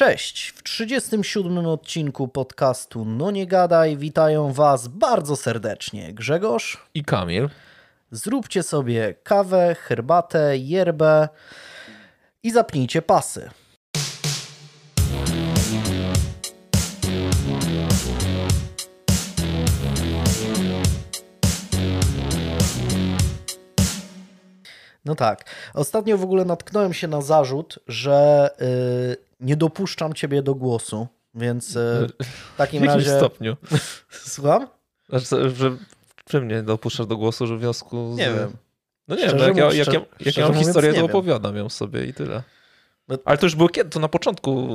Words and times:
Cześć! 0.00 0.48
W 0.48 0.62
37 0.62 1.66
odcinku 1.66 2.28
podcastu 2.28 3.04
No 3.04 3.30
Nie 3.30 3.46
Gadaj 3.46 3.96
witają 3.96 4.52
Was 4.52 4.88
bardzo 4.88 5.36
serdecznie 5.36 6.14
Grzegorz 6.14 6.86
i 6.94 7.04
Kamil. 7.04 7.48
Zróbcie 8.10 8.62
sobie 8.62 9.14
kawę, 9.22 9.76
herbatę, 9.80 10.58
yerbę 10.58 11.28
i 12.42 12.50
zapnijcie 12.50 13.02
pasy. 13.02 13.50
No 25.04 25.14
tak. 25.14 25.44
Ostatnio 25.74 26.18
w 26.18 26.24
ogóle 26.24 26.44
natknąłem 26.44 26.92
się 26.92 27.08
na 27.08 27.20
zarzut, 27.20 27.78
że 27.86 28.50
yy, 28.60 29.29
nie 29.40 29.56
dopuszczam 29.56 30.14
ciebie 30.14 30.42
do 30.42 30.54
głosu, 30.54 31.06
więc 31.34 31.74
yy, 31.74 32.08
w 32.20 32.56
takim 32.56 32.82
w 32.84 32.86
razie. 32.86 33.16
stopniu? 33.16 33.56
Słucham? 34.10 34.66
Znaczy, 35.08 35.50
że 35.50 35.76
czym 36.24 36.48
nie 36.48 36.62
dopuszczasz 36.62 37.06
do 37.06 37.16
głosu, 37.16 37.46
że 37.46 37.56
w 37.56 37.60
związku 37.60 38.14
z... 38.14 38.16
Nie 38.16 38.24
wiem. 38.34 38.56
No 39.08 39.16
nie 39.16 39.26
wiem, 39.26 39.38
jak, 39.38 39.56
ja, 39.56 39.72
jak, 39.72 39.92
ja, 39.92 40.00
jak 40.20 40.36
ja 40.36 40.48
mam 40.48 40.58
historię, 40.58 40.94
to 40.94 41.04
opowiadam 41.04 41.56
ją 41.56 41.68
sobie 41.68 42.06
i 42.06 42.14
tyle. 42.14 42.42
No- 43.08 43.18
Ale 43.24 43.38
to 43.38 43.46
już 43.46 43.54
było 43.54 43.68
kiedy? 43.68 43.90
To 43.90 44.00
na 44.00 44.08
początku 44.08 44.68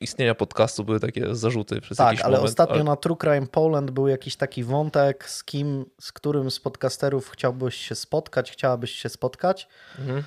istnienia 0.00 0.34
podcastu 0.34 0.84
były 0.84 1.00
takie 1.00 1.34
zarzuty 1.34 1.80
przez 1.80 1.98
Tak, 1.98 2.06
jakiś 2.06 2.20
ale 2.24 2.36
moment. 2.36 2.50
ostatnio 2.50 2.84
na 2.84 2.96
True 2.96 3.16
Crime 3.16 3.46
Poland 3.46 3.90
był 3.90 4.08
jakiś 4.08 4.36
taki 4.36 4.64
wątek, 4.64 5.28
z 5.30 5.44
kim, 5.44 5.84
z 6.00 6.12
którym 6.12 6.50
z 6.50 6.60
podcasterów 6.60 7.30
chciałbyś 7.30 7.74
się 7.76 7.94
spotkać, 7.94 8.52
chciałabyś 8.52 8.90
się 8.90 9.08
spotkać. 9.08 9.68
Mhm. 9.98 10.22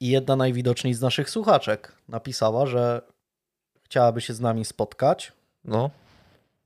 I 0.00 0.08
jedna 0.08 0.36
najwidoczniej 0.36 0.94
z 0.94 1.00
naszych 1.00 1.30
słuchaczek 1.30 1.92
napisała, 2.08 2.66
że 2.66 3.02
chciałaby 3.84 4.20
się 4.20 4.34
z 4.34 4.40
nami 4.40 4.64
spotkać. 4.64 5.32
No, 5.64 5.90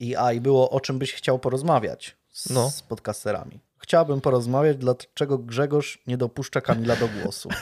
I, 0.00 0.16
a, 0.16 0.32
i 0.32 0.40
było 0.40 0.70
o 0.70 0.80
czym 0.80 0.98
byś 0.98 1.12
chciał 1.12 1.38
porozmawiać 1.38 2.16
z, 2.30 2.50
No. 2.50 2.70
z 2.70 2.82
podcasterami. 2.82 3.60
Chciałbym 3.78 4.20
porozmawiać, 4.20 4.76
dlaczego 4.76 5.38
Grzegorz 5.38 5.98
nie 6.06 6.16
dopuszcza 6.16 6.60
Kamila 6.60 6.96
do 6.96 7.08
głosu. 7.08 7.48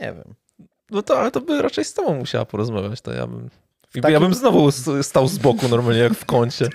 Nie 0.00 0.12
wiem. 0.12 0.34
no 0.90 1.02
to, 1.02 1.18
ale 1.18 1.30
to 1.30 1.40
by 1.40 1.62
raczej 1.62 1.84
z 1.84 1.94
tobą 1.94 2.14
musiała 2.14 2.44
porozmawiać, 2.44 3.00
to 3.00 3.12
ja 3.12 3.26
bym... 3.26 3.50
I 3.94 4.00
takim- 4.00 4.14
Ja 4.14 4.20
bym 4.20 4.34
znowu 4.34 4.70
stał 5.02 5.28
z 5.28 5.38
boku 5.38 5.68
normalnie, 5.68 6.00
jak 6.00 6.14
w 6.14 6.24
kącie. 6.24 6.68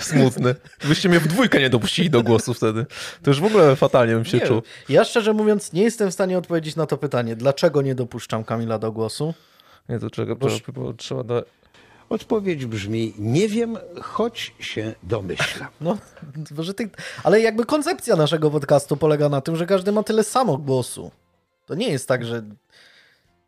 Smutny. 0.00 0.54
Byście 0.84 1.08
mnie 1.08 1.20
w 1.20 1.26
dwójkę 1.28 1.60
nie 1.60 1.70
dopuścili 1.70 2.10
do 2.10 2.22
głosu 2.22 2.54
wtedy. 2.54 2.86
To 3.22 3.30
już 3.30 3.40
w 3.40 3.44
ogóle 3.44 3.76
fatalnie 3.76 4.14
bym 4.14 4.24
się 4.24 4.38
Nie 4.38 4.46
czuł. 4.46 4.62
Ja 4.88 5.04
szczerze 5.04 5.32
mówiąc 5.32 5.72
nie 5.72 5.82
jestem 5.82 6.10
w 6.10 6.14
stanie 6.14 6.38
odpowiedzieć 6.38 6.76
na 6.76 6.86
to 6.86 6.96
pytanie, 6.96 7.36
dlaczego 7.36 7.82
nie 7.82 7.94
dopuszczam 7.94 8.44
Kamila 8.44 8.78
do 8.78 8.92
głosu. 8.92 9.34
Nie, 9.88 9.98
to 9.98 10.10
czego, 10.10 10.36
bo 10.36 10.48
trzeba 10.96 11.22
do... 11.24 11.44
Odpowiedź 12.08 12.66
brzmi: 12.66 13.14
Nie 13.18 13.48
wiem, 13.48 13.78
choć 14.02 14.54
się 14.60 14.94
domyślam. 15.02 15.68
No, 15.80 15.98
może 16.56 16.74
ty... 16.74 16.90
Ale 17.24 17.40
jakby 17.40 17.64
koncepcja 17.64 18.16
naszego 18.16 18.50
podcastu 18.50 18.96
polega 18.96 19.28
na 19.28 19.40
tym, 19.40 19.56
że 19.56 19.66
każdy 19.66 19.92
ma 19.92 20.02
tyle 20.02 20.24
samo 20.24 20.56
głosu. 20.58 21.10
To 21.66 21.74
nie 21.74 21.88
jest 21.88 22.08
tak, 22.08 22.24
że. 22.24 22.42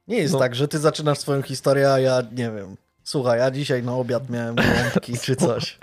Nie 0.08 0.16
jest 0.18 0.32
No. 0.32 0.38
tak, 0.38 0.54
że 0.54 0.68
ty 0.68 0.78
zaczynasz 0.78 1.18
swoją 1.18 1.42
historię, 1.42 1.92
a 1.92 1.98
ja 2.00 2.22
nie 2.32 2.50
wiem. 2.50 2.76
Słuchaj, 3.04 3.38
ja 3.38 3.50
dzisiaj 3.50 3.82
na 3.82 3.94
obiad 3.96 4.30
miałem 4.30 4.54
gołąbki 4.54 5.18
czy 5.24 5.36
coś. 5.36 5.78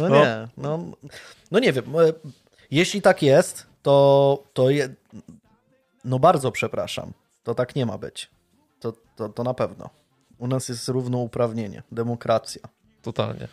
No 0.00 0.08
No. 0.08 0.14
nie, 0.16 0.48
no, 0.56 0.78
no 1.50 1.58
nie 1.58 1.72
wiem. 1.72 1.84
e, 1.96 2.12
Jeśli 2.70 3.02
tak 3.02 3.22
jest, 3.22 3.66
to, 3.82 4.38
to 4.52 4.70
je, 4.70 4.88
no 6.04 6.18
bardzo 6.18 6.52
przepraszam. 6.52 7.12
To 7.44 7.54
tak 7.54 7.76
nie 7.76 7.86
ma 7.86 7.98
być. 7.98 8.30
To, 8.80 8.92
to, 9.16 9.28
to 9.28 9.42
na 9.42 9.54
pewno. 9.54 9.90
U 10.38 10.46
nas 10.46 10.68
jest 10.68 10.88
równouprawnienie, 10.88 11.82
demokracja. 11.92 12.62
Totalnie. 13.02 13.48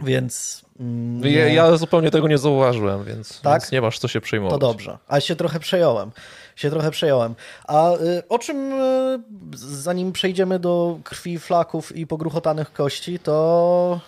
Więc. 0.00 0.62
mm, 0.80 1.24
Ja, 1.24 1.48
ja 1.48 1.76
zupełnie 1.76 2.10
tego 2.10 2.28
nie 2.28 2.38
zauważyłem, 2.38 3.04
więc, 3.04 3.40
Tak? 3.40 3.62
więc 3.62 3.72
nie 3.72 3.80
masz 3.80 3.98
co 3.98 4.08
się 4.08 4.20
przejmować. 4.20 4.60
To 4.60 4.66
dobrze, 4.66 4.98
ale 5.08 5.20
się 5.20 5.36
trochę 5.36 5.60
przejąłem. 5.60 6.10
Się 6.56 6.70
trochę 6.70 6.90
przejąłem. 6.90 7.34
A 7.68 7.92
y, 7.92 8.22
o 8.28 8.38
czym, 8.38 8.72
y, 8.72 9.18
zanim 9.54 10.12
przejdziemy 10.12 10.58
do 10.58 10.98
krwi, 11.04 11.38
flaków 11.38 11.96
i 11.96 12.06
pogruchotanych 12.06 12.72
kości, 12.72 13.18
to 13.18 14.00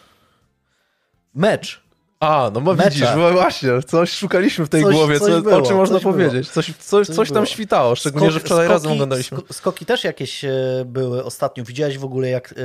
mecz. 1.35 1.85
A, 2.21 2.51
no 2.55 2.61
bo 2.61 2.75
widzisz, 2.77 3.09
właśnie, 3.33 3.83
coś 3.83 4.13
szukaliśmy 4.13 4.67
w 4.67 4.69
tej 4.69 4.83
Coś- 4.83 4.95
głowie, 4.95 5.21
coś 5.21 5.33
co, 5.33 5.43
było, 5.43 5.57
o 5.57 5.63
czym 5.63 5.77
można 5.77 5.97
coś 5.97 6.03
powiedzieć. 6.03 6.51
Coś, 6.51 6.73
coś, 6.79 7.07
coś, 7.07 7.29
tam 7.29 7.35
było. 7.35 7.47
świtało, 7.47 7.97
szczególnie, 7.97 8.31
że 8.31 8.39
Skok- 8.41 8.45
wczoraj 8.45 8.69
razem 8.69 8.91
skoki- 8.91 8.95
oglądaliśmy. 8.95 9.39
sko- 9.39 9.53
Skoki 9.53 9.87
też 9.87 10.05
jakieś 10.05 10.45
y, 10.45 10.85
były 10.87 11.25
ostatnio. 11.25 11.65
Widziałeś 11.65 11.99
w 11.99 12.05
ogóle, 12.05 12.29
jak 12.29 12.53
y, 12.53 12.57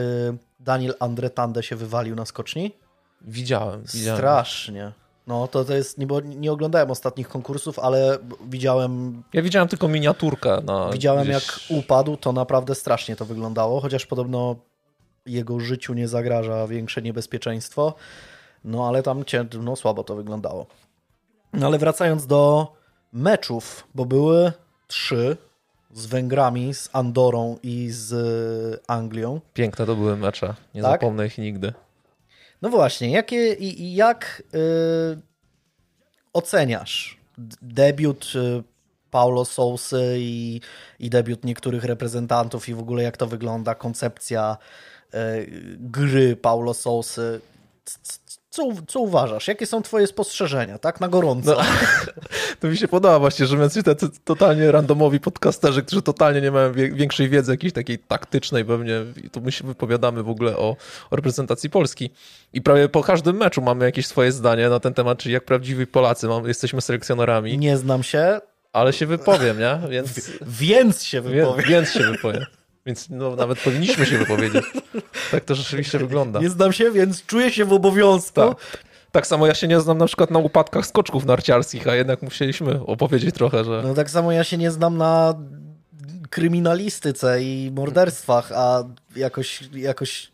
Daniel 0.60 0.96
Andretande 1.00 1.64
się 1.64 1.76
wywalił 1.76 2.16
na 2.16 2.26
skoczni? 2.26 2.76
Widziałem, 3.22 3.84
widziałem. 3.94 4.18
Strasznie. 4.18 4.92
No 5.30 5.48
to, 5.48 5.66
to 5.66 5.74
jest, 5.74 5.98
nie, 5.98 6.08
bo 6.08 6.22
nie 6.22 6.52
oglądałem 6.52 6.92
ostatnich 6.92 7.28
konkursów, 7.28 7.80
ale 7.80 8.18
widziałem 8.48 9.24
Ja 9.34 9.42
widziałem 9.42 9.68
tylko 9.68 9.88
miniaturkę. 9.88 10.62
Na 10.66 10.90
Widziałem, 10.90 11.24
gdzieś... 11.24 11.34
jak 11.34 11.60
upadł, 11.70 12.18
to 12.18 12.32
naprawdę 12.32 12.76
strasznie 12.76 13.16
to 13.16 13.26
wyglądało, 13.26 13.82
chociaż 13.82 14.06
podobno 14.06 14.56
jego 15.26 15.60
życiu 15.60 15.94
nie 15.94 16.08
zagraża 16.08 16.68
większe 16.68 17.02
niebezpieczeństwo. 17.02 17.94
No 18.64 18.88
ale 18.88 19.04
tam 19.04 19.26
cię, 19.26 19.46
no, 19.62 19.76
słabo 19.76 20.04
to 20.04 20.16
wyglądało. 20.16 20.66
No 21.54 21.66
ale 21.66 21.78
wracając 21.78 22.28
do 22.28 22.68
meczów, 23.14 23.88
bo 23.96 24.06
były 24.06 24.52
trzy 24.88 25.38
z 25.94 26.06
Węgrami, 26.06 26.74
z 26.74 26.90
Andorą 26.94 27.58
i 27.64 27.88
z 27.92 28.84
Anglią. 28.88 29.42
Piękne 29.54 29.86
to 29.86 29.96
były 29.96 30.18
mecze, 30.18 30.54
nie 30.76 30.82
Tak? 30.82 30.92
zapomnę 30.92 31.26
ich 31.26 31.38
nigdy. 31.38 31.74
No 32.62 32.70
właśnie, 32.70 33.12
jakie, 33.12 33.54
i, 33.54 33.96
jak 33.96 34.44
y, 34.54 35.22
oceniasz 36.34 37.18
debiut 37.62 38.32
y, 38.36 38.64
Paulo 39.12 39.46
Sousy 39.46 40.16
i, 40.18 40.62
i 41.00 41.10
debiut 41.10 41.46
niektórych 41.46 41.84
reprezentantów 41.84 42.70
i 42.70 42.74
w 42.74 42.80
ogóle 42.80 43.04
jak 43.04 43.18
to 43.18 43.28
wygląda, 43.28 43.76
koncepcja 43.76 44.58
y, 45.14 45.78
gry 45.80 46.36
Paulo 46.36 46.74
Sousy? 46.74 47.42
Co, 48.60 48.82
co 48.88 49.00
uważasz? 49.00 49.48
Jakie 49.48 49.66
są 49.66 49.82
twoje 49.82 50.08
spostrzeżenia, 50.08 50.78
tak 50.78 51.02
na 51.02 51.08
gorąco? 51.08 51.52
No. 51.58 51.64
To 52.60 52.68
mi 52.68 52.78
się 52.78 52.88
podoba 52.88 53.20
właśnie, 53.20 53.46
że 53.46 53.58
jacyś 53.58 53.84
tacy 53.84 54.08
totalnie 54.24 54.72
randomowi 54.72 55.20
podcasterzy, 55.20 55.84
którzy 55.84 56.02
totalnie 56.02 56.42
nie 56.42 56.52
mają 56.52 56.74
większej 56.74 57.30
wiedzy 57.30 57.52
jakiejś 57.52 57.74
takiej 57.74 58.00
taktycznej 58.00 58.66
pewnie, 58.66 58.94
tu 59.32 59.42
my 59.42 59.52
się 59.52 59.68
wypowiadamy 59.68 60.24
w 60.24 60.30
ogóle 60.30 60.58
o, 60.58 60.76
o 61.12 61.16
reprezentacji 61.16 61.70
Polski. 61.70 62.10
I 62.54 62.62
prawie 62.62 62.90
po 62.90 63.04
każdym 63.04 63.38
meczu 63.38 63.62
mamy 63.62 63.86
jakieś 63.86 64.08
swoje 64.08 64.32
zdanie 64.32 64.70
na 64.70 64.80
ten 64.80 64.94
temat, 64.94 65.18
czyli 65.18 65.34
jak 65.34 65.46
prawdziwi 65.46 65.88
Polacy 65.88 66.28
mam, 66.28 66.48
jesteśmy 66.48 66.82
selekcjonerami, 66.82 67.58
Nie 67.58 67.78
znam 67.78 68.04
się, 68.04 68.42
ale 68.74 68.94
się 68.94 69.06
wypowiem, 69.06 69.60
nie? 69.60 69.80
Więc, 69.90 70.32
więc 70.42 71.04
się 71.04 71.22
wie, 71.22 71.30
wypowiem. 71.30 71.66
więc 71.66 71.92
się 71.92 72.00
wypowiem. 72.00 72.46
Więc 72.86 73.10
no, 73.10 73.36
nawet 73.36 73.60
powinniśmy 73.60 74.06
się 74.06 74.18
wypowiedzieć. 74.18 74.66
Tak 75.32 75.46
to 75.46 75.56
rzeczywiście 75.56 76.00
wygląda. 76.08 76.40
Nie 76.40 76.50
znam 76.50 76.74
się, 76.74 76.92
więc 76.92 77.26
czuję 77.26 77.52
się 77.52 77.66
w 77.66 77.74
obowiązku. 77.74 78.34
Tak. 78.34 78.58
Tak 79.12 79.28
samo 79.28 79.48
ja 79.48 79.54
się 79.54 79.68
nie 79.68 79.80
znam 79.80 79.98
na 79.98 80.06
przykład 80.06 80.32
na 80.32 80.40
upadkach 80.40 80.86
skoczków 80.86 81.26
narciarskich, 81.26 81.88
a 81.88 81.96
jednak 81.96 82.22
musieliśmy 82.22 82.86
opowiedzieć 82.86 83.36
trochę, 83.36 83.64
że... 83.64 83.82
No 83.84 83.94
tak 83.94 84.10
samo 84.10 84.32
ja 84.32 84.44
się 84.44 84.58
nie 84.58 84.72
znam 84.72 84.98
na 84.98 85.34
kryminalistyce 86.30 87.44
i 87.44 87.72
morderstwach, 87.76 88.52
a 88.56 88.84
jakoś, 89.16 89.70
jakoś 89.74 90.32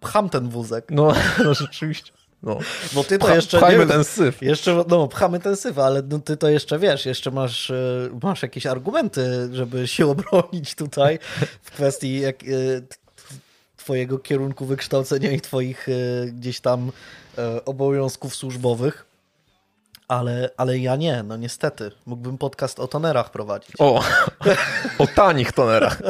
pcham 0.00 0.28
ten 0.28 0.48
wózek. 0.48 0.86
No, 0.90 1.14
no 1.44 1.54
rzeczywiście. 1.54 2.12
No. 2.46 2.58
Bo 2.92 3.04
ty 3.04 3.18
to 3.18 3.26
Pcha- 3.26 3.34
jeszcze 3.34 3.58
pchajmy 3.58 3.86
nie, 3.86 3.92
ten 3.92 4.04
syf. 4.04 4.42
Jeszcze, 4.42 4.84
no, 4.88 5.08
pchamy 5.08 5.40
ten 5.40 5.56
syf, 5.56 5.78
ale 5.78 6.02
no, 6.02 6.18
ty 6.18 6.36
to 6.36 6.48
jeszcze 6.48 6.78
wiesz, 6.78 7.06
jeszcze 7.06 7.30
masz, 7.30 7.70
e, 7.70 8.08
masz 8.22 8.42
jakieś 8.42 8.66
argumenty, 8.66 9.48
żeby 9.52 9.88
się 9.88 10.06
obronić 10.06 10.74
tutaj 10.74 11.18
w 11.62 11.70
kwestii 11.70 12.20
jak, 12.20 12.42
e, 12.42 12.46
twojego 13.76 14.18
kierunku 14.18 14.66
wykształcenia 14.66 15.30
i 15.30 15.40
twoich 15.40 15.88
e, 15.88 15.92
gdzieś 16.26 16.60
tam 16.60 16.92
obowiązków 17.64 18.36
służbowych. 18.36 19.06
Ale, 20.08 20.50
ale 20.56 20.78
ja 20.78 20.96
nie, 20.96 21.22
no 21.22 21.36
niestety. 21.36 21.90
Mógłbym 22.06 22.38
podcast 22.38 22.80
o 22.80 22.88
tonerach 22.88 23.30
prowadzić. 23.30 23.70
O, 23.78 24.04
o 24.98 25.06
tanich 25.06 25.52
tonerach. 25.52 26.02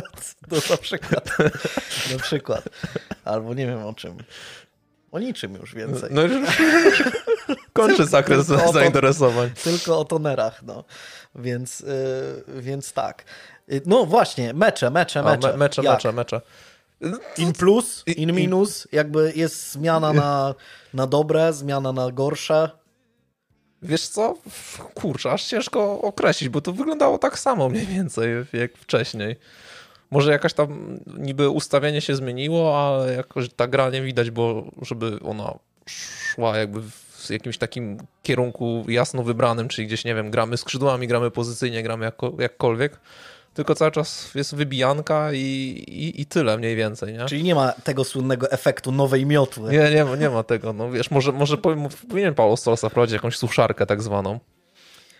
No, 0.50 0.56
na 0.70 0.76
przykład. 0.76 1.38
na 2.12 2.18
przykład. 2.18 2.68
Albo 3.24 3.54
nie 3.54 3.66
wiem 3.66 3.86
o 3.86 3.94
czym. 3.94 4.16
O 5.16 5.18
niczym 5.18 5.54
już 5.54 5.74
więcej. 5.74 6.10
No 6.12 6.22
już 6.22 6.32
kończy 7.72 8.06
zakres 8.06 8.46
Tylko 8.46 8.62
o 8.62 8.66
to- 8.66 8.72
zainteresowań. 8.72 9.50
Tylko 9.64 9.98
o 9.98 10.04
tonerach, 10.04 10.62
no. 10.62 10.84
Więc, 11.34 11.80
yy, 11.80 12.62
więc 12.62 12.92
tak. 12.92 13.24
Y, 13.72 13.82
No 13.86 14.06
właśnie, 14.06 14.54
mecze, 14.54 14.90
mecze, 14.90 15.22
mecze. 15.22 15.48
me, 15.50 15.56
mecze, 15.56 15.82
Jak? 15.82 15.94
mecze, 15.94 16.12
mecze. 16.12 16.40
In 17.38 17.52
plus, 17.52 18.02
in 18.06 18.32
minus, 18.32 18.88
jakby 18.92 19.32
jest 19.36 19.72
zmiana 19.72 20.12
na, 20.12 20.54
na 20.94 21.06
dobre, 21.06 21.52
zmiana 21.52 21.92
na 21.92 22.10
gorsze. 22.10 22.70
Wiesz 23.82 24.08
co? 24.08 24.34
Kurczę, 24.94 25.30
aż 25.32 25.44
ciężko 25.44 26.00
określić, 26.02 26.48
bo 26.48 26.60
to 26.60 26.72
wyglądało 26.72 27.18
tak 27.18 27.38
samo 27.38 27.68
mniej 27.68 27.86
więcej 27.86 28.30
jak 28.52 28.76
wcześniej. 28.78 29.36
Może 30.10 30.32
jakaś 30.32 30.52
tam 30.52 30.98
niby 31.18 31.50
ustawienie 31.50 32.00
się 32.00 32.16
zmieniło, 32.16 32.86
ale 32.86 33.12
jakoś 33.12 33.48
ta 33.48 33.66
gra 33.68 33.90
nie 33.90 34.02
widać, 34.02 34.30
bo 34.30 34.64
żeby 34.82 35.18
ona 35.24 35.58
szła 35.86 36.56
jakby 36.56 36.82
w 36.82 37.30
jakimś 37.30 37.58
takim 37.58 37.98
kierunku 38.22 38.84
jasno 38.88 39.22
wybranym, 39.22 39.68
czyli 39.68 39.86
gdzieś, 39.86 40.04
nie 40.04 40.14
wiem, 40.14 40.30
gramy 40.30 40.56
skrzydłami, 40.56 41.08
gramy 41.08 41.30
pozycyjnie, 41.30 41.82
gramy 41.82 42.04
jako, 42.04 42.32
jakkolwiek, 42.38 43.00
tylko 43.54 43.74
cały 43.74 43.90
czas 43.90 44.34
jest 44.34 44.54
wybijanka 44.54 45.32
i, 45.32 45.38
i, 45.88 46.20
i 46.20 46.26
tyle 46.26 46.58
mniej 46.58 46.76
więcej, 46.76 47.12
nie? 47.12 47.24
Czyli 47.24 47.42
nie 47.42 47.54
ma 47.54 47.72
tego 47.72 48.04
słynnego 48.04 48.50
efektu 48.50 48.92
nowej 48.92 49.26
miotły. 49.26 49.72
Nie, 49.72 49.90
nie 49.90 50.04
ma, 50.04 50.16
nie 50.16 50.30
ma 50.30 50.42
tego, 50.42 50.72
no 50.72 50.90
wiesz, 50.90 51.10
może, 51.10 51.32
może 51.32 51.58
powiem, 51.58 51.88
powinien 52.08 52.34
Paulo 52.34 52.56
Stolsa 52.56 52.88
wprowadzić 52.88 53.14
jakąś 53.14 53.36
suszarkę 53.36 53.86
tak 53.86 54.02
zwaną. 54.02 54.40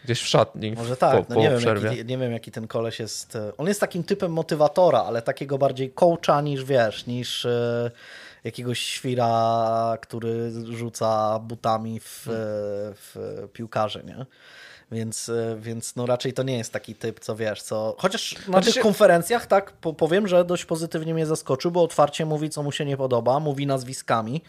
Gdzieś 0.06 0.20
w 0.20 0.26
szatni. 0.26 0.72
Może 0.72 0.96
tak, 0.96 1.26
po, 1.26 1.34
no 1.34 1.40
nie, 1.40 1.50
wiem, 1.50 1.84
jaki, 1.84 2.04
nie 2.04 2.18
wiem 2.18 2.32
jaki 2.32 2.50
ten 2.50 2.68
koleś 2.68 2.98
jest. 2.98 3.36
e, 3.36 3.52
On 3.58 3.66
jest 3.66 3.80
takim 3.80 4.04
typem 4.04 4.32
motywatora, 4.32 5.02
ale 5.02 5.22
takiego 5.22 5.58
bardziej 5.58 5.90
coacha 5.90 6.40
niż 6.40 6.64
wiesz, 6.64 7.06
niż 7.06 7.44
e, 7.44 7.90
jakiegoś 8.44 8.78
świra, 8.78 9.98
który 10.00 10.50
rzuca 10.64 11.38
butami 11.38 12.00
w, 12.00 12.28
e, 12.28 12.32
w 12.94 13.16
piłkarze, 13.52 14.02
nie? 14.04 14.26
Więc, 14.92 15.30
więc 15.58 15.96
no 15.96 16.06
raczej 16.06 16.32
to 16.32 16.42
nie 16.42 16.58
jest 16.58 16.72
taki 16.72 16.94
typ, 16.94 17.20
co 17.20 17.36
wiesz, 17.36 17.62
co... 17.62 17.96
Chociaż 17.98 18.34
na 18.34 18.44
Znaczy 18.44 18.72
tych 18.72 18.82
konferencjach 18.82 19.46
tak 19.46 19.72
po, 19.72 19.92
powiem, 19.92 20.28
że 20.28 20.44
dość 20.44 20.64
pozytywnie 20.64 21.14
mnie 21.14 21.26
zaskoczył, 21.26 21.70
bo 21.70 21.82
otwarcie 21.82 22.26
mówi, 22.26 22.50
co 22.50 22.62
mu 22.62 22.72
się 22.72 22.84
nie 22.84 22.96
podoba, 22.96 23.40
mówi 23.40 23.66
nazwiskami, 23.66 24.42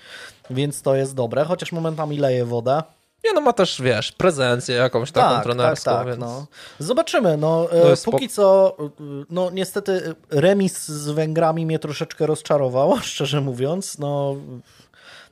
więc 0.49 0.81
to 0.81 0.95
jest 0.95 1.15
dobre, 1.15 1.43
chociaż 1.43 1.71
momentami 1.71 2.17
leje 2.17 2.45
wodę. 2.45 2.83
Nie 3.27 3.33
no, 3.33 3.41
ma 3.41 3.53
też, 3.53 3.81
wiesz, 3.81 4.11
prezencję 4.11 4.75
jakąś 4.75 5.11
taką 5.11 5.35
Tak, 5.35 5.43
trenerską, 5.43 5.91
tak, 5.91 5.99
tak, 5.99 6.07
więc... 6.07 6.19
no. 6.19 6.47
Zobaczymy. 6.79 7.37
No, 7.37 7.67
e, 7.71 7.89
jest 7.89 8.05
póki 8.05 8.29
co, 8.29 8.77
e, 8.79 8.89
no 9.29 9.49
niestety 9.51 10.15
remis 10.29 10.87
z 10.87 11.09
Węgrami 11.09 11.65
mnie 11.65 11.79
troszeczkę 11.79 12.25
rozczarował, 12.25 12.97
szczerze 13.01 13.41
mówiąc. 13.41 13.99
No, 13.99 14.35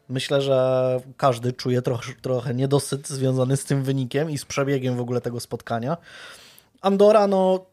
myślę, 0.10 0.42
że 0.42 1.00
każdy 1.18 1.54
czuje 1.54 1.82
trochę, 1.82 2.14
trochę 2.22 2.54
niedosyt 2.54 3.08
związany 3.08 3.58
z 3.58 3.66
tym 3.66 3.84
wynikiem 3.84 4.32
i 4.32 4.38
z 4.38 4.46
przebiegiem 4.46 4.96
w 4.96 5.02
ogóle 5.02 5.22
tego 5.22 5.40
spotkania. 5.40 5.98
Andora, 6.82 7.28
no 7.28 7.66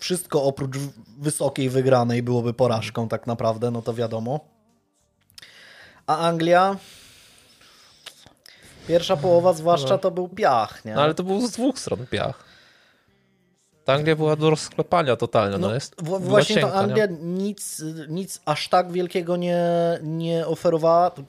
wszystko 0.00 0.42
oprócz 0.42 0.76
wysokiej 1.18 1.70
wygranej 1.70 2.22
byłoby 2.22 2.54
porażką 2.54 3.08
tak 3.08 3.26
naprawdę, 3.26 3.70
no 3.70 3.82
to 3.82 3.94
wiadomo. 3.94 4.40
A 6.06 6.18
Anglia... 6.18 6.76
Pierwsza 8.88 9.16
połowa 9.16 9.52
zwłaszcza 9.52 9.98
to 9.98 10.10
był 10.10 10.28
piach, 10.28 10.84
nie? 10.84 10.94
No 10.94 11.02
ale 11.02 11.14
to 11.14 11.22
był 11.22 11.46
z 11.46 11.50
dwóch 11.50 11.78
stron 11.78 12.06
piach. 12.06 12.44
Ta 13.84 13.94
Anglia 13.94 14.16
była 14.16 14.36
do 14.36 14.50
rozklepania 14.50 15.16
totalnie. 15.16 15.58
No, 15.58 15.68
No, 15.68 15.74
jest, 15.74 15.94
właśnie 16.02 16.54
cienka, 16.54 16.70
ta 16.70 16.78
Anglia 16.78 17.06
nie? 17.06 17.16
nic, 17.16 17.82
nic 18.08 18.40
aż 18.44 18.68
tak 18.68 18.92
wielkiego 18.92 19.36
nie, 19.36 19.60
nie 20.02 20.46
oferowała, 20.46 21.10
to 21.10 21.22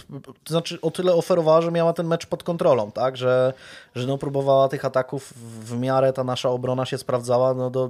znaczy 0.49 0.81
o 0.81 0.91
tyle 0.91 1.13
oferowała, 1.13 1.61
że 1.61 1.71
miała 1.71 1.93
ten 1.93 2.07
mecz 2.07 2.25
pod 2.25 2.43
kontrolą, 2.43 2.91
tak, 2.91 3.17
że, 3.17 3.53
że 3.95 4.07
no 4.07 4.17
próbowała 4.17 4.67
tych 4.69 4.85
ataków 4.85 5.33
w 5.65 5.77
miarę 5.77 6.13
ta 6.13 6.23
nasza 6.23 6.49
obrona 6.49 6.85
się 6.85 6.97
sprawdzała, 6.97 7.53
no 7.53 7.69
do, 7.69 7.89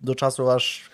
do 0.00 0.14
czasu 0.14 0.50
aż 0.50 0.90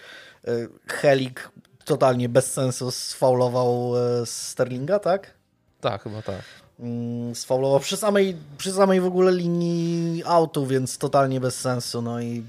y, 0.49 0.69
Helik 0.89 1.51
totalnie 1.85 2.29
bez 2.29 2.53
sensu 2.53 2.91
sfaulował 2.91 3.93
y, 4.23 4.27
Sterlinga, 4.27 4.99
tak? 4.99 5.35
Tak, 5.81 6.03
chyba 6.03 6.23
tak. 6.23 6.43
Mm, 6.81 7.35
Sfaulował 7.35 7.81
przy 7.81 7.97
samej, 7.97 8.37
przy 8.59 8.73
samej 8.73 9.01
w 9.01 9.05
ogóle 9.07 9.33
linii 9.33 10.23
autu, 10.27 10.67
więc 10.67 10.99
totalnie 10.99 11.41
bez 11.41 11.61
sensu, 11.61 12.03
no 12.03 12.21
i 12.21 12.43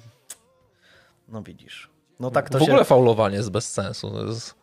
no 1.27 1.41
widzisz. 1.43 1.89
No 2.19 2.31
tak 2.31 2.49
to 2.49 2.59
w 2.59 2.61
ogóle 2.63 2.77
się... 2.79 2.85
faulowanie 2.85 3.35
jest 3.37 3.49
bez 3.51 3.69
sensu. 3.69 4.33
Z- 4.33 4.53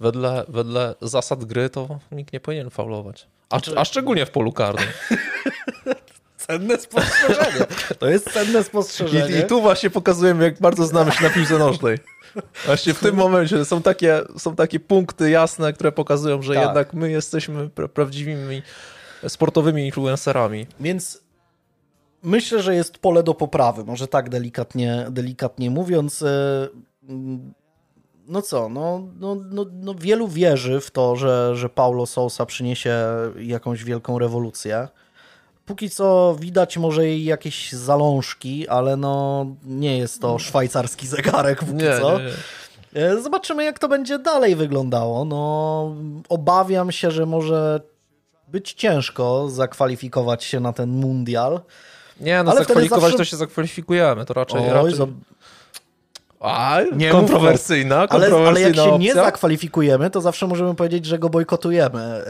wedle, 0.00 0.44
wedle 0.48 0.94
zasad 1.02 1.44
gry 1.44 1.70
to 1.70 1.98
nikt 2.12 2.32
nie 2.32 2.40
powinien 2.40 2.70
faulować. 2.70 3.26
A, 3.50 3.58
Znaczy- 3.58 3.78
a 3.78 3.84
szczególnie 3.84 4.26
w 4.26 4.30
polu 4.30 4.52
karnym. 4.52 4.88
Cenne 6.46 6.78
spostrzeżenie. 6.78 7.66
To 7.98 8.08
jest 8.08 8.30
cenne 8.32 8.64
spostrzeżenie. 8.64 9.36
I, 9.36 9.40
I 9.40 9.44
tu 9.44 9.60
właśnie 9.62 9.90
pokazujemy, 9.90 10.44
jak 10.44 10.60
bardzo 10.60 10.86
znamy 10.86 11.12
się 11.12 11.24
na 11.24 11.30
piłce 11.30 11.58
nożnej. 11.58 11.98
Właśnie 12.66 12.94
w 12.94 13.00
tym 13.00 13.14
momencie 13.14 13.64
są 13.64 13.82
takie, 13.82 14.20
są 14.38 14.56
takie 14.56 14.80
punkty 14.80 15.30
jasne, 15.30 15.72
które 15.72 15.92
pokazują, 15.92 16.42
że 16.42 16.54
Tak. 16.54 16.64
jednak 16.64 16.94
my 16.94 17.10
jesteśmy 17.10 17.68
pra 17.68 17.88
prawdziwymi 17.88 18.62
sportowymi 19.28 19.86
influencerami. 19.86 20.66
Więc 20.80 21.22
myślę, 22.22 22.62
że 22.62 22.74
jest 22.74 22.98
pole 22.98 23.22
do 23.22 23.34
poprawy. 23.34 23.84
Może 23.84 24.08
tak 24.08 24.28
delikatnie, 24.30 25.06
delikatnie 25.10 25.70
mówiąc. 25.70 26.22
e, 26.22 26.68
mm, 27.08 27.54
No 28.28 28.42
co, 28.42 28.68
no, 28.68 29.08
no, 29.20 29.34
no, 29.50 29.66
no 29.72 29.94
wielu 29.94 30.28
wierzy 30.28 30.80
w 30.80 30.90
to, 30.90 31.16
że, 31.16 31.56
że 31.56 31.68
Paulo 31.68 32.06
Sousa 32.06 32.46
przyniesie 32.46 32.94
jakąś 33.38 33.84
wielką 33.84 34.18
rewolucję. 34.18 34.88
Póki 35.66 35.90
co 35.90 36.36
widać 36.40 36.76
może 36.78 37.06
jej 37.06 37.24
jakieś 37.24 37.72
zalążki, 37.72 38.68
ale 38.68 38.96
no 38.96 39.46
nie 39.64 39.98
jest 39.98 40.20
to 40.20 40.38
szwajcarski 40.38 41.06
zegarek 41.06 41.58
póki 41.58 41.72
Nie, 41.74 41.98
co. 42.00 42.18
nie, 42.18 42.24
nie. 42.24 43.02
E, 43.02 43.20
Zobaczymy, 43.22 43.64
jak 43.64 43.78
to 43.78 43.88
będzie 43.88 44.18
dalej 44.18 44.56
wyglądało. 44.56 45.24
No, 45.24 45.94
obawiam 46.28 46.92
się, 46.92 47.10
że 47.10 47.26
może 47.26 47.80
być 48.48 48.72
ciężko 48.72 49.48
zakwalifikować 49.48 50.44
się 50.44 50.60
na 50.60 50.72
ten 50.72 50.90
mundial. 50.90 51.60
Nie, 52.20 52.42
no 52.42 52.50
Ale 52.50 52.60
zakwalifikować 52.60 53.02
zawsze- 53.02 53.18
to 53.18 53.24
się 53.24 53.36
zakwalifikujemy, 53.36 54.24
to 54.24 54.34
raczej... 54.34 54.60
Oj, 54.60 54.70
raczej... 54.70 55.06
A, 56.46 56.80
Nie 56.96 57.10
kontrowersyjna, 57.10 57.96
ale, 57.96 58.08
kontrowersyjna 58.08 58.48
ale 58.48 58.60
jak 58.60 58.74
się 58.74 58.82
opcja. 58.82 58.98
nie 58.98 59.14
zakwalifikujemy, 59.14 60.10
to 60.10 60.20
zawsze 60.20 60.46
możemy 60.46 60.74
powiedzieć, 60.74 61.06
że 61.06 61.18
go 61.18 61.28
bojkotujemy. 61.28 62.00
e, 62.02 62.24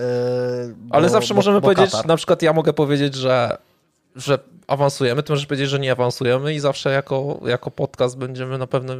Ale 0.90 1.02
bo- 1.02 1.08
zawsze 1.12 1.34
bo- 1.34 1.38
możemy 1.38 1.60
bo 1.60 1.64
powiedzieć, 1.68 1.90
Katar. 1.92 2.06
na 2.06 2.16
przykład 2.16 2.42
ja 2.42 2.52
mogę 2.52 2.72
powiedzieć, 2.72 3.14
że, 3.14 3.58
że 4.16 4.38
awansujemy, 4.66 5.22
ty 5.22 5.32
możesz 5.32 5.46
powiedzieć, 5.46 5.68
że 5.70 5.78
nie 5.78 5.92
awansujemy 5.92 6.54
i 6.54 6.60
zawsze 6.60 6.90
jako, 6.90 7.40
jako 7.46 7.70
podcast 7.70 8.18
będziemy 8.18 8.58
na 8.58 8.66
pewno 8.66 8.94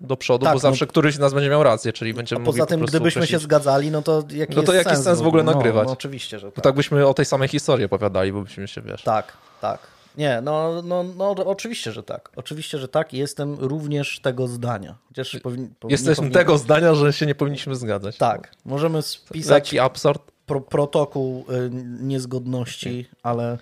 do 0.00 0.16
przodu, 0.16 0.44
Tak, 0.44 0.52
bo 0.52 0.56
no- 0.56 0.60
zawsze 0.60 0.86
któryś 0.86 1.14
z 1.14 1.18
nas 1.18 1.34
będzie 1.34 1.50
miał 1.50 1.62
rację, 1.62 1.92
czyli 1.92 2.14
będziemy 2.14 2.44
mogli 2.44 2.60
Poza 2.60 2.66
po 2.66 2.70
tym, 2.70 2.80
gdybyśmy 2.86 3.26
się 3.26 3.36
określić- 3.36 3.42
zgadzali, 3.42 3.90
no 3.90 4.02
to 4.02 4.22
jaki 4.30 4.56
No 4.56 4.62
to 4.62 4.72
jaki 4.74 4.90
sens 4.90 5.04
sens 5.04 5.20
w 5.20 5.26
ogóle 5.26 5.42
No, 5.42 5.52
nagrywać? 5.52 5.86
No, 5.86 5.92
oczywiście, 5.92 6.38
że 6.38 6.46
Bo 6.46 6.52
tak. 6.52 6.64
tak 6.64 6.74
byśmy 6.74 7.06
o 7.06 7.14
tej 7.14 7.24
samej 7.24 7.48
historii 7.48 7.84
opowiadali, 7.84 8.32
bo 8.32 8.42
byśmy 8.42 8.68
się, 8.68 8.80
wiesz... 8.82 9.02
Tak, 9.02 9.32
tak. 9.60 9.78
Nie, 10.16 10.40
no, 10.42 10.82
no, 10.82 11.02
no 11.16 11.30
oczywiście, 11.30 11.92
że 11.92 12.02
tak. 12.02 12.30
Oczywiście, 12.36 12.78
że 12.78 12.88
tak. 12.88 13.12
Jestem 13.12 13.54
również 13.60 14.20
tego 14.20 14.48
zdania. 14.48 14.94
Chociaż 15.08 15.36
powin, 15.42 15.74
powin- 15.80 15.90
Jesteśmy 15.90 16.14
powinien- 16.16 16.32
tego 16.32 16.58
zdania, 16.58 16.94
że 16.94 17.12
się 17.12 17.26
nie 17.26 17.34
powinniśmy 17.34 17.76
zgadzać. 17.76 18.16
Tak, 18.16 18.50
możemy 18.64 19.02
spisać 19.02 19.64
Jaki 19.72 19.78
absurd. 19.78 20.22
pro, 20.46 20.60
protokół 20.60 21.44
y, 21.50 21.70
niezgodności, 22.00 23.08
ale, 23.22 23.58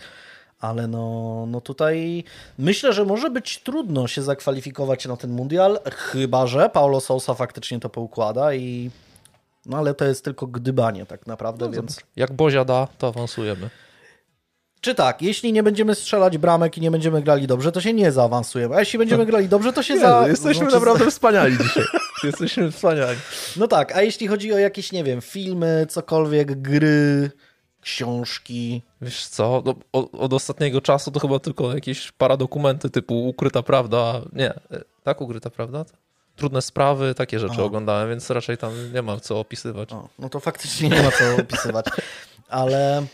ale 0.60 0.86
no, 0.88 1.44
no 1.48 1.60
tutaj 1.60 2.24
myślę, 2.58 2.92
że 2.92 3.04
może 3.04 3.30
być 3.30 3.58
trudno 3.62 4.06
się 4.08 4.22
zakwalifikować 4.22 5.06
na 5.06 5.16
ten 5.16 5.30
mundial, 5.30 5.78
chyba 5.92 6.46
że 6.46 6.68
Paulo 6.70 7.00
Sousa 7.00 7.34
faktycznie 7.34 7.80
to 7.80 7.88
poukłada 7.88 8.54
i 8.54 8.90
no 9.66 9.76
ale 9.78 9.94
to 9.94 10.04
jest 10.04 10.24
tylko 10.24 10.46
gdybanie 10.46 11.06
tak 11.06 11.26
naprawdę, 11.26 11.64
No, 11.66 11.72
więc 11.72 12.00
Jak 12.16 12.32
Bozia 12.32 12.64
da, 12.64 12.88
to 12.98 13.08
awansujemy. 13.08 13.70
Czy 14.82 14.94
tak, 14.94 15.22
jeśli 15.22 15.52
nie 15.52 15.62
będziemy 15.62 15.94
strzelać 15.94 16.38
bramek 16.38 16.78
i 16.78 16.80
nie 16.80 16.90
będziemy 16.90 17.22
grali 17.22 17.46
dobrze, 17.46 17.72
to 17.72 17.80
się 17.80 17.92
nie 17.92 18.12
zaawansujemy, 18.12 18.74
a 18.74 18.80
jeśli 18.80 18.98
będziemy 18.98 19.26
grali 19.30 19.48
dobrze, 19.48 19.72
to 19.72 19.82
się 19.82 19.94
Nie, 19.94 20.00
za... 20.00 20.28
jesteśmy 20.28 20.54
znaczy, 20.54 20.74
naprawdę 20.74 21.10
wspaniali 21.10 21.58
dzisiaj. 21.58 21.84
Jesteśmy 22.22 22.70
wspaniali. 22.70 23.18
No 23.56 23.68
tak, 23.68 23.96
a 23.96 24.02
jeśli 24.02 24.26
chodzi 24.28 24.52
o 24.52 24.58
jakieś, 24.58 24.92
nie 24.92 25.04
wiem, 25.04 25.20
filmy, 25.20 25.86
cokolwiek, 25.88 26.60
gry, 26.62 27.30
książki, 27.80 28.82
Wiesz 29.00 29.26
co, 29.26 29.62
no, 29.64 29.74
od, 29.92 30.14
od 30.14 30.32
ostatniego 30.32 30.80
czasu 30.80 31.10
to 31.10 31.20
chyba 31.20 31.38
tylko 31.38 31.74
jakieś 31.74 32.12
paradokumenty 32.12 32.90
typu 32.90 33.28
Ukryta 33.28 33.62
Prawda. 33.62 34.20
Nie, 34.32 34.50
e, 34.50 34.60
tak, 35.02 35.20
Ukryta 35.20 35.50
Prawda? 35.50 35.84
Trudne 36.36 36.62
sprawy, 36.62 37.14
takie 37.14 37.38
rzeczy 37.38 37.54
Aha. 37.54 37.62
oglądałem, 37.62 38.08
więc 38.08 38.30
raczej 38.30 38.58
tam 38.58 38.72
nie 38.94 39.02
ma 39.02 39.20
co 39.20 39.40
opisywać. 39.40 39.92
O, 39.92 40.08
no 40.18 40.28
to 40.28 40.40
faktycznie 40.40 40.88
nie 40.88 41.02
ma 41.02 41.10
co 41.10 41.42
opisywać. 41.42 41.86
Ale 42.48 43.06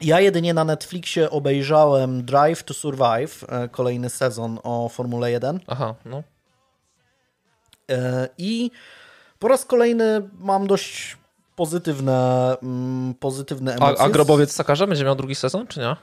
ja 0.00 0.20
jedynie 0.20 0.54
na 0.54 0.64
Netflixie 0.64 1.30
obejrzałem 1.30 2.24
Drive 2.24 2.62
to 2.62 2.74
Survive, 2.74 3.44
e, 3.48 3.68
kolejny 3.68 4.10
sezon 4.10 4.58
o 4.62 4.88
Formule 4.88 5.30
1 5.30 5.60
Aha, 5.66 5.94
no. 6.04 6.22
e, 7.90 8.28
i 8.38 8.70
po 9.38 9.48
raz 9.48 9.64
kolejny 9.64 10.28
mam 10.38 10.66
dość 10.66 11.16
pozytywne, 11.56 12.56
mm, 12.62 13.14
pozytywne 13.14 13.72
A, 13.72 13.76
emocje. 13.76 14.04
a 14.04 14.08
Grobowiec 14.08 14.52
Sakarza 14.52 14.86
będzie 14.86 15.04
miał 15.04 15.16
drugi 15.16 15.34
sezon, 15.34 15.66
czy 15.66 15.80
nie? 15.80 15.96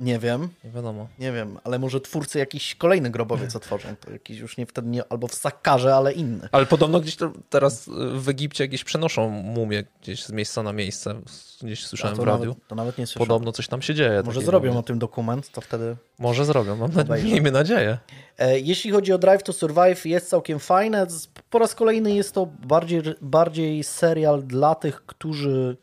Nie 0.00 0.18
wiem, 0.18 0.48
Nie 0.64 0.70
wiadomo. 0.70 1.08
nie 1.18 1.32
wiem, 1.32 1.58
ale 1.64 1.78
może 1.78 2.00
twórcy 2.00 2.38
jakiś 2.38 2.74
kolejny 2.74 3.10
grobowiec 3.10 3.56
otworzą. 3.56 3.88
To 4.00 4.10
jakiś 4.12 4.38
już 4.38 4.56
nie 4.56 4.66
wtedy 4.66 4.88
nie, 4.88 5.02
albo 5.12 5.28
w 5.28 5.34
Sakarze, 5.34 5.94
ale 5.94 6.12
inny. 6.12 6.48
Ale 6.52 6.66
podobno 6.66 7.00
gdzieś 7.00 7.16
to 7.16 7.32
teraz 7.50 7.88
y, 7.88 7.90
w 8.20 8.28
Egipcie 8.28 8.64
jakieś 8.64 8.84
przenoszą 8.84 9.28
mumie 9.30 9.84
gdzieś 10.02 10.24
z 10.24 10.32
miejsca 10.32 10.62
na 10.62 10.72
miejsce. 10.72 11.14
Gdzieś 11.62 11.86
słyszałem 11.86 12.16
to 12.16 12.22
w 12.22 12.26
radiu. 12.26 12.44
Nawet, 12.48 12.66
to 12.68 12.74
nawet 12.74 12.98
nie 12.98 13.06
słyszałem. 13.06 13.28
Podobno 13.28 13.52
coś 13.52 13.68
tam 13.68 13.82
się 13.82 13.94
dzieje. 13.94 14.22
Może 14.24 14.40
zrobią 14.40 14.78
o 14.78 14.82
tym 14.82 14.98
dokument, 14.98 15.50
to 15.50 15.60
wtedy 15.60 15.96
Może 16.18 16.44
zrobią, 16.44 16.76
mam 16.76 16.88
nadzieję. 16.90 17.04
Obejrzę. 17.04 17.26
Miejmy 17.28 17.50
nadzieję. 17.50 17.98
E, 18.38 18.60
Jeśli 18.60 18.90
chodzi 18.90 19.12
o 19.12 19.18
Drive 19.18 19.42
to 19.42 19.52
Survive, 19.52 20.04
jest 20.06 20.28
całkiem 20.30 20.58
fajne. 20.58 21.06
Po 21.50 21.58
raz 21.58 21.74
kolejny 21.74 22.14
jest 22.14 22.34
to 22.34 22.46
bardziej, 22.46 23.02
bardziej 23.20 23.84
serial 23.84 24.42
dla 24.42 24.74
tych, 24.74 25.06
którzy 25.06 25.76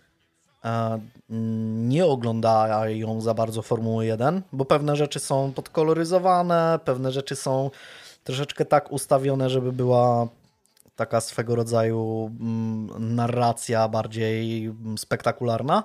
nie 1.88 2.06
oglądają 2.06 3.22
za 3.22 3.34
bardzo 3.34 3.62
Formuły 3.62 4.06
1, 4.06 4.42
bo 4.52 4.66
pewne 4.66 4.96
rzeczy 4.96 5.20
są 5.20 5.54
podkoloryzowane, 5.54 6.80
pewne 6.86 7.12
rzeczy 7.12 7.36
są 7.36 7.72
troszeczkę 8.24 8.66
tak 8.66 8.92
ustawione, 8.92 9.50
żeby 9.50 9.72
była 9.72 10.28
taka 10.96 11.22
swego 11.22 11.56
rodzaju 11.56 12.32
mm, 12.40 13.16
narracja 13.16 13.88
bardziej 13.88 14.66
mm, 14.66 14.98
spektakularna. 14.98 15.84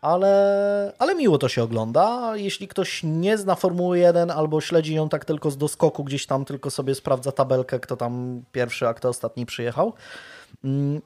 Ale, 0.00 0.92
ale 0.98 1.14
miło 1.14 1.38
to 1.38 1.48
się 1.48 1.62
ogląda. 1.62 2.32
Jeśli 2.36 2.68
ktoś 2.68 3.02
nie 3.04 3.38
zna 3.38 3.54
Formuły 3.54 3.98
1 3.98 4.30
albo 4.30 4.60
śledzi 4.60 4.94
ją 4.94 5.08
tak 5.08 5.24
tylko 5.24 5.50
z 5.50 5.56
doskoku, 5.56 6.04
gdzieś 6.04 6.26
tam 6.26 6.44
tylko 6.44 6.70
sobie 6.70 6.94
sprawdza 6.94 7.32
tabelkę, 7.32 7.80
kto 7.80 7.96
tam 7.96 8.42
pierwszy, 8.52 8.88
a 8.88 8.94
kto 8.94 9.08
ostatni 9.08 9.46
przyjechał, 9.46 9.86
mm, 9.86 9.94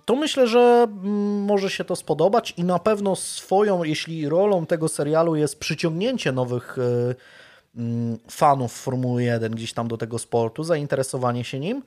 to 0.04 0.16
myślę, 0.16 0.46
że 0.46 0.86
mm, 0.88 1.40
może 1.40 1.70
się 1.70 1.84
to 1.84 1.96
spodobać 1.96 2.54
i 2.56 2.64
na 2.64 2.78
pewno 2.78 3.16
swoją, 3.16 3.84
jeśli 3.84 4.28
rolą 4.28 4.66
tego 4.66 4.88
serialu 4.88 5.36
jest 5.36 5.58
przyciągnięcie 5.58 6.32
nowych 6.32 6.78
y, 6.78 7.14
mm, 7.76 8.18
fanów 8.30 8.72
Formuły 8.72 9.22
1 9.22 9.52
gdzieś 9.52 9.72
tam 9.72 9.88
do 9.88 9.98
tego 9.98 10.18
sportu, 10.18 10.64
zainteresowanie 10.64 11.44
się 11.44 11.58
nim, 11.58 11.82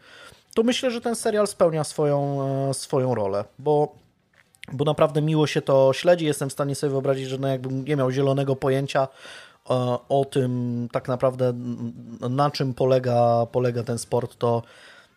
to 0.56 0.64
myślę, 0.64 0.92
że 0.92 1.02
ten 1.02 1.16
serial 1.16 1.48
spełnia 1.48 1.84
swoją, 1.84 2.42
e, 2.70 2.74
swoją 2.74 3.16
rolę, 3.16 3.46
bo 3.60 3.96
bo 4.74 4.86
naprawdę 4.86 5.22
miło 5.22 5.48
się 5.48 5.62
to 5.62 5.94
śledzi. 5.94 6.26
Jestem 6.26 6.50
w 6.50 6.54
stanie 6.54 6.76
sobie 6.76 6.92
wyobrazić, 6.92 7.28
że 7.28 7.38
no 7.38 7.48
jakbym 7.48 7.86
nie 7.86 7.96
miał 7.96 8.12
zielonego 8.12 8.56
pojęcia 8.56 9.08
e, 9.70 9.74
o 10.10 10.26
tym 10.32 10.88
tak 10.92 11.08
naprawdę 11.08 11.54
na 12.30 12.52
czym 12.52 12.74
polega, 12.74 13.46
polega 13.52 13.84
ten 13.84 13.98
sport, 13.98 14.38
to, 14.38 14.64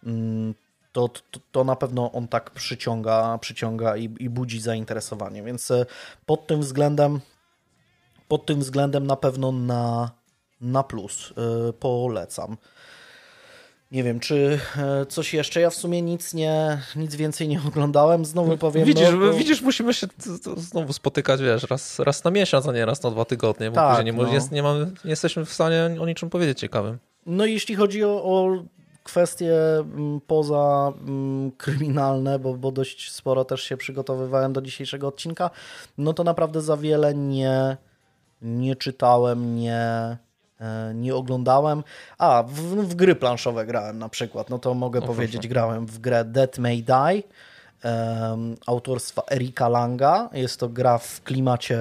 mm, 0.05 0.55
to, 0.93 1.09
to, 1.09 1.41
to 1.53 1.65
na 1.65 1.77
pewno 1.77 2.13
on 2.13 2.29
tak 2.29 2.51
przyciąga, 2.51 3.39
przyciąga 3.39 3.97
i, 3.97 4.05
i 4.19 4.31
budzi 4.31 4.61
zainteresowanie. 4.61 5.43
Więc 5.43 5.71
e, 5.71 5.87
pod 6.27 6.47
tym 6.47 6.61
względem 6.61 7.21
pod 8.29 8.47
tym 8.47 8.61
względem 8.61 9.07
na 9.07 9.17
pewno 9.17 9.53
na, 9.53 10.11
na 10.61 10.83
plus 10.83 11.33
e, 11.37 11.73
polecam. 11.73 12.57
Nie 13.93 14.03
wiem, 14.03 14.21
czy 14.21 14.59
e, 14.77 15.07
coś 15.07 15.35
jeszcze? 15.35 15.61
Ja 15.61 15.71
w 15.71 15.75
sumie 15.75 16.03
nic 16.03 16.35
nie, 16.35 16.79
nic 16.97 17.15
więcej 17.15 17.49
nie 17.49 17.61
oglądałem. 17.69 18.25
Znowu 18.25 18.59
powiem. 18.59 18.85
Widzisz, 18.85 19.09
no, 19.21 19.33
widzisz, 19.33 19.63
musimy 19.63 19.95
się 19.95 20.07
znowu 20.57 20.93
spotykać, 20.93 21.43
wiesz, 21.43 21.63
raz, 21.63 21.99
raz 21.99 22.25
na 22.25 22.31
miesiąc, 22.31 22.69
a 22.69 22.73
nie 22.73 22.87
raz 22.87 23.03
na 23.03 23.11
dwa 23.11 23.25
tygodnie, 23.25 23.71
bo 23.71 23.75
Tak, 23.75 23.97
później 23.97 24.15
nie, 24.15 24.23
no. 24.23 24.49
nie, 24.53 24.63
mamy, 24.63 24.85
nie 24.85 25.11
jesteśmy 25.11 25.45
w 25.45 25.53
stanie 25.53 25.97
o 26.01 26.07
niczym 26.07 26.31
powiedzieć 26.31 26.59
ciekawym. 26.59 26.99
No 27.27 27.47
i 27.47 27.53
jeśli 27.53 27.75
chodzi 27.75 28.05
o, 28.05 28.25
o 28.25 28.65
kwestie 29.09 29.55
mm, 29.79 30.21
poza 30.27 30.93
mm, 31.01 31.51
kryminalne, 31.51 32.39
bo, 32.39 32.55
bo 32.55 32.73
dość 32.73 33.13
sporo 33.13 33.45
też 33.45 33.63
się 33.63 33.77
przygotowywałem 33.77 34.53
do 34.53 34.63
dzisiejszego 34.63 35.09
odcinka, 35.09 35.51
no 35.99 36.13
to 36.13 36.25
naprawdę 36.25 36.61
za 36.61 36.77
wiele 36.77 37.15
nie, 37.15 37.77
nie 38.43 38.77
czytałem, 38.77 39.57
nie, 39.57 40.17
e, 40.61 40.93
nie 40.95 41.15
oglądałem. 41.15 41.83
A, 42.19 42.43
w, 42.43 42.61
w 42.63 42.95
gry 42.95 43.15
planszowe 43.15 43.67
grałem 43.67 43.99
na 43.99 44.09
przykład, 44.09 44.51
no 44.51 44.59
to 44.59 44.75
mogę 44.75 45.03
powiedzieć, 45.03 45.49
grałem 45.49 45.87
w 45.87 45.99
grę 45.99 46.25
Dead 46.25 46.59
May 46.59 46.83
Die 46.83 47.23
em, 47.83 48.57
autorstwa 48.67 49.23
Erika 49.31 49.69
Langa. 49.69 50.29
Jest 50.33 50.61
to 50.61 50.69
gra 50.69 50.99
w 50.99 51.23
klimacie 51.23 51.79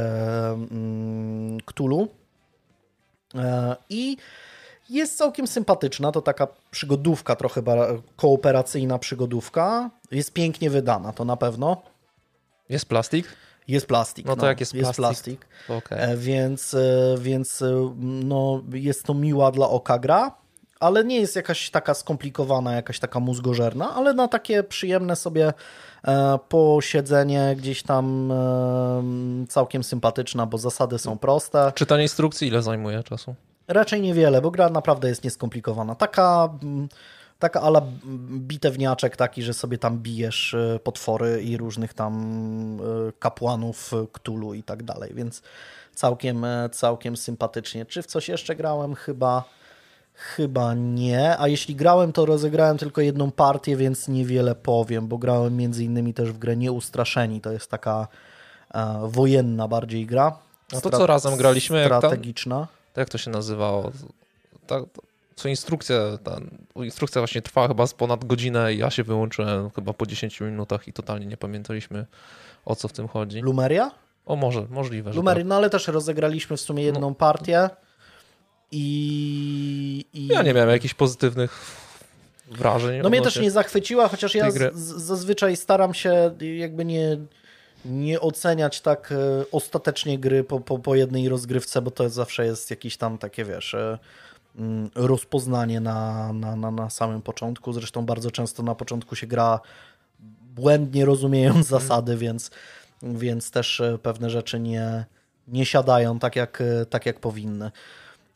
mm, 0.53 1.57
Cthulhu. 1.65 2.07
E, 3.35 3.75
I 3.89 4.17
jest 4.89 5.17
całkiem 5.17 5.47
sympatyczna, 5.47 6.11
to 6.11 6.21
taka 6.21 6.47
przygodówka, 6.71 7.35
trochę 7.35 7.61
kooperacyjna 8.15 8.99
przygodówka. 8.99 9.89
Jest 10.11 10.33
pięknie 10.33 10.69
wydana, 10.69 11.13
to 11.13 11.25
na 11.25 11.37
pewno. 11.37 11.81
Jest 12.69 12.85
plastik? 12.85 13.27
Jest 13.67 13.87
plastik. 13.87 14.25
No 14.25 14.35
to 14.35 14.47
jak 14.47 14.59
jest 14.59 14.73
jest 14.73 14.83
plastik, 14.95 15.39
plastik. 15.39 15.45
To 15.67 15.77
okej. 15.77 15.97
E, 16.01 16.17
Więc, 16.17 16.73
e, 16.73 17.15
więc 17.19 17.61
e, 17.61 17.93
no, 17.99 18.61
jest 18.73 19.03
to 19.03 19.13
miła 19.13 19.51
dla 19.51 19.69
oka 19.69 19.99
gra, 19.99 20.31
ale 20.79 21.05
nie 21.05 21.19
jest 21.21 21.35
jakaś 21.35 21.69
taka 21.69 21.93
skomplikowana, 21.93 22.73
jakaś 22.73 22.99
taka 22.99 23.19
mózgożerna, 23.19 23.95
ale 23.95 24.13
na 24.13 24.27
takie 24.27 24.63
przyjemne 24.63 25.15
sobie 25.15 25.53
posiedzenie 26.49 27.55
gdzieś 27.57 27.83
tam 27.83 28.33
całkiem 29.49 29.83
sympatyczna, 29.83 30.45
bo 30.45 30.57
zasady 30.57 30.99
są 30.99 31.17
proste. 31.17 31.71
Czytanie 31.75 32.03
instrukcji 32.03 32.47
ile 32.47 32.61
zajmuje 32.61 33.03
czasu? 33.03 33.35
Raczej 33.67 34.01
niewiele, 34.01 34.41
bo 34.41 34.51
gra 34.51 34.69
naprawdę 34.69 35.09
jest 35.09 35.23
nieskomplikowana. 35.23 35.95
Taka, 35.95 36.49
mm, 36.63 36.89
taka 37.39 37.61
ala 37.61 37.81
bitewniaczek 38.29 39.15
taki, 39.15 39.43
że 39.43 39.53
sobie 39.53 39.77
tam 39.77 39.99
bijesz 39.99 40.53
e, 40.53 40.79
potwory 40.83 41.43
i 41.43 41.57
różnych 41.57 41.93
tam 41.93 42.13
e, 42.79 43.11
kapłanów 43.19 43.93
e, 43.93 44.07
Cthulhu 44.07 44.53
i 44.53 44.63
tak 44.63 44.83
dalej, 44.83 45.11
więc 45.13 45.41
całkiem, 45.95 46.45
e, 46.45 46.69
całkiem 46.69 47.17
sympatycznie. 47.17 47.85
Czy 47.85 48.01
w 48.01 48.05
coś 48.05 48.29
jeszcze 48.29 48.55
grałem? 48.55 48.95
Chyba, 48.95 49.43
chyba 50.13 50.73
nie, 50.73 51.39
a 51.39 51.47
jeśli 51.47 51.75
grałem, 51.75 52.13
to 52.13 52.25
rozegrałem 52.25 52.77
tylko 52.77 53.01
jedną 53.01 53.31
partię, 53.31 53.75
więc 53.75 54.07
niewiele 54.07 54.55
powiem, 54.55 55.07
bo 55.07 55.17
grałem 55.17 55.57
między 55.57 55.83
innymi 55.83 56.13
też 56.13 56.31
w 56.31 56.37
grę 56.37 56.57
Nieustraszeni, 56.57 57.41
to 57.41 57.51
jest 57.51 57.71
taka 57.71 58.07
e, 58.73 58.99
wojenna 59.03 59.67
bardziej 59.67 60.05
gra. 60.05 60.37
No 60.73 60.81
to 60.81 60.89
co 60.89 61.07
razem 61.07 61.37
graliśmy, 61.37 61.85
Strategiczna. 61.85 62.67
To 62.97 63.01
jak 63.01 63.09
to 63.09 63.17
się 63.17 63.31
nazywało? 63.31 63.91
Tak, 64.67 64.83
co 65.35 65.49
instrukcja, 65.49 65.95
ta 66.23 66.39
instrukcja 66.75 67.21
właśnie 67.21 67.41
trwała 67.41 67.67
chyba 67.67 67.87
z 67.87 67.93
ponad 67.93 68.25
godzinę 68.25 68.73
i 68.73 68.77
ja 68.77 68.89
się 68.89 69.03
wyłączyłem 69.03 69.69
chyba 69.69 69.93
po 69.93 70.05
10 70.05 70.41
minutach 70.41 70.87
i 70.87 70.93
totalnie 70.93 71.25
nie 71.25 71.37
pamiętaliśmy 71.37 72.05
o 72.65 72.75
co 72.75 72.87
w 72.87 72.93
tym 72.93 73.07
chodzi. 73.07 73.39
Lumeria? 73.39 73.91
O 74.25 74.35
może, 74.35 74.65
możliwe, 74.69 75.13
że 75.13 75.17
Lumery, 75.17 75.41
tak. 75.41 75.47
no 75.47 75.55
ale 75.55 75.69
też 75.69 75.87
rozegraliśmy 75.87 76.57
w 76.57 76.61
sumie 76.61 76.83
jedną 76.83 77.15
partię 77.15 77.69
i... 78.71 80.05
i... 80.13 80.27
Ja 80.27 80.41
nie 80.41 80.53
miałem 80.53 80.69
jakichś 80.69 80.93
pozytywnych 80.93 81.61
wrażeń. 82.51 83.01
No 83.03 83.09
mnie 83.09 83.21
też 83.21 83.39
nie 83.39 83.51
zachwyciła, 83.51 84.07
chociaż 84.07 84.35
ja 84.35 84.51
z, 84.51 84.75
zazwyczaj 84.75 85.55
staram 85.55 85.93
się 85.93 86.35
jakby 86.57 86.85
nie, 86.85 87.17
nie 87.85 88.21
oceniać 88.21 88.81
tak 88.81 89.11
e, 89.11 89.45
ostatecznie 89.51 90.19
gry 90.19 90.43
po, 90.43 90.59
po, 90.59 90.79
po 90.79 90.95
jednej 90.95 91.29
rozgrywce, 91.29 91.81
bo 91.81 91.91
to 91.91 92.09
zawsze 92.09 92.45
jest 92.45 92.69
jakieś 92.69 92.97
tam 92.97 93.17
takie, 93.17 93.45
wiesz, 93.45 93.73
e, 93.73 93.97
mm, 94.57 94.89
rozpoznanie 94.95 95.79
na, 95.79 96.33
na, 96.33 96.55
na, 96.55 96.71
na 96.71 96.89
samym 96.89 97.21
początku. 97.21 97.73
Zresztą 97.73 98.05
bardzo 98.05 98.31
często 98.31 98.63
na 98.63 98.75
początku 98.75 99.15
się 99.15 99.27
gra 99.27 99.59
błędnie 100.55 101.05
rozumiejąc 101.05 101.57
Mhm. 101.57 101.81
zasady, 101.81 102.17
więc, 102.17 102.51
więc 103.03 103.51
też 103.51 103.81
e, 103.81 103.97
pewne 103.97 104.29
rzeczy 104.29 104.59
nie, 104.59 105.05
nie 105.47 105.65
siadają 105.65 106.19
tak 106.19 106.35
jak, 106.35 106.63
tak 106.89 107.05
jak 107.05 107.19
powinny. 107.19 107.71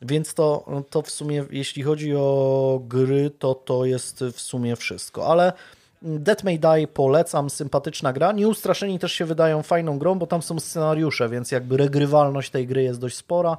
Więc 0.02 0.34
to, 0.34 0.66
to 0.90 1.02
w 1.02 1.12
sumie, 1.12 1.46
jeśli 1.52 1.84
chodzi 1.84 2.16
o 2.16 2.82
gry, 2.88 3.32
to 3.40 3.56
to 3.56 3.86
jest 3.86 4.24
w 4.34 4.42
sumie 4.42 4.76
wszystko. 4.76 5.28
Ale 5.28 5.54
Death 6.02 6.44
May 6.44 6.60
Die 6.60 6.88
polecam, 6.88 7.50
sympatyczna 7.50 8.14
gra. 8.14 8.32
Nieustraszeni 8.32 9.00
też 9.00 9.12
się 9.12 9.26
wydają 9.26 9.64
fajną 9.64 10.00
grą, 10.00 10.20
bo 10.20 10.28
tam 10.28 10.42
są 10.42 10.60
scenariusze, 10.60 11.30
więc 11.30 11.52
jakby 11.52 11.78
regrywalność 11.78 12.50
tej 12.50 12.68
gry 12.68 12.84
jest 12.84 13.00
dość 13.00 13.16
spora, 13.16 13.58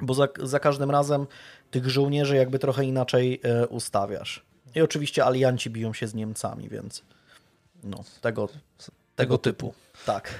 bo 0.00 0.14
za, 0.14 0.28
za 0.42 0.60
każdym 0.60 0.90
razem 0.90 1.26
tych 1.70 1.90
żołnierzy 1.90 2.36
jakby 2.36 2.58
trochę 2.58 2.84
inaczej 2.84 3.40
e, 3.42 3.66
ustawiasz. 3.66 4.44
I 4.74 4.80
oczywiście 4.80 5.24
alianci 5.24 5.70
biją 5.70 5.92
się 5.92 6.06
z 6.06 6.14
Niemcami, 6.14 6.68
więc 6.68 7.02
no, 7.84 8.04
tego, 8.20 8.48
tego 9.16 9.38
typu. 9.38 9.74
Tak. 10.06 10.34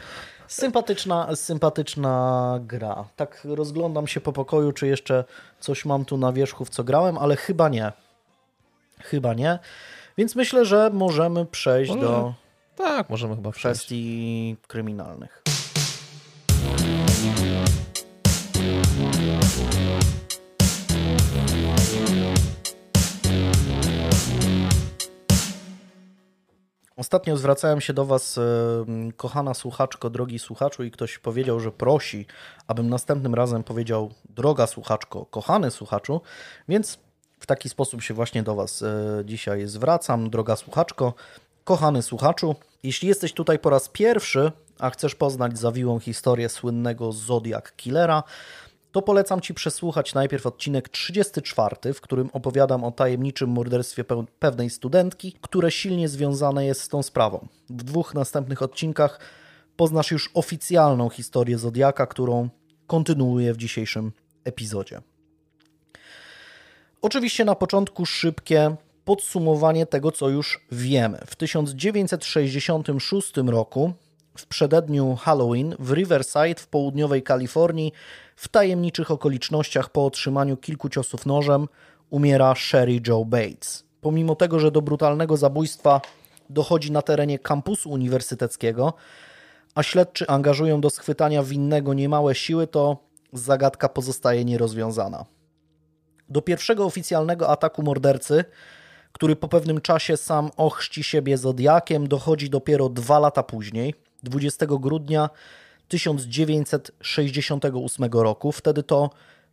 Sympatyczna, 0.49 1.37
sympatyczna 1.37 2.59
gra. 2.61 3.05
Tak 3.17 3.41
rozglądam 3.45 4.07
się 4.07 4.21
po 4.21 4.33
pokoju, 4.33 4.73
czy 4.73 4.87
jeszcze 4.87 5.25
coś 5.61 5.85
mam 5.85 6.05
tu 6.05 6.17
na 6.17 6.33
wierzchu, 6.33 6.65
w 6.65 6.71
co 6.71 6.85
grałem, 6.85 7.19
ale 7.19 7.37
chyba 7.37 7.69
nie. 7.69 7.93
Chyba 8.99 9.35
nie. 9.35 9.59
Więc 10.19 10.37
myślę, 10.37 10.65
że 10.65 10.91
możemy 10.93 11.47
przejść 11.47 11.91
Może 11.91 12.03
do 12.03 12.35
Tak, 12.77 13.11
możemy 13.11 13.37
chyba 13.37 13.51
przejść. 13.51 13.81
kwestii 13.81 14.57
kryminalnych. 14.69 15.43
Ostatnio 26.97 27.37
zwracałem 27.37 27.81
się 27.81 27.93
do 27.93 28.05
Was, 28.05 28.39
e, 28.39 28.43
kochana 29.17 29.55
słuchaczko, 29.55 30.11
drogi 30.11 30.39
słuchaczu, 30.39 30.85
i 30.85 30.91
ktoś 30.91 31.19
powiedział, 31.19 31.61
że 31.61 31.73
prosi, 31.73 32.27
abym 32.67 32.89
następnym 32.91 33.35
razem 33.35 33.65
powiedział 33.65 34.11
droga 34.31 34.67
słuchaczko, 34.67 35.27
kochany 35.27 35.71
słuchaczu, 35.71 36.21
więc 36.69 36.99
w 37.43 37.47
taki 37.47 37.69
sposób 37.69 38.03
się 38.03 38.15
właśnie 38.15 38.43
do 38.43 38.55
Was 38.55 38.83
e, 38.83 39.23
dzisiaj 39.25 39.67
zwracam, 39.67 40.31
droga 40.31 40.57
słuchaczko, 40.57 41.15
kochany 41.65 42.03
słuchaczu. 42.03 42.55
Jeśli 42.83 43.09
jesteś 43.09 43.33
tutaj 43.33 43.59
po 43.59 43.71
raz 43.71 43.89
pierwszy, 43.89 44.53
a 44.79 44.91
chcesz 44.91 45.15
poznać 45.15 45.59
zawiłą 45.59 45.99
historię 45.99 46.49
słynnego 46.49 47.13
Zodiac 47.13 47.73
Killera, 47.77 48.23
to 48.93 49.03
polecam 49.03 49.41
Ci 49.41 49.55
przesłuchać 49.55 50.15
najpierw 50.15 50.47
odcinek 50.47 50.89
34, 50.89 51.95
w 51.95 52.01
którym 52.01 52.31
opowiadam 52.33 52.85
o 52.85 52.91
tajemniczym 52.91 53.51
morderstwie 53.51 54.05
pewnej 54.39 54.71
studentki, 54.71 55.37
które 55.41 55.71
silnie 55.71 56.09
związane 56.09 56.67
jest 56.67 56.81
z 56.81 56.89
tą 56.89 57.03
sprawą. 57.03 57.49
W 57.71 57.83
dwóch 57.83 58.15
następnych 58.15 58.63
odcinkach 58.63 59.21
poznasz 59.77 60.11
już 60.11 60.31
oficjalną 60.35 61.09
historię 61.09 61.59
Zodiaka, 61.59 62.07
którą 62.07 62.49
kontynuuję 62.87 63.55
w 63.55 63.57
dzisiejszym 63.57 64.13
epizodzie. 64.45 65.03
Oczywiście 67.03 67.45
na 67.45 67.55
początku 67.55 68.07
szybkie 68.07 68.77
podsumowanie 69.05 69.87
tego, 69.87 70.13
co 70.13 70.29
już 70.29 70.61
wiemy. 70.73 71.19
W 71.27 71.37
1966 71.37 73.33
roku 73.47 73.93
w 74.39 74.47
przededniu 74.47 75.17
Halloween 75.17 75.77
w 75.79 75.93
Riverside 75.93 76.61
w 76.61 76.67
południowej 76.67 77.23
Kalifornii 77.23 77.93
w 78.37 78.49
tajemniczych 78.49 79.11
okolicznościach 79.11 79.91
po 79.91 80.07
otrzymaniu 80.07 80.57
kilku 80.57 80.89
ciosów 80.89 81.27
nożem 81.27 81.69
umiera 82.11 82.55
Sherry 82.55 83.01
Joe 83.07 83.25
Bates. 83.25 83.85
Pomimo 84.01 84.35
tego, 84.37 84.59
że 84.59 84.71
do 84.71 84.83
brutalnego 84.83 85.37
zabójstwa 85.37 86.01
dochodzi 86.51 86.93
na 86.93 87.03
terenie 87.03 87.39
kampusu 87.39 87.91
uniwersyteckiego, 87.91 88.93
a 89.75 89.83
śledczy 89.83 90.27
angażują 90.29 90.81
do 90.81 90.91
schwytania 90.91 91.43
winnego 91.43 91.95
niemałe 91.95 92.35
siły, 92.35 92.67
to 92.67 92.97
zagadka 93.33 93.89
pozostaje 93.89 94.45
nierozwiązana. 94.45 95.25
Do 96.33 96.43
pierwszego 96.43 96.85
oficjalnego 96.85 97.49
ataku 97.49 97.83
mordercy, 97.83 98.45
który 99.13 99.37
po 99.37 99.49
pewnym 99.49 99.81
czasie 99.81 100.17
sam 100.17 100.51
ochrzci 100.57 101.05
siebie 101.05 101.39
Zodiakiem, 101.39 102.09
dochodzi 102.09 102.51
dopiero 102.51 102.89
dwa 102.89 103.19
lata 103.19 103.43
później, 103.43 103.95
20 104.23 104.67
grudnia 104.67 105.31
1968 105.89 108.05
roku. 108.13 108.53
Wtedy 108.53 108.83
to 108.83 109.11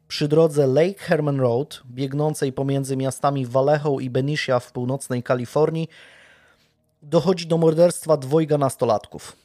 przy 0.07 0.27
drodze 0.27 0.67
Lake 0.67 0.99
Herman 0.99 1.39
Road, 1.39 1.81
biegnącej 1.85 2.53
pomiędzy 2.53 2.97
miastami 2.97 3.45
Vallejo 3.45 3.99
i 3.99 4.09
Benicia 4.09 4.59
w 4.59 4.71
północnej 4.71 5.23
Kalifornii, 5.23 5.89
dochodzi 7.01 7.47
do 7.47 7.57
morderstwa 7.57 8.17
dwojga 8.17 8.57
nastolatków. 8.57 9.35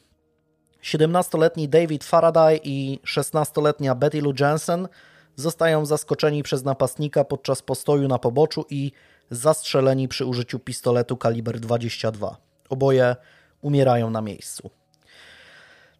17-letni 0.83 1.69
David 1.69 2.03
Faraday 2.03 2.59
i 2.63 2.99
16-letnia 3.07 3.95
Betty 3.95 4.21
Lou 4.21 4.33
Jensen 4.39 4.87
zostają 5.35 5.85
zaskoczeni 5.85 6.43
przez 6.43 6.63
napastnika 6.63 7.23
podczas 7.23 7.61
postoju 7.61 8.07
na 8.07 8.19
poboczu 8.19 8.65
i 8.69 8.91
zastrzeleni 9.29 10.07
przy 10.07 10.25
użyciu 10.25 10.59
pistoletu 10.59 11.17
kaliber 11.17 11.59
22. 11.59 12.37
Oboje 12.69 13.15
umierają 13.61 14.09
na 14.09 14.21
miejscu. 14.21 14.69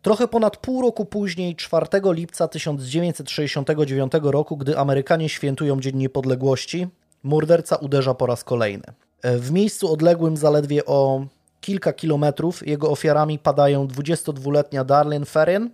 Trochę 0.02 0.28
ponad 0.28 0.58
pół 0.58 0.82
roku 0.82 1.06
później, 1.06 1.56
4 1.56 1.88
lipca 2.04 2.48
1969 2.48 4.12
roku, 4.24 4.58
gdy 4.58 4.78
Amerykanie 4.78 5.30
świętują 5.30 5.82
Dzień 5.82 5.98
Niepodległości, 5.98 6.88
morderca 7.24 7.76
uderza 7.76 8.14
po 8.14 8.26
raz 8.26 8.44
kolejny. 8.44 8.84
W 9.24 9.52
miejscu 9.52 9.94
odległym 9.94 10.38
zaledwie 10.38 10.86
o 10.86 11.26
kilka 11.62 11.94
kilometrów 11.94 12.68
jego 12.68 12.90
ofiarami 12.90 13.40
padają 13.40 13.88
22-letnia 13.88 14.84
Darlene 14.84 15.26
Ferrin 15.26 15.70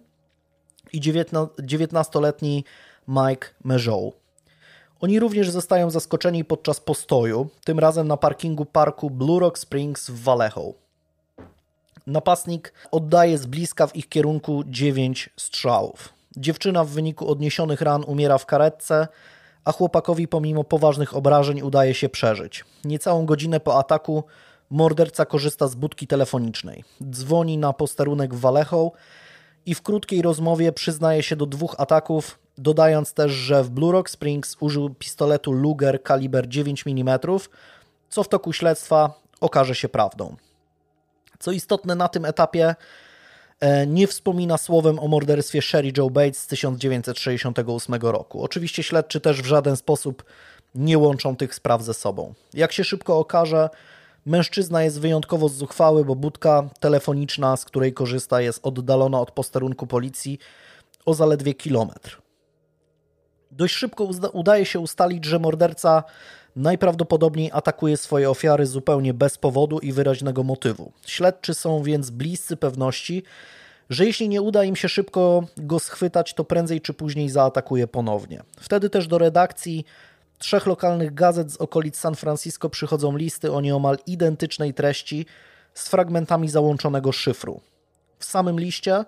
i 0.94 1.02
19-letni 1.02 2.64
Mike 3.08 3.48
Mejow. 3.64 4.14
Oni 5.02 5.20
również 5.20 5.50
zostają 5.50 5.90
zaskoczeni 5.90 6.46
podczas 6.46 6.80
postoju, 6.80 7.48
tym 7.66 7.80
razem 7.80 8.08
na 8.08 8.18
parkingu 8.18 8.66
parku 8.66 9.10
Blue 9.10 9.40
Rock 9.40 9.58
Springs 9.58 10.10
w 10.10 10.24
Vallejo. 10.24 10.74
Napastnik 12.08 12.74
oddaje 12.92 13.38
z 13.38 13.46
bliska 13.46 13.88
w 13.88 13.96
ich 13.96 14.10
kierunku 14.10 14.64
9 14.68 15.30
strzałów. 15.38 16.14
Dziewczyna 16.38 16.84
w 16.84 16.90
wyniku 16.90 17.28
odniesionych 17.28 17.82
ran 17.82 18.04
umiera 18.08 18.38
w 18.38 18.46
karetce, 18.46 19.08
a 19.66 19.72
chłopakowi 19.72 20.28
pomimo 20.28 20.64
poważnych 20.64 21.16
obrażeń 21.16 21.62
udaje 21.62 21.94
się 21.94 22.10
przeżyć. 22.10 22.66
Niecałą 22.86 23.26
godzinę 23.26 23.60
po 23.60 23.80
ataku 23.80 24.24
morderca 24.70 25.26
korzysta 25.26 25.68
z 25.68 25.76
budki 25.76 26.08
telefonicznej. 26.08 26.84
Dzwoni 27.10 27.58
na 27.58 27.74
posterunek 27.74 28.34
w 28.36 28.40
Vallejo 28.40 28.92
i 29.66 29.76
w 29.76 29.82
krótkiej 29.82 30.22
rozmowie 30.22 30.72
przyznaje 30.72 31.24
się 31.24 31.36
do 31.36 31.46
dwóch 31.46 31.76
ataków, 31.78 32.40
dodając 32.62 33.14
też, 33.14 33.32
że 33.32 33.64
w 33.64 33.70
Blue 33.70 33.92
Rock 33.92 34.10
Springs 34.10 34.58
użył 34.60 34.90
pistoletu 34.90 35.52
Luger 35.52 36.04
kaliber 36.04 36.50
9 36.50 36.84
mm, 36.88 37.20
co 38.10 38.24
w 38.24 38.28
toku 38.28 38.54
śledztwa 38.54 39.14
okaże 39.42 39.76
się 39.76 39.90
prawdą. 39.90 40.36
Co 41.40 41.52
istotne, 41.52 41.96
na 41.96 42.08
tym 42.08 42.26
etapie 42.26 42.76
e, 43.60 43.88
nie 43.88 44.08
wspomina 44.08 44.58
słowem 44.58 45.00
o 45.00 45.08
morderstwie 45.08 45.62
Sherry 45.62 45.92
Joe 45.98 46.10
Bates 46.10 46.38
z 46.38 46.48
1968 46.48 47.96
roku. 47.96 48.44
Oczywiście 48.44 48.84
śledczy 48.84 49.22
też 49.22 49.42
w 49.42 49.46
żaden 49.46 49.78
sposób 49.78 50.24
nie 50.76 50.98
łączą 50.98 51.36
tych 51.36 51.56
spraw 51.56 51.84
ze 51.84 51.94
sobą. 51.94 52.34
Jak 52.54 52.72
się 52.72 52.84
szybko 52.84 53.20
okaże, 53.20 53.70
mężczyzna 54.26 54.84
jest 54.84 55.00
wyjątkowo 55.00 55.50
zuchwały, 55.50 56.06
bo 56.06 56.16
budka 56.16 56.70
telefoniczna, 56.80 57.58
z 57.58 57.66
której 57.66 57.94
korzysta, 57.94 58.42
jest 58.42 58.60
oddalona 58.64 59.20
od 59.20 59.32
posterunku 59.32 59.88
policji 59.88 60.40
o 61.06 61.14
zaledwie 61.14 61.54
kilometr. 61.54 62.22
Dość 63.52 63.76
szybko 63.76 64.10
udaje 64.34 64.66
się 64.66 64.80
ustalić, 64.80 65.26
że 65.26 65.40
morderca 65.40 66.04
najprawdopodobniej 66.56 67.50
atakuje 67.54 67.98
swoje 67.98 68.30
ofiary 68.30 68.66
zupełnie 68.66 69.14
bez 69.14 69.38
powodu 69.38 69.80
i 69.80 69.94
wyraźnego 69.94 70.44
motywu. 70.44 70.92
Śledczy 71.06 71.54
są 71.54 71.84
więc 71.84 72.10
bliscy 72.10 72.58
pewności, 72.58 73.24
że 73.90 74.06
jeśli 74.06 74.30
nie 74.30 74.42
uda 74.42 74.64
im 74.64 74.76
się 74.76 74.90
szybko 74.90 75.44
go 75.58 75.80
schwytać, 75.80 76.34
to 76.34 76.44
prędzej 76.44 76.82
czy 76.82 76.94
później 76.94 77.30
zaatakuje 77.30 77.88
ponownie. 77.88 78.44
Wtedy 78.60 78.90
też 78.90 79.08
do 79.08 79.18
redakcji 79.18 79.86
trzech 80.38 80.66
lokalnych 80.66 81.14
gazet 81.14 81.52
z 81.52 81.58
okolic 81.58 81.98
San 81.98 82.16
Francisco 82.16 82.70
przychodzą 82.70 83.18
listy 83.18 83.52
o 83.52 83.62
nieomal 83.62 83.98
identycznej 84.08 84.74
treści 84.74 85.26
z 85.74 85.88
fragmentami 85.88 86.50
załączonego 86.50 87.12
szyfru. 87.12 87.62
W 88.20 88.26
samym 88.26 88.60
liście 88.60 89.06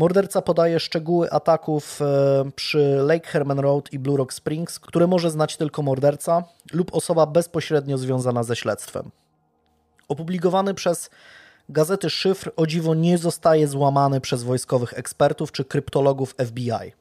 Morderca 0.00 0.42
podaje 0.42 0.80
szczegóły 0.80 1.30
ataków 1.30 2.02
e, 2.02 2.50
przy 2.54 2.98
Lake 3.06 3.28
Herman 3.28 3.58
Road 3.58 3.92
i 3.92 3.98
Blue 3.98 4.16
Rock 4.16 4.32
Springs, 4.32 4.78
które 4.78 5.06
może 5.06 5.30
znać 5.30 5.56
tylko 5.56 5.82
morderca 5.82 6.44
lub 6.72 6.94
osoba 6.94 7.26
bezpośrednio 7.26 7.98
związana 7.98 8.42
ze 8.42 8.56
śledztwem. 8.56 9.10
Opublikowany 10.08 10.74
przez 10.74 11.10
gazety 11.68 12.10
szyfr 12.10 12.50
o 12.56 12.66
dziwo 12.66 12.94
nie 12.94 13.18
zostaje 13.18 13.68
złamany 13.68 14.20
przez 14.20 14.42
wojskowych 14.42 14.98
ekspertów 14.98 15.52
czy 15.52 15.64
kryptologów 15.64 16.34
FBI, 16.46 16.92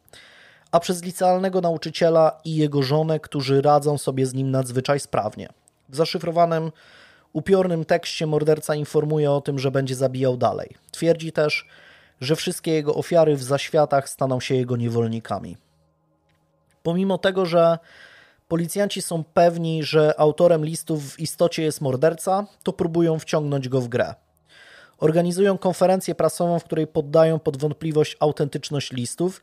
a 0.72 0.80
przez 0.80 1.04
licealnego 1.04 1.62
nauczyciela 1.62 2.42
i 2.46 2.56
jego 2.56 2.84
żonę, 2.84 3.20
którzy 3.20 3.62
radzą 3.62 3.98
sobie 3.98 4.26
z 4.26 4.34
nim 4.34 4.52
nadzwyczaj 4.52 5.00
sprawnie. 5.00 5.50
W 5.90 5.96
zaszyfrowanym, 5.96 6.72
upiornym 7.34 7.86
tekście 7.86 8.28
morderca 8.28 8.76
informuje 8.76 9.32
o 9.32 9.42
tym, 9.42 9.60
że 9.60 9.72
będzie 9.72 9.96
zabijał 9.96 10.38
dalej. 10.38 10.76
Twierdzi 10.92 11.32
też, 11.32 11.68
że 12.21 12.36
wszystkie 12.36 12.71
jego 12.71 12.95
ofiary 12.95 13.36
w 13.36 13.43
zaświatach 13.43 14.10
staną 14.10 14.39
się 14.39 14.55
jego 14.55 14.77
niewolnikami. 14.77 15.58
Pomimo 16.84 17.17
tego, 17.17 17.45
że 17.45 17.79
policjanci 18.47 19.01
są 19.01 19.23
pewni, 19.23 19.84
że 19.84 20.19
autorem 20.19 20.65
listów 20.65 21.12
w 21.13 21.19
istocie 21.19 21.63
jest 21.63 21.82
morderca, 21.82 22.45
to 22.63 22.73
próbują 22.73 23.19
wciągnąć 23.19 23.69
go 23.69 23.82
w 23.82 23.88
grę. 23.88 24.15
Organizują 24.97 25.58
konferencję 25.58 26.15
prasową, 26.15 26.60
w 26.60 26.63
której 26.63 26.88
poddają 26.88 27.39
pod 27.39 27.58
wątpliwość 27.58 28.17
autentyczność 28.19 28.91
listów 28.91 29.41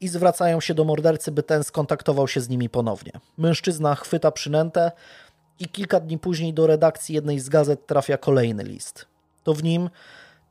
i 0.00 0.08
zwracają 0.08 0.60
się 0.60 0.74
do 0.74 0.84
mordercy, 0.84 1.32
by 1.32 1.42
ten 1.42 1.64
skontaktował 1.64 2.28
się 2.28 2.40
z 2.40 2.48
nimi 2.48 2.68
ponownie. 2.68 3.12
Mężczyzna 3.38 3.94
chwyta 3.94 4.30
przynętę 4.30 4.92
i 5.58 5.68
kilka 5.68 6.00
dni 6.00 6.18
później 6.18 6.54
do 6.54 6.66
redakcji 6.66 7.14
jednej 7.14 7.40
z 7.40 7.48
gazet 7.48 7.86
trafia 7.86 8.18
kolejny 8.18 8.64
list. 8.64 9.06
To 9.44 9.54
w 9.54 9.62
nim 9.62 9.90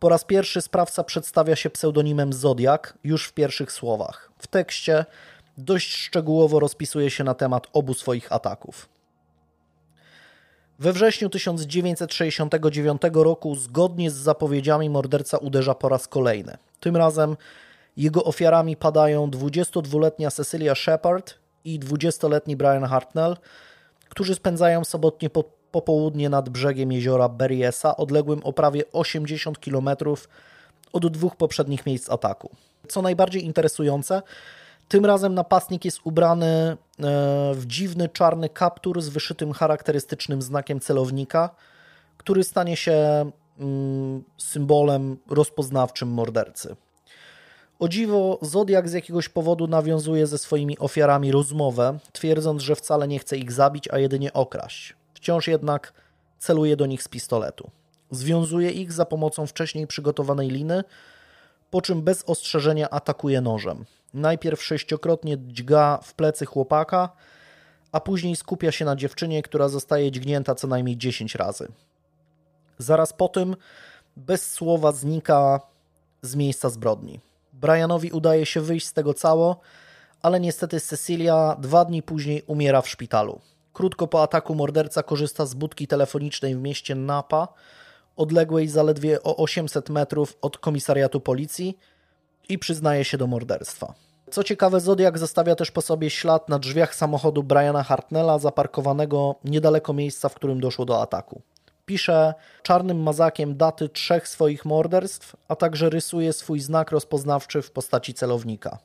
po 0.02 0.10
raz 0.10 0.24
pierwszy 0.24 0.62
sprawca 0.62 1.04
przedstawia 1.04 1.56
się 1.56 1.70
pseudonimem 1.70 2.34
Zodiak 2.34 2.98
już 3.04 3.28
w 3.28 3.34
pierwszych 3.34 3.72
słowach. 3.72 4.32
W 4.38 4.48
tekście 4.48 5.06
dość 5.58 5.96
szczegółowo 5.96 6.60
rozpisuje 6.60 7.10
się 7.10 7.24
na 7.24 7.34
temat 7.34 7.68
obu 7.74 7.94
swoich 7.94 8.32
ataków. 8.32 8.90
We 10.80 10.94
wrześniu 10.94 11.30
1969 11.30 13.02
roku, 13.14 13.56
zgodnie 13.56 14.12
z 14.12 14.14
zapowiedziami, 14.14 14.90
morderca 14.90 15.38
uderza 15.38 15.76
po 15.76 15.90
raz 15.90 16.08
kolejny. 16.08 16.58
Tym 16.80 16.98
razem 16.98 17.38
jego 17.98 18.24
ofiarami 18.24 18.76
padają 18.78 19.30
22-letnia 19.30 20.32
Cecilia 20.32 20.76
Shepard 20.76 21.34
i 21.66 21.80
20-letni 21.80 22.56
Brian 22.56 22.86
Hartnell, 22.86 23.38
którzy 24.10 24.36
spędzają 24.36 24.84
sobotnie 24.84 25.30
popołudnie 25.72 26.30
nad 26.30 26.50
brzegiem 26.50 26.92
jeziora 26.92 27.30
Berryessa, 27.30 27.98
odległym 27.98 28.44
o 28.44 28.54
prawie 28.54 28.84
80 28.92 29.60
km 29.60 29.90
od 30.94 31.08
dwóch 31.08 31.36
poprzednich 31.36 31.86
miejsc 31.86 32.10
ataku. 32.10 32.50
Co 32.88 33.02
najbardziej 33.02 33.46
interesujące, 33.46 34.22
tym 34.88 35.06
razem 35.06 35.34
napastnik 35.34 35.86
jest 35.86 36.00
ubrany 36.04 36.48
e, 36.48 36.78
w 37.54 37.66
dziwny 37.66 38.10
czarny 38.10 38.50
kaptur 38.50 39.02
z 39.02 39.10
wyszytym 39.10 39.54
charakterystycznym 39.54 40.42
znakiem 40.42 40.80
celownika, 40.80 41.50
który 42.18 42.44
stanie 42.44 42.78
się 42.78 43.32
mm, 43.60 44.24
symbolem 44.38 45.18
rozpoznawczym 45.30 46.10
mordercy. 46.10 46.76
O 47.80 47.88
dziwo, 47.88 48.40
Zodiak 48.42 48.90
z 48.90 48.94
jakiegoś 48.94 49.30
powodu 49.30 49.68
nawiązuje 49.68 50.28
ze 50.28 50.38
swoimi 50.38 50.78
ofiarami 50.80 51.32
rozmowę, 51.32 52.00
twierdząc, 52.12 52.62
że 52.62 52.76
wcale 52.76 53.08
nie 53.08 53.20
chce 53.20 53.38
ich 53.38 53.52
zabić, 53.52 53.88
a 53.92 54.00
jedynie 54.00 54.34
okraść. 54.34 54.96
Wciąż 55.22 55.48
jednak 55.48 55.94
celuje 56.40 56.76
do 56.76 56.86
nich 56.86 57.04
z 57.04 57.08
pistoletu. 57.08 57.72
Związuje 58.12 58.72
ich 58.72 58.92
za 58.92 59.06
pomocą 59.06 59.48
wcześniej 59.48 59.88
przygotowanej 59.88 60.50
liny, 60.50 60.84
po 61.72 61.82
czym 61.82 62.02
bez 62.02 62.24
ostrzeżenia 62.24 62.90
atakuje 62.90 63.42
nożem. 63.42 63.86
Najpierw 64.14 64.64
sześciokrotnie 64.64 65.38
dźga 65.38 66.00
w 66.04 66.14
plecy 66.14 66.46
chłopaka, 66.46 67.10
a 67.92 68.00
później 68.00 68.36
skupia 68.36 68.72
się 68.72 68.86
na 68.86 68.96
dziewczynie, 68.96 69.42
która 69.42 69.70
zostaje 69.70 70.12
dźgnięta 70.12 70.56
co 70.56 70.68
najmniej 70.68 70.98
10 70.98 71.36
razy. 71.36 71.68
Zaraz 72.78 73.14
po 73.14 73.28
tym 73.28 73.56
bez 74.18 74.52
słowa 74.52 74.92
znika 74.92 75.60
z 76.22 76.36
miejsca 76.36 76.70
zbrodni. 76.70 77.20
Brianowi 77.54 78.12
udaje 78.12 78.46
się 78.46 78.62
wyjść 78.62 78.88
z 78.88 78.94
tego 78.94 79.14
cało, 79.14 79.60
ale 80.22 80.40
niestety 80.40 80.80
Cecilia 80.80 81.56
dwa 81.60 81.86
dni 81.86 82.04
później 82.04 82.44
umiera 82.48 82.82
w 82.82 82.90
szpitalu. 82.90 83.42
Krótko 83.74 84.08
po 84.08 84.24
ataku 84.24 84.56
morderca 84.56 85.04
korzysta 85.04 85.46
z 85.46 85.54
budki 85.54 85.88
telefonicznej 85.88 86.56
w 86.56 86.60
mieście 86.60 86.96
Napa, 86.96 87.48
odległej 88.16 88.68
zaledwie 88.68 89.24
o 89.24 89.36
800 89.36 89.90
metrów 89.90 90.38
od 90.42 90.58
komisariatu 90.58 91.20
policji 91.20 91.78
i 92.50 92.60
przyznaje 92.60 93.06
się 93.06 93.18
do 93.18 93.28
morderstwa. 93.28 93.94
Co 94.32 94.44
ciekawe, 94.44 94.80
Zodiak 94.80 95.18
zostawia 95.18 95.56
też 95.56 95.72
po 95.72 95.82
sobie 95.82 96.10
ślad 96.10 96.50
na 96.50 96.60
drzwiach 96.60 96.96
samochodu 96.96 97.44
Briana 97.44 97.84
Hartnella 97.84 98.40
zaparkowanego 98.40 99.36
niedaleko 99.46 99.94
miejsca, 99.94 100.30
w 100.30 100.36
którym 100.36 100.60
doszło 100.60 100.86
do 100.86 101.02
ataku. 101.02 101.42
Pisze 101.86 102.34
czarnym 102.64 103.04
mazakiem 103.04 103.58
daty 103.58 103.90
trzech 103.90 104.28
swoich 104.28 104.66
morderstw, 104.66 105.36
a 105.48 105.56
także 105.56 105.90
rysuje 105.90 106.34
swój 106.34 106.60
znak 106.60 106.92
rozpoznawczy 106.92 107.62
w 107.62 107.72
postaci 107.72 108.14
celownika. 108.14 108.78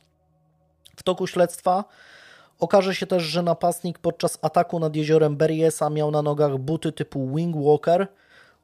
W 0.96 1.02
toku 1.02 1.26
śledztwa 1.26 1.84
okaże 2.60 2.94
się 2.94 3.06
też, 3.06 3.22
że 3.22 3.42
napastnik 3.42 3.98
podczas 3.98 4.38
ataku 4.42 4.78
nad 4.78 4.96
jeziorem 4.96 5.36
Berryessa 5.36 5.90
miał 5.90 6.10
na 6.10 6.22
nogach 6.22 6.58
buty 6.58 6.92
typu 6.92 7.34
Wing 7.34 7.56
Walker 7.56 8.06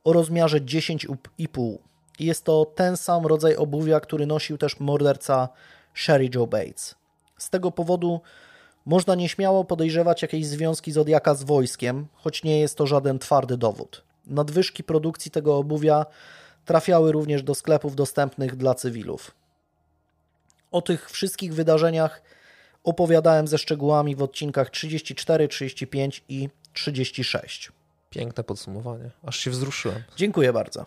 o 0.04 0.12
rozmiarze 0.12 0.60
10,5. 0.60 1.78
Jest 2.18 2.44
to 2.44 2.64
ten 2.74 2.96
sam 2.96 3.26
rodzaj 3.26 3.56
obuwia, 3.56 4.00
który 4.00 4.26
nosił 4.26 4.58
też 4.58 4.80
morderca 4.80 5.48
Sherry 5.94 6.30
Joe 6.34 6.46
Bates. 6.46 6.94
Z 7.38 7.50
tego 7.50 7.70
powodu 7.70 8.20
można 8.86 9.14
nieśmiało 9.14 9.64
podejrzewać 9.64 10.22
jakieś 10.22 10.46
związki 10.46 10.92
Zodiaka 10.92 11.34
z 11.34 11.42
wojskiem, 11.42 12.06
choć 12.14 12.44
nie 12.44 12.60
jest 12.60 12.76
to 12.76 12.86
żaden 12.86 13.18
twardy 13.18 13.56
dowód. 13.56 14.02
Nadwyżki 14.26 14.84
produkcji 14.84 15.30
tego 15.30 15.56
obuwia 15.56 16.06
trafiały 16.64 17.12
również 17.12 17.42
do 17.42 17.54
sklepów 17.54 17.96
dostępnych 17.96 18.56
dla 18.56 18.74
cywilów. 18.74 19.30
O 20.72 20.82
tych 20.82 21.10
wszystkich 21.10 21.54
wydarzeniach 21.54 22.22
opowiadałem 22.84 23.48
ze 23.48 23.58
szczegółami 23.58 24.16
w 24.16 24.22
odcinkach 24.22 24.70
34, 24.70 25.48
35 25.48 26.24
i 26.28 26.48
36. 26.72 27.72
Piękne 28.10 28.44
podsumowanie. 28.44 29.10
Aż 29.26 29.38
się 29.38 29.50
wzruszyłem. 29.50 30.02
Dziękuję 30.16 30.52
bardzo. 30.52 30.86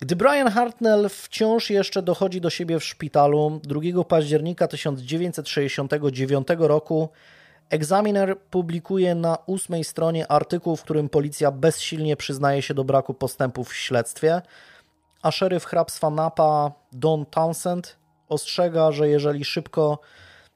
Gdy 0.00 0.16
Brian 0.16 0.50
Hartnell 0.50 1.08
wciąż 1.08 1.70
jeszcze 1.70 2.02
dochodzi 2.02 2.40
do 2.40 2.50
siebie 2.50 2.78
w 2.80 2.84
szpitalu, 2.84 3.60
2 3.64 4.04
października 4.04 4.68
1969 4.68 6.48
roku 6.58 7.08
Examiner 7.70 8.38
publikuje 8.38 9.14
na 9.14 9.38
ósmej 9.46 9.84
stronie 9.84 10.32
artykuł, 10.32 10.76
w 10.76 10.82
którym 10.82 11.08
policja 11.08 11.50
bezsilnie 11.50 12.16
przyznaje 12.16 12.62
się 12.62 12.74
do 12.74 12.84
braku 12.84 13.14
postępów 13.14 13.68
w 13.68 13.76
śledztwie, 13.76 14.42
a 15.22 15.30
szeryf 15.30 15.64
hrabstwa 15.64 16.10
Napa 16.10 16.72
Don 16.92 17.26
Townsend 17.26 17.96
ostrzega, 18.30 18.92
że 18.92 19.08
jeżeli 19.08 19.44
szybko 19.44 19.98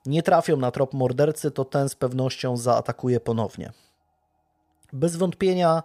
nie 0.07 0.23
trafią 0.23 0.57
na 0.57 0.71
trop 0.71 0.95
mordercy, 0.95 1.51
to 1.51 1.65
ten 1.65 1.89
z 1.89 1.95
pewnością 1.95 2.57
zaatakuje 2.57 3.21
ponownie. 3.21 3.73
Bez 4.93 5.17
wątpienia 5.17 5.83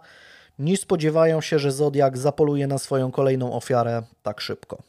nie 0.58 0.76
spodziewają 0.76 1.40
się, 1.40 1.58
że 1.58 1.72
Zodiak 1.72 2.18
zapoluje 2.18 2.66
na 2.66 2.78
swoją 2.78 3.10
kolejną 3.10 3.52
ofiarę 3.52 4.02
tak 4.22 4.40
szybko. 4.40 4.82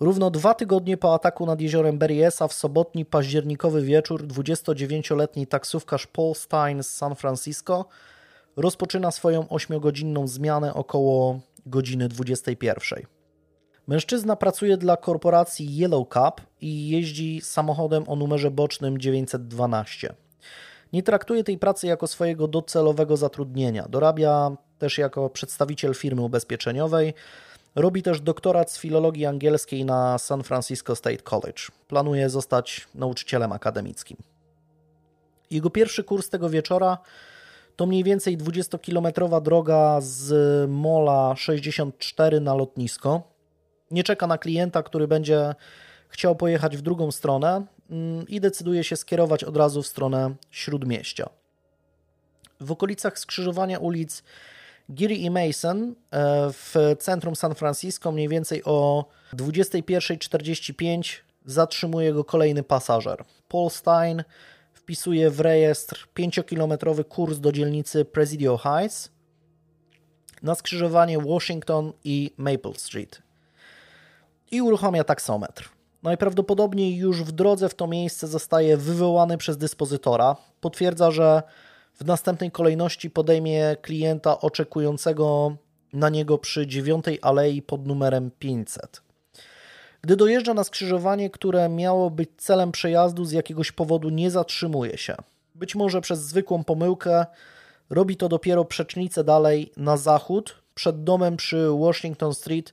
Równo 0.00 0.30
dwa 0.30 0.54
tygodnie 0.54 0.96
po 0.96 1.14
ataku 1.14 1.46
nad 1.46 1.60
jeziorem 1.60 1.98
Berryessa 1.98 2.48
w 2.48 2.52
sobotni 2.52 3.04
październikowy 3.04 3.82
wieczór 3.82 4.26
29-letni 4.26 5.46
taksówkarz 5.46 6.06
Paul 6.06 6.34
Stein 6.34 6.82
z 6.82 6.90
San 6.90 7.14
Francisco 7.14 7.84
rozpoczyna 8.56 9.10
swoją 9.10 9.42
8-godzinną 9.42 10.26
zmianę 10.26 10.74
około 10.74 11.40
godziny 11.66 12.08
21. 12.08 13.15
Mężczyzna 13.86 14.36
pracuje 14.36 14.76
dla 14.76 14.96
korporacji 14.96 15.76
Yellow 15.76 16.08
Cup 16.08 16.46
i 16.60 16.88
jeździ 16.88 17.40
samochodem 17.40 18.04
o 18.08 18.16
numerze 18.16 18.50
bocznym 18.50 18.98
912. 18.98 20.14
Nie 20.92 21.02
traktuje 21.02 21.44
tej 21.44 21.58
pracy 21.58 21.86
jako 21.86 22.06
swojego 22.06 22.48
docelowego 22.48 23.16
zatrudnienia. 23.16 23.86
Dorabia 23.88 24.56
też 24.78 24.98
jako 24.98 25.30
przedstawiciel 25.30 25.94
firmy 25.94 26.22
ubezpieczeniowej. 26.22 27.14
Robi 27.74 28.02
też 28.02 28.20
doktorat 28.20 28.70
z 28.72 28.78
filologii 28.78 29.26
angielskiej 29.26 29.84
na 29.84 30.18
San 30.18 30.42
Francisco 30.42 30.96
State 30.96 31.22
College. 31.22 31.62
Planuje 31.88 32.30
zostać 32.30 32.88
nauczycielem 32.94 33.52
akademickim. 33.52 34.16
Jego 35.50 35.70
pierwszy 35.70 36.04
kurs 36.04 36.28
tego 36.28 36.50
wieczora 36.50 36.98
to 37.76 37.86
mniej 37.86 38.04
więcej 38.04 38.38
20-kilometrowa 38.38 39.42
droga 39.42 39.98
z 40.00 40.70
Mola 40.70 41.36
64 41.36 42.40
na 42.40 42.54
lotnisko. 42.54 43.35
Nie 43.90 44.04
czeka 44.04 44.26
na 44.26 44.38
klienta, 44.38 44.82
który 44.82 45.08
będzie 45.08 45.54
chciał 46.08 46.36
pojechać 46.36 46.76
w 46.76 46.82
drugą 46.82 47.12
stronę 47.12 47.66
mm, 47.90 48.28
i 48.28 48.40
decyduje 48.40 48.84
się 48.84 48.96
skierować 48.96 49.44
od 49.44 49.56
razu 49.56 49.82
w 49.82 49.86
stronę 49.86 50.34
śródmieścia. 50.50 51.28
W 52.60 52.72
okolicach 52.72 53.18
skrzyżowania 53.18 53.78
ulic 53.78 54.22
Geary 54.88 55.14
i 55.14 55.30
Mason 55.30 55.94
e, 56.10 56.52
w 56.52 56.74
centrum 56.98 57.36
San 57.36 57.54
Francisco 57.54 58.12
mniej 58.12 58.28
więcej 58.28 58.62
o 58.64 59.04
21.45 59.32 61.16
zatrzymuje 61.44 62.12
go 62.12 62.24
kolejny 62.24 62.62
pasażer. 62.62 63.24
Paul 63.48 63.70
Stein 63.70 64.24
wpisuje 64.72 65.30
w 65.30 65.40
rejestr 65.40 66.08
5-kilometrowy 66.14 67.04
kurs 67.04 67.38
do 67.38 67.52
dzielnicy 67.52 68.04
Presidio 68.04 68.56
Heights 68.56 69.10
na 70.42 70.54
skrzyżowanie 70.54 71.18
Washington 71.18 71.92
i 72.04 72.34
Maple 72.36 72.74
Street 72.74 73.25
i 74.50 74.62
uruchamia 74.62 75.04
taksometr. 75.04 75.68
Najprawdopodobniej 76.02 76.96
już 76.96 77.22
w 77.22 77.32
drodze 77.32 77.68
w 77.68 77.74
to 77.74 77.86
miejsce 77.86 78.26
zostaje 78.26 78.76
wywołany 78.76 79.38
przez 79.38 79.56
dyspozytora. 79.56 80.36
Potwierdza, 80.60 81.10
że 81.10 81.42
w 81.94 82.04
następnej 82.04 82.50
kolejności 82.50 83.10
podejmie 83.10 83.76
klienta 83.82 84.40
oczekującego 84.40 85.56
na 85.92 86.08
niego 86.08 86.38
przy 86.38 86.66
dziewiątej 86.66 87.18
alei 87.22 87.62
pod 87.62 87.86
numerem 87.86 88.30
500. 88.38 89.02
Gdy 90.02 90.16
dojeżdża 90.16 90.54
na 90.54 90.64
skrzyżowanie, 90.64 91.30
które 91.30 91.68
miało 91.68 92.10
być 92.10 92.30
celem 92.36 92.72
przejazdu, 92.72 93.24
z 93.24 93.32
jakiegoś 93.32 93.72
powodu 93.72 94.08
nie 94.08 94.30
zatrzymuje 94.30 94.98
się. 94.98 95.16
Być 95.54 95.74
może 95.74 96.00
przez 96.00 96.22
zwykłą 96.22 96.64
pomyłkę 96.64 97.26
robi 97.90 98.16
to 98.16 98.28
dopiero 98.28 98.64
przecznicę 98.64 99.24
dalej 99.24 99.72
na 99.76 99.96
zachód, 99.96 100.62
przed 100.74 101.04
domem 101.04 101.36
przy 101.36 101.68
Washington 101.80 102.34
Street 102.34 102.72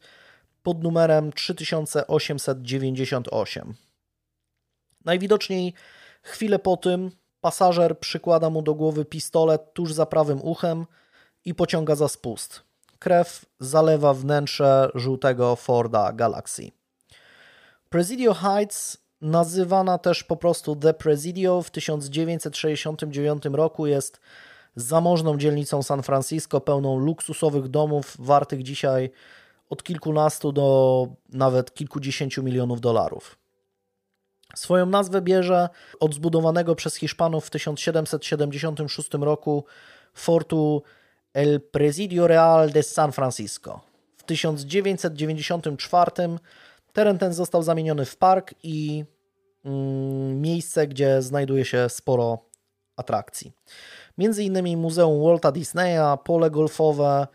pod 0.64 0.84
numerem 0.84 1.34
3898. 1.34 3.74
Najwidoczniej 5.06 5.74
chwilę 6.22 6.60
po 6.60 6.78
tym 6.78 7.12
Pasażer 7.44 8.00
przykłada 8.00 8.50
mu 8.50 8.62
do 8.62 8.74
głowy 8.74 9.06
pistolet 9.06 9.74
tuż 9.74 9.94
za 9.94 10.06
prawym 10.06 10.42
uchem 10.42 10.86
i 11.46 11.56
pociąga 11.56 11.96
za 11.96 12.08
spust. 12.08 12.62
Krew 13.00 13.46
zalewa 13.60 14.14
wnętrze 14.14 14.90
żółtego 14.96 15.56
Forda 15.56 16.14
Galaxy. 16.14 16.72
Presidio 17.90 18.34
Heights, 18.34 18.98
nazywana 19.22 19.98
też 19.98 20.24
po 20.24 20.38
prostu 20.38 20.76
The 20.76 20.94
Presidio, 20.94 21.62
w 21.62 21.72
1969 21.72 23.44
roku 23.52 23.88
jest 23.88 24.20
zamożną 24.76 25.38
dzielnicą 25.38 25.84
San 25.84 26.04
Francisco, 26.04 26.62
pełną 26.62 26.98
luksusowych 26.98 27.68
domów, 27.68 28.16
wartych 28.20 28.64
dzisiaj 28.64 29.12
od 29.70 29.84
kilkunastu 29.84 30.52
do 30.52 31.08
nawet 31.30 31.74
kilkudziesięciu 31.74 32.44
milionów 32.44 32.82
dolarów. 32.82 33.38
Swoją 34.56 34.86
nazwę 34.86 35.22
bierze 35.22 35.70
od 36.00 36.14
zbudowanego 36.14 36.76
przez 36.76 36.96
Hiszpanów 36.96 37.46
w 37.46 37.50
1776 37.50 39.10
roku 39.14 39.66
fortu 40.14 40.84
El 41.34 41.62
Presidio 41.62 42.28
Real 42.28 42.72
de 42.72 42.84
San 42.84 43.12
Francisco. 43.12 43.82
W 44.18 44.24
1994 44.24 46.12
teren 46.94 47.18
ten 47.18 47.34
został 47.34 47.64
zamieniony 47.64 48.06
w 48.06 48.18
park 48.18 48.54
i 48.64 49.06
mm, 49.66 50.42
miejsce, 50.42 50.88
gdzie 50.88 51.22
znajduje 51.22 51.66
się 51.66 51.90
sporo 51.90 52.40
atrakcji. 52.96 53.52
Między 54.18 54.44
innymi 54.44 54.78
Muzeum 54.78 55.24
Walta 55.24 55.52
Disneya, 55.52 56.18
pole 56.24 56.52
golfowe, 56.52 57.28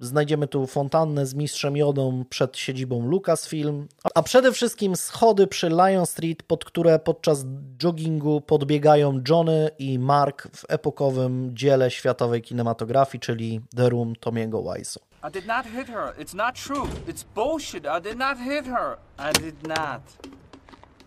znajdziemy 0.00 0.48
tu 0.48 0.66
fontannę 0.66 1.26
z 1.26 1.34
mistrzem 1.34 1.76
jodą 1.76 2.24
przed 2.30 2.56
siedzibą 2.56 3.06
Lucasfilm, 3.06 3.88
a 4.14 4.22
przede 4.22 4.52
wszystkim 4.52 4.96
schody 4.96 5.46
przy 5.46 5.68
Lion 5.68 6.06
Street, 6.06 6.42
pod 6.42 6.64
które 6.64 6.98
podczas 6.98 7.44
joggingu 7.82 8.40
podbiegają 8.40 9.20
Johnny 9.28 9.70
i 9.78 9.98
Mark 9.98 10.48
w 10.56 10.64
epokowym 10.68 11.50
dziele 11.56 11.90
światowej 11.90 12.42
kinematografii, 12.42 13.20
czyli 13.20 13.60
The 13.76 13.88
Room 13.88 14.16
Tomiego 14.16 14.62
Wiseau. 14.62 15.02
I 15.28 15.30
did 15.30 15.46
not 15.46 15.66
hit 15.66 15.86
her. 15.86 16.14
It's 16.18 16.34
not 16.34 16.54
true. 16.54 16.86
It's 17.06 17.24
bullshit. 17.34 17.84
I 17.86 18.00
did 18.02 18.18
not 18.18 18.38
hit 18.38 18.66
her. 18.66 18.96
I 19.18 19.32
did 19.42 19.68
not. 19.68 20.02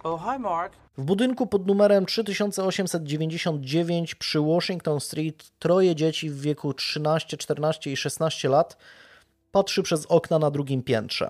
Oh, 0.03 0.17
hi 0.17 0.39
Mark. 0.39 0.84
W 0.97 1.03
budynku 1.03 1.47
pod 1.47 1.67
numerem 1.67 2.05
3899 2.05 4.15
przy 4.15 4.39
Washington 4.39 4.99
Street 4.99 5.51
troje 5.59 5.95
dzieci 5.95 6.29
w 6.29 6.41
wieku 6.41 6.73
13, 6.73 7.37
14 7.37 7.91
i 7.91 7.97
16 7.97 8.49
lat 8.49 8.77
patrzy 9.51 9.83
przez 9.83 10.05
okna 10.05 10.39
na 10.39 10.51
drugim 10.51 10.83
piętrze. 10.83 11.29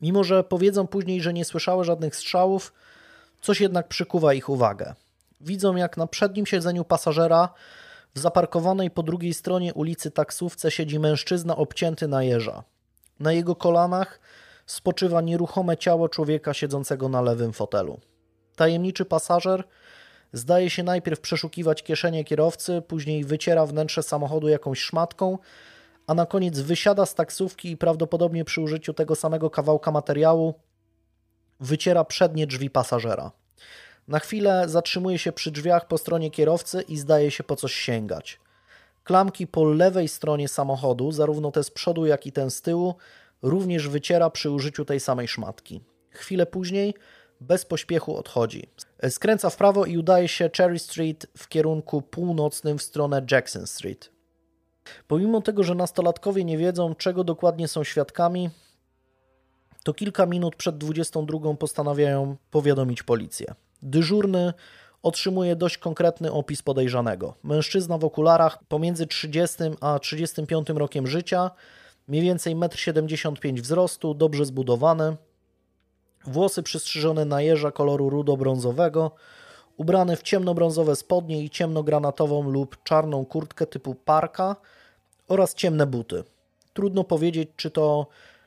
Mimo, 0.00 0.24
że 0.24 0.44
powiedzą 0.44 0.86
później, 0.86 1.22
że 1.22 1.32
nie 1.32 1.44
słyszały 1.44 1.84
żadnych 1.84 2.16
strzałów, 2.16 2.72
coś 3.40 3.60
jednak 3.60 3.88
przykuwa 3.88 4.34
ich 4.34 4.48
uwagę. 4.48 4.94
Widzą, 5.40 5.76
jak 5.76 5.96
na 5.96 6.06
przednim 6.06 6.46
siedzeniu 6.46 6.84
pasażera 6.84 7.48
w 8.14 8.18
zaparkowanej 8.18 8.90
po 8.90 9.02
drugiej 9.02 9.34
stronie 9.34 9.74
ulicy 9.74 10.10
taksówce 10.10 10.70
siedzi 10.70 10.98
mężczyzna 10.98 11.56
obcięty 11.56 12.08
na 12.08 12.22
jeża. 12.22 12.64
Na 13.20 13.32
jego 13.32 13.56
kolanach 13.56 14.20
spoczywa 14.66 15.20
nieruchome 15.20 15.76
ciało 15.76 16.08
człowieka 16.08 16.54
siedzącego 16.54 17.08
na 17.08 17.22
lewym 17.22 17.52
fotelu. 17.52 18.00
Tajemniczy 18.56 19.04
pasażer 19.04 19.64
zdaje 20.32 20.70
się 20.70 20.82
najpierw 20.82 21.20
przeszukiwać 21.20 21.82
kieszenie 21.82 22.24
kierowcy, 22.24 22.82
później 22.88 23.24
wyciera 23.24 23.66
wnętrze 23.66 24.02
samochodu 24.02 24.48
jakąś 24.48 24.80
szmatką, 24.80 25.38
a 26.06 26.14
na 26.14 26.26
koniec 26.26 26.60
wysiada 26.60 27.06
z 27.06 27.14
taksówki 27.14 27.70
i 27.70 27.76
prawdopodobnie 27.76 28.44
przy 28.44 28.60
użyciu 28.60 28.94
tego 28.94 29.14
samego 29.14 29.50
kawałka 29.50 29.90
materiału 29.90 30.54
wyciera 31.60 32.04
przednie 32.04 32.46
drzwi 32.46 32.70
pasażera. 32.70 33.32
Na 34.08 34.18
chwilę 34.18 34.64
zatrzymuje 34.68 35.18
się 35.18 35.32
przy 35.32 35.50
drzwiach 35.50 35.88
po 35.88 35.98
stronie 35.98 36.30
kierowcy 36.30 36.82
i 36.82 36.96
zdaje 36.96 37.30
się 37.30 37.44
po 37.44 37.56
coś 37.56 37.74
sięgać. 37.74 38.40
Klamki 39.04 39.46
po 39.46 39.64
lewej 39.64 40.08
stronie 40.08 40.48
samochodu, 40.48 41.12
zarówno 41.12 41.50
te 41.50 41.64
z 41.64 41.70
przodu, 41.70 42.06
jak 42.06 42.26
i 42.26 42.32
ten 42.32 42.50
z 42.50 42.62
tyłu, 42.62 42.94
również 43.42 43.88
wyciera 43.88 44.30
przy 44.30 44.50
użyciu 44.50 44.84
tej 44.84 45.00
samej 45.00 45.28
szmatki. 45.28 45.80
Chwilę 46.10 46.46
później 46.46 46.94
bez 47.40 47.64
pośpiechu 47.64 48.16
odchodzi. 48.16 48.68
Skręca 49.10 49.50
w 49.50 49.56
prawo 49.56 49.84
i 49.84 49.98
udaje 49.98 50.28
się 50.28 50.50
Cherry 50.56 50.78
Street 50.78 51.26
w 51.38 51.48
kierunku 51.48 52.02
północnym 52.02 52.78
w 52.78 52.82
stronę 52.82 53.26
Jackson 53.30 53.66
Street. 53.66 54.10
Pomimo 55.08 55.40
tego, 55.40 55.62
że 55.62 55.74
nastolatkowie 55.74 56.44
nie 56.44 56.58
wiedzą, 56.58 56.94
czego 56.94 57.24
dokładnie 57.24 57.68
są 57.68 57.84
świadkami, 57.84 58.50
to 59.84 59.94
kilka 59.94 60.26
minut 60.26 60.56
przed 60.56 60.78
22 60.78 61.54
postanawiają 61.54 62.36
powiadomić 62.50 63.02
policję. 63.02 63.54
Dyżurny 63.82 64.52
otrzymuje 65.02 65.56
dość 65.56 65.78
konkretny 65.78 66.32
opis 66.32 66.62
podejrzanego. 66.62 67.34
Mężczyzna 67.42 67.98
w 67.98 68.04
okularach 68.04 68.64
pomiędzy 68.64 69.06
30 69.06 69.56
a 69.80 69.98
35 69.98 70.68
rokiem 70.68 71.06
życia, 71.06 71.50
mniej 72.08 72.22
więcej 72.22 72.56
1,75 72.56 73.48
m 73.48 73.56
wzrostu, 73.56 74.14
dobrze 74.14 74.44
zbudowany, 74.44 75.16
włosy 76.26 76.62
przystrzyżone 76.62 77.24
na 77.24 77.42
jeża 77.42 77.70
koloru 77.70 78.10
rudo-brązowego, 78.10 79.10
ubrany 79.76 80.16
w 80.16 80.22
ciemnobrązowe 80.22 80.96
spodnie 80.96 81.42
i 81.42 81.50
ciemnogranatową 81.50 82.50
lub 82.50 82.82
czarną 82.82 83.24
kurtkę 83.24 83.66
typu 83.66 83.94
parka 83.94 84.56
oraz 85.28 85.54
ciemne 85.54 85.86
buty. 85.86 86.24
Trudno 86.72 87.04
powiedzieć, 87.04 87.48
czy 87.56 87.70
to 87.70 88.06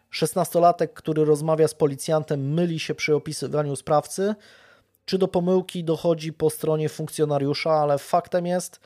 szesnastolatek, 0.10 0.94
który 0.94 1.26
rozmawia 1.26 1.68
z 1.68 1.74
policjantem, 1.74 2.54
myli 2.54 2.80
się 2.80 2.96
przy 2.96 3.16
opisywaniu 3.16 3.76
sprawcy, 3.76 4.36
czy 5.06 5.18
do 5.18 5.28
pomyłki 5.28 5.84
dochodzi 5.84 6.34
po 6.34 6.50
stronie 6.50 6.90
funkcjonariusza, 6.90 7.72
ale 7.72 7.98
faktem 7.98 8.46
jest, 8.46 8.80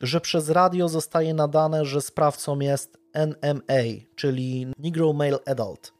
że 0.00 0.20
przez 0.20 0.50
radio 0.50 0.88
zostaje 0.88 1.34
nadane, 1.34 1.84
że 1.84 2.00
sprawcą 2.00 2.58
jest 2.60 2.98
NMA, 3.14 3.82
czyli 4.16 4.66
Negro 4.78 5.12
Male 5.12 5.38
Adult 5.46 5.92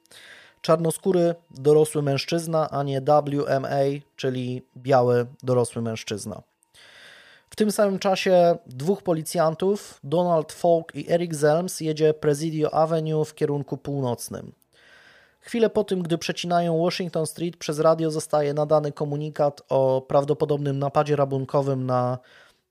czarnoskóry 0.67 1.35
dorosły 1.51 2.03
mężczyzna, 2.03 2.71
a 2.71 2.83
nie 2.83 3.01
WMA, 3.01 3.85
czyli 4.17 4.63
biały 4.77 5.27
dorosły 5.43 5.83
mężczyzna. 5.83 6.43
W 7.51 7.57
tym 7.57 7.73
samym 7.73 7.99
czasie 7.99 8.59
dwóch 8.67 9.03
policjantów, 9.03 10.01
Donald 10.05 10.53
Falk 10.53 10.95
i 10.95 11.13
Eric 11.13 11.35
Zelms, 11.35 11.81
jedzie 11.81 12.15
Presidio 12.15 12.75
Avenue 12.75 13.25
w 13.25 13.35
kierunku 13.35 13.77
północnym. 13.77 14.53
Chwilę 15.41 15.71
po 15.71 15.85
tym, 15.85 16.03
gdy 16.03 16.19
przecinają 16.19 16.79
Washington 16.79 17.27
Street, 17.27 17.57
przez 17.57 17.79
radio 17.79 18.11
zostaje 18.11 18.55
nadany 18.55 18.93
komunikat 18.93 19.63
o 19.69 20.03
prawdopodobnym 20.09 20.79
napadzie 20.79 21.17
rabunkowym 21.17 21.87
na 21.87 22.19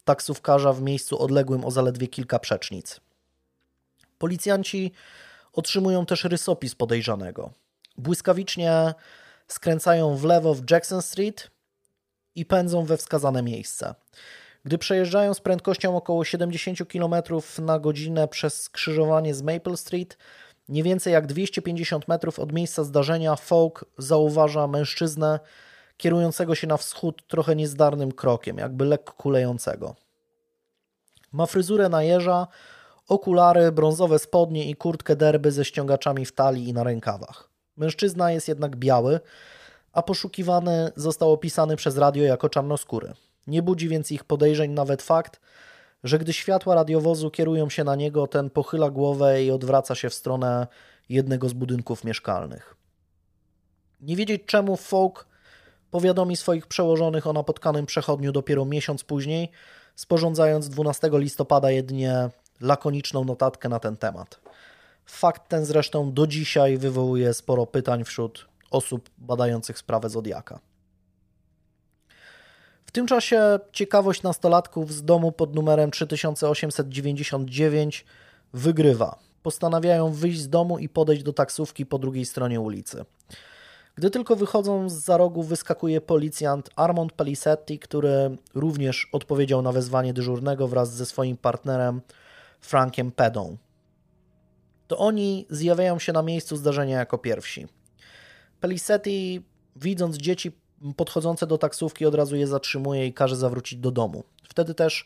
taksówkarza 0.06 0.74
w 0.74 0.82
miejscu 0.82 1.22
odległym 1.22 1.66
o 1.66 1.72
zaledwie 1.72 2.08
kilka 2.08 2.40
przecznic. 2.40 3.00
Policjanci 4.18 4.92
otrzymują 5.54 6.06
też 6.06 6.24
rysopis 6.24 6.76
podejrzanego. 6.76 7.65
Błyskawicznie 7.98 8.94
skręcają 9.48 10.16
w 10.16 10.24
lewo 10.24 10.54
w 10.54 10.72
Jackson 10.72 11.02
Street 11.02 11.52
i 12.36 12.46
pędzą 12.46 12.86
we 12.86 12.98
wskazane 12.98 13.44
miejsce. 13.44 13.96
Gdy 14.66 14.78
przejeżdżają 14.78 15.34
z 15.34 15.40
prędkością 15.40 15.98
około 15.98 16.24
70 16.24 16.80
km 16.92 17.16
na 17.60 17.80
godzinę 17.80 18.28
przez 18.28 18.62
skrzyżowanie 18.62 19.34
z 19.34 19.42
Maple 19.42 19.78
Street, 19.78 20.18
mniej 20.70 20.84
więcej 20.84 21.14
jak 21.14 21.28
250 21.28 22.08
metrów 22.08 22.40
od 22.40 22.54
miejsca 22.54 22.84
zdarzenia, 22.84 23.36
Folk 23.36 23.86
zauważa 23.98 24.68
mężczyznę 24.68 25.40
kierującego 25.98 26.56
się 26.56 26.68
na 26.68 26.78
wschód 26.78 27.28
trochę 27.28 27.56
niezdarnym 27.56 28.12
krokiem, 28.12 28.58
jakby 28.58 28.86
lekko 28.86 29.14
kulejącego. 29.14 29.96
Ma 31.32 31.46
fryzurę 31.46 31.90
na 31.90 32.04
jeża, 32.04 32.48
okulary, 33.08 33.72
brązowe 33.72 34.20
spodnie 34.20 34.70
i 34.70 34.76
kurtkę 34.76 35.16
derby 35.16 35.52
ze 35.52 35.66
ściągaczami 35.66 36.26
w 36.26 36.32
talii 36.32 36.70
i 36.70 36.74
na 36.74 36.84
rękawach. 36.84 37.55
Mężczyzna 37.78 38.32
jest 38.32 38.48
jednak 38.48 38.76
biały, 38.76 39.20
a 39.94 40.02
poszukiwany 40.02 40.92
został 40.96 41.32
opisany 41.32 41.76
przez 41.76 41.98
radio 41.98 42.24
jako 42.24 42.50
czarnoskóry. 42.50 43.14
Nie 43.48 43.62
budzi 43.62 43.90
więc 43.90 44.12
ich 44.12 44.24
podejrzeń 44.24 44.72
nawet 44.72 45.02
fakt, 45.02 45.40
że 46.04 46.20
gdy 46.20 46.34
światła 46.34 46.76
radiowozu 46.76 47.32
kierują 47.32 47.70
się 47.70 47.84
na 47.84 47.96
niego, 47.96 48.28
ten 48.28 48.50
pochyla 48.50 48.90
głowę 48.90 49.44
i 49.44 49.52
odwraca 49.52 49.96
się 49.96 50.10
w 50.10 50.14
stronę 50.14 50.68
jednego 51.10 51.50
z 51.50 51.54
budynków 51.54 52.04
mieszkalnych. 52.04 52.76
Nie 54.02 54.16
wiedzieć 54.16 54.42
czemu 54.46 54.78
Folk 54.78 55.28
powiadomi 55.92 56.38
swoich 56.38 56.68
przełożonych 56.68 57.28
o 57.28 57.34
napotkanym 57.34 57.86
przechodniu 57.86 58.32
dopiero 58.32 58.66
miesiąc 58.66 59.04
później, 59.04 59.52
sporządzając 59.96 60.70
12 60.70 61.10
listopada 61.14 61.72
jedynie 61.72 62.30
lakoniczną 62.62 63.26
notatkę 63.26 63.70
na 63.70 63.80
ten 63.80 63.98
temat. 63.98 64.40
Fakt 65.06 65.50
ten 65.50 65.66
zresztą 65.66 66.14
do 66.14 66.28
dzisiaj 66.28 66.78
wywołuje 66.78 67.34
sporo 67.34 67.66
pytań 67.66 68.04
wśród 68.04 68.48
osób 68.72 69.10
badających 69.18 69.78
sprawę 69.78 70.10
Zodiaka. 70.10 70.60
W 72.86 72.92
tym 72.92 73.08
czasie 73.08 73.60
ciekawość 73.72 74.24
nastolatków 74.24 74.94
z 74.94 75.04
domu 75.04 75.32
pod 75.32 75.56
numerem 75.56 75.92
3899 75.92 78.06
wygrywa. 78.54 79.20
Postanawiają 79.44 80.12
wyjść 80.12 80.40
z 80.40 80.50
domu 80.50 80.80
i 80.80 80.90
podejść 80.90 81.24
do 81.24 81.34
taksówki 81.34 81.86
po 81.86 82.00
drugiej 82.00 82.26
stronie 82.26 82.62
ulicy. 82.62 83.06
Gdy 83.96 84.10
tylko 84.10 84.36
wychodzą 84.36 84.90
z 84.90 84.94
za 84.94 85.18
rogu, 85.18 85.44
wyskakuje 85.44 86.02
policjant 86.02 86.70
Armand 86.76 87.12
Palisetti, 87.12 87.80
który 87.80 88.38
również 88.56 89.10
odpowiedział 89.12 89.62
na 89.62 89.72
wezwanie 89.72 90.14
dyżurnego 90.14 90.68
wraz 90.68 90.94
ze 90.94 91.06
swoim 91.06 91.38
partnerem 91.38 92.02
Frankiem 92.62 93.12
Pedą 93.12 93.58
to 94.88 94.98
oni 94.98 95.46
zjawiają 95.50 96.00
się 96.00 96.14
na 96.14 96.22
miejscu 96.22 96.56
zdarzenia 96.56 96.98
jako 97.00 97.18
pierwsi. 97.18 97.68
Pelisetti, 98.60 99.42
widząc 99.76 100.18
dzieci 100.18 100.52
podchodzące 100.96 101.48
do 101.48 101.58
taksówki, 101.58 102.06
od 102.06 102.16
razu 102.16 102.36
je 102.36 102.48
zatrzymuje 102.48 103.08
i 103.08 103.14
każe 103.14 103.36
zawrócić 103.36 103.80
do 103.80 103.92
domu. 103.92 104.24
Wtedy 104.44 104.74
też 104.74 105.06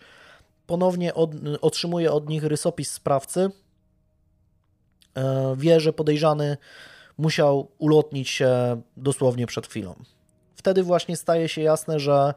ponownie 0.67 1.13
od, 1.13 1.31
otrzymuje 1.61 2.11
od 2.11 2.29
nich 2.29 2.43
rysopis 2.43 2.91
sprawcy. 2.91 3.49
E, 5.15 5.55
wie, 5.57 5.79
że 5.79 5.93
podejrzany 5.93 6.57
musiał 7.17 7.71
ulotnić 7.77 8.29
się 8.29 8.81
dosłownie 8.97 9.47
przed 9.47 9.67
chwilą. 9.67 9.95
Wtedy 10.55 10.83
właśnie 10.83 11.17
staje 11.17 11.49
się 11.49 11.61
jasne, 11.61 11.99
że 11.99 12.33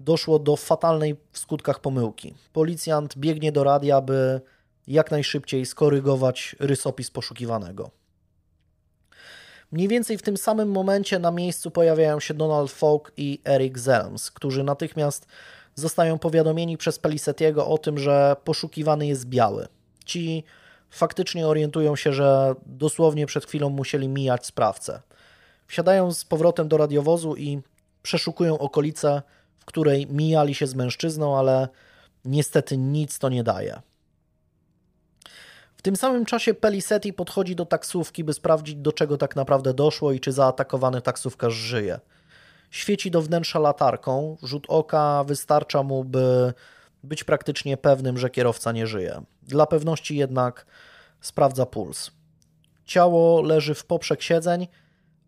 doszło 0.00 0.38
do 0.38 0.56
fatalnej 0.56 1.16
w 1.32 1.38
skutkach 1.38 1.80
pomyłki. 1.80 2.34
Policjant 2.52 3.18
biegnie 3.18 3.52
do 3.52 3.64
radia, 3.64 4.00
by 4.00 4.40
jak 4.90 5.10
najszybciej 5.10 5.66
skorygować 5.66 6.56
rysopis 6.58 7.10
poszukiwanego. 7.10 7.90
Mniej 9.72 9.88
więcej 9.88 10.18
w 10.18 10.22
tym 10.22 10.36
samym 10.36 10.70
momencie 10.70 11.18
na 11.18 11.30
miejscu 11.30 11.70
pojawiają 11.70 12.20
się 12.20 12.34
Donald 12.34 12.70
Falk 12.70 13.12
i 13.16 13.40
Eric 13.44 13.78
Zelms, 13.78 14.30
którzy 14.30 14.64
natychmiast 14.64 15.26
zostają 15.74 16.18
powiadomieni 16.18 16.76
przez 16.76 16.98
Pelisetiego 16.98 17.66
o 17.66 17.78
tym, 17.78 17.98
że 17.98 18.36
poszukiwany 18.44 19.06
jest 19.06 19.26
biały. 19.26 19.68
Ci 20.04 20.44
faktycznie 20.90 21.46
orientują 21.46 21.96
się, 21.96 22.12
że 22.12 22.54
dosłownie 22.66 23.26
przed 23.26 23.46
chwilą 23.46 23.70
musieli 23.70 24.08
mijać 24.08 24.46
sprawcę. 24.46 25.02
Wsiadają 25.66 26.12
z 26.12 26.24
powrotem 26.24 26.68
do 26.68 26.76
radiowozu 26.76 27.36
i 27.36 27.60
przeszukują 28.02 28.58
okolice, 28.58 29.22
w 29.58 29.64
której 29.64 30.06
mijali 30.06 30.54
się 30.54 30.66
z 30.66 30.74
mężczyzną, 30.74 31.38
ale 31.38 31.68
niestety 32.24 32.76
nic 32.76 33.18
to 33.18 33.28
nie 33.28 33.44
daje. 33.44 33.80
W 35.80 35.82
tym 35.82 35.96
samym 35.96 36.24
czasie 36.24 36.54
Pelisetti 36.54 37.12
podchodzi 37.12 37.56
do 37.56 37.66
taksówki, 37.66 38.24
by 38.24 38.32
sprawdzić, 38.32 38.76
do 38.76 38.92
czego 38.92 39.16
tak 39.16 39.36
naprawdę 39.36 39.74
doszło 39.74 40.12
i 40.12 40.20
czy 40.20 40.32
zaatakowany 40.32 41.02
taksówkarz 41.02 41.54
żyje. 41.54 42.00
Świeci 42.70 43.10
do 43.10 43.22
wnętrza 43.22 43.58
latarką, 43.58 44.36
rzut 44.42 44.64
oka 44.68 45.24
wystarcza 45.24 45.82
mu, 45.82 46.04
by 46.04 46.52
być 47.04 47.24
praktycznie 47.24 47.76
pewnym, 47.76 48.18
że 48.18 48.30
kierowca 48.30 48.72
nie 48.72 48.86
żyje. 48.86 49.22
Dla 49.42 49.66
pewności 49.66 50.16
jednak 50.16 50.66
sprawdza 51.20 51.66
puls. 51.66 52.10
Ciało 52.84 53.42
leży 53.42 53.74
w 53.74 53.84
poprzek 53.84 54.22
siedzeń, 54.22 54.68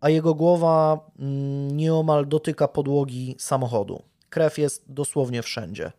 a 0.01 0.09
jego 0.09 0.33
głowa 0.33 0.99
mm, 1.19 1.77
nieomal 1.77 2.27
dotyka 2.27 2.67
podłogi 2.67 3.35
samochodu. 3.39 4.01
Krew 4.29 4.57
jest 4.57 4.83
dosłownie 4.87 5.41
wszędzie. 5.41 5.91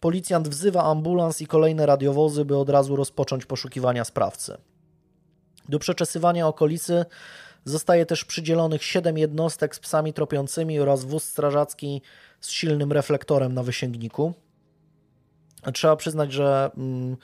Policjant 0.00 0.48
wzywa 0.48 0.84
ambulans 0.84 1.40
i 1.40 1.46
kolejne 1.46 1.86
radiowozy, 1.86 2.44
by 2.44 2.56
od 2.56 2.68
razu 2.68 2.96
rozpocząć 2.96 3.46
poszukiwania 3.46 4.04
sprawcy. 4.04 4.56
Do 5.68 5.78
przeczesywania 5.78 6.48
okolicy 6.48 7.04
zostaje 7.64 8.06
też 8.06 8.24
przydzielonych 8.24 8.84
siedem 8.84 9.18
jednostek 9.18 9.76
z 9.76 9.80
psami 9.80 10.12
tropiącymi 10.12 10.80
oraz 10.80 11.04
wóz 11.04 11.24
strażacki 11.24 12.02
z 12.40 12.50
silnym 12.50 12.92
reflektorem 12.92 13.54
na 13.54 13.62
wysięgniku. 13.62 14.34
Trzeba 15.74 15.96
przyznać, 15.96 16.32
że 16.32 16.70
mm, 16.76 17.16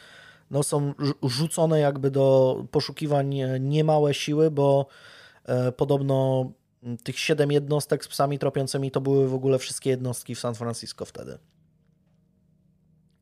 no, 0.50 0.62
są 0.62 0.94
rzucone 1.22 1.80
jakby 1.80 2.10
do 2.10 2.56
poszukiwań 2.70 3.40
niemałe 3.60 4.14
siły, 4.14 4.50
bo 4.50 4.86
e, 5.44 5.72
podobno 5.72 6.46
tych 7.04 7.18
siedem 7.18 7.52
jednostek 7.52 8.04
z 8.04 8.08
psami 8.08 8.38
tropiącymi 8.38 8.90
to 8.90 9.00
były 9.00 9.28
w 9.28 9.34
ogóle 9.34 9.58
wszystkie 9.58 9.90
jednostki 9.90 10.34
w 10.34 10.40
San 10.40 10.54
Francisco 10.54 11.04
wtedy. 11.04 11.38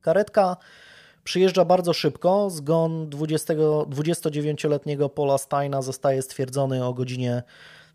Karetka 0.05 0.57
przyjeżdża 1.23 1.65
bardzo 1.65 1.93
szybko. 1.93 2.49
Zgon 2.49 3.09
29-letniego 3.09 5.09
Paula 5.09 5.37
Steina 5.37 5.81
zostaje 5.81 6.21
stwierdzony 6.21 6.85
o 6.85 6.93
godzinie 6.93 7.43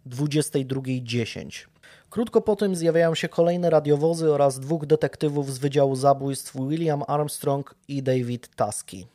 22.10. 0.06 1.66
Krótko 2.10 2.40
po 2.40 2.56
tym 2.56 2.76
zjawiają 2.76 3.14
się 3.14 3.28
kolejne 3.28 3.70
radiowozy 3.70 4.32
oraz 4.32 4.60
dwóch 4.60 4.86
detektywów 4.86 5.52
z 5.52 5.58
Wydziału 5.58 5.96
Zabójstw 5.96 6.56
William 6.68 7.02
Armstrong 7.06 7.74
i 7.88 8.02
David 8.02 8.56
Tusky. 8.56 9.06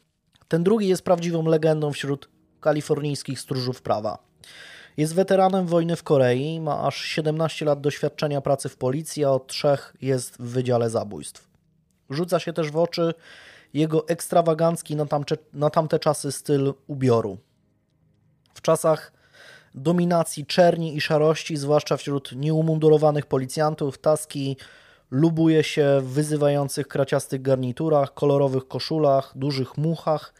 Ten 0.47 0.63
drugi 0.63 0.87
jest 0.87 1.01
prawdziwą 1.01 1.45
legendą 1.45 1.93
wśród 1.93 2.29
kalifornijskich 2.61 3.39
stróżów 3.39 3.81
prawa. 3.81 4.17
Jest 4.97 5.15
weteranem 5.15 5.67
wojny 5.67 5.95
w 5.95 6.03
Korei, 6.03 6.61
ma 6.61 6.87
aż 6.87 7.01
17 7.01 7.65
lat 7.65 7.81
doświadczenia 7.81 8.41
pracy 8.41 8.69
w 8.69 8.77
policji, 8.77 9.25
a 9.25 9.29
od 9.29 9.47
trzech 9.47 9.95
jest 10.01 10.37
w 10.37 10.49
Wydziale 10.49 10.89
Zabójstw. 10.89 11.54
Rzuca 12.09 12.39
się 12.39 12.53
też 12.53 12.71
w 12.71 12.77
oczy 12.77 13.13
jego 13.73 14.07
ekstrawagancki 14.07 14.95
na, 14.95 15.05
na 15.53 15.69
tamte 15.69 15.99
czasy 15.99 16.31
styl 16.31 16.73
ubioru. 16.87 17.37
W 18.53 18.61
czasach 18.61 19.11
dominacji 19.75 20.45
czerni 20.45 20.95
i 20.95 21.01
szarości, 21.01 21.57
zwłaszcza 21.57 21.97
wśród 21.97 22.31
nieumundurowanych 22.35 23.25
policjantów, 23.25 23.97
Taski 23.97 24.57
lubuje 25.11 25.63
się 25.63 26.01
w 26.01 26.07
wyzywających 26.07 26.87
kraciastych 26.87 27.41
garniturach, 27.41 28.13
kolorowych 28.13 28.67
koszulach, 28.67 29.31
dużych 29.35 29.77
muchach 29.77 30.33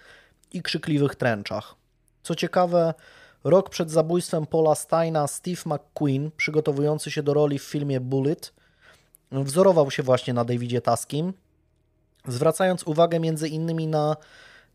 i 0.54 0.62
krzykliwych 0.62 1.16
tręczach. 1.16 1.76
Co 2.24 2.36
ciekawe, 2.36 2.94
rok 3.44 3.70
przed 3.70 3.92
zabójstwem 3.92 4.46
Paula 4.46 4.76
Steina 4.76 5.28
Steve 5.28 5.62
McQueen, 5.66 6.32
przygotowujący 6.38 7.12
się 7.12 7.24
do 7.24 7.34
roli 7.34 7.60
w 7.60 7.64
filmie 7.64 8.00
Bullet, 8.00 8.54
wzorował 9.32 9.92
się 9.92 10.04
właśnie 10.04 10.34
na 10.34 10.46
Davidzie 10.46 10.82
Taskim, 10.82 11.34
zwracając 12.28 12.84
uwagę 12.84 13.20
między 13.20 13.48
innymi 13.50 13.88
na 13.88 14.16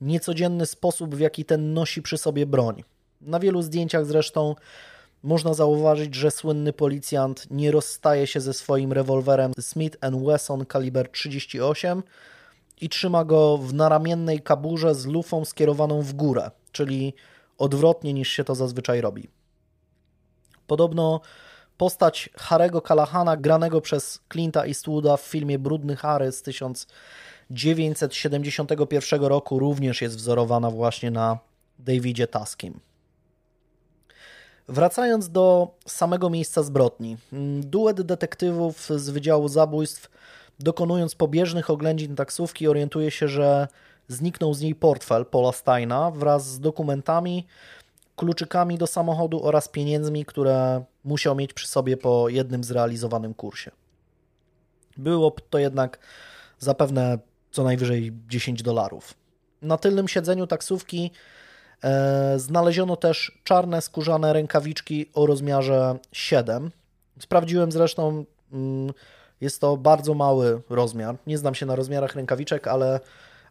niecodzienny 0.00 0.66
sposób, 0.66 1.14
w 1.14 1.20
jaki 1.20 1.44
ten 1.44 1.74
nosi 1.74 2.02
przy 2.02 2.18
sobie 2.18 2.46
broń. 2.46 2.84
Na 3.20 3.40
wielu 3.40 3.62
zdjęciach 3.62 4.06
zresztą 4.06 4.54
można 5.22 5.54
zauważyć, 5.54 6.14
że 6.14 6.30
słynny 6.30 6.72
policjant 6.72 7.46
nie 7.50 7.70
rozstaje 7.70 8.26
się 8.26 8.40
ze 8.40 8.52
swoim 8.52 8.92
rewolwerem 8.92 9.52
Smith 9.60 9.98
Wesson 10.26 10.66
kaliber 10.66 11.10
38 11.10 12.02
i 12.80 12.88
trzyma 12.88 13.24
go 13.24 13.58
w 13.58 13.74
naramiennej 13.74 14.40
kaburze 14.40 14.94
z 14.94 15.06
lufą 15.06 15.44
skierowaną 15.44 16.02
w 16.02 16.12
górę, 16.12 16.50
czyli 16.72 17.14
odwrotnie 17.58 18.12
niż 18.12 18.28
się 18.28 18.44
to 18.44 18.54
zazwyczaj 18.54 19.00
robi. 19.00 19.28
Podobno 20.66 21.20
postać 21.76 22.30
Harego 22.36 22.82
Kalahana, 22.82 23.36
granego 23.36 23.80
przez 23.80 24.20
Clint'a 24.34 24.66
Eastwooda 24.66 25.16
w 25.16 25.22
filmie 25.22 25.58
Brudny 25.58 25.96
Harry 25.96 26.32
z 26.32 26.42
1971 27.54 29.22
roku, 29.22 29.58
również 29.58 30.02
jest 30.02 30.16
wzorowana 30.16 30.70
właśnie 30.70 31.10
na 31.10 31.38
Davidzie 31.78 32.26
Taskim. 32.26 32.80
Wracając 34.68 35.30
do 35.30 35.74
samego 35.86 36.30
miejsca 36.30 36.62
zbrodni, 36.62 37.16
duet 37.60 38.02
detektywów 38.02 38.88
z 38.96 39.10
Wydziału 39.10 39.48
Zabójstw, 39.48 40.10
dokonując 40.58 41.14
pobieżnych 41.14 41.70
oględzin 41.70 42.16
taksówki, 42.16 42.68
orientuje 42.68 43.10
się, 43.10 43.28
że 43.28 43.68
zniknął 44.08 44.54
z 44.54 44.60
niej 44.60 44.74
portfel 44.74 45.26
Paula 45.26 45.52
Steina 45.52 46.10
wraz 46.10 46.46
z 46.46 46.60
dokumentami, 46.60 47.46
kluczykami 48.16 48.78
do 48.78 48.86
samochodu 48.86 49.44
oraz 49.44 49.68
pieniędzmi, 49.68 50.24
które 50.24 50.84
musiał 51.04 51.36
mieć 51.36 51.52
przy 51.52 51.68
sobie 51.68 51.96
po 51.96 52.28
jednym 52.28 52.64
zrealizowanym 52.64 53.34
kursie. 53.34 53.70
Było 54.96 55.36
to 55.50 55.58
jednak 55.58 55.98
zapewne 56.58 57.18
co 57.50 57.64
najwyżej 57.64 58.12
10 58.28 58.62
dolarów. 58.62 59.14
Na 59.62 59.76
tylnym 59.76 60.08
siedzeniu 60.08 60.46
taksówki 60.46 61.10
e, 61.84 62.38
znaleziono 62.38 62.96
też 62.96 63.40
czarne 63.44 63.82
skórzane 63.82 64.32
rękawiczki 64.32 65.10
o 65.14 65.26
rozmiarze 65.26 65.98
7. 66.12 66.70
Sprawdziłem 67.18 67.72
zresztą, 67.72 68.24
mm, 68.52 68.92
jest 69.40 69.60
to 69.60 69.76
bardzo 69.76 70.14
mały 70.14 70.62
rozmiar. 70.70 71.16
Nie 71.26 71.38
znam 71.38 71.54
się 71.54 71.66
na 71.66 71.76
rozmiarach 71.76 72.14
rękawiczek, 72.14 72.68
ale 72.68 73.00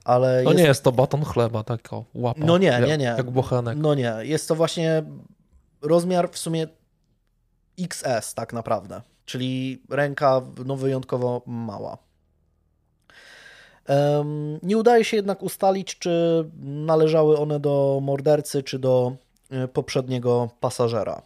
ale 0.03 0.43
no 0.43 0.49
jest... 0.49 0.61
nie 0.61 0.67
jest 0.67 0.83
to 0.83 0.91
baton 0.91 1.25
chleba, 1.25 1.63
tak 1.63 1.93
o 1.93 2.05
łapa. 2.13 2.39
No 2.45 2.57
nie, 2.57 2.81
nie, 2.87 2.97
nie. 2.97 3.05
Jak 3.05 3.31
bochenek. 3.31 3.77
No 3.77 3.95
nie, 3.95 4.13
jest 4.21 4.47
to 4.47 4.55
właśnie 4.55 5.03
rozmiar 5.81 6.31
w 6.31 6.37
sumie 6.37 6.67
XS 7.79 8.33
tak 8.33 8.53
naprawdę, 8.53 9.01
czyli 9.25 9.83
ręka 9.89 10.41
no 10.65 10.75
wyjątkowo 10.75 11.41
mała. 11.45 11.97
Nie 14.63 14.77
udaje 14.77 15.05
się 15.05 15.17
jednak 15.17 15.43
ustalić, 15.43 15.99
czy 15.99 16.45
należały 16.63 17.37
one 17.37 17.59
do 17.59 17.99
mordercy, 18.01 18.63
czy 18.63 18.79
do 18.79 19.15
e, 19.51 19.67
poprzedniego 19.67 20.49
pasażera. 20.59 21.21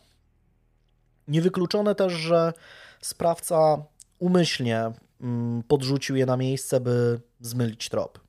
Niewykluczone 1.27 1.95
też, 1.95 2.13
że 2.13 2.53
sprawca 3.01 3.83
umyślnie 4.19 4.91
mm, 5.21 5.63
podrzucił 5.67 6.15
je 6.15 6.25
na 6.25 6.37
miejsce, 6.37 6.79
by 6.79 7.19
zmylić 7.41 7.89
trop. 7.89 8.19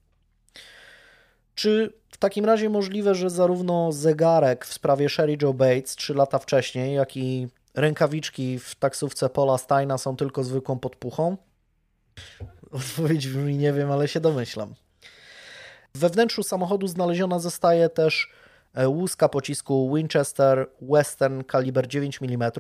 Czy 1.54 1.92
w 2.10 2.16
takim 2.16 2.44
razie 2.44 2.68
możliwe, 2.70 3.14
że 3.14 3.30
zarówno 3.30 3.92
zegarek 3.92 4.66
w 4.66 4.72
sprawie 4.72 5.08
Sherry 5.08 5.36
Joe 5.42 5.54
Bates 5.54 5.96
3 5.96 6.14
lata 6.14 6.38
wcześniej, 6.38 6.94
jak 6.94 7.16
i 7.16 7.48
rękawiczki 7.74 8.58
w 8.58 8.74
taksówce 8.74 9.28
Paula 9.28 9.58
Steina 9.58 9.98
są 9.98 10.16
tylko 10.16 10.44
zwykłą 10.44 10.78
podpuchą? 10.78 11.36
Odpowiedź 12.74 13.28
brzmi 13.28 13.58
nie 13.58 13.72
wiem, 13.72 13.90
ale 13.90 14.08
się 14.08 14.20
domyślam. 14.20 14.74
We 15.94 16.08
wnętrzu 16.10 16.42
samochodu 16.42 16.86
znaleziona 16.86 17.38
zostaje 17.38 17.88
też 17.88 18.32
e, 18.74 18.88
łuska 18.88 19.28
pocisku 19.28 19.94
Winchester 19.94 20.70
Western 20.82 21.42
kaliber 21.42 21.88
9 21.88 22.20
mm. 22.22 22.50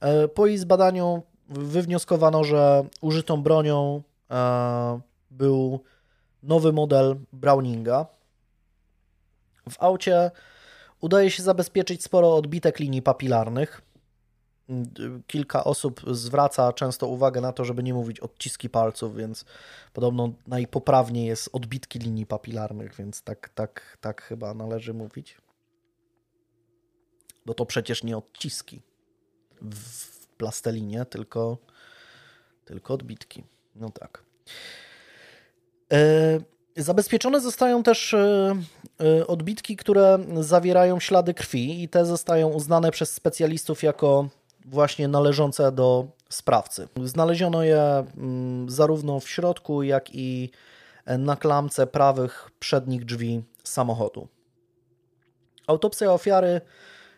E, 0.00 0.28
po 0.28 0.46
jej 0.46 0.58
zbadaniu 0.58 1.22
wywnioskowano, 1.48 2.44
że 2.44 2.84
użytą 3.00 3.42
bronią 3.42 4.02
e, 4.30 5.00
był 5.30 5.80
nowy 6.42 6.72
model 6.72 7.16
Browninga. 7.32 8.06
W 9.70 9.82
aucie 9.82 10.30
udaje 11.00 11.30
się 11.30 11.42
zabezpieczyć 11.42 12.02
sporo 12.02 12.36
odbitek 12.36 12.78
linii 12.78 13.02
papilarnych. 13.02 13.82
Kilka 15.26 15.64
osób 15.64 16.00
zwraca 16.10 16.72
często 16.72 17.08
uwagę 17.08 17.40
na 17.40 17.52
to, 17.52 17.64
żeby 17.64 17.82
nie 17.82 17.94
mówić 17.94 18.20
odciski 18.20 18.70
palców, 18.70 19.16
więc 19.16 19.44
podobno 19.92 20.32
najpoprawniej 20.46 21.26
jest 21.26 21.50
odbitki 21.52 21.98
linii 21.98 22.26
papilarnych, 22.26 22.94
więc 22.94 23.22
tak, 23.22 23.48
tak, 23.48 23.98
tak 24.00 24.22
chyba 24.22 24.54
należy 24.54 24.94
mówić. 24.94 25.38
Bo 27.46 27.54
to 27.54 27.66
przecież 27.66 28.04
nie 28.04 28.16
odciski 28.16 28.82
w 29.60 30.26
plastelinię, 30.36 31.04
tylko, 31.04 31.58
tylko 32.64 32.94
odbitki. 32.94 33.44
No 33.74 33.90
tak. 33.90 34.22
E, 35.92 36.40
zabezpieczone 36.76 37.40
zostają 37.40 37.82
też 37.82 38.14
e, 38.14 38.54
e, 39.00 39.26
odbitki, 39.26 39.76
które 39.76 40.18
zawierają 40.40 41.00
ślady 41.00 41.34
krwi 41.34 41.82
i 41.82 41.88
te 41.88 42.06
zostają 42.06 42.48
uznane 42.48 42.90
przez 42.90 43.12
specjalistów 43.12 43.82
jako 43.82 44.28
właśnie 44.64 45.08
należące 45.08 45.72
do 45.72 46.06
sprawcy. 46.28 46.88
Znaleziono 47.04 47.62
je 47.62 47.80
mm, 47.80 48.70
zarówno 48.70 49.20
w 49.20 49.28
środku, 49.28 49.82
jak 49.82 50.14
i 50.14 50.50
na 51.06 51.36
klamce 51.36 51.86
prawych 51.86 52.50
przednich 52.58 53.04
drzwi 53.04 53.42
samochodu. 53.64 54.28
Autopsja 55.66 56.12
ofiary 56.12 56.60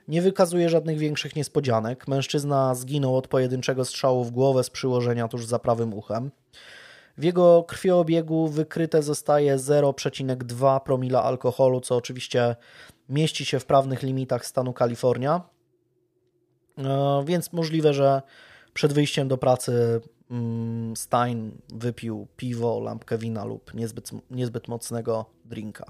nie 0.08 0.22
wykazuje 0.22 0.68
żadnych 0.68 0.98
większych 0.98 1.36
niespodzianek. 1.36 2.08
Mężczyzna 2.08 2.74
zginął 2.74 3.16
od 3.16 3.28
pojedynczego 3.28 3.84
strzału 3.84 4.24
w 4.24 4.30
głowę 4.30 4.64
z 4.64 4.70
przyłożenia 4.70 5.28
tuż 5.28 5.46
za 5.46 5.58
prawym 5.58 5.94
uchem. 5.94 6.30
W 7.18 7.24
jego 7.24 7.62
krwiobiegu 7.62 8.48
wykryte 8.48 9.02
zostaje 9.02 9.56
0,2 9.56 10.80
promila 10.80 11.22
alkoholu, 11.22 11.80
co 11.80 11.96
oczywiście 11.96 12.56
mieści 13.08 13.44
się 13.44 13.60
w 13.60 13.66
prawnych 13.66 14.02
limitach 14.02 14.46
stanu 14.46 14.72
Kalifornia. 14.72 15.53
E, 16.78 17.24
więc 17.26 17.52
możliwe, 17.52 17.94
że 17.94 18.22
przed 18.74 18.92
wyjściem 18.92 19.28
do 19.28 19.38
pracy 19.38 20.00
mm, 20.30 20.96
Stein 20.96 21.52
wypił 21.68 22.26
piwo, 22.36 22.80
lampkę 22.80 23.18
wina 23.18 23.44
lub 23.44 23.74
niezbyt, 23.74 24.10
niezbyt 24.30 24.68
mocnego 24.68 25.24
drinka. 25.44 25.84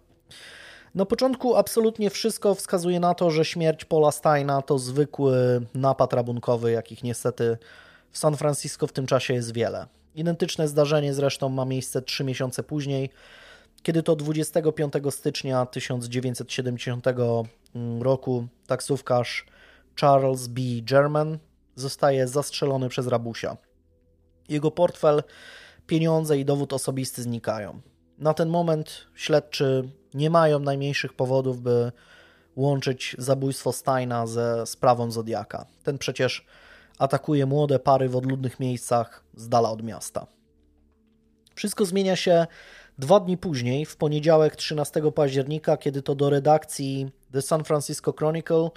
Na 0.95 1.05
początku 1.05 1.57
absolutnie 1.57 2.11
wszystko 2.11 2.55
wskazuje 2.55 3.01
na 3.01 3.15
to, 3.15 3.31
że 3.31 3.45
śmierć 3.45 3.85
Paula 3.85 4.13
Steina 4.13 4.63
to 4.63 4.79
zwykły 4.79 5.67
napad 5.75 6.13
rabunkowy, 6.13 6.71
jakich 6.71 7.03
niestety 7.03 7.59
w 8.11 8.19
San 8.19 8.37
Francisco 8.37 8.87
w 8.87 8.93
tym 8.93 9.07
czasie 9.07 9.35
jest 9.35 9.53
wiele. 9.53 9.87
Identyczne 10.15 10.69
zdarzenie 10.69 11.15
zresztą 11.15 11.49
ma 11.49 11.65
miejsce 11.65 12.03
trzy 12.03 12.25
miesiące 12.25 12.63
później, 12.63 13.11
kiedy 13.83 14.03
to 14.03 14.17
25 14.17 14.93
stycznia 15.11 15.67
1970 15.67 17.07
roku 18.01 18.47
taksówkarz 18.67 19.47
Charles 20.01 20.47
B. 20.47 20.61
German 20.83 21.39
zostaje 21.75 22.29
zastrzelony 22.29 22.89
przez 22.89 23.07
rabusia. 23.07 23.57
Jego 24.49 24.71
portfel, 24.71 25.23
pieniądze 25.87 26.39
i 26.39 26.45
dowód 26.45 26.73
osobisty 26.73 27.23
znikają. 27.23 27.81
Na 28.19 28.35
ten 28.35 28.49
moment 28.49 29.07
śledczy 29.15 29.89
nie 30.15 30.31
mają 30.31 30.59
najmniejszych 30.59 31.13
powodów, 31.13 31.61
by 31.61 31.93
łączyć 32.57 33.17
zabójstwo 33.19 33.73
Steina 33.73 34.27
ze 34.27 34.67
sprawą 34.67 35.11
Zodiaka. 35.11 35.67
Ten 35.83 35.99
przecież 35.99 36.47
atakuje 36.99 37.47
młode 37.47 37.79
pary 37.79 38.09
w 38.09 38.17
odludnych 38.17 38.61
miejscach 38.61 39.25
z 39.35 39.49
dala 39.49 39.71
od 39.71 39.83
miasta. 39.83 40.27
Wszystko 41.55 41.85
zmienia 41.85 42.17
się 42.17 42.47
dwa 42.99 43.21
dni 43.21 43.39
później, 43.39 43.87
w 43.87 43.97
poniedziałek 43.97 44.57
13 44.57 45.13
października, 45.13 45.77
kiedy 45.77 46.03
to 46.03 46.15
do 46.15 46.31
redakcji 46.31 47.11
The 47.33 47.43
San 47.43 47.65
Francisco 47.65 48.13
Chronicle 48.13 48.71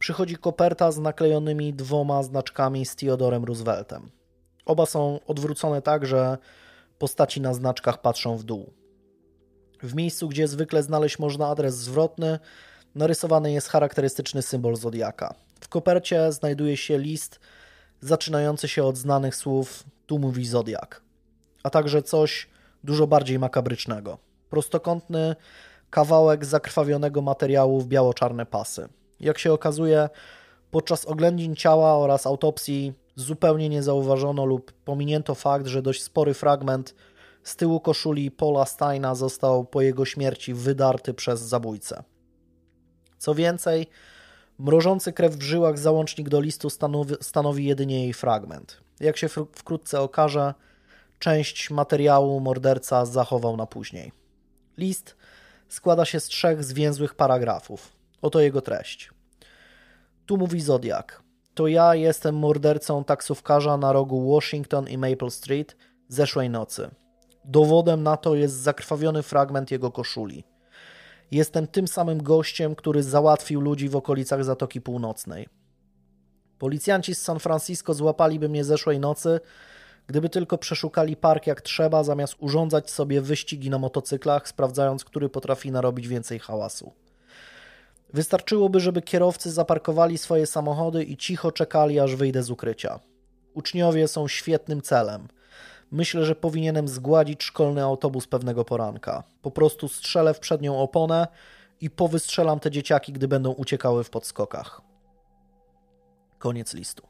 przychodzi 0.00 0.36
koperta 0.36 0.92
z 0.92 0.98
naklejonymi 0.98 1.74
dwoma 1.74 2.22
znaczkami 2.22 2.86
z 2.86 2.96
Theodorem 2.96 3.44
Rooseveltem. 3.44 4.10
Oba 4.66 4.86
są 4.86 5.20
odwrócone 5.26 5.82
tak, 5.82 6.06
że 6.06 6.38
postaci 6.98 7.40
na 7.40 7.54
znaczkach 7.54 8.00
patrzą 8.00 8.36
w 8.36 8.44
dół. 8.44 8.72
W 9.82 9.94
miejscu, 9.94 10.28
gdzie 10.28 10.48
zwykle 10.48 10.82
znaleźć 10.82 11.18
można 11.18 11.48
adres 11.48 11.76
zwrotny, 11.76 12.38
narysowany 12.94 13.52
jest 13.52 13.68
charakterystyczny 13.68 14.42
symbol 14.42 14.76
zodiaka. 14.76 15.34
W 15.60 15.68
kopercie 15.68 16.32
znajduje 16.32 16.76
się 16.76 16.98
list 16.98 17.40
zaczynający 18.00 18.68
się 18.68 18.84
od 18.84 18.96
znanych 18.96 19.36
słów 19.36 19.84
tu 20.06 20.18
mówi 20.18 20.46
zodiak, 20.46 21.02
a 21.62 21.70
także 21.70 22.02
coś 22.02 22.48
dużo 22.84 23.06
bardziej 23.06 23.38
makabrycznego. 23.38 24.18
Prostokątny 24.50 25.36
kawałek 25.90 26.44
zakrwawionego 26.44 27.22
materiału 27.22 27.80
w 27.80 27.86
biało-czarne 27.86 28.46
pasy. 28.46 28.88
Jak 29.20 29.38
się 29.38 29.52
okazuje, 29.52 30.08
podczas 30.70 31.04
oględzin 31.04 31.56
ciała 31.56 31.98
oraz 31.98 32.26
autopsji 32.26 32.92
zupełnie 33.16 33.68
nie 33.68 33.82
zauważono 33.82 34.44
lub 34.44 34.72
pominięto 34.72 35.34
fakt, 35.34 35.66
że 35.66 35.82
dość 35.82 36.02
spory 36.02 36.34
fragment 36.34 36.94
z 37.42 37.56
tyłu 37.56 37.80
koszuli 37.80 38.30
Paula 38.30 38.66
Steina 38.66 39.14
został 39.14 39.64
po 39.64 39.80
jego 39.80 40.04
śmierci 40.04 40.54
wydarty 40.54 41.14
przez 41.14 41.40
zabójcę. 41.40 42.02
Co 43.18 43.34
więcej, 43.34 43.86
mrożący 44.58 45.12
krew 45.12 45.36
w 45.36 45.42
żyłach 45.42 45.78
załącznik 45.78 46.28
do 46.28 46.40
listu 46.40 46.70
stanowi, 46.70 47.14
stanowi 47.20 47.64
jedynie 47.64 48.02
jej 48.02 48.12
fragment. 48.12 48.80
Jak 49.00 49.16
się 49.16 49.28
wkrótce 49.28 50.00
okaże, 50.00 50.54
część 51.18 51.70
materiału 51.70 52.40
morderca 52.40 53.06
zachował 53.06 53.56
na 53.56 53.66
później. 53.66 54.12
List 54.78 55.16
składa 55.68 56.04
się 56.04 56.20
z 56.20 56.24
trzech 56.24 56.64
zwięzłych 56.64 57.14
paragrafów. 57.14 57.99
Oto 58.22 58.40
jego 58.40 58.60
treść. 58.60 59.10
Tu 60.26 60.36
mówi 60.36 60.60
Zodiak. 60.60 61.22
To 61.54 61.66
ja 61.66 61.94
jestem 61.94 62.34
mordercą 62.34 63.04
taksówkarza 63.04 63.76
na 63.76 63.92
rogu 63.92 64.34
Washington 64.34 64.88
i 64.88 64.98
Maple 64.98 65.30
Street 65.30 65.76
zeszłej 66.08 66.50
nocy. 66.50 66.90
Dowodem 67.44 68.02
na 68.02 68.16
to 68.16 68.34
jest 68.34 68.54
zakrwawiony 68.54 69.22
fragment 69.22 69.70
jego 69.70 69.90
koszuli. 69.90 70.44
Jestem 71.30 71.66
tym 71.66 71.88
samym 71.88 72.22
gościem, 72.22 72.74
który 72.74 73.02
załatwił 73.02 73.60
ludzi 73.60 73.88
w 73.88 73.96
okolicach 73.96 74.44
Zatoki 74.44 74.80
Północnej. 74.80 75.48
Policjanci 76.58 77.14
z 77.14 77.22
San 77.22 77.38
Francisco 77.38 77.94
złapaliby 77.94 78.48
mnie 78.48 78.64
zeszłej 78.64 79.00
nocy, 79.00 79.40
gdyby 80.06 80.28
tylko 80.28 80.58
przeszukali 80.58 81.16
park 81.16 81.46
jak 81.46 81.60
trzeba, 81.60 82.04
zamiast 82.04 82.34
urządzać 82.38 82.90
sobie 82.90 83.20
wyścigi 83.20 83.70
na 83.70 83.78
motocyklach, 83.78 84.48
sprawdzając, 84.48 85.04
który 85.04 85.28
potrafi 85.28 85.70
narobić 85.70 86.08
więcej 86.08 86.38
hałasu. 86.38 86.92
Wystarczyłoby, 88.12 88.80
żeby 88.80 89.02
kierowcy 89.02 89.50
zaparkowali 89.50 90.18
swoje 90.18 90.46
samochody 90.46 91.04
i 91.04 91.16
cicho 91.16 91.52
czekali, 91.52 92.00
aż 92.00 92.16
wyjdę 92.16 92.42
z 92.42 92.50
ukrycia. 92.50 93.00
Uczniowie 93.54 94.08
są 94.08 94.28
świetnym 94.28 94.82
celem– 94.82 95.28
Myślę, 95.90 96.24
że 96.24 96.34
powinienem 96.34 96.88
zgładzić 96.88 97.42
szkolny 97.42 97.82
autobus 97.82 98.26
pewnego 98.26 98.64
poranka. 98.64 99.22
Po 99.42 99.50
prostu 99.50 99.88
strzelę 99.88 100.34
w 100.34 100.40
przednią 100.40 100.78
oponę 100.78 101.28
i 101.80 101.90
powystrzelam 101.90 102.60
te 102.60 102.70
dzieciaki, 102.70 103.12
gdy 103.12 103.28
będą 103.28 103.50
uciekały 103.50 104.04
w 104.04 104.10
podskokach. 104.10 104.82
Koniec 106.38 106.74
listu. 106.74 107.02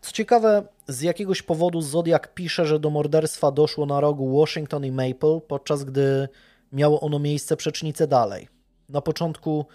Co 0.00 0.12
ciekawe, 0.12 0.68
z 0.88 1.00
jakiegoś 1.00 1.42
powodu 1.42 1.82
Zodiak 1.82 2.34
pisze, 2.34 2.66
że 2.66 2.80
do 2.80 2.90
morderstwa 2.90 3.50
doszło 3.50 3.86
na 3.86 4.00
rogu 4.00 4.40
Washington 4.40 4.84
i 4.84 4.92
Maple, 4.92 5.40
podczas 5.48 5.84
gdy 5.84 6.28
miało 6.72 7.00
ono 7.00 7.18
miejsce 7.18 7.56
przecznicę 7.56 8.06
dalej. 8.06 8.48
Na 8.88 9.00
początku 9.00 9.66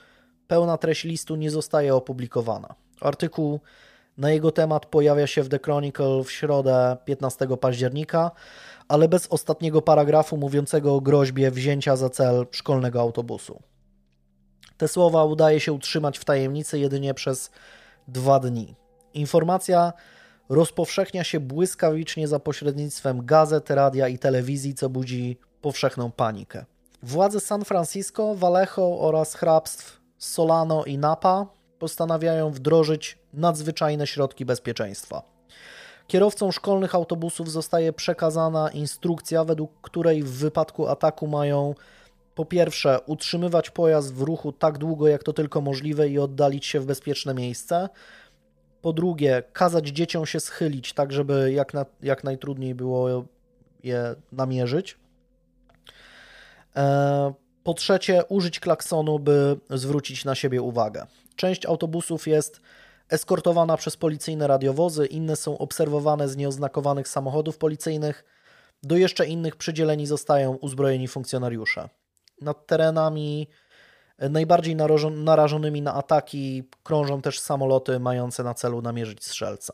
pełna 0.51 0.77
treść 0.77 1.03
listu 1.03 1.35
nie 1.35 1.51
zostaje 1.51 1.95
opublikowana. 1.95 2.75
Artykuł 3.01 3.59
na 4.17 4.31
jego 4.31 4.51
temat 4.51 4.85
pojawia 4.85 5.27
się 5.27 5.43
w 5.43 5.49
The 5.49 5.59
Chronicle 5.59 6.23
w 6.23 6.31
środę 6.31 6.97
15 7.05 7.47
października, 7.61 8.31
ale 8.87 9.07
bez 9.07 9.27
ostatniego 9.27 9.81
paragrafu 9.81 10.37
mówiącego 10.37 10.95
o 10.95 11.01
groźbie 11.01 11.51
wzięcia 11.51 11.95
za 11.95 12.09
cel 12.09 12.47
szkolnego 12.51 13.01
autobusu. 13.01 13.61
Te 14.77 14.87
słowa 14.87 15.23
udaje 15.23 15.59
się 15.59 15.73
utrzymać 15.73 16.19
w 16.19 16.25
tajemnicy 16.25 16.79
jedynie 16.79 17.13
przez 17.13 17.51
dwa 18.07 18.39
dni. 18.39 18.75
Informacja 19.13 19.93
rozpowszechnia 20.49 21.23
się 21.23 21.39
błyskawicznie 21.39 22.27
za 22.27 22.39
pośrednictwem 22.39 23.25
gazet, 23.25 23.69
radia 23.69 24.07
i 24.07 24.19
telewizji, 24.19 24.73
co 24.73 24.89
budzi 24.89 25.37
powszechną 25.61 26.11
panikę. 26.11 26.65
Władze 27.03 27.39
San 27.39 27.65
Francisco, 27.65 28.35
Vallejo 28.35 28.99
oraz 28.99 29.35
hrabstw 29.35 30.00
Solano 30.21 30.85
i 30.85 30.97
Napa 30.97 31.47
postanawiają 31.79 32.51
wdrożyć 32.51 33.17
nadzwyczajne 33.33 34.07
środki 34.07 34.45
bezpieczeństwa. 34.45 35.21
Kierowcom 36.07 36.51
szkolnych 36.51 36.95
autobusów 36.95 37.51
zostaje 37.51 37.93
przekazana 37.93 38.69
instrukcja, 38.69 39.43
według 39.43 39.81
której 39.81 40.23
w 40.23 40.31
wypadku 40.31 40.87
ataku 40.87 41.27
mają 41.27 41.75
po 42.35 42.45
pierwsze 42.45 42.99
utrzymywać 43.05 43.69
pojazd 43.69 44.13
w 44.13 44.21
ruchu 44.21 44.51
tak 44.51 44.77
długo, 44.77 45.07
jak 45.07 45.23
to 45.23 45.33
tylko 45.33 45.61
możliwe 45.61 46.09
i 46.09 46.19
oddalić 46.19 46.65
się 46.65 46.79
w 46.79 46.85
bezpieczne 46.85 47.33
miejsce. 47.33 47.89
Po 48.81 48.93
drugie, 48.93 49.43
kazać 49.53 49.87
dzieciom 49.87 50.25
się 50.25 50.39
schylić, 50.39 50.93
tak 50.93 51.11
żeby 51.11 51.51
jak, 51.51 51.73
na, 51.73 51.85
jak 52.01 52.23
najtrudniej 52.23 52.75
było 52.75 53.25
je 53.83 54.15
namierzyć. 54.31 54.97
E, 56.75 57.33
po 57.63 57.73
trzecie, 57.73 58.23
użyć 58.29 58.59
klaksonu, 58.59 59.19
by 59.19 59.57
zwrócić 59.69 60.25
na 60.25 60.35
siebie 60.35 60.61
uwagę. 60.61 61.05
Część 61.35 61.65
autobusów 61.65 62.27
jest 62.27 62.61
eskortowana 63.09 63.77
przez 63.77 63.97
policyjne 63.97 64.47
radiowozy, 64.47 65.05
inne 65.05 65.35
są 65.35 65.57
obserwowane 65.57 66.29
z 66.29 66.35
nieoznakowanych 66.37 67.07
samochodów 67.07 67.57
policyjnych, 67.57 68.25
do 68.83 68.97
jeszcze 68.97 69.25
innych 69.25 69.55
przydzieleni 69.55 70.07
zostają 70.07 70.55
uzbrojeni 70.55 71.07
funkcjonariusze. 71.07 71.89
Nad 72.41 72.67
terenami 72.67 73.47
najbardziej 74.29 74.75
narażonymi 75.11 75.81
na 75.81 75.93
ataki 75.93 76.63
krążą 76.83 77.21
też 77.21 77.39
samoloty 77.39 77.99
mające 77.99 78.43
na 78.43 78.53
celu 78.53 78.81
namierzyć 78.81 79.25
strzelca. 79.25 79.73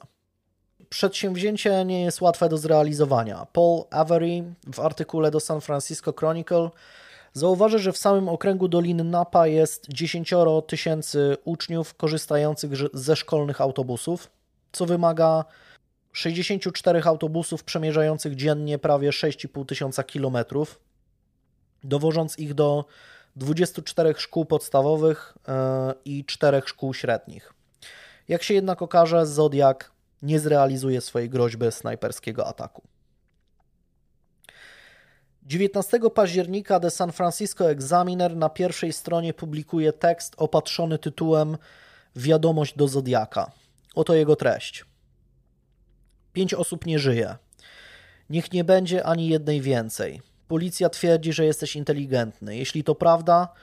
Przedsięwzięcie 0.90 1.86
nie 1.86 2.04
jest 2.04 2.22
łatwe 2.22 2.50
do 2.50 2.58
zrealizowania. 2.58 3.48
Paul 3.54 3.84
Avery 3.92 4.44
w 4.74 4.80
artykule 4.80 5.32
do 5.32 5.40
San 5.40 5.62
Francisco 5.62 6.14
Chronicle 6.20 6.70
zauważy, 7.38 7.80
że 7.80 7.92
w 7.92 7.98
samym 7.98 8.30
okręgu 8.30 8.68
Doliny 8.68 9.04
Napa 9.04 9.48
jest 9.48 9.86
10 9.90 10.34
tysięcy 10.68 11.38
uczniów 11.46 11.94
korzystających 11.94 12.72
ze 12.94 13.16
szkolnych 13.16 13.62
autobusów, 13.62 14.30
co 14.72 14.86
wymaga 14.86 15.46
64 16.14 17.02
autobusów 17.04 17.64
przemierzających 17.64 18.36
dziennie 18.36 18.80
prawie 18.80 19.10
6,5 19.10 19.66
tysiąca 19.66 20.04
kilometrów, 20.04 20.80
dowożąc 21.84 22.40
ich 22.40 22.54
do 22.54 22.86
24 23.36 24.14
szkół 24.18 24.46
podstawowych 24.46 25.38
e, 25.48 25.94
i 26.06 26.26
4 26.26 26.62
szkół 26.66 26.94
średnich. 26.94 27.54
Jak 28.28 28.44
się 28.44 28.54
jednak 28.54 28.82
okaże, 28.82 29.26
Zodiak 29.26 29.92
nie 30.22 30.40
zrealizuje 30.40 31.02
swojej 31.02 31.30
groźby 31.30 31.72
snajperskiego 31.72 32.48
ataku. 32.48 32.82
19 35.48 36.00
października 36.16 36.80
The 36.80 36.92
San 36.92 37.12
Francisco 37.12 37.72
Examiner 37.72 38.36
na 38.36 38.50
pierwszej 38.50 38.94
stronie 38.94 39.34
publikuje 39.34 39.94
tekst 39.94 40.34
opatrzony 40.38 41.00
tytułem 41.00 41.58
Wiadomość 42.16 42.78
do 42.78 42.88
Zodiaka. 42.88 43.52
Oto 43.96 44.16
jego 44.16 44.36
treść. 44.36 44.86
Pięć 46.34 46.54
osób 46.54 46.86
nie 46.86 47.00
żyje. 47.00 47.36
Niech 48.30 48.52
nie 48.52 48.64
będzie 48.64 49.06
ani 49.06 49.28
jednej 49.28 49.62
więcej. 49.62 50.22
Policja 50.48 50.90
twierdzi, 50.90 51.34
że 51.34 51.46
jesteś 51.46 51.76
inteligentny. 51.76 52.58
Jeśli 52.58 52.84
to 52.84 52.96
prawda, 52.96 53.54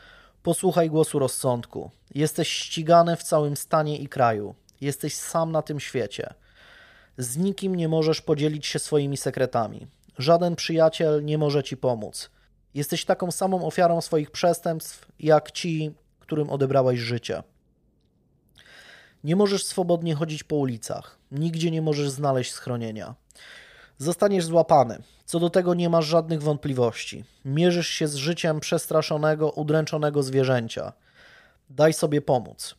posłuchaj 0.43 0.91
głosu 0.91 1.19
rozsądku. 1.19 1.91
Jesteś 2.15 2.49
ścigany 2.49 3.17
w 3.17 3.23
całym 3.23 3.57
stanie 3.57 3.99
i 3.99 4.09
kraju. 4.09 4.55
Jesteś 4.81 5.15
sam 5.15 5.53
na 5.53 5.63
tym 5.63 5.81
świecie. 5.81 6.35
Z 7.19 7.37
nikim 7.37 7.75
nie 7.75 7.89
możesz 7.89 8.21
podzielić 8.21 8.67
się 8.67 8.79
swoimi 8.79 9.17
sekretami. 9.17 9.87
Żaden 10.19 10.57
przyjaciel 10.57 11.25
nie 11.25 11.39
może 11.39 11.63
ci 11.63 11.77
pomóc. 11.77 12.31
Jesteś 12.75 13.05
taką 13.05 13.31
samą 13.31 13.67
ofiarą 13.67 14.01
swoich 14.01 14.31
przestępstw, 14.31 15.09
jak 15.21 15.51
ci, 15.51 15.95
którym 16.21 16.51
odebrałeś 16.51 17.01
życie. 17.01 17.43
Nie 19.25 19.37
możesz 19.37 19.65
swobodnie 19.65 20.15
chodzić 20.15 20.45
po 20.45 20.57
ulicach. 20.57 21.19
Nigdzie 21.33 21.71
nie 21.71 21.83
możesz 21.83 22.11
znaleźć 22.11 22.53
schronienia. 22.53 23.15
Zostaniesz 23.99 24.45
złapany. 24.45 25.03
Co 25.25 25.41
do 25.41 25.51
tego 25.51 25.75
nie 25.75 25.89
masz 25.89 26.07
żadnych 26.07 26.43
wątpliwości. 26.43 27.25
Mierzysz 27.45 27.89
się 27.89 28.09
z 28.09 28.15
życiem 28.15 28.61
przestraszonego, 28.61 29.51
udręczonego 29.51 30.23
zwierzęcia. 30.23 30.93
Daj 31.71 31.93
sobie 31.93 32.21
pomóc. 32.21 32.75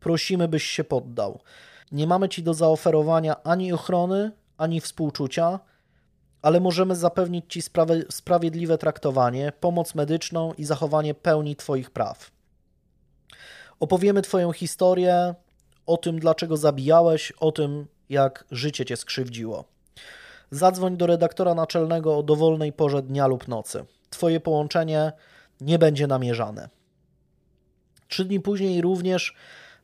Prosimy, 0.00 0.48
byś 0.48 0.64
się 0.64 0.84
poddał. 0.84 1.40
Nie 1.92 2.06
mamy 2.06 2.28
ci 2.28 2.42
do 2.42 2.54
zaoferowania 2.54 3.42
ani 3.42 3.72
ochrony, 3.72 4.32
ani 4.56 4.80
współczucia, 4.80 5.60
ale 6.44 6.60
możemy 6.60 6.96
zapewnić 6.96 7.44
ci 7.48 7.62
sprawiedliwe 8.10 8.78
traktowanie, 8.78 9.52
pomoc 9.60 9.94
medyczną 9.94 10.52
i 10.52 10.64
zachowanie 10.64 11.14
pełni 11.14 11.56
Twoich 11.56 11.90
praw. 11.90 12.30
Opowiemy 13.80 14.22
Twoją 14.22 14.52
historię, 14.52 15.34
o 15.86 15.96
tym, 15.96 16.18
dlaczego 16.18 16.56
zabijałeś, 16.56 17.32
o 17.32 17.52
tym, 17.52 17.86
jak 18.08 18.44
życie 18.50 18.84
Cię 18.84 18.96
skrzywdziło. 18.96 19.64
Zadzwoń 20.50 20.96
do 20.96 21.06
redaktora 21.06 21.54
naczelnego 21.54 22.18
o 22.18 22.22
dowolnej 22.22 22.72
porze 22.72 23.02
dnia 23.02 23.26
lub 23.26 23.48
nocy. 23.48 23.84
Twoje 24.10 24.40
połączenie 24.40 25.12
nie 25.60 25.78
będzie 25.78 26.06
namierzane. 26.06 26.68
Trzy 28.08 28.24
dni 28.24 28.40
później 28.40 28.80
również 28.80 29.36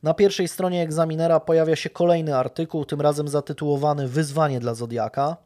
na 0.02 0.14
pierwszej 0.14 0.48
stronie 0.48 0.82
egzaminera 0.82 1.40
pojawia 1.40 1.76
się 1.76 1.90
kolejny 1.90 2.36
artykuł, 2.36 2.84
tym 2.84 3.00
razem 3.00 3.28
zatytułowany 3.28 4.08
Wyzwanie 4.08 4.60
dla 4.60 4.74
Zodiaka. 4.74 5.36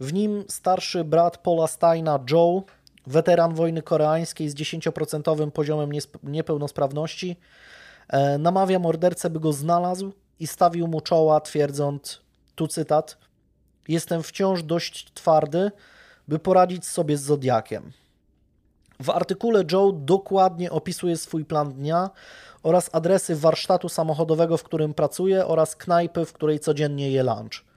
W 0.00 0.12
nim 0.12 0.44
starszy 0.48 1.04
brat 1.04 1.38
Paula 1.38 1.66
Steina, 1.66 2.18
Joe, 2.30 2.62
weteran 3.06 3.54
wojny 3.54 3.82
koreańskiej 3.82 4.48
z 4.48 4.54
10% 4.54 5.50
poziomem 5.50 5.90
niepełnosprawności, 6.22 7.36
e, 8.08 8.38
namawia 8.38 8.78
mordercę, 8.78 9.30
by 9.30 9.40
go 9.40 9.52
znalazł 9.52 10.12
i 10.38 10.46
stawił 10.46 10.86
mu 10.86 11.00
czoła, 11.00 11.40
twierdząc, 11.40 12.20
tu 12.54 12.66
cytat, 12.66 13.18
jestem 13.88 14.22
wciąż 14.22 14.62
dość 14.62 15.12
twardy, 15.14 15.70
by 16.28 16.38
poradzić 16.38 16.86
sobie 16.86 17.16
z 17.16 17.22
Zodiakiem. 17.22 17.92
W 19.00 19.10
artykule 19.10 19.64
Joe 19.72 19.92
dokładnie 19.92 20.70
opisuje 20.70 21.16
swój 21.16 21.44
plan 21.44 21.72
dnia 21.72 22.10
oraz 22.62 22.90
adresy 22.92 23.36
warsztatu 23.36 23.88
samochodowego, 23.88 24.56
w 24.56 24.62
którym 24.62 24.94
pracuje 24.94 25.46
oraz 25.46 25.76
knajpy, 25.76 26.24
w 26.24 26.32
której 26.32 26.60
codziennie 26.60 27.10
je 27.10 27.22
lunch. 27.22 27.69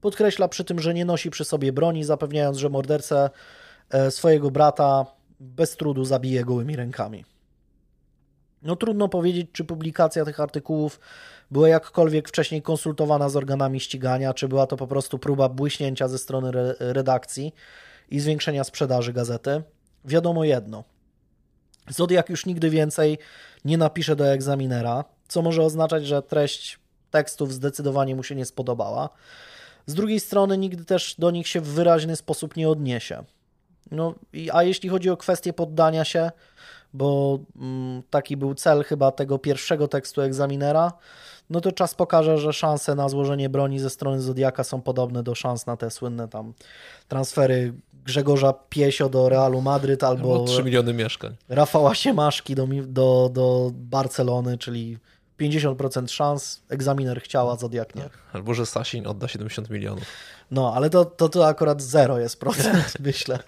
Podkreśla 0.00 0.48
przy 0.48 0.64
tym, 0.64 0.80
że 0.80 0.94
nie 0.94 1.04
nosi 1.04 1.30
przy 1.30 1.44
sobie 1.44 1.72
broni, 1.72 2.04
zapewniając, 2.04 2.56
że 2.56 2.68
mordercę 2.68 3.30
e, 3.90 4.10
swojego 4.10 4.50
brata 4.50 5.06
bez 5.40 5.76
trudu 5.76 6.04
zabije 6.04 6.44
gołymi 6.44 6.76
rękami. 6.76 7.24
No 8.62 8.76
trudno 8.76 9.08
powiedzieć, 9.08 9.48
czy 9.52 9.64
publikacja 9.64 10.24
tych 10.24 10.40
artykułów 10.40 11.00
była 11.50 11.68
jakkolwiek 11.68 12.28
wcześniej 12.28 12.62
konsultowana 12.62 13.28
z 13.28 13.36
organami 13.36 13.80
ścigania, 13.80 14.34
czy 14.34 14.48
była 14.48 14.66
to 14.66 14.76
po 14.76 14.86
prostu 14.86 15.18
próba 15.18 15.48
błyśnięcia 15.48 16.08
ze 16.08 16.18
strony 16.18 16.48
re 16.48 16.74
redakcji 16.78 17.54
i 18.10 18.20
zwiększenia 18.20 18.64
sprzedaży 18.64 19.12
gazety. 19.12 19.62
Wiadomo 20.04 20.44
jedno. 20.44 20.84
Zodiak 21.88 22.28
już 22.28 22.46
nigdy 22.46 22.70
więcej 22.70 23.18
nie 23.64 23.78
napisze 23.78 24.16
do 24.16 24.26
egzaminera, 24.26 25.04
co 25.28 25.42
może 25.42 25.62
oznaczać, 25.62 26.06
że 26.06 26.22
treść 26.22 26.78
tekstów 27.10 27.52
zdecydowanie 27.52 28.16
mu 28.16 28.22
się 28.22 28.34
nie 28.34 28.44
spodobała. 28.44 29.08
Z 29.86 29.94
drugiej 29.94 30.20
strony 30.20 30.58
nigdy 30.58 30.84
też 30.84 31.14
do 31.18 31.30
nich 31.30 31.48
się 31.48 31.60
w 31.60 31.68
wyraźny 31.68 32.16
sposób 32.16 32.56
nie 32.56 32.68
odniesie. 32.68 33.24
No, 33.90 34.14
a 34.52 34.62
jeśli 34.62 34.88
chodzi 34.88 35.10
o 35.10 35.16
kwestię 35.16 35.52
poddania 35.52 36.04
się, 36.04 36.30
bo 36.94 37.38
mm, 37.56 38.02
taki 38.10 38.36
był 38.36 38.54
cel 38.54 38.84
chyba 38.84 39.12
tego 39.12 39.38
pierwszego 39.38 39.88
tekstu 39.88 40.20
egzaminera, 40.20 40.92
no 41.50 41.60
to 41.60 41.72
czas 41.72 41.94
pokaże, 41.94 42.38
że 42.38 42.52
szanse 42.52 42.94
na 42.94 43.08
złożenie 43.08 43.48
broni 43.48 43.78
ze 43.78 43.90
strony 43.90 44.20
Zodiaka 44.20 44.64
są 44.64 44.82
podobne 44.82 45.22
do 45.22 45.34
szans 45.34 45.66
na 45.66 45.76
te 45.76 45.90
słynne 45.90 46.28
tam 46.28 46.52
transfery 47.08 47.72
Grzegorza 48.04 48.52
Piesio 48.52 49.08
do 49.08 49.28
Realu 49.28 49.60
Madryt 49.60 50.04
albo, 50.04 50.32
albo 50.32 50.44
3 50.44 50.64
miliony 50.64 50.94
mieszkań. 50.94 51.36
Rafała 51.48 51.94
Siemaszki 51.94 52.54
do, 52.54 52.66
do, 52.86 53.30
do 53.32 53.70
Barcelony, 53.74 54.58
czyli 54.58 54.98
50% 55.40 56.08
szans, 56.08 56.62
egzaminer 56.68 57.22
chciała, 57.22 57.56
Zodiak 57.56 57.94
nie. 57.94 58.10
Albo, 58.32 58.54
że 58.54 58.66
Sasin 58.66 59.06
odda 59.06 59.28
70 59.28 59.70
milionów. 59.70 60.04
No, 60.50 60.74
ale 60.74 60.90
to, 60.90 61.04
to, 61.04 61.28
to 61.28 61.46
akurat 61.46 61.82
zero 61.82 62.18
jest 62.18 62.40
procent, 62.40 62.92
myślę. 63.00 63.38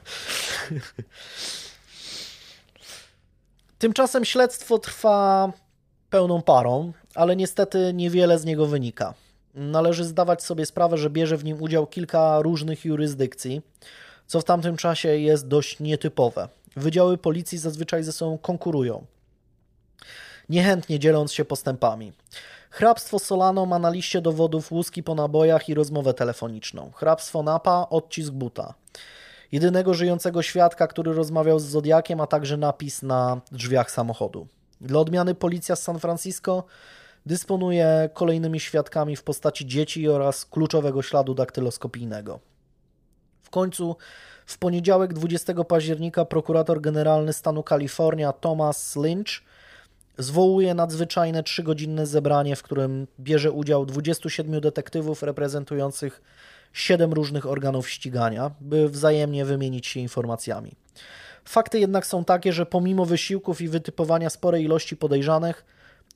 Tymczasem 3.79 4.25
śledztwo 4.25 4.79
trwa 4.79 5.53
pełną 6.11 6.43
parą, 6.43 6.93
ale 7.15 7.37
niestety 7.37 7.93
niewiele 7.95 8.39
z 8.39 8.45
niego 8.45 8.67
wynika. 8.67 9.15
Należy 9.55 10.05
zdawać 10.05 10.43
sobie 10.43 10.67
sprawę, 10.67 10.99
że 10.99 11.11
bierze 11.11 11.37
w 11.37 11.45
nim 11.45 11.63
udział 11.63 11.87
kilka 11.87 12.43
różnych 12.43 12.85
jurysdykcji, 12.85 13.63
co 14.27 14.41
w 14.41 14.45
tamtym 14.45 14.77
czasie 14.77 15.09
jest 15.09 15.49
dość 15.49 15.81
nietypowe. 15.81 16.49
Wydziały 16.77 17.19
policji 17.19 17.59
zazwyczaj 17.59 18.03
ze 18.03 18.13
sobą 18.13 18.39
konkurują, 18.39 19.07
niechętnie 20.49 20.99
dzieląc 20.99 21.33
się 21.33 21.45
postępami. 21.45 22.13
Hrabstwo 22.71 23.19
Solano 23.19 23.67
ma 23.67 23.79
na 23.79 23.91
liście 23.91 24.21
dowodów 24.21 24.73
łuski 24.73 25.03
po 25.03 25.15
nabojach 25.15 25.69
i 25.69 25.75
rozmowę 25.75 26.15
telefoniczną. 26.15 26.91
Hrabstwo 26.95 27.43
Napa 27.43 27.87
odcisk 27.91 28.33
buta. 28.33 28.75
Jedynego 29.53 29.95
żyjącego 29.95 30.43
świadka, 30.43 30.87
który 30.87 31.13
rozmawiał 31.13 31.59
z 31.59 31.65
Zodiakiem, 31.65 32.21
a 32.21 32.27
także 32.27 32.57
napis 32.57 33.03
na 33.03 33.41
drzwiach 33.53 33.91
samochodu. 33.91 34.47
Dla 34.81 35.01
odmiany 35.01 35.35
policja 35.35 35.77
z 35.77 35.83
San 35.83 35.99
Francisco 35.99 36.65
dysponuje 37.27 38.11
kolejnymi 38.15 38.61
świadkami 38.61 39.17
w 39.17 39.23
postaci 39.23 39.67
dzieci 39.67 40.09
oraz 40.09 40.45
kluczowego 40.45 41.03
śladu 41.03 41.35
daktyloskopijnego. 41.35 42.41
W 43.43 43.51
końcu 43.51 43.97
w 44.47 44.59
poniedziałek 44.59 45.13
20 45.13 45.65
października 45.65 46.25
prokurator 46.25 46.81
generalny 46.81 47.33
stanu 47.33 47.63
Kalifornia 47.63 48.33
Thomas 48.33 48.97
Lynch 48.97 49.43
zwołuje 50.19 50.75
nadzwyczajne 50.75 51.43
trzygodzinne 51.43 52.07
zebranie, 52.07 52.57
w 52.57 52.63
którym 52.63 53.07
bierze 53.21 53.53
udział 53.53 53.87
27 53.87 54.61
detektywów 54.61 55.23
reprezentujących 55.23 56.23
7 56.73 57.13
różnych 57.13 57.47
organów 57.47 57.91
ścigania, 57.91 58.51
by 58.61 58.89
wzajemnie 58.89 59.45
wymienić 59.45 59.87
się 59.87 60.01
informacjami. 60.01 60.73
Fakty 61.45 61.79
jednak 61.81 62.07
są 62.07 62.25
takie, 62.25 62.53
że 62.53 62.67
pomimo 62.67 63.05
wysiłków 63.07 63.61
i 63.61 63.69
wytypowania 63.69 64.31
sporej 64.31 64.65
ilości 64.65 64.97
podejrzanych, 64.97 65.65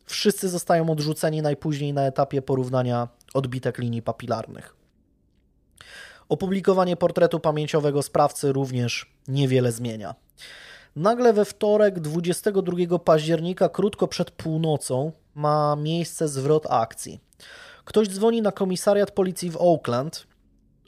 wszyscy 0.06 0.48
zostają 0.48 0.90
odrzuceni 0.90 1.42
najpóźniej 1.42 1.92
na 1.92 2.02
etapie 2.02 2.42
porównania 2.42 3.08
odbitek 3.34 3.78
linii 3.78 4.02
papilarnych. 4.02 4.76
Opublikowanie 6.28 6.96
portretu 6.96 7.40
pamięciowego 7.40 8.02
sprawcy 8.02 8.52
również 8.52 9.12
niewiele 9.28 9.72
zmienia. 9.72 10.14
Nagle 10.96 11.32
we 11.32 11.44
wtorek 11.44 12.00
22 12.00 12.98
października, 12.98 13.68
krótko 13.68 14.08
przed 14.08 14.30
północą, 14.30 15.12
ma 15.34 15.76
miejsce 15.76 16.28
zwrot 16.28 16.66
akcji. 16.70 17.20
Ktoś 17.84 18.08
dzwoni 18.08 18.42
na 18.42 18.52
komisariat 18.52 19.10
policji 19.10 19.50
w 19.50 19.56
Oakland. 19.56 20.26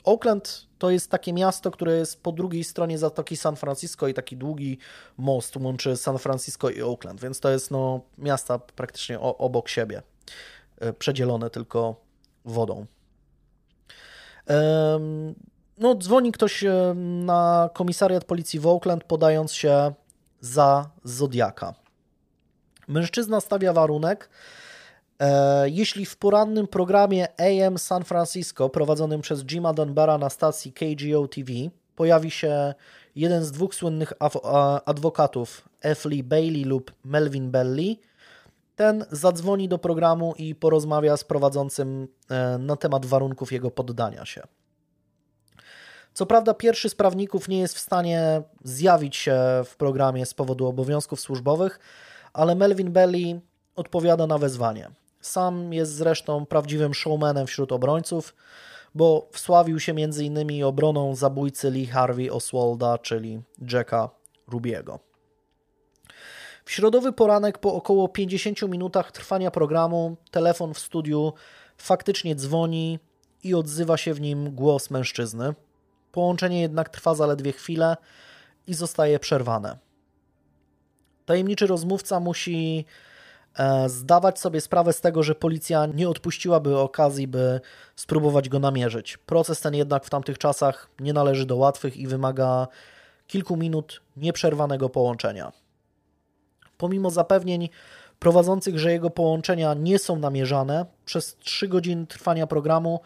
Oakland 0.05 0.67
to 0.79 0.91
jest 0.91 1.11
takie 1.11 1.33
miasto, 1.33 1.71
które 1.71 1.97
jest 1.97 2.23
po 2.23 2.33
drugiej 2.33 2.65
stronie 2.65 2.99
Zatoki 2.99 3.37
San 3.37 3.57
Francisco 3.57 4.09
i 4.09 4.15
taki 4.15 4.37
długi 4.37 4.79
most 5.19 5.57
łączy 5.57 5.97
San 5.97 6.19
Francisco 6.19 6.71
i 6.71 6.83
Oakland, 6.83 7.21
więc 7.21 7.41
to 7.41 7.51
jest 7.51 7.71
no, 7.71 8.01
miasta 8.19 8.59
praktycznie 8.59 9.21
obok 9.21 9.69
siebie, 9.69 10.03
e, 10.79 10.93
przedzielone 10.93 11.51
tylko 11.51 12.01
wodą. 12.45 12.87
No, 15.81 15.95
dzwoni 15.95 16.33
ktoś 16.33 16.65
na 16.95 17.71
komisariat 17.75 18.25
policji 18.25 18.61
w 18.61 18.67
Oakland, 18.67 19.05
podając 19.05 19.53
się 19.53 19.93
za 20.41 20.91
Zodiaka. 21.05 21.75
Mężczyzna 22.89 23.41
stawia 23.41 23.73
warunek, 23.73 24.31
e, 25.19 25.71
jeśli 25.71 26.07
w 26.07 26.17
porannym 26.17 26.67
programie 26.67 27.29
AM 27.41 27.79
San 27.79 28.05
Francisco 28.05 28.69
prowadzonym 28.69 29.21
przez 29.21 29.45
Jima 29.45 29.73
Dunbara 29.73 30.19
na 30.19 30.31
stacji 30.31 30.73
KGO 30.73 31.29
TV 31.29 31.53
pojawi 31.97 32.31
się 32.31 32.75
jeden 33.17 33.45
z 33.45 33.53
dwóch 33.53 33.75
słynnych 33.75 34.13
adwokatów, 34.85 35.69
F. 35.81 36.05
Lee 36.05 36.23
Bailey 36.23 36.65
lub 36.65 36.93
Melvin 37.05 37.51
Belly, 37.51 37.97
ten 38.77 39.05
zadzwoni 39.11 39.69
do 39.69 39.79
programu 39.79 40.35
i 40.39 40.55
porozmawia 40.55 41.17
z 41.17 41.25
prowadzącym 41.25 42.09
e, 42.31 42.59
na 42.59 42.77
temat 42.77 43.07
warunków 43.07 43.53
jego 43.53 43.71
poddania 43.71 44.25
się. 44.25 44.43
Co 46.15 46.27
prawda, 46.27 46.55
pierwszy 46.55 46.89
z 46.89 46.95
prawników 46.95 47.49
nie 47.49 47.59
jest 47.59 47.75
w 47.75 47.79
stanie 47.79 48.43
zjawić 48.65 49.17
się 49.17 49.37
w 49.65 49.77
programie 49.77 50.27
z 50.27 50.35
powodu 50.35 50.67
obowiązków 50.67 51.21
służbowych, 51.21 51.79
ale 52.33 52.55
Melvin 52.55 52.93
Belly 52.93 53.41
odpowiada 53.77 54.27
na 54.27 54.39
wezwanie. 54.39 54.91
Sam 55.21 55.73
jest 55.73 55.93
zresztą 55.93 56.47
prawdziwym 56.47 56.95
showmanem 56.95 57.47
wśród 57.47 57.73
obrońców, 57.73 58.35
bo 58.95 59.29
wsławił 59.33 59.81
się 59.81 59.93
m.in. 59.93 60.65
obroną 60.65 61.15
zabójcy 61.15 61.71
Lee 61.71 61.87
Harvey 61.87 62.31
Oswalda, 62.31 62.99
czyli 62.99 63.43
Jacka 63.73 64.11
Rubiego. 64.49 65.01
W 66.65 66.71
środowy 66.71 67.13
poranek 67.13 67.59
po 67.59 67.75
około 67.75 68.09
50 68.09 68.63
minutach 68.63 69.13
trwania 69.13 69.51
programu 69.51 70.17
telefon 70.31 70.75
w 70.75 70.79
studiu 70.79 71.33
faktycznie 71.77 72.35
dzwoni 72.35 72.99
i 73.45 73.55
odzywa 73.55 73.97
się 73.97 74.15
w 74.15 74.21
nim 74.21 74.55
głos 74.55 74.91
mężczyzny. 74.91 75.55
Połączenie 76.13 76.61
jednak 76.61 76.89
trwa 76.89 77.15
zaledwie 77.15 77.53
chwilę 77.53 77.97
i 78.67 78.75
zostaje 78.75 79.19
przerwane. 79.19 79.79
Tajemniczy 81.27 81.67
rozmówca 81.67 82.21
musi 82.21 82.85
e, 83.59 83.89
zdawać 83.89 84.41
sobie 84.41 84.61
sprawę 84.61 84.93
z 84.93 85.01
tego, 85.01 85.23
że 85.23 85.35
policja 85.35 85.87
nie 85.87 86.09
odpuściłaby 86.09 86.79
okazji, 86.79 87.29
by 87.29 87.61
spróbować 87.97 88.49
go 88.49 88.59
namierzyć. 88.59 89.17
Proces 89.17 89.61
ten 89.61 89.75
jednak 89.75 90.05
w 90.05 90.11
tamtych 90.11 90.39
czasach 90.39 90.91
nie 91.01 91.13
należy 91.13 91.47
do 91.47 91.57
łatwych 91.57 91.97
i 91.97 92.07
wymaga 92.07 92.69
kilku 93.27 93.57
minut 93.57 94.01
nieprzerwanego 94.17 94.89
połączenia. 94.89 95.53
Pomimo 96.79 97.11
zapewnień 97.11 97.69
prowadzących, 98.19 98.79
że 98.79 98.93
jego 98.93 99.11
połączenia 99.11 99.75
nie 99.75 99.99
są 99.99 100.17
namierzane, 100.17 100.87
przez 101.05 101.37
3 101.37 101.69
godziny 101.69 102.07
trwania 102.07 102.47
programu 102.47 103.01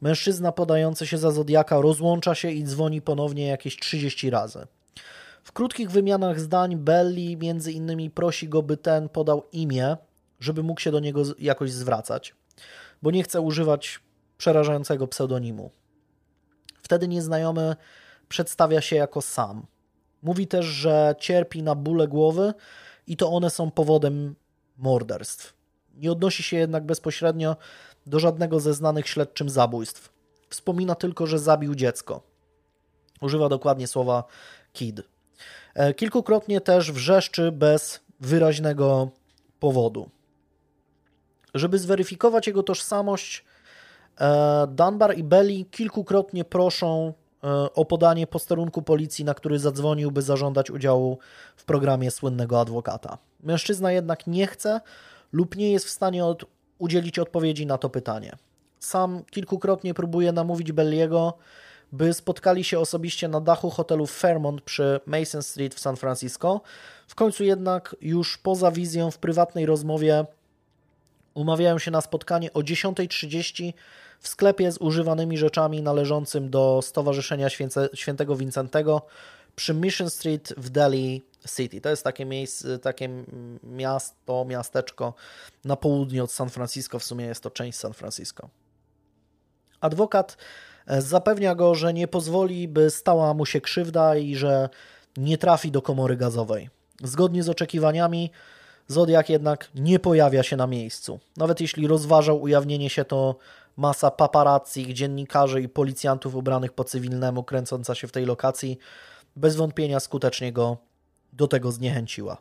mężczyzna 0.00 0.52
podający 0.52 1.06
się 1.06 1.18
za 1.18 1.30
Zodiaka 1.30 1.80
rozłącza 1.80 2.34
się 2.34 2.50
i 2.50 2.64
dzwoni 2.64 3.02
ponownie 3.02 3.46
jakieś 3.46 3.76
30 3.76 4.30
razy. 4.30 4.66
W 5.44 5.52
krótkich 5.52 5.90
wymianach 5.90 6.40
zdań 6.40 6.76
Belli 6.76 7.36
między 7.36 7.72
innymi 7.72 8.10
prosi 8.10 8.48
go, 8.48 8.62
by 8.62 8.76
ten 8.76 9.08
podał 9.08 9.42
imię, 9.52 9.96
żeby 10.40 10.62
mógł 10.62 10.80
się 10.80 10.90
do 10.90 11.00
niego 11.00 11.22
jakoś 11.38 11.72
zwracać, 11.72 12.34
bo 13.02 13.10
nie 13.10 13.22
chce 13.22 13.40
używać 13.40 14.00
przerażającego 14.38 15.06
pseudonimu. 15.06 15.70
Wtedy 16.82 17.08
nieznajomy 17.08 17.76
przedstawia 18.28 18.80
się 18.80 18.96
jako 18.96 19.22
sam. 19.22 19.66
Mówi 20.22 20.46
też, 20.46 20.66
że 20.66 21.14
cierpi 21.18 21.62
na 21.62 21.74
bóle 21.74 22.08
głowy 22.08 22.54
i 23.06 23.16
to 23.16 23.30
one 23.30 23.50
są 23.50 23.70
powodem 23.70 24.34
morderstw. 24.76 25.54
Nie 25.94 26.12
odnosi 26.12 26.42
się 26.42 26.56
jednak 26.56 26.86
bezpośrednio 26.86 27.56
do 28.08 28.18
żadnego 28.18 28.60
ze 28.60 28.74
znanych 28.74 29.08
śledczym 29.08 29.48
zabójstw. 29.48 30.12
Wspomina 30.48 30.94
tylko, 30.94 31.26
że 31.26 31.38
zabił 31.38 31.74
dziecko. 31.74 32.20
Używa 33.20 33.48
dokładnie 33.48 33.86
słowa 33.86 34.24
kid. 34.72 35.02
E, 35.74 35.94
kilkukrotnie 35.94 36.60
też 36.60 36.92
wrzeszczy 36.92 37.52
bez 37.52 38.00
wyraźnego 38.20 39.10
powodu. 39.60 40.10
Żeby 41.54 41.78
zweryfikować 41.78 42.46
jego 42.46 42.62
tożsamość, 42.62 43.44
e, 44.20 44.66
Dunbar 44.70 45.18
i 45.18 45.24
Belly 45.24 45.64
kilkukrotnie 45.64 46.44
proszą 46.44 47.12
e, 47.44 47.48
o 47.74 47.84
podanie 47.84 48.26
posterunku 48.26 48.82
policji, 48.82 49.24
na 49.24 49.34
który 49.34 49.58
zadzwonił, 49.58 50.10
by 50.10 50.22
zażądać 50.22 50.70
udziału 50.70 51.18
w 51.56 51.64
programie 51.64 52.10
słynnego 52.10 52.60
adwokata. 52.60 53.18
Mężczyzna 53.42 53.92
jednak 53.92 54.26
nie 54.26 54.46
chce 54.46 54.80
lub 55.32 55.56
nie 55.56 55.72
jest 55.72 55.86
w 55.86 55.90
stanie 55.90 56.24
od, 56.24 56.44
udzielić 56.78 57.18
odpowiedzi 57.18 57.66
na 57.66 57.78
to 57.78 57.90
pytanie. 57.90 58.36
Sam 58.78 59.22
kilkukrotnie 59.30 59.94
próbuje 59.94 60.32
namówić 60.32 60.72
Belliego, 60.72 61.34
by 61.92 62.14
spotkali 62.14 62.64
się 62.64 62.78
osobiście 62.78 63.28
na 63.28 63.40
dachu 63.40 63.70
hotelu 63.70 64.06
Fairmont 64.06 64.60
przy 64.60 65.00
Mason 65.06 65.42
Street 65.42 65.74
w 65.74 65.80
San 65.80 65.96
Francisco. 65.96 66.60
W 67.08 67.14
końcu 67.14 67.44
jednak 67.44 67.96
już 68.00 68.38
poza 68.38 68.70
wizją 68.70 69.10
w 69.10 69.18
prywatnej 69.18 69.66
rozmowie 69.66 70.24
umawiają 71.34 71.78
się 71.78 71.90
na 71.90 72.00
spotkanie 72.00 72.52
o 72.52 72.60
10.30 72.60 73.72
w 74.20 74.28
sklepie 74.28 74.72
z 74.72 74.78
używanymi 74.78 75.38
rzeczami 75.38 75.82
należącym 75.82 76.50
do 76.50 76.80
Stowarzyszenia 76.82 77.48
Świętego 77.94 78.36
Wincentego 78.36 79.02
przy 79.58 79.74
Mission 79.74 80.10
Street 80.10 80.54
w 80.56 80.70
Delhi 80.70 81.22
City. 81.56 81.80
To 81.80 81.88
jest 81.88 82.04
takie 82.04 82.24
miejsce, 82.24 82.78
takie 82.78 83.08
miasto, 83.62 84.44
miasteczko 84.44 85.14
na 85.64 85.76
południe 85.76 86.24
od 86.24 86.32
San 86.32 86.50
Francisco, 86.50 86.98
w 86.98 87.04
sumie 87.04 87.24
jest 87.24 87.42
to 87.42 87.50
część 87.50 87.78
San 87.78 87.92
Francisco. 87.92 88.48
Adwokat 89.80 90.36
e, 90.86 91.02
zapewnia 91.02 91.54
go, 91.54 91.74
że 91.74 91.94
nie 91.94 92.08
pozwoli, 92.08 92.68
by 92.68 92.90
stała 92.90 93.34
mu 93.34 93.46
się 93.46 93.60
krzywda 93.60 94.16
i 94.16 94.34
że 94.34 94.68
nie 95.16 95.38
trafi 95.38 95.70
do 95.70 95.82
komory 95.82 96.16
gazowej. 96.16 96.70
Zgodnie 97.02 97.42
z 97.42 97.48
oczekiwaniami, 97.48 98.30
Zodiak 98.86 99.30
jednak 99.30 99.68
nie 99.74 99.98
pojawia 99.98 100.42
się 100.42 100.56
na 100.56 100.66
miejscu. 100.66 101.20
Nawet 101.36 101.60
jeśli 101.60 101.86
rozważał 101.86 102.42
ujawnienie 102.42 102.90
się, 102.90 103.04
to 103.04 103.36
masa 103.76 104.10
paparazzi, 104.10 104.94
dziennikarzy 104.94 105.62
i 105.62 105.68
policjantów 105.68 106.34
ubranych 106.34 106.72
po 106.72 106.84
cywilnemu 106.84 107.44
kręcąca 107.44 107.94
się 107.94 108.08
w 108.08 108.12
tej 108.12 108.26
lokacji 108.26 108.78
bez 109.38 109.56
wątpienia 109.56 110.00
skutecznie 110.00 110.52
go 110.52 110.76
do 111.32 111.48
tego 111.48 111.72
zniechęciła. 111.72 112.38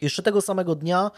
Jeszcze 0.00 0.22
tego 0.22 0.40
samego 0.40 0.74
dnia 0.74 1.10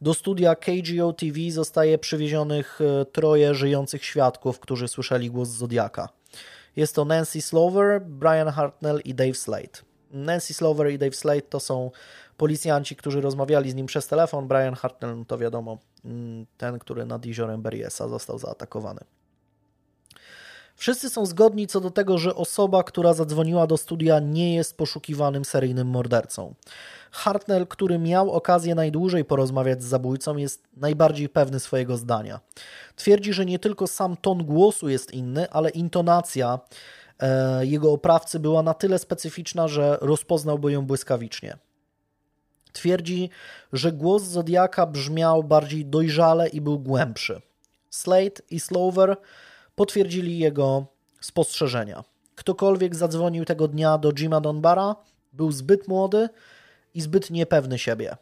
do 0.00 0.14
studia 0.14 0.54
KGO 0.54 1.12
TV 1.12 1.38
zostaje 1.50 1.98
przywiezionych 1.98 2.80
e, 2.80 3.04
troje 3.04 3.54
żyjących 3.54 4.04
świadków, 4.04 4.60
którzy 4.60 4.88
słyszeli 4.88 5.30
głos 5.30 5.48
Zodiaka. 5.48 6.08
Jest 6.76 6.94
to 6.94 7.04
Nancy 7.04 7.42
Slover, 7.42 8.02
Brian 8.02 8.48
Hartnell 8.48 9.00
i 9.04 9.14
Dave 9.14 9.34
Slade. 9.34 9.78
Nancy 10.10 10.54
Slover 10.54 10.92
i 10.92 10.98
Dave 10.98 11.16
Slade 11.16 11.42
to 11.42 11.60
są 11.60 11.90
policjanci, 12.36 12.96
którzy 12.96 13.20
rozmawiali 13.20 13.70
z 13.70 13.74
nim 13.74 13.86
przez 13.86 14.06
telefon. 14.06 14.48
Brian 14.48 14.74
Hartnell 14.74 15.18
no 15.18 15.24
to 15.24 15.38
wiadomo, 15.38 15.78
mm, 16.04 16.46
ten, 16.56 16.78
który 16.78 17.06
nad 17.06 17.26
jeziorem 17.26 17.62
Berryessa 17.62 18.08
został 18.08 18.38
zaatakowany. 18.38 19.00
Wszyscy 20.80 21.10
są 21.10 21.26
zgodni 21.26 21.66
co 21.66 21.80
do 21.80 21.90
tego, 21.90 22.18
że 22.18 22.34
osoba, 22.34 22.82
która 22.82 23.14
zadzwoniła 23.14 23.66
do 23.66 23.76
studia, 23.76 24.20
nie 24.20 24.54
jest 24.54 24.76
poszukiwanym 24.76 25.44
seryjnym 25.44 25.86
mordercą. 25.88 26.54
Hartnell, 27.10 27.66
który 27.66 27.98
miał 27.98 28.30
okazję 28.30 28.74
najdłużej 28.74 29.24
porozmawiać 29.24 29.82
z 29.82 29.86
zabójcą, 29.86 30.36
jest 30.36 30.62
najbardziej 30.76 31.28
pewny 31.28 31.60
swojego 31.60 31.96
zdania. 31.96 32.40
Twierdzi, 32.96 33.32
że 33.32 33.46
nie 33.46 33.58
tylko 33.58 33.86
sam 33.86 34.16
ton 34.16 34.44
głosu 34.44 34.88
jest 34.88 35.14
inny, 35.14 35.50
ale 35.50 35.70
intonacja 35.70 36.58
e, 37.18 37.66
jego 37.66 37.92
oprawcy 37.92 38.38
była 38.38 38.62
na 38.62 38.74
tyle 38.74 38.98
specyficzna, 38.98 39.68
że 39.68 39.98
rozpoznałby 40.00 40.72
ją 40.72 40.86
błyskawicznie. 40.86 41.56
Twierdzi, 42.72 43.30
że 43.72 43.92
głos 43.92 44.22
Zodiaka 44.22 44.86
brzmiał 44.86 45.44
bardziej 45.44 45.86
dojrzale 45.86 46.48
i 46.48 46.60
był 46.60 46.78
głębszy. 46.78 47.40
Slade 47.90 48.42
i 48.50 48.60
Slover 48.60 49.16
potwierdzili 49.74 50.38
jego 50.38 50.86
spostrzeżenia. 51.20 52.04
Ktokolwiek 52.34 52.94
zadzwonił 52.94 53.44
tego 53.44 53.68
dnia 53.68 53.98
do 53.98 54.12
Jima 54.12 54.40
Donbara, 54.40 54.96
był 55.32 55.52
zbyt 55.52 55.88
młody 55.88 56.28
i 56.94 57.00
zbyt 57.00 57.30
niepewny 57.30 57.78
siebie. 57.78 58.16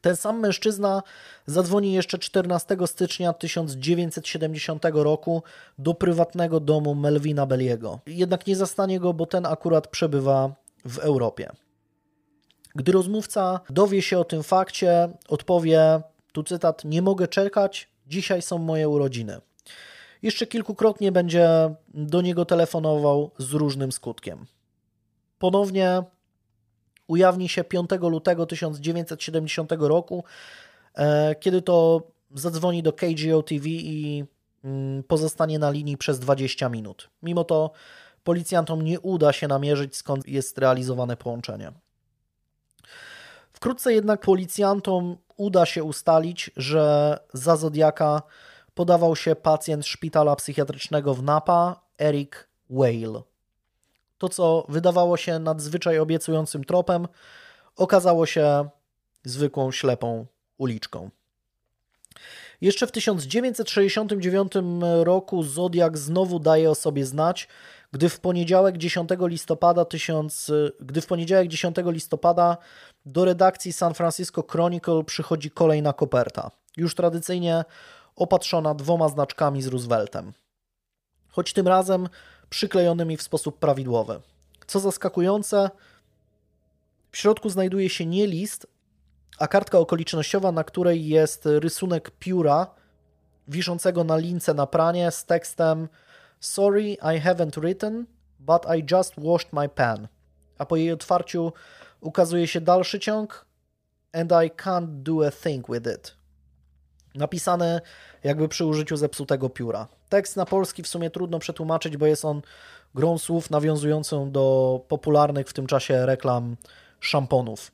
Ten 0.00 0.16
sam 0.16 0.40
mężczyzna 0.40 1.02
zadzwoni 1.46 1.92
jeszcze 1.92 2.18
14 2.18 2.76
stycznia 2.86 3.32
1970 3.32 4.84
roku 4.92 5.42
do 5.78 5.94
prywatnego 5.94 6.60
domu 6.60 6.94
Melvina 6.94 7.46
Belliego. 7.46 8.00
Jednak 8.06 8.46
nie 8.46 8.56
zastanie 8.56 9.00
go, 9.00 9.12
bo 9.14 9.26
ten 9.26 9.46
akurat 9.46 9.88
przebywa 9.88 10.54
w 10.84 10.98
Europie. 10.98 11.50
Gdy 12.74 12.92
rozmówca 12.92 13.60
dowie 13.70 14.02
się 14.02 14.18
o 14.18 14.24
tym 14.24 14.42
fakcie, 14.42 15.08
odpowie, 15.28 16.00
tu 16.32 16.42
cytat, 16.42 16.84
nie 16.84 17.02
mogę 17.02 17.28
czekać, 17.28 17.88
dzisiaj 18.06 18.42
są 18.42 18.58
moje 18.58 18.88
urodziny. 18.88 19.40
Jeszcze 20.22 20.46
kilkukrotnie 20.46 21.12
będzie 21.12 21.74
do 21.88 22.22
niego 22.22 22.44
telefonował 22.44 23.30
z 23.38 23.52
różnym 23.52 23.92
skutkiem. 23.92 24.46
Ponownie 25.38 26.02
ujawni 27.06 27.48
się 27.48 27.64
5 27.64 27.90
lutego 28.00 28.46
1970 28.46 29.72
roku, 29.78 30.24
e, 30.94 31.34
kiedy 31.34 31.62
to 31.62 32.02
zadzwoni 32.34 32.82
do 32.82 32.92
KGO 32.92 33.42
TV 33.42 33.68
i 33.68 34.24
mm, 34.64 35.02
pozostanie 35.02 35.58
na 35.58 35.70
linii 35.70 35.96
przez 35.96 36.18
20 36.18 36.68
minut. 36.68 37.10
Mimo 37.22 37.44
to 37.44 37.70
policjantom 38.24 38.82
nie 38.82 39.00
uda 39.00 39.32
się 39.32 39.48
namierzyć, 39.48 39.96
skąd 39.96 40.28
jest 40.28 40.58
realizowane 40.58 41.16
połączenie. 41.16 41.72
Wkrótce 43.52 43.92
jednak 43.92 44.20
policjantom 44.20 45.16
uda 45.36 45.66
się 45.66 45.84
ustalić, 45.84 46.50
że 46.56 47.18
za 47.32 47.56
Zodiaka 47.56 48.22
podawał 48.74 49.16
się 49.16 49.36
pacjent 49.36 49.86
szpitala 49.86 50.36
psychiatrycznego 50.36 51.14
w 51.14 51.22
Napa, 51.22 51.80
Eric 51.98 52.48
Whale. 52.70 53.22
To, 54.18 54.28
co 54.28 54.66
wydawało 54.68 55.16
się 55.16 55.38
nadzwyczaj 55.38 55.98
obiecującym 55.98 56.64
tropem, 56.64 57.08
okazało 57.76 58.26
się 58.26 58.68
zwykłą 59.24 59.72
ślepą 59.72 60.26
uliczką. 60.58 61.10
Jeszcze 62.60 62.86
w 62.86 62.92
1969 62.92 64.52
roku 65.02 65.42
Zodiak 65.42 65.98
znowu 65.98 66.38
daje 66.38 66.70
o 66.70 66.74
sobie 66.74 67.06
znać, 67.06 67.48
gdy 67.92 68.08
w 68.08 68.20
poniedziałek 68.20 68.78
10 68.78 69.10
listopada 69.20 69.84
1000, 69.84 70.50
gdy 70.80 71.00
w 71.00 71.06
poniedziałek 71.06 71.48
10 71.48 71.76
listopada 71.84 72.56
do 73.06 73.24
redakcji 73.24 73.72
San 73.72 73.94
Francisco 73.94 74.44
Chronicle 74.50 75.04
przychodzi 75.04 75.50
kolejna 75.50 75.92
koperta, 75.92 76.50
już 76.76 76.94
tradycyjnie 76.94 77.64
opatrzona 78.20 78.74
dwoma 78.74 79.08
znaczkami 79.08 79.62
z 79.62 79.66
Rooseveltem. 79.66 80.32
Choć 81.28 81.52
tym 81.52 81.68
razem 81.68 82.08
przyklejonymi 82.50 83.16
w 83.16 83.22
sposób 83.22 83.58
prawidłowy. 83.58 84.20
Co 84.66 84.80
zaskakujące, 84.80 85.70
w 87.10 87.16
środku 87.16 87.50
znajduje 87.50 87.88
się 87.88 88.06
nie 88.06 88.26
list, 88.26 88.66
a 89.38 89.48
kartka 89.48 89.78
okolicznościowa, 89.78 90.52
na 90.52 90.64
której 90.64 91.06
jest 91.06 91.46
rysunek 91.46 92.10
pióra 92.10 92.66
wiszącego 93.48 94.04
na 94.04 94.16
lince 94.16 94.54
na 94.54 94.66
pranie 94.66 95.10
z 95.10 95.24
tekstem 95.24 95.88
Sorry, 96.40 96.92
I 96.92 97.20
haven't 97.20 97.60
written, 97.60 98.06
but 98.38 98.62
I 98.78 98.84
just 98.94 99.14
washed 99.18 99.52
my 99.52 99.68
pen. 99.68 100.08
A 100.58 100.66
po 100.66 100.76
jej 100.76 100.92
otwarciu 100.92 101.52
ukazuje 102.00 102.46
się 102.46 102.60
dalszy 102.60 103.00
ciąg 103.00 103.46
And 104.12 104.32
I 104.32 104.50
can't 104.50 104.86
do 104.86 105.26
a 105.26 105.30
thing 105.30 105.66
with 105.68 105.86
it. 105.94 106.19
Napisane 107.14 107.80
jakby 108.24 108.48
przy 108.48 108.64
użyciu 108.64 108.96
zepsutego 108.96 109.48
pióra. 109.48 109.88
Tekst 110.08 110.36
na 110.36 110.46
polski 110.46 110.82
w 110.82 110.88
sumie 110.88 111.10
trudno 111.10 111.38
przetłumaczyć, 111.38 111.96
bo 111.96 112.06
jest 112.06 112.24
on 112.24 112.42
grą 112.94 113.18
słów 113.18 113.50
nawiązującą 113.50 114.30
do 114.30 114.80
popularnych 114.88 115.48
w 115.48 115.52
tym 115.52 115.66
czasie 115.66 116.06
reklam 116.06 116.56
szamponów. 117.00 117.72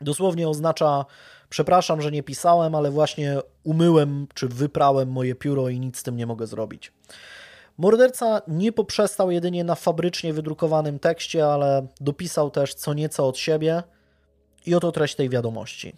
Dosłownie 0.00 0.48
oznacza 0.48 1.04
przepraszam, 1.48 2.00
że 2.00 2.10
nie 2.10 2.22
pisałem, 2.22 2.74
ale 2.74 2.90
właśnie 2.90 3.38
umyłem 3.64 4.26
czy 4.34 4.48
wyprałem 4.48 5.10
moje 5.12 5.34
pióro 5.34 5.68
i 5.68 5.80
nic 5.80 5.98
z 5.98 6.02
tym 6.02 6.16
nie 6.16 6.26
mogę 6.26 6.46
zrobić. 6.46 6.92
Morderca 7.78 8.42
nie 8.48 8.72
poprzestał 8.72 9.30
jedynie 9.30 9.64
na 9.64 9.74
fabrycznie 9.74 10.32
wydrukowanym 10.32 10.98
tekście, 10.98 11.46
ale 11.46 11.86
dopisał 12.00 12.50
też 12.50 12.74
co 12.74 12.94
nieco 12.94 13.28
od 13.28 13.38
siebie 13.38 13.82
i 14.66 14.74
oto 14.74 14.92
treść 14.92 15.14
tej 15.14 15.28
wiadomości. 15.28 15.96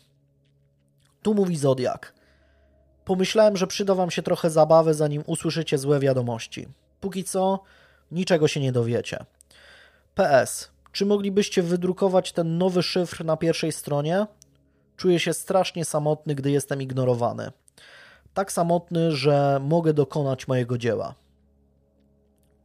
Tu 1.22 1.34
mówi 1.34 1.56
Zodiak. 1.56 2.15
Pomyślałem, 3.06 3.56
że 3.56 3.66
przyda 3.66 3.94
wam 3.94 4.10
się 4.10 4.22
trochę 4.22 4.50
zabawy, 4.50 4.94
zanim 4.94 5.22
usłyszycie 5.26 5.78
złe 5.78 6.00
wiadomości. 6.00 6.68
Póki 7.00 7.24
co, 7.24 7.62
niczego 8.10 8.48
się 8.48 8.60
nie 8.60 8.72
dowiecie. 8.72 9.24
PS. 10.14 10.70
Czy 10.92 11.06
moglibyście 11.06 11.62
wydrukować 11.62 12.32
ten 12.32 12.58
nowy 12.58 12.82
szyfr 12.82 13.24
na 13.24 13.36
pierwszej 13.36 13.72
stronie? 13.72 14.26
Czuję 14.96 15.18
się 15.18 15.32
strasznie 15.32 15.84
samotny, 15.84 16.34
gdy 16.34 16.50
jestem 16.50 16.82
ignorowany. 16.82 17.52
Tak 18.34 18.52
samotny, 18.52 19.12
że 19.12 19.60
mogę 19.62 19.92
dokonać 19.92 20.48
mojego 20.48 20.78
dzieła. 20.78 21.14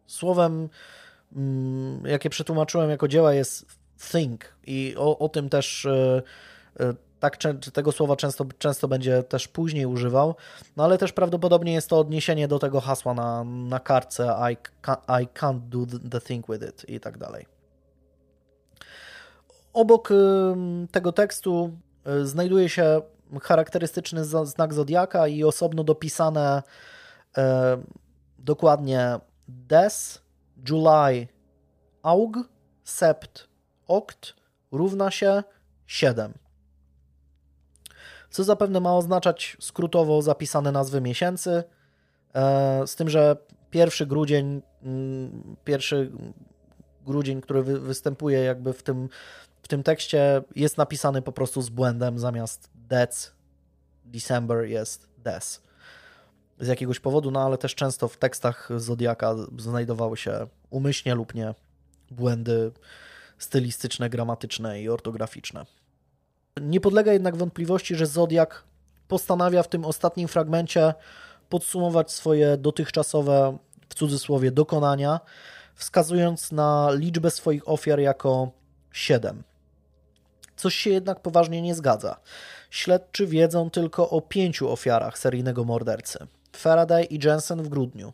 Słowem, 0.07 0.69
mm, 1.35 2.05
jakie 2.05 2.29
przetłumaczyłem 2.29 2.89
jako 2.89 3.07
dzieła, 3.07 3.33
jest 3.33 3.65
think, 4.11 4.55
i 4.67 4.95
o, 4.97 5.17
o 5.19 5.29
tym 5.29 5.49
też 5.49 5.85
e, 5.85 6.21
e, 6.79 6.93
tak, 7.21 7.37
tego 7.73 7.91
słowa 7.91 8.15
często, 8.15 8.45
często 8.57 8.87
będzie 8.87 9.23
też 9.23 9.47
później 9.47 9.85
używał, 9.85 10.35
no 10.77 10.83
ale 10.83 10.97
też 10.97 11.13
prawdopodobnie 11.13 11.73
jest 11.73 11.89
to 11.89 11.99
odniesienie 11.99 12.47
do 12.47 12.59
tego 12.59 12.81
hasła 12.81 13.13
na, 13.13 13.43
na 13.43 13.79
kartce 13.79 14.35
I, 14.51 14.57
I 15.23 15.27
can't 15.27 15.59
do 15.59 15.85
the 16.11 16.21
thing 16.21 16.45
with 16.49 16.69
it 16.69 16.89
i 16.89 16.99
tak 16.99 17.17
dalej. 17.17 17.45
Obok 19.73 20.09
tego 20.91 21.11
tekstu 21.11 21.77
y, 22.07 22.25
znajduje 22.25 22.69
się 22.69 23.01
charakterystyczny 23.41 24.25
znak 24.25 24.73
zodiaka 24.73 25.27
i 25.27 25.43
osobno 25.43 25.83
dopisane 25.83 26.63
e, 27.37 27.77
dokładnie 28.39 29.19
des, 29.47 30.21
July, 30.69 31.27
aug, 32.03 32.37
sept, 32.83 33.47
oct 33.87 34.33
równa 34.71 35.11
się 35.11 35.43
7 35.87 36.33
co 38.31 38.43
zapewne 38.43 38.79
ma 38.79 38.95
oznaczać 38.95 39.57
skrótowo 39.59 40.21
zapisane 40.21 40.71
nazwy 40.71 41.01
miesięcy, 41.01 41.63
e, 42.33 42.87
z 42.87 42.95
tym, 42.95 43.09
że 43.09 43.37
pierwszy 43.69 44.05
grudzień, 44.05 44.61
mm, 44.83 45.55
pierwszy 45.63 46.11
grudzień, 47.05 47.41
który 47.41 47.63
występuje 47.63 48.39
jakby 48.39 48.73
w 48.73 48.83
tym, 48.83 49.09
w 49.61 49.67
tym 49.67 49.83
tekście 49.83 50.41
jest 50.55 50.77
napisany 50.77 51.21
po 51.21 51.31
prostu 51.31 51.61
z 51.61 51.69
błędem, 51.69 52.19
zamiast 52.19 52.69
dec, 52.75 53.33
December 54.05 54.65
jest 54.65 55.07
des. 55.17 55.61
Z 56.59 56.67
jakiegoś 56.67 56.99
powodu, 56.99 57.31
no 57.31 57.41
ale 57.45 57.57
też 57.57 57.75
często 57.75 58.07
w 58.07 58.17
tekstach 58.17 58.69
Zodiaka 58.75 59.35
znajdowały 59.57 60.17
się 60.17 60.47
umyślnie 60.69 61.15
lub 61.15 61.35
nie 61.35 61.53
błędy 62.11 62.71
stylistyczne, 63.37 64.09
gramatyczne 64.09 64.81
i 64.81 64.89
ortograficzne. 64.89 65.65
Nie 66.61 66.79
podlega 66.79 67.13
jednak 67.13 67.35
wątpliwości, 67.35 67.95
że 67.95 68.05
Zodiak 68.05 68.63
postanawia 69.07 69.63
w 69.63 69.67
tym 69.67 69.85
ostatnim 69.85 70.27
fragmencie 70.27 70.93
podsumować 71.49 72.11
swoje 72.11 72.57
dotychczasowe, 72.57 73.57
w 73.89 73.95
cudzysłowie, 73.95 74.51
dokonania, 74.51 75.19
wskazując 75.75 76.51
na 76.51 76.89
liczbę 76.91 77.31
swoich 77.31 77.69
ofiar 77.69 77.99
jako 77.99 78.51
7. 78.91 79.43
Coś 80.55 80.75
się 80.75 80.89
jednak 80.89 81.19
poważnie 81.19 81.61
nie 81.61 81.75
zgadza. 81.75 82.19
Śledczy 82.69 83.27
wiedzą 83.27 83.69
tylko 83.69 84.09
o 84.09 84.21
pięciu 84.21 84.71
ofiarach 84.71 85.17
seryjnego 85.17 85.63
mordercy. 85.63 86.27
Faraday 86.55 87.03
i 87.03 87.19
Jensen 87.25 87.63
w 87.63 87.69
grudniu, 87.69 88.13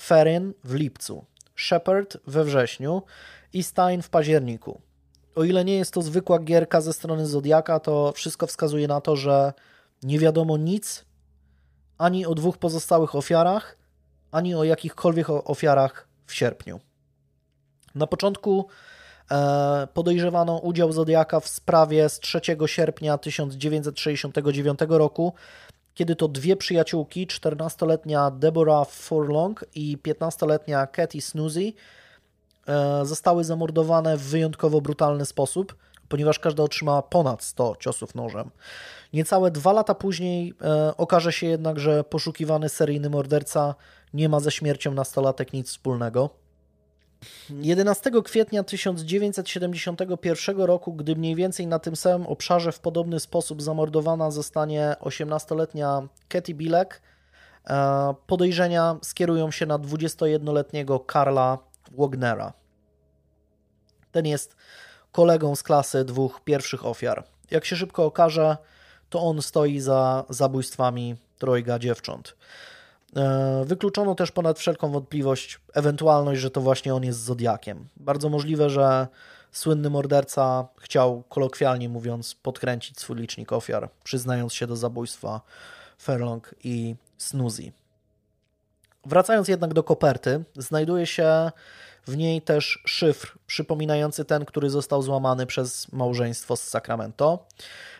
Ferin 0.00 0.54
w 0.64 0.74
lipcu, 0.74 1.24
Shepard 1.56 2.16
we 2.26 2.44
wrześniu 2.44 3.02
i 3.52 3.62
Stein 3.62 4.02
w 4.02 4.08
październiku 4.10 4.80
o 5.38 5.44
ile 5.44 5.64
nie 5.64 5.76
jest 5.76 5.94
to 5.94 6.02
zwykła 6.02 6.38
gierka 6.38 6.80
ze 6.80 6.92
strony 6.92 7.26
Zodiaka, 7.26 7.80
to 7.80 8.12
wszystko 8.12 8.46
wskazuje 8.46 8.88
na 8.88 9.00
to, 9.00 9.16
że 9.16 9.52
nie 10.02 10.18
wiadomo 10.18 10.56
nic 10.56 11.04
ani 11.98 12.26
o 12.26 12.34
dwóch 12.34 12.58
pozostałych 12.58 13.14
ofiarach, 13.14 13.76
ani 14.32 14.54
o 14.54 14.64
jakichkolwiek 14.64 15.30
ofiarach 15.30 16.08
w 16.26 16.34
sierpniu. 16.34 16.80
Na 17.94 18.06
początku 18.06 18.66
e, 19.30 19.88
podejrzewano 19.94 20.58
udział 20.58 20.92
Zodiaka 20.92 21.40
w 21.40 21.48
sprawie 21.48 22.08
z 22.08 22.20
3 22.20 22.40
sierpnia 22.66 23.18
1969 23.18 24.78
roku, 24.88 25.32
kiedy 25.94 26.16
to 26.16 26.28
dwie 26.28 26.56
przyjaciółki, 26.56 27.26
14-letnia 27.26 28.30
Deborah 28.30 28.90
Furlong 28.90 29.64
i 29.74 29.98
15-letnia 29.98 30.86
Katie 30.86 31.22
Snoozy, 31.22 31.72
zostały 33.02 33.44
zamordowane 33.44 34.16
w 34.16 34.22
wyjątkowo 34.22 34.80
brutalny 34.80 35.26
sposób, 35.26 35.74
ponieważ 36.08 36.38
każda 36.38 36.62
otrzymała 36.62 37.02
ponad 37.02 37.42
100 37.42 37.76
ciosów 37.80 38.14
nożem. 38.14 38.50
Niecałe 39.12 39.50
dwa 39.50 39.72
lata 39.72 39.94
później 39.94 40.54
e, 40.62 40.96
okaże 40.96 41.32
się 41.32 41.46
jednak, 41.46 41.78
że 41.80 42.04
poszukiwany 42.04 42.68
seryjny 42.68 43.10
morderca 43.10 43.74
nie 44.14 44.28
ma 44.28 44.40
ze 44.40 44.50
śmiercią 44.50 44.94
nastolatek 44.94 45.52
nic 45.52 45.68
wspólnego. 45.68 46.30
11 47.50 48.10
kwietnia 48.24 48.64
1971 48.64 50.60
roku, 50.60 50.92
gdy 50.92 51.16
mniej 51.16 51.34
więcej 51.34 51.66
na 51.66 51.78
tym 51.78 51.96
samym 51.96 52.26
obszarze 52.26 52.72
w 52.72 52.80
podobny 52.80 53.20
sposób 53.20 53.62
zamordowana 53.62 54.30
zostanie 54.30 54.96
18-letnia 55.00 56.08
Katie 56.28 56.54
Bilek, 56.54 57.02
e, 57.66 58.14
podejrzenia 58.26 58.96
skierują 59.02 59.50
się 59.50 59.66
na 59.66 59.78
21-letniego 59.78 61.00
Karla 61.00 61.58
Wagnera. 61.90 62.52
Ten 64.12 64.26
jest 64.26 64.56
kolegą 65.12 65.56
z 65.56 65.62
klasy 65.62 66.04
dwóch 66.04 66.40
pierwszych 66.44 66.86
ofiar. 66.86 67.24
Jak 67.50 67.64
się 67.64 67.76
szybko 67.76 68.04
okaże, 68.04 68.56
to 69.10 69.22
on 69.22 69.42
stoi 69.42 69.80
za 69.80 70.24
zabójstwami 70.28 71.16
trojga 71.38 71.78
dziewcząt. 71.78 72.36
E, 73.16 73.64
wykluczono 73.66 74.14
też 74.14 74.30
ponad 74.32 74.58
wszelką 74.58 74.90
wątpliwość 74.90 75.60
ewentualność, 75.74 76.40
że 76.40 76.50
to 76.50 76.60
właśnie 76.60 76.94
on 76.94 77.04
jest 77.04 77.20
Zodiakiem. 77.20 77.88
Bardzo 77.96 78.28
możliwe, 78.28 78.70
że 78.70 79.08
słynny 79.52 79.90
morderca 79.90 80.68
chciał, 80.80 81.22
kolokwialnie 81.28 81.88
mówiąc, 81.88 82.34
podkręcić 82.34 83.00
swój 83.00 83.16
licznik 83.16 83.52
ofiar, 83.52 83.90
przyznając 84.04 84.54
się 84.54 84.66
do 84.66 84.76
zabójstwa 84.76 85.40
Furlong 85.98 86.54
i 86.64 86.96
Snoozy. 87.18 87.72
Wracając 89.06 89.48
jednak 89.48 89.74
do 89.74 89.82
koperty, 89.82 90.44
znajduje 90.56 91.06
się 91.06 91.50
w 92.06 92.16
niej 92.16 92.42
też 92.42 92.82
szyfr 92.86 93.38
przypominający 93.46 94.24
ten, 94.24 94.44
który 94.44 94.70
został 94.70 95.02
złamany 95.02 95.46
przez 95.46 95.92
małżeństwo 95.92 96.56
z 96.56 96.62
Sacramento. 96.62 97.46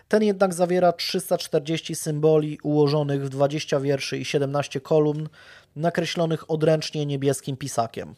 Ten 0.09 0.22
jednak 0.22 0.55
zawiera 0.55 0.92
340 0.92 1.94
symboli 1.94 2.59
ułożonych 2.62 3.24
w 3.24 3.28
20 3.28 3.80
wierszy 3.80 4.18
i 4.18 4.24
17 4.24 4.80
kolumn, 4.80 5.28
nakreślonych 5.76 6.51
odręcznie 6.51 7.07
niebieskim 7.07 7.57
pisakiem. 7.57 8.14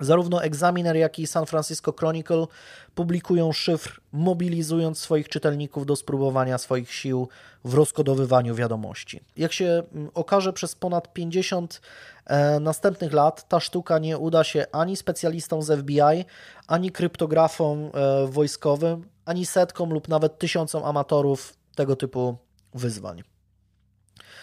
Zarówno 0.00 0.42
Examiner, 0.42 0.96
jak 0.96 1.18
i 1.18 1.26
San 1.26 1.46
Francisco 1.46 1.92
Chronicle 1.92 2.46
publikują 2.94 3.52
szyfr, 3.52 4.00
mobilizując 4.12 4.98
swoich 4.98 5.28
czytelników 5.28 5.86
do 5.86 5.96
spróbowania 5.96 6.58
swoich 6.58 6.92
sił 6.92 7.28
w 7.64 7.74
rozkodowywaniu 7.74 8.54
wiadomości. 8.54 9.20
Jak 9.36 9.52
się 9.52 9.82
mm, 9.92 10.10
okaże, 10.14 10.52
przez 10.52 10.74
ponad 10.74 11.12
50 11.12 11.80
e, 12.26 12.60
następnych 12.60 13.12
lat 13.12 13.48
ta 13.48 13.60
sztuka 13.60 13.98
nie 13.98 14.18
uda 14.18 14.44
się 14.44 14.66
ani 14.72 14.96
specjalistom 14.96 15.62
z 15.62 15.80
FBI, 15.80 16.24
ani 16.66 16.90
kryptografom 16.90 17.90
e, 17.94 18.26
wojskowym, 18.26 19.08
ani 19.24 19.46
setkom 19.46 19.92
lub 19.92 20.08
nawet 20.08 20.38
tysiącom 20.38 20.84
amatorów 20.84 21.54
tego 21.74 21.96
typu 21.96 22.36
wyzwań. 22.74 23.22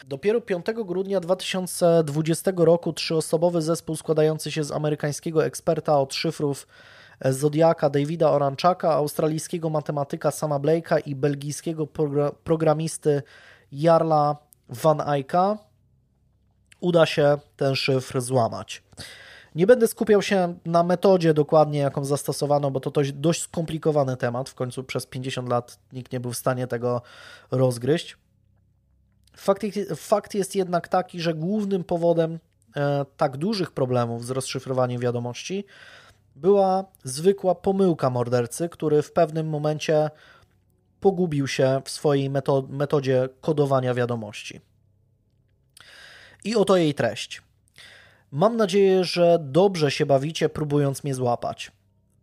Dopiero 0.08 0.42
5 0.42 0.66
grudnia 0.86 1.20
2020 1.20 2.52
roku 2.56 2.94
trzyosobowy 2.94 3.62
zespół 3.62 3.96
składający 3.96 4.52
się 4.52 4.64
z 4.64 4.72
amerykańskiego 4.72 5.46
eksperta 5.46 6.00
od 6.00 6.14
szyfrów 6.14 6.68
Zodiaka 7.26 7.90
Davida 7.90 8.32
Oranczaka, 8.32 8.94
australijskiego 8.94 9.70
matematyka 9.70 10.32
Sama 10.32 10.60
Blake'a 10.60 11.02
i 11.06 11.16
belgijskiego 11.16 11.88
programisty 12.44 13.24
Jarla 13.72 14.38
Van 14.70 15.02
Eycka 15.02 15.58
uda 16.80 17.06
się 17.06 17.38
ten 17.58 17.76
szyfr 17.76 18.22
złamać. 18.22 18.84
Nie 19.56 19.68
będę 19.68 19.88
skupiał 19.88 20.22
się 20.22 20.56
na 20.66 20.84
metodzie 20.84 21.34
dokładnie, 21.34 21.80
jaką 21.80 22.06
zastosowano, 22.06 22.72
bo 22.72 22.80
to 22.80 22.92
dość 23.14 23.42
skomplikowany 23.42 24.18
temat. 24.18 24.50
W 24.50 24.56
końcu 24.56 24.84
przez 24.84 25.06
50 25.06 25.50
lat 25.50 25.80
nikt 25.94 26.12
nie 26.12 26.20
był 26.20 26.32
w 26.32 26.38
stanie 26.38 26.68
tego 26.68 27.02
rozgryźć. 27.52 28.18
Fakt, 29.38 29.64
fakt 29.96 30.34
jest 30.34 30.56
jednak 30.56 30.88
taki, 30.88 31.22
że 31.22 31.34
głównym 31.34 31.84
powodem 31.84 32.40
e, 32.76 33.06
tak 33.18 33.38
dużych 33.38 33.72
problemów 33.72 34.26
z 34.26 34.30
rozszyfrowaniem 34.30 35.02
wiadomości 35.02 35.66
była 36.36 36.86
zwykła 37.04 37.56
pomyłka 37.56 38.10
mordercy, 38.10 38.70
który 38.70 39.02
w 39.02 39.12
pewnym 39.12 39.50
momencie 39.50 40.10
pogubił 41.00 41.48
się 41.48 41.82
w 41.86 41.90
swojej 41.90 42.30
metodzie 42.70 43.30
kodowania 43.42 43.94
wiadomości. 43.94 44.62
I 46.44 46.56
oto 46.56 46.78
jej 46.78 46.94
treść. 46.94 47.42
Mam 48.32 48.58
nadzieję, 48.58 49.04
że 49.04 49.38
dobrze 49.42 49.92
się 49.92 50.06
bawicie, 50.06 50.50
próbując 50.50 51.04
mnie 51.04 51.16
złapać. 51.16 51.72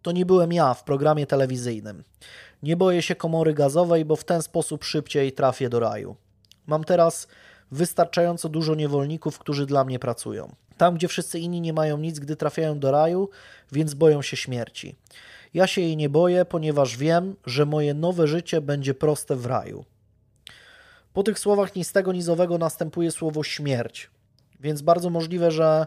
To 0.03 0.13
nie 0.13 0.27
byłem 0.27 0.53
ja 0.53 0.75
w 0.75 0.85
programie 0.85 1.27
telewizyjnym. 1.27 2.05
Nie 2.63 2.77
boję 2.77 3.03
się 3.03 3.15
komory 3.15 3.55
gazowej, 3.55 4.05
bo 4.05 4.17
w 4.17 4.25
ten 4.25 4.43
sposób 4.43 4.85
szybciej 4.85 5.33
trafię 5.33 5.69
do 5.69 5.81
raju. 5.81 6.17
Mam 6.67 6.85
teraz 6.85 7.29
wystarczająco 7.71 8.49
dużo 8.49 8.75
niewolników, 8.75 9.39
którzy 9.39 9.67
dla 9.67 9.85
mnie 9.85 9.99
pracują. 9.99 10.55
Tam, 10.77 10.95
gdzie 10.95 11.09
wszyscy 11.09 11.39
inni 11.39 11.61
nie 11.61 11.73
mają 11.73 11.99
nic, 11.99 12.19
gdy 12.19 12.37
trafiają 12.37 12.79
do 12.79 12.91
raju, 12.91 13.29
więc 13.73 13.95
boją 13.95 14.23
się 14.23 14.37
śmierci. 14.37 14.97
Ja 15.55 15.67
się 15.67 15.81
jej 15.81 15.97
nie 15.97 16.09
boję, 16.09 16.45
ponieważ 16.45 16.97
wiem, 16.97 17.37
że 17.47 17.67
moje 17.67 17.95
nowe 17.95 18.27
życie 18.27 18.61
będzie 18.61 18.95
proste 18.95 19.37
w 19.37 19.47
raju. 19.47 19.85
Po 21.13 21.23
tych 21.23 21.39
słowach 21.39 21.77
ni 21.77 21.85
z 21.85 21.93
tego 21.93 22.13
nizowego 22.13 22.59
następuje 22.59 23.11
słowo 23.11 23.43
śmierć, 23.43 24.11
więc 24.61 24.83
bardzo 24.83 25.11
możliwe, 25.11 25.51
że 25.51 25.87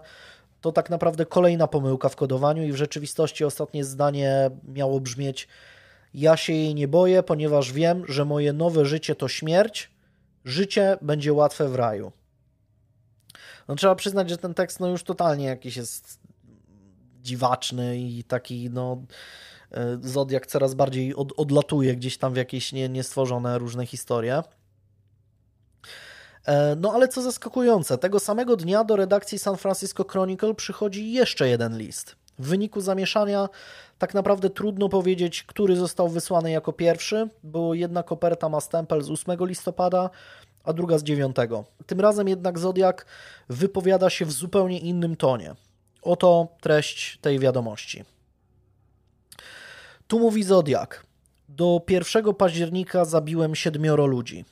to 0.61 0.71
tak 0.71 0.89
naprawdę 0.89 1.25
kolejna 1.25 1.67
pomyłka 1.67 2.09
w 2.09 2.15
kodowaniu 2.15 2.63
i 2.63 2.71
w 2.71 2.75
rzeczywistości 2.75 3.45
ostatnie 3.45 3.83
zdanie 3.83 4.51
miało 4.63 4.99
brzmieć 4.99 5.47
ja 6.15 6.37
się 6.37 6.53
jej 6.53 6.75
nie 6.75 6.87
boję, 6.87 7.23
ponieważ 7.23 7.71
wiem, 7.71 8.03
że 8.07 8.25
moje 8.25 8.53
nowe 8.53 8.85
życie 8.85 9.15
to 9.15 9.27
śmierć, 9.27 9.91
życie 10.45 10.97
będzie 11.01 11.33
łatwe 11.33 11.69
w 11.69 11.75
raju. 11.75 12.11
No 13.67 13.75
trzeba 13.75 13.95
przyznać, 13.95 14.29
że 14.29 14.37
ten 14.37 14.53
tekst 14.53 14.79
no 14.79 14.87
już 14.87 15.03
totalnie 15.03 15.45
jakiś 15.45 15.77
jest 15.77 16.19
dziwaczny 17.21 17.97
i 17.97 18.23
taki 18.23 18.69
no 18.69 19.01
e, 19.71 19.97
Zodiak 20.01 20.47
coraz 20.47 20.73
bardziej 20.73 21.15
od, 21.15 21.33
odlatuje 21.37 21.95
gdzieś 21.95 22.17
tam 22.17 22.33
w 22.33 22.37
jakieś 22.37 22.73
nie, 22.73 22.89
niestworzone 22.89 23.57
różne 23.57 23.85
historie. 23.85 24.43
E, 26.45 26.75
no 26.75 26.93
ale 26.93 27.07
co 27.07 27.21
zaskakujące, 27.21 27.97
tego 27.97 28.19
samego 28.19 28.55
dnia 28.55 28.83
do 28.83 28.95
redakcji 28.95 29.39
San 29.39 29.57
Francisco 29.57 30.03
Chronicle 30.03 30.55
przychodzi 30.55 31.11
jeszcze 31.11 31.47
jeden 31.47 31.77
list. 31.77 32.15
W 32.39 32.47
wyniku 32.47 32.81
zamieszania 32.81 33.49
tak 33.97 34.13
naprawdę 34.13 34.49
trudno 34.49 34.89
powiedzieć, 34.89 35.43
który 35.43 35.75
został 35.75 36.09
wysłany 36.09 36.51
jako 36.51 36.73
pierwszy, 36.73 37.29
bo 37.43 37.73
jedna 37.73 38.03
koperta 38.03 38.49
ma 38.49 38.61
stempel 38.61 39.01
z 39.01 39.09
8 39.09 39.37
listopada, 39.45 40.09
a 40.63 40.73
druga 40.73 40.97
z 40.97 41.03
9. 41.03 41.35
Tym 41.85 41.99
razem 42.01 42.27
jednak 42.27 42.59
Zodiak 42.59 43.05
wypowiada 43.49 44.09
się 44.09 44.25
w 44.25 44.31
zupełnie 44.31 44.79
innym 44.79 45.15
tonie. 45.15 45.55
Oto 46.01 46.47
treść 46.61 47.19
tej 47.21 47.39
wiadomości. 47.39 48.03
Tu 50.07 50.19
mówi 50.19 50.43
Zodiak. 50.43 51.05
Do 51.49 51.81
1 51.89 52.33
października 52.33 53.05
zabiłem 53.05 53.55
siedmioro 53.55 54.05
ludzi. 54.05 54.45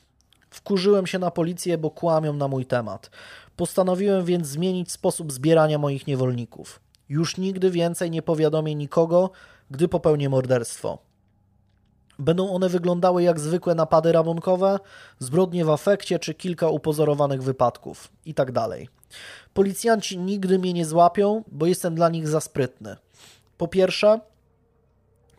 Wkurzyłem 0.50 1.06
się 1.06 1.18
na 1.18 1.30
policję, 1.30 1.78
bo 1.78 1.90
kłamią 1.90 2.32
na 2.32 2.48
mój 2.48 2.66
temat. 2.66 3.10
Postanowiłem 3.56 4.24
więc 4.24 4.46
zmienić 4.46 4.92
sposób 4.92 5.32
zbierania 5.32 5.78
moich 5.78 6.06
niewolników. 6.06 6.80
Już 7.14 7.36
nigdy 7.36 7.70
więcej 7.70 8.10
nie 8.10 8.22
powiadomię 8.22 8.74
nikogo, 8.74 9.30
gdy 9.70 9.88
popełnię 9.88 10.28
morderstwo. 10.28 10.98
Będą 12.18 12.50
one 12.50 12.68
wyglądały 12.68 13.22
jak 13.22 13.40
zwykłe 13.40 13.74
napady 13.74 14.12
rabunkowe, 14.12 14.78
zbrodnie 15.18 15.64
w 15.64 15.70
afekcie 15.70 16.18
czy 16.18 16.34
kilka 16.34 16.68
upozorowanych 16.68 17.42
wypadków 17.42 18.12
itd. 18.26 18.52
Tak 18.52 18.70
Policjanci 19.54 20.18
nigdy 20.18 20.58
mnie 20.58 20.72
nie 20.72 20.84
złapią, 20.84 21.44
bo 21.52 21.66
jestem 21.66 21.94
dla 21.94 22.08
nich 22.08 22.28
za 22.28 22.40
sprytny. 22.40 22.96
Po 23.58 23.68
pierwsze, 23.68 24.20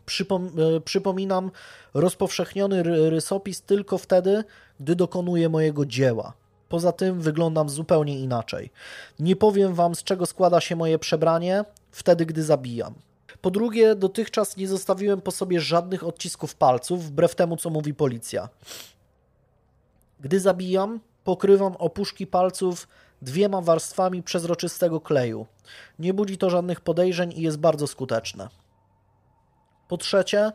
przypom 0.06 0.52
e, 0.76 0.80
przypominam 0.80 1.50
rozpowszechniony 1.94 2.82
rysopis 3.10 3.62
tylko 3.62 3.98
wtedy, 3.98 4.44
gdy 4.80 4.96
dokonuję 4.96 5.48
mojego 5.48 5.86
dzieła. 5.86 6.32
Poza 6.68 6.92
tym 6.92 7.20
wyglądam 7.20 7.68
zupełnie 7.68 8.20
inaczej. 8.20 8.70
Nie 9.18 9.36
powiem 9.36 9.74
wam, 9.74 9.94
z 9.94 10.02
czego 10.02 10.26
składa 10.26 10.60
się 10.60 10.76
moje 10.76 10.98
przebranie, 10.98 11.64
wtedy, 11.90 12.26
gdy 12.26 12.42
zabijam. 12.42 12.94
Po 13.40 13.50
drugie, 13.50 13.94
dotychczas 13.94 14.56
nie 14.56 14.68
zostawiłem 14.68 15.20
po 15.20 15.30
sobie 15.30 15.60
żadnych 15.60 16.04
odcisków 16.04 16.54
palców, 16.54 17.04
wbrew 17.04 17.34
temu, 17.34 17.56
co 17.56 17.70
mówi 17.70 17.94
policja. 17.94 18.48
Gdy 20.20 20.40
zabijam, 20.40 21.00
pokrywam 21.24 21.76
opuszki 21.76 22.26
palców 22.26 22.88
dwiema 23.22 23.60
warstwami 23.60 24.22
przezroczystego 24.22 25.00
kleju. 25.00 25.46
Nie 25.98 26.14
budzi 26.14 26.38
to 26.38 26.50
żadnych 26.50 26.80
podejrzeń 26.80 27.32
i 27.32 27.42
jest 27.42 27.58
bardzo 27.58 27.86
skuteczne. 27.86 28.48
Po 29.88 29.96
trzecie, 29.96 30.52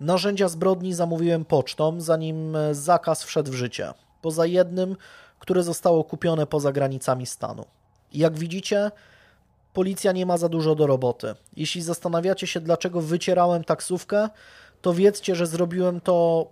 narzędzia 0.00 0.48
zbrodni 0.48 0.94
zamówiłem 0.94 1.44
pocztą, 1.44 2.00
zanim 2.00 2.56
zakaz 2.72 3.22
wszedł 3.22 3.52
w 3.52 3.54
życie. 3.54 3.94
Poza 4.22 4.46
jednym, 4.46 4.96
które 5.42 5.62
zostało 5.62 6.04
kupione 6.04 6.46
poza 6.46 6.72
granicami 6.72 7.26
stanu. 7.26 7.64
Jak 8.12 8.38
widzicie, 8.38 8.90
policja 9.72 10.12
nie 10.12 10.26
ma 10.26 10.36
za 10.36 10.48
dużo 10.48 10.74
do 10.74 10.86
roboty. 10.86 11.34
Jeśli 11.56 11.82
zastanawiacie 11.82 12.46
się, 12.46 12.60
dlaczego 12.60 13.00
wycierałem 13.00 13.64
taksówkę, 13.64 14.28
to 14.82 14.94
wiedzcie, 14.94 15.34
że 15.34 15.46
zrobiłem 15.46 16.00
to, 16.00 16.46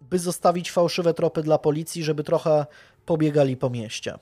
by 0.00 0.18
zostawić 0.18 0.72
fałszywe 0.72 1.14
tropy 1.14 1.42
dla 1.42 1.58
policji, 1.58 2.04
żeby 2.04 2.24
trochę 2.24 2.66
pobiegali 3.06 3.56
po 3.56 3.70
mieście. 3.70 4.18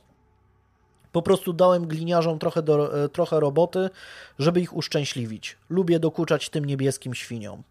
Po 1.12 1.22
prostu 1.22 1.52
dałem 1.52 1.86
gliniarzom 1.86 2.38
trochę, 2.38 2.62
do, 2.62 3.04
e, 3.04 3.08
trochę 3.08 3.40
roboty, 3.40 3.90
żeby 4.38 4.60
ich 4.60 4.76
uszczęśliwić. 4.76 5.56
Lubię 5.70 5.98
dokuczać 5.98 6.50
tym 6.50 6.64
niebieskim 6.64 7.14
świniom. 7.14 7.62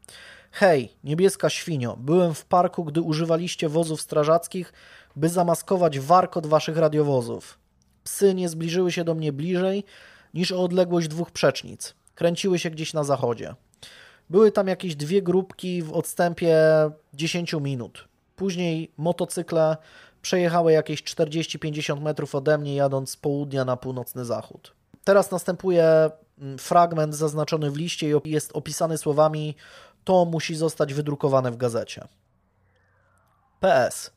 Hej, 0.57 0.93
niebieska 1.03 1.49
świnio, 1.49 1.97
byłem 1.97 2.33
w 2.33 2.45
parku, 2.45 2.83
gdy 2.83 3.01
używaliście 3.01 3.69
wozów 3.69 4.01
strażackich, 4.01 4.73
by 5.15 5.29
zamaskować 5.29 5.99
warkot 5.99 6.47
waszych 6.47 6.77
radiowozów. 6.77 7.59
Psy 8.03 8.33
nie 8.33 8.49
zbliżyły 8.49 8.91
się 8.91 9.03
do 9.03 9.15
mnie 9.15 9.33
bliżej 9.33 9.83
niż 10.33 10.51
o 10.51 10.63
odległość 10.63 11.07
dwóch 11.07 11.31
przecznic. 11.31 11.93
Kręciły 12.15 12.59
się 12.59 12.69
gdzieś 12.69 12.93
na 12.93 13.03
zachodzie. 13.03 13.55
Były 14.29 14.51
tam 14.51 14.67
jakieś 14.67 14.95
dwie 14.95 15.21
grupki 15.21 15.81
w 15.81 15.93
odstępie 15.93 16.57
10 17.13 17.53
minut. 17.53 18.07
Później 18.35 18.91
motocykle 18.97 19.77
przejechały 20.21 20.71
jakieś 20.71 21.03
40-50 21.03 22.01
metrów 22.01 22.35
ode 22.35 22.57
mnie, 22.57 22.75
jadąc 22.75 23.09
z 23.09 23.17
południa 23.17 23.65
na 23.65 23.77
północny 23.77 24.25
zachód. 24.25 24.73
Teraz 25.03 25.31
następuje 25.31 26.09
mm, 26.41 26.57
fragment 26.57 27.15
zaznaczony 27.15 27.71
w 27.71 27.77
liście 27.77 28.19
i 28.23 28.31
jest 28.31 28.51
opisany 28.53 28.97
słowami: 28.97 29.55
To 30.05 30.25
musi 30.25 30.55
zostać 30.55 30.93
wydrukowane 30.93 31.51
w 31.51 31.57
gazecie. 31.57 32.07
PS. 33.59 34.11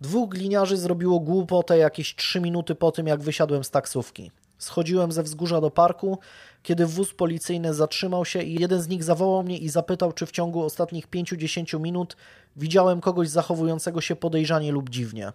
Dwóch 0.00 0.28
gliniarzy 0.28 0.76
zrobiło 0.76 1.20
głupotę 1.20 1.78
jakieś 1.78 2.14
3 2.14 2.40
minuty 2.40 2.74
po 2.74 2.92
tym, 2.92 3.06
jak 3.06 3.22
wysiadłem 3.22 3.64
z 3.64 3.70
taksówki. 3.70 4.30
Schodziłem 4.58 5.12
ze 5.12 5.22
wzgórza 5.22 5.60
do 5.60 5.70
parku, 5.70 6.18
kiedy 6.62 6.86
wóz 6.86 7.14
policyjny 7.14 7.74
zatrzymał 7.74 8.24
się 8.24 8.42
i 8.42 8.60
jeden 8.60 8.82
z 8.82 8.88
nich 8.88 9.04
zawołał 9.04 9.42
mnie 9.42 9.58
i 9.58 9.68
zapytał, 9.68 10.12
czy 10.12 10.26
w 10.26 10.30
ciągu 10.30 10.62
ostatnich 10.62 11.08
5-10 11.08 11.80
minut 11.80 12.16
widziałem 12.56 13.00
kogoś 13.00 13.28
zachowującego 13.28 14.00
się 14.00 14.16
podejrzanie 14.16 14.72
lub 14.72 14.90
dziwnie. 14.90 15.32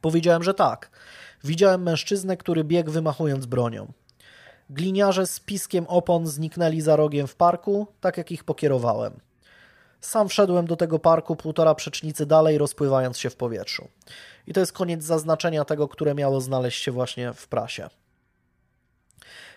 Powiedziałem, 0.00 0.42
że 0.42 0.54
tak. 0.54 0.90
Widziałem 1.44 1.82
mężczyznę, 1.82 2.36
który 2.36 2.64
biegł 2.64 2.90
wymachując 2.90 3.46
bronią. 3.46 3.92
Gliniarze 4.70 5.26
z 5.26 5.40
piskiem 5.40 5.86
opon 5.88 6.26
zniknęli 6.26 6.80
za 6.80 6.96
rogiem 6.96 7.26
w 7.26 7.36
parku, 7.36 7.86
tak 8.00 8.16
jak 8.16 8.32
ich 8.32 8.44
pokierowałem. 8.44 9.20
Sam 10.00 10.28
wszedłem 10.28 10.66
do 10.66 10.76
tego 10.76 10.98
parku 10.98 11.36
półtora 11.36 11.74
przecznicy 11.74 12.26
dalej, 12.26 12.58
rozpływając 12.58 13.18
się 13.18 13.30
w 13.30 13.36
powietrzu. 13.36 13.88
I 14.46 14.52
to 14.52 14.60
jest 14.60 14.72
koniec 14.72 15.04
zaznaczenia 15.04 15.64
tego, 15.64 15.88
które 15.88 16.14
miało 16.14 16.40
znaleźć 16.40 16.82
się 16.82 16.92
właśnie 16.92 17.32
w 17.32 17.48
prasie. 17.48 17.88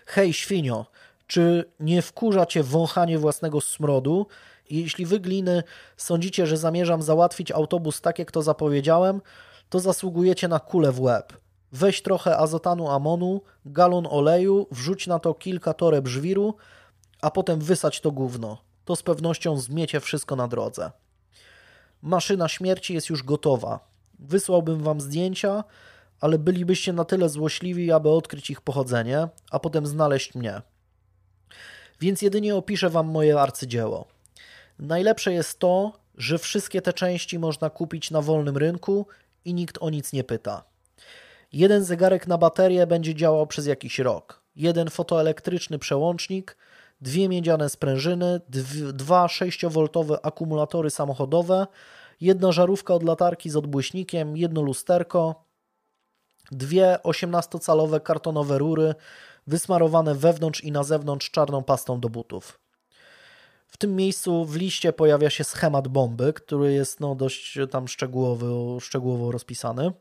Hej, 0.06 0.32
świnio, 0.32 0.86
czy 1.26 1.72
nie 1.80 2.02
wkurza 2.02 2.46
cię 2.46 2.62
wąchanie 2.62 3.18
własnego 3.18 3.60
smrodu? 3.60 4.26
Jeśli 4.70 5.06
wy, 5.06 5.20
gliny, 5.20 5.62
sądzicie, 5.96 6.46
że 6.46 6.56
zamierzam 6.56 7.02
załatwić 7.02 7.50
autobus 7.50 8.00
tak, 8.00 8.18
jak 8.18 8.32
to 8.32 8.42
zapowiedziałem, 8.42 9.20
to 9.68 9.80
zasługujecie 9.80 10.48
na 10.48 10.60
kulę 10.60 10.92
w 10.92 11.00
łeb. 11.00 11.41
Weź 11.72 12.02
trochę 12.02 12.38
azotanu 12.38 12.90
amonu, 12.90 13.40
galon 13.66 14.06
oleju, 14.10 14.66
wrzuć 14.70 15.06
na 15.06 15.18
to 15.18 15.34
kilka 15.34 15.74
toreb 15.74 16.08
żwiru, 16.08 16.54
a 17.20 17.30
potem 17.30 17.60
wysać 17.60 18.00
to 18.00 18.10
gówno. 18.10 18.58
To 18.84 18.96
z 18.96 19.02
pewnością 19.02 19.60
zmiecie 19.60 20.00
wszystko 20.00 20.36
na 20.36 20.48
drodze. 20.48 20.90
Maszyna 22.02 22.48
śmierci 22.48 22.94
jest 22.94 23.08
już 23.10 23.22
gotowa. 23.22 23.80
Wysłałbym 24.18 24.82
wam 24.82 25.00
zdjęcia, 25.00 25.64
ale 26.20 26.38
bylibyście 26.38 26.92
na 26.92 27.04
tyle 27.04 27.28
złośliwi, 27.28 27.92
aby 27.92 28.08
odkryć 28.08 28.50
ich 28.50 28.60
pochodzenie, 28.60 29.28
a 29.50 29.58
potem 29.58 29.86
znaleźć 29.86 30.34
mnie. 30.34 30.62
Więc 32.00 32.22
jedynie 32.22 32.56
opiszę 32.56 32.90
wam 32.90 33.06
moje 33.06 33.40
arcydzieło. 33.40 34.06
Najlepsze 34.78 35.32
jest 35.32 35.58
to, 35.58 35.92
że 36.14 36.38
wszystkie 36.38 36.82
te 36.82 36.92
części 36.92 37.38
można 37.38 37.70
kupić 37.70 38.10
na 38.10 38.22
wolnym 38.22 38.56
rynku 38.56 39.06
i 39.44 39.54
nikt 39.54 39.78
o 39.80 39.90
nic 39.90 40.12
nie 40.12 40.24
pyta. 40.24 40.71
Jeden 41.52 41.84
zegarek 41.84 42.26
na 42.26 42.38
baterię 42.38 42.86
będzie 42.86 43.14
działał 43.14 43.46
przez 43.46 43.66
jakiś 43.66 43.98
rok. 43.98 44.42
Jeden 44.56 44.90
fotoelektryczny 44.90 45.78
przełącznik, 45.78 46.56
dwie 47.00 47.28
miedziane 47.28 47.68
sprężyny, 47.68 48.40
dwa 48.92 49.26
6V 49.26 50.16
akumulatory 50.22 50.90
samochodowe, 50.90 51.66
jedna 52.20 52.52
żarówka 52.52 52.94
od 52.94 53.02
latarki 53.02 53.50
z 53.50 53.56
odbłyśnikiem, 53.56 54.36
jedno 54.36 54.62
lusterko, 54.62 55.44
dwie 56.52 56.98
18-calowe 57.04 58.00
kartonowe 58.02 58.58
rury 58.58 58.94
wysmarowane 59.46 60.14
wewnątrz 60.14 60.64
i 60.64 60.72
na 60.72 60.82
zewnątrz 60.82 61.30
czarną 61.30 61.62
pastą 61.62 62.00
do 62.00 62.08
butów. 62.08 62.60
W 63.66 63.76
tym 63.76 63.96
miejscu 63.96 64.44
w 64.44 64.56
liście 64.56 64.92
pojawia 64.92 65.30
się 65.30 65.44
schemat 65.44 65.88
bomby, 65.88 66.32
który 66.32 66.72
jest 66.72 67.00
no, 67.00 67.14
dość 67.14 67.58
tam 67.70 67.88
szczegółowo, 67.88 68.80
szczegółowo 68.80 69.32
rozpisany. 69.32 69.92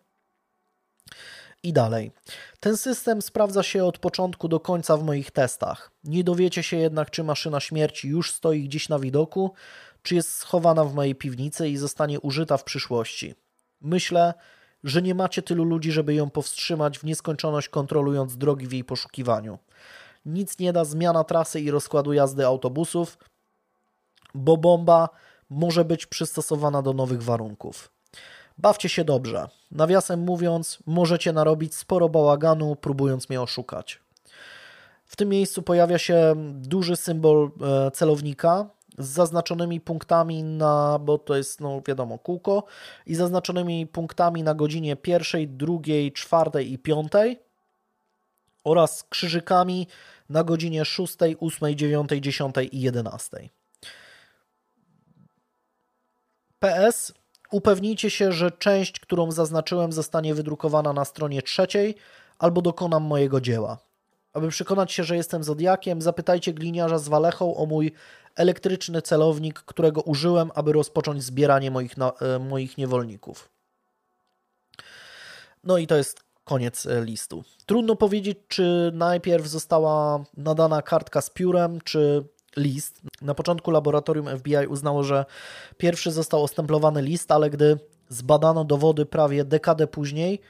I 1.64 1.74
dalej. 1.74 2.12
Ten 2.60 2.78
system 2.78 3.22
sprawdza 3.22 3.64
się 3.64 3.86
od 3.86 3.98
początku 3.98 4.48
do 4.48 4.60
końca 4.60 4.98
w 4.98 5.04
moich 5.04 5.32
testach. 5.32 5.92
Nie 6.04 6.24
dowiecie 6.24 6.64
się 6.64 6.78
jednak, 6.78 7.12
czy 7.12 7.24
maszyna 7.24 7.60
śmierci 7.60 8.08
już 8.08 8.32
stoi 8.32 8.64
gdzieś 8.64 8.90
na 8.90 9.00
widoku, 9.00 9.54
czy 10.04 10.16
jest 10.16 10.36
schowana 10.36 10.86
w 10.86 10.94
mojej 10.94 11.16
piwnicy 11.16 11.70
i 11.70 11.78
zostanie 11.78 12.20
użyta 12.20 12.58
w 12.58 12.64
przyszłości. 12.64 13.36
Myślę, 13.82 14.34
że 14.84 15.02
nie 15.02 15.16
macie 15.16 15.42
tylu 15.42 15.64
ludzi, 15.64 15.92
żeby 15.92 16.14
ją 16.14 16.30
powstrzymać 16.30 17.00
w 17.00 17.04
nieskończoność 17.04 17.70
kontrolując 17.70 18.38
drogi 18.38 18.68
w 18.68 18.72
jej 18.72 18.84
poszukiwaniu. 18.84 19.60
Nic 20.26 20.60
nie 20.60 20.74
da 20.74 20.86
zmiana 20.86 21.24
trasy 21.24 21.62
i 21.62 21.72
rozkładu 21.72 22.14
jazdy 22.14 22.46
autobusów, 22.46 23.18
bo 24.34 24.58
bomba 24.58 25.10
może 25.50 25.86
być 25.86 26.06
przystosowana 26.06 26.82
do 26.82 26.94
nowych 26.94 27.24
warunków. 27.24 27.92
Bawcie 28.58 28.90
się 28.90 29.04
dobrze. 29.04 29.48
Nawiasem 29.72 30.20
mówiąc, 30.20 30.80
możecie 30.86 31.34
narobić 31.34 31.76
sporo 31.76 32.10
bałaganu, 32.10 32.76
próbując 32.76 33.30
mnie 33.30 33.42
oszukać. 33.42 34.00
W 35.06 35.16
tym 35.16 35.30
miejscu 35.30 35.62
pojawia 35.62 35.98
się 35.98 36.34
duży 36.54 36.96
symbol 36.96 37.52
e, 37.62 37.92
celownika, 37.92 38.70
z 38.98 39.08
zaznaczonymi 39.08 39.82
punktami 39.82 40.44
na, 40.44 41.00
bo 41.00 41.18
to 41.18 41.36
jest, 41.36 41.62
no 41.62 41.82
wiadomo, 41.88 42.20
kółko, 42.20 42.64
i 43.06 43.16
zaznaczonymi 43.16 43.88
punktami 43.88 44.44
na 44.44 44.54
godzinie 44.54 44.96
pierwszej, 44.96 45.48
drugiej, 45.48 46.12
czwartej 46.12 46.74
i 46.74 46.80
piątej 46.80 47.40
oraz 48.64 49.04
krzyżykami 49.04 49.88
na 50.30 50.44
godzinie 50.44 50.86
6, 50.86 51.18
8, 51.40 51.76
9, 51.76 52.10
10 52.22 52.56
i 52.72 52.82
11. 52.82 53.50
PS. 56.60 57.14
Upewnijcie 57.52 58.10
się, 58.10 58.32
że 58.32 58.52
część, 58.52 59.00
którą 59.00 59.32
zaznaczyłem, 59.32 59.92
zostanie 59.92 60.36
wydrukowana 60.36 60.94
na 60.94 61.06
stronie 61.06 61.42
trzeciej 61.42 61.96
albo 62.40 62.62
dokonam 62.62 63.04
mojego 63.04 63.42
dzieła. 63.42 63.78
Aby 64.34 64.50
przekonać 64.50 64.92
się, 64.92 65.04
że 65.04 65.16
jestem 65.16 65.44
Zodiakiem, 65.44 66.02
zapytajcie 66.02 66.54
gliniarza 66.54 66.98
z 66.98 67.08
Walechą 67.08 67.56
o 67.56 67.66
mój 67.66 67.92
elektryczny 68.36 69.02
celownik, 69.02 69.60
którego 69.60 70.02
użyłem, 70.02 70.52
aby 70.56 70.74
rozpocząć 70.74 71.24
zbieranie 71.24 71.72
moich, 71.72 71.96
e, 72.22 72.40
moich 72.40 72.78
niewolników. 72.78 73.50
No 75.64 75.78
i 75.78 75.88
to 75.88 75.96
jest 75.96 76.20
koniec 76.44 76.86
e, 76.86 77.06
listu. 77.06 77.44
Trudno 77.66 77.96
powiedzieć, 77.96 78.38
czy 78.48 78.92
najpierw 78.94 79.48
została 79.48 80.24
nadana 80.38 80.82
kartka 80.82 81.22
z 81.22 81.30
piórem, 81.30 81.82
czy 81.82 82.24
list. 82.58 83.02
Na 83.22 83.34
początku 83.34 83.72
laboratorium 83.72 84.38
FBI 84.38 84.68
uznało, 84.68 85.04
że 85.04 85.26
pierwszy 85.78 86.12
został 86.12 86.44
ostemplowany 86.44 87.02
list, 87.02 87.32
ale 87.32 87.50
gdy 87.50 87.80
zbadano 88.10 88.64
dowody 88.64 89.06
prawie 89.06 89.46
dekadę 89.46 89.88
później, 89.88 90.42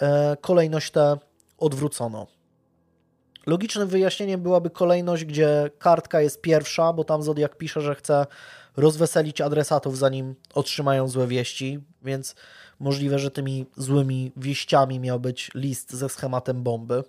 e, 0.00 0.36
kolejność 0.40 0.90
tę 0.90 1.18
odwrócono. 1.58 2.26
Logicznym 3.46 3.88
wyjaśnieniem 3.88 4.40
byłaby 4.42 4.70
kolejność, 4.70 5.24
gdzie 5.24 5.70
kartka 5.78 6.20
jest 6.20 6.40
pierwsza, 6.40 6.92
bo 6.92 7.04
tam 7.04 7.22
Zodiak 7.22 7.56
pisze, 7.56 7.80
że 7.80 7.94
chce 7.94 8.26
rozweselić 8.76 9.40
adresatów, 9.40 9.98
zanim 9.98 10.34
otrzymają 10.54 11.08
złe 11.08 11.26
wieści, 11.26 11.80
więc 12.02 12.34
możliwe, 12.80 13.18
że 13.18 13.30
tymi 13.30 13.66
złymi 13.76 14.32
wieściami 14.36 15.00
miał 15.00 15.20
być 15.20 15.50
list 15.54 15.92
ze 15.92 16.08
schematem 16.08 16.62
bomby. 16.62 17.04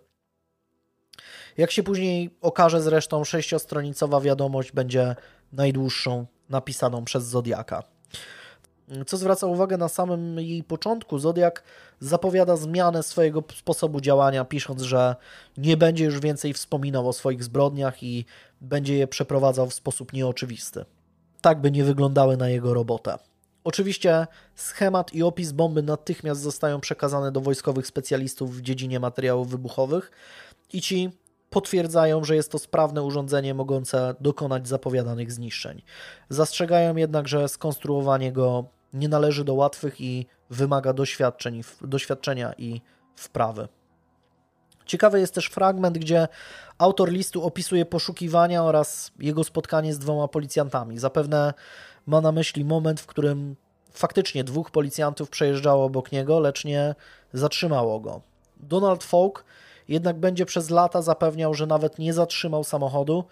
Jak 1.57 1.71
się 1.71 1.83
później 1.83 2.29
okaże 2.41 2.81
zresztą, 2.81 3.23
sześciostronicowa 3.23 4.21
wiadomość 4.21 4.71
będzie 4.71 5.15
najdłuższą 5.53 6.25
napisaną 6.49 7.05
przez 7.05 7.23
Zodiaka. 7.23 7.83
Co 9.07 9.17
zwraca 9.17 9.47
uwagę 9.47 9.77
na 9.77 9.89
samym 9.89 10.39
jej 10.39 10.63
początku, 10.63 11.19
Zodiak 11.19 11.63
zapowiada 11.99 12.55
zmianę 12.55 13.03
swojego 13.03 13.43
sposobu 13.55 14.01
działania, 14.01 14.45
pisząc, 14.45 14.81
że 14.81 15.15
nie 15.57 15.77
będzie 15.77 16.05
już 16.05 16.19
więcej 16.19 16.53
wspominał 16.53 17.09
o 17.09 17.13
swoich 17.13 17.43
zbrodniach 17.43 18.03
i 18.03 18.25
będzie 18.61 18.97
je 18.97 19.07
przeprowadzał 19.07 19.67
w 19.67 19.73
sposób 19.73 20.13
nieoczywisty. 20.13 20.85
Tak 21.41 21.61
by 21.61 21.71
nie 21.71 21.83
wyglądały 21.83 22.37
na 22.37 22.49
jego 22.49 22.73
robotę. 22.73 23.17
Oczywiście 23.63 24.27
schemat 24.55 25.13
i 25.13 25.23
opis 25.23 25.51
bomby 25.51 25.83
natychmiast 25.83 26.41
zostają 26.41 26.79
przekazane 26.79 27.31
do 27.31 27.41
wojskowych 27.41 27.87
specjalistów 27.87 28.57
w 28.57 28.61
dziedzinie 28.61 28.99
materiałów 28.99 29.49
wybuchowych 29.49 30.11
i 30.73 30.81
ci 30.81 31.09
potwierdzają, 31.51 32.23
że 32.23 32.35
jest 32.35 32.51
to 32.51 32.59
sprawne 32.59 33.03
urządzenie 33.03 33.53
mogące 33.53 34.15
dokonać 34.19 34.67
zapowiadanych 34.67 35.31
zniszczeń. 35.31 35.81
Zastrzegają 36.29 36.95
jednak, 36.95 37.27
że 37.27 37.49
skonstruowanie 37.49 38.31
go 38.31 38.65
nie 38.93 39.09
należy 39.09 39.43
do 39.43 39.53
łatwych 39.53 40.01
i 40.01 40.25
wymaga 40.49 40.93
doświadczeń, 40.93 41.61
doświadczenia 41.81 42.53
i 42.57 42.81
wprawy. 43.15 43.67
Ciekawy 44.85 45.19
jest 45.19 45.33
też 45.33 45.45
fragment, 45.45 45.97
gdzie 45.97 46.27
autor 46.77 47.11
listu 47.11 47.43
opisuje 47.45 47.85
poszukiwania 47.85 48.63
oraz 48.63 49.11
jego 49.19 49.43
spotkanie 49.43 49.93
z 49.93 49.99
dwoma 49.99 50.27
policjantami. 50.27 50.99
Zapewne 50.99 51.53
ma 52.05 52.21
na 52.21 52.31
myśli 52.31 52.65
moment, 52.65 53.01
w 53.01 53.05
którym 53.05 53.55
faktycznie 53.93 54.43
dwóch 54.43 54.71
policjantów 54.71 55.29
przejeżdżało 55.29 55.85
obok 55.85 56.11
niego, 56.11 56.39
lecz 56.39 56.65
nie 56.65 56.95
zatrzymało 57.33 57.99
go. 57.99 58.21
Donald 58.57 59.03
Falk 59.03 59.45
jednak 59.91 60.19
będzie 60.19 60.45
przez 60.45 60.69
lata 60.69 61.01
zapewniał, 61.01 61.53
że 61.53 61.67
nawet 61.67 61.99
nie 61.99 62.13
zatrzymał 62.13 62.63
samochodu, 62.63 63.23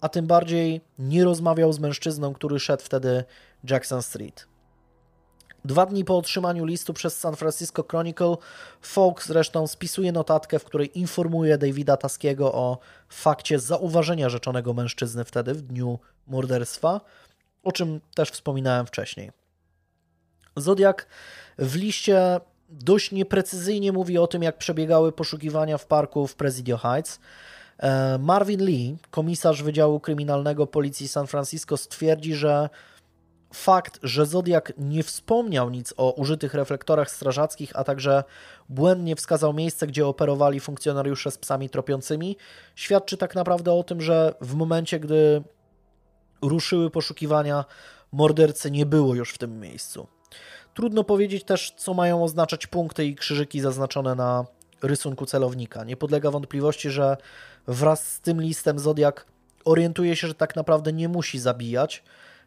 a 0.00 0.08
tym 0.08 0.26
bardziej 0.26 0.80
nie 0.98 1.24
rozmawiał 1.24 1.72
z 1.72 1.78
mężczyzną, 1.78 2.34
który 2.34 2.60
szedł 2.60 2.82
wtedy 2.82 3.24
Jackson 3.70 4.02
Street. 4.02 4.46
Dwa 5.64 5.86
dni 5.86 6.04
po 6.04 6.18
otrzymaniu 6.18 6.64
listu 6.64 6.94
przez 6.94 7.18
San 7.18 7.36
Francisco 7.36 7.84
Chronicle, 7.90 8.36
Falk 8.80 9.22
zresztą 9.22 9.66
spisuje 9.66 10.12
notatkę, 10.12 10.58
w 10.58 10.64
której 10.64 10.98
informuje 10.98 11.58
Davida 11.58 11.96
Taskiego 11.96 12.52
o 12.52 12.78
fakcie 13.08 13.58
zauważenia 13.58 14.28
rzeczonego 14.28 14.74
mężczyzny 14.74 15.24
wtedy, 15.24 15.54
w 15.54 15.62
dniu 15.62 15.98
morderstwa, 16.26 17.00
o 17.62 17.72
czym 17.72 18.00
też 18.14 18.30
wspominałem 18.30 18.86
wcześniej. 18.86 19.32
Zodiak 20.56 21.06
w 21.58 21.74
liście 21.76 22.40
dość 22.68 23.12
nieprecyzyjnie 23.12 23.92
mówi 23.92 24.18
o 24.18 24.26
tym, 24.26 24.42
jak 24.42 24.58
przebiegały 24.58 25.12
poszukiwania 25.12 25.78
w 25.78 25.86
parku 25.86 26.26
w 26.26 26.34
Presidio 26.34 26.76
Heights. 26.76 27.20
E, 27.78 28.18
Marvin 28.18 28.64
Lee, 28.64 28.96
komisarz 29.10 29.62
Wydziału 29.62 30.00
Kryminalnego 30.00 30.66
Policji 30.66 31.08
San 31.08 31.26
Francisco, 31.26 31.76
stwierdzi, 31.76 32.34
że 32.34 32.68
fakt, 33.54 33.98
że 34.02 34.26
Zodiak 34.26 34.72
nie 34.78 35.02
wspomniał 35.02 35.70
nic 35.70 35.94
o 35.96 36.12
użytych 36.12 36.54
reflektorach 36.54 37.10
strażackich, 37.10 37.72
a 37.74 37.84
także 37.84 38.24
błędnie 38.68 39.16
wskazał 39.16 39.52
miejsce, 39.52 39.86
gdzie 39.86 40.06
operowali 40.06 40.60
funkcjonariusze 40.60 41.30
z 41.30 41.38
psami 41.38 41.70
tropiącymi, 41.70 42.36
świadczy 42.74 43.16
tak 43.16 43.34
naprawdę 43.34 43.72
o 43.72 43.84
tym, 43.84 44.00
że 44.00 44.34
w 44.40 44.54
momencie, 44.54 45.00
gdy 45.00 45.42
ruszyły 46.42 46.90
poszukiwania, 46.90 47.64
mordercy 48.12 48.70
nie 48.70 48.86
było 48.86 49.14
już 49.14 49.32
w 49.32 49.38
tym 49.38 49.60
miejscu. 49.60 50.06
Trudno 50.76 51.04
powiedzieć 51.04 51.44
też, 51.44 51.74
co 51.76 51.94
mają 51.94 52.24
oznaczać 52.24 52.66
punkty 52.66 53.04
i 53.04 53.14
krzyżyki 53.14 53.60
zaznaczone 53.60 54.14
na 54.14 54.44
rysunku 54.82 55.26
celownika. 55.26 55.84
Nie 55.84 55.96
podlega 55.96 56.30
wątpliwości, 56.30 56.90
że 56.90 57.16
wraz 57.66 58.12
z 58.12 58.20
tym 58.20 58.42
listem 58.42 58.78
Zodiak 58.78 59.26
orientuje 59.64 60.16
się, 60.16 60.28
że 60.28 60.34
tak 60.34 60.56
naprawdę 60.56 60.92
nie 60.92 61.08
musi 61.08 61.38
zabijać, 61.38 62.02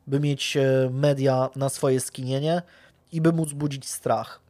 by 0.08 0.20
mieć 0.20 0.58
e, 0.58 0.90
media 0.92 1.50
na 1.56 1.70
swoje 1.70 2.00
skinienie 2.00 2.62
i 3.12 3.22
by 3.22 3.34
móc 3.34 3.54
budzić 3.54 3.90
strach. 3.90 4.42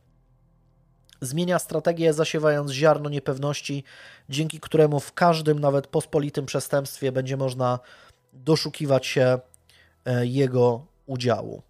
Zmienia 1.22 1.60
strategię, 1.60 2.14
zasiewając 2.14 2.72
ziarno 2.72 3.10
niepewności, 3.10 3.84
dzięki 4.30 4.60
któremu 4.60 5.00
w 5.00 5.14
każdym, 5.14 5.60
nawet 5.60 5.88
pospolitym 5.88 6.46
przestępstwie 6.46 7.12
będzie 7.12 7.38
można 7.38 7.80
doszukiwać 8.34 9.06
się 9.06 9.40
e, 10.06 10.26
jego 10.26 10.86
udziału. 11.06 11.68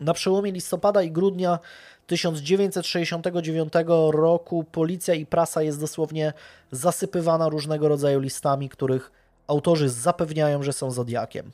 Na 0.00 0.14
przełomie 0.14 0.52
listopada 0.52 1.02
i 1.02 1.10
grudnia 1.10 1.58
1969 2.06 3.72
roku 4.10 4.64
policja 4.64 5.14
i 5.14 5.26
prasa 5.26 5.62
jest 5.62 5.80
dosłownie 5.80 6.32
zasypywana 6.70 7.48
różnego 7.48 7.88
rodzaju 7.88 8.20
listami, 8.20 8.68
których 8.68 9.12
autorzy 9.46 9.88
zapewniają, 9.88 10.62
że 10.62 10.72
są 10.72 10.90
zodiakiem. 10.90 11.52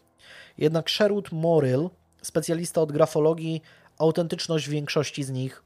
Jednak 0.59 0.91
Sherwood 0.91 1.32
Morrill, 1.32 1.91
specjalista 2.22 2.80
od 2.80 2.93
grafologii, 2.93 3.62
autentyczność 3.99 4.68
większości 4.68 5.22
z 5.22 5.30
nich 5.30 5.62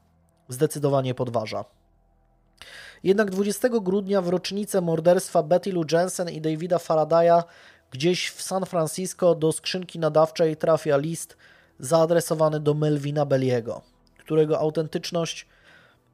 zdecydowanie 0.48 1.14
podważa. 1.14 1.64
Jednak 3.02 3.30
20 3.30 3.68
grudnia 3.68 4.22
w 4.22 4.28
rocznicę 4.28 4.80
morderstwa 4.80 5.42
Betty 5.42 5.72
Lou 5.72 5.84
Jensen 5.92 6.30
i 6.30 6.40
Davida 6.40 6.78
Faradaya 6.78 7.44
gdzieś 7.90 8.30
w 8.30 8.42
San 8.42 8.66
Francisco 8.66 9.34
do 9.34 9.52
skrzynki 9.52 9.98
nadawczej 9.98 10.56
trafia 10.56 10.96
list 10.96 11.36
zaadresowany 11.78 12.60
do 12.60 12.74
Melvina 12.74 13.26
Belliego, 13.26 13.82
którego 14.18 14.58
autentyczność 14.60 15.46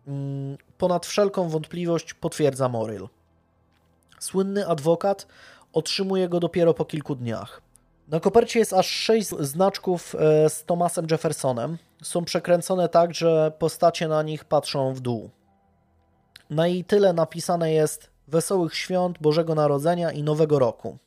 mm, 0.06 0.56
ponad 0.78 1.06
wszelką 1.06 1.48
wątpliwość 1.48 2.14
potwierdza 2.14 2.68
Morrill. 2.68 3.08
Słynny 4.18 4.68
adwokat 4.68 5.26
otrzymuje 5.72 6.28
go 6.28 6.40
dopiero 6.40 6.74
po 6.74 6.84
kilku 6.84 7.14
dniach. 7.14 7.62
Na 8.08 8.20
kopercie 8.20 8.58
jest 8.58 8.72
aż 8.72 8.86
sześć 8.86 9.28
znaczków 9.28 10.14
e, 10.14 10.50
z 10.50 10.64
Thomasem 10.64 11.06
Jeffersonem. 11.11 11.78
Są 12.02 12.24
przekręcone 12.24 12.88
tak, 12.88 13.14
że 13.14 13.52
postacie 13.58 14.08
na 14.08 14.22
nich 14.22 14.44
patrzą 14.44 14.94
w 14.94 15.00
dół. 15.00 15.30
Na 16.50 16.66
jej 16.66 16.84
tyle 16.84 17.12
napisane 17.12 17.72
jest 17.72 18.11
Wesołych 18.28 18.74
Świąt 18.74 19.18
Bożego 19.20 19.54
Narodzenia 19.54 20.12
i 20.12 20.22
Nowego 20.22 20.58
Roku. 20.58 20.98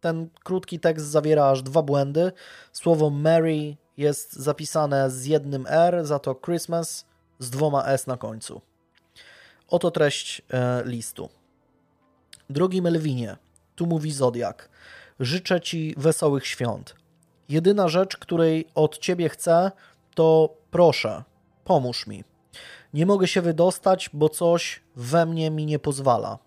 Ten 0.00 0.28
krótki 0.44 0.80
tekst 0.80 1.06
zawiera 1.06 1.50
aż 1.50 1.62
dwa 1.62 1.82
błędy. 1.82 2.32
Słowo 2.72 3.10
Mary 3.10 3.76
jest 3.96 4.32
zapisane 4.32 5.10
z 5.10 5.26
jednym 5.26 5.66
R, 5.68 6.06
za 6.06 6.18
to 6.18 6.34
Christmas 6.34 7.04
z 7.38 7.50
dwoma 7.50 7.84
S 7.84 8.06
na 8.06 8.16
końcu. 8.16 8.60
Oto 9.68 9.90
treść 9.90 10.42
e, 10.50 10.82
listu. 10.84 11.28
Drogi 12.50 12.82
Melwinie, 12.82 13.36
tu 13.76 13.86
mówi 13.86 14.12
Zodiak. 14.12 14.68
Życzę 15.20 15.60
Ci 15.60 15.94
wesołych 15.96 16.46
świąt. 16.46 16.94
Jedyna 17.48 17.88
rzecz, 17.88 18.16
której 18.16 18.68
od 18.74 18.98
Ciebie 18.98 19.28
chcę, 19.28 19.70
to 20.14 20.56
proszę, 20.70 21.24
pomóż 21.64 22.06
mi. 22.06 22.24
Nie 22.94 23.06
mogę 23.06 23.28
się 23.28 23.42
wydostać, 23.42 24.10
bo 24.12 24.28
coś 24.28 24.80
we 24.96 25.26
mnie 25.26 25.50
mi 25.50 25.66
nie 25.66 25.78
pozwala. 25.78 26.38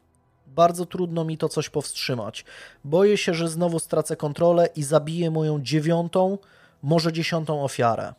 Bardzo 0.55 0.85
trudno 0.85 1.23
mi 1.23 1.37
to 1.37 1.49
coś 1.49 1.69
powstrzymać. 1.69 2.45
Boję 2.83 3.17
się, 3.17 3.33
że 3.33 3.49
znowu 3.49 3.79
stracę 3.79 4.15
kontrolę 4.15 4.69
i 4.75 4.83
zabiję 4.83 5.31
moją 5.31 5.61
dziewiątą, 5.61 6.37
może 6.83 7.13
dziesiątą 7.13 7.63
ofiarę. 7.63 8.13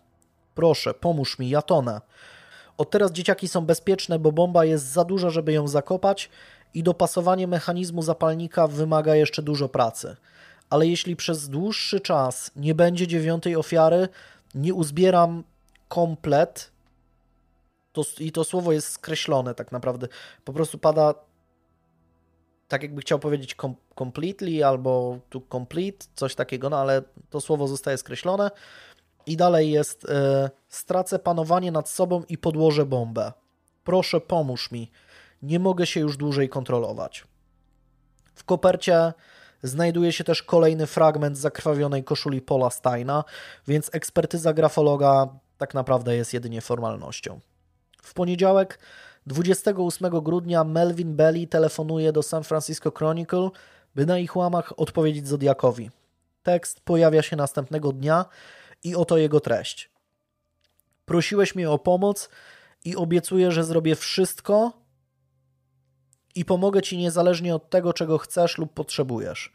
Proszę, 0.54 0.94
pomóż 0.94 1.38
mi, 1.38 1.48
ja 1.48 1.62
tonę. 1.62 2.00
Od 2.78 2.90
teraz 2.90 3.12
dzieciaki 3.12 3.48
są 3.48 3.66
bezpieczne, 3.66 4.18
bo 4.18 4.32
bomba 4.32 4.64
jest 4.64 4.84
za 4.84 5.04
duża, 5.04 5.30
żeby 5.30 5.52
ją 5.52 5.68
zakopać 5.68 6.30
i 6.74 6.82
dopasowanie 6.82 7.46
mechanizmu 7.46 8.02
zapalnika 8.02 8.68
wymaga 8.68 9.16
jeszcze 9.16 9.42
dużo 9.42 9.68
pracy. 9.68 10.16
Ale 10.70 10.86
jeśli 10.86 11.16
przez 11.16 11.48
dłuższy 11.48 12.00
czas 12.00 12.50
nie 12.56 12.74
będzie 12.74 13.06
dziewiątej 13.06 13.56
ofiary, 13.56 14.08
nie 14.54 14.74
uzbieram 14.74 15.44
komplet, 15.88 16.70
to, 17.92 18.02
i 18.18 18.32
to 18.32 18.44
słowo 18.44 18.72
jest 18.72 18.88
skreślone 18.88 19.54
tak 19.54 19.72
naprawdę. 19.72 20.08
Po 20.44 20.52
prostu 20.52 20.78
pada 20.78 21.14
tak 22.68 22.82
jakby 22.82 23.00
chciał 23.00 23.18
powiedzieć 23.18 23.54
com 23.60 23.74
completely 23.98 24.66
albo 24.66 25.18
to 25.30 25.40
complete, 25.52 26.06
coś 26.14 26.34
takiego, 26.34 26.70
no 26.70 26.78
ale 26.78 27.02
to 27.30 27.40
słowo 27.40 27.68
zostaje 27.68 27.98
skreślone. 27.98 28.50
I 29.26 29.36
dalej 29.36 29.70
jest 29.70 30.04
y, 30.04 30.08
stracę 30.68 31.18
panowanie 31.18 31.72
nad 31.72 31.88
sobą 31.88 32.22
i 32.28 32.38
podłożę 32.38 32.86
bombę. 32.86 33.32
Proszę, 33.84 34.20
pomóż 34.20 34.70
mi. 34.70 34.90
Nie 35.42 35.58
mogę 35.58 35.86
się 35.86 36.00
już 36.00 36.16
dłużej 36.16 36.48
kontrolować. 36.48 37.24
W 38.34 38.44
kopercie 38.44 39.12
znajduje 39.62 40.12
się 40.12 40.24
też 40.24 40.42
kolejny 40.42 40.86
fragment 40.86 41.38
zakrwawionej 41.38 42.04
koszuli 42.04 42.42
Paula 42.42 42.70
Steina, 42.70 43.24
więc 43.68 43.90
ekspertyza 43.92 44.52
grafologa 44.52 45.28
tak 45.58 45.74
naprawdę 45.74 46.16
jest 46.16 46.34
jedynie 46.34 46.60
formalnością. 46.60 47.40
W 48.02 48.14
poniedziałek 48.14 48.78
28 49.26 50.20
grudnia 50.20 50.64
Melvin 50.64 51.16
Belly 51.16 51.46
telefonuje 51.46 52.12
do 52.12 52.22
San 52.22 52.44
Francisco 52.44 52.90
Chronicle, 52.90 53.50
by 53.94 54.06
na 54.06 54.18
ich 54.18 54.36
łamach 54.36 54.72
odpowiedzieć 54.76 55.28
Zodiakowi. 55.28 55.90
Tekst 56.42 56.80
pojawia 56.80 57.22
się 57.22 57.36
następnego 57.36 57.92
dnia 57.92 58.24
i 58.82 58.94
oto 58.94 59.18
jego 59.18 59.40
treść. 59.40 59.90
Prosiłeś 61.04 61.54
mnie 61.54 61.70
o 61.70 61.78
pomoc 61.78 62.28
i 62.84 62.96
obiecuję, 62.96 63.52
że 63.52 63.64
zrobię 63.64 63.96
wszystko 63.96 64.72
i 66.34 66.44
pomogę 66.44 66.82
ci 66.82 66.98
niezależnie 66.98 67.54
od 67.54 67.70
tego, 67.70 67.92
czego 67.92 68.18
chcesz 68.18 68.58
lub 68.58 68.72
potrzebujesz. 68.72 69.52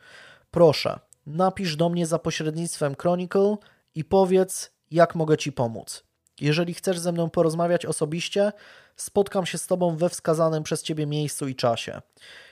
Proszę, 0.51 0.99
napisz 1.25 1.75
do 1.75 1.89
mnie 1.89 2.05
za 2.05 2.19
pośrednictwem 2.19 2.95
Chronicle 2.95 3.57
i 3.95 4.03
powiedz, 4.03 4.71
jak 4.91 5.15
mogę 5.15 5.37
ci 5.37 5.51
pomóc. 5.51 6.08
Jeżeli 6.41 6.73
chcesz 6.73 6.99
ze 6.99 7.11
mną 7.11 7.29
porozmawiać 7.29 7.85
osobiście, 7.85 8.51
spotkam 8.95 9.45
się 9.45 9.57
z 9.57 9.67
tobą 9.67 9.97
we 9.97 10.09
wskazanym 10.09 10.63
przez 10.63 10.83
ciebie 10.83 11.05
miejscu 11.05 11.47
i 11.47 11.55
czasie. 11.55 12.01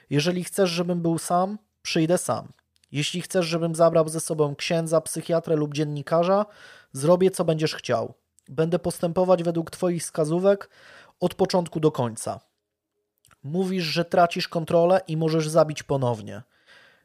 Jeżeli 0.09 0.43
chcesz, 0.43 0.69
żebym 0.69 1.01
był 1.01 1.17
sam, 1.17 1.57
przyjdę 1.81 2.17
sam. 2.17 2.51
Jeśli 2.91 3.21
chcesz, 3.21 3.45
żebym 3.45 3.75
zabrał 3.75 4.09
ze 4.09 4.19
sobą 4.19 4.55
księdza, 4.55 5.01
psychiatrę 5.01 5.55
lub 5.55 5.73
dziennikarza, 5.73 6.45
zrobię 6.91 7.31
co 7.31 7.45
będziesz 7.45 7.75
chciał. 7.75 8.13
Będę 8.49 8.79
postępować 8.79 9.43
według 9.43 9.71
Twoich 9.71 10.01
wskazówek 10.01 10.69
od 11.19 11.35
początku 11.35 11.79
do 11.79 11.91
końca. 11.91 12.39
Mówisz, 13.43 13.83
że 13.83 14.05
tracisz 14.05 14.47
kontrolę 14.47 15.01
i 15.07 15.17
możesz 15.17 15.49
zabić 15.49 15.83
ponownie. 15.83 16.41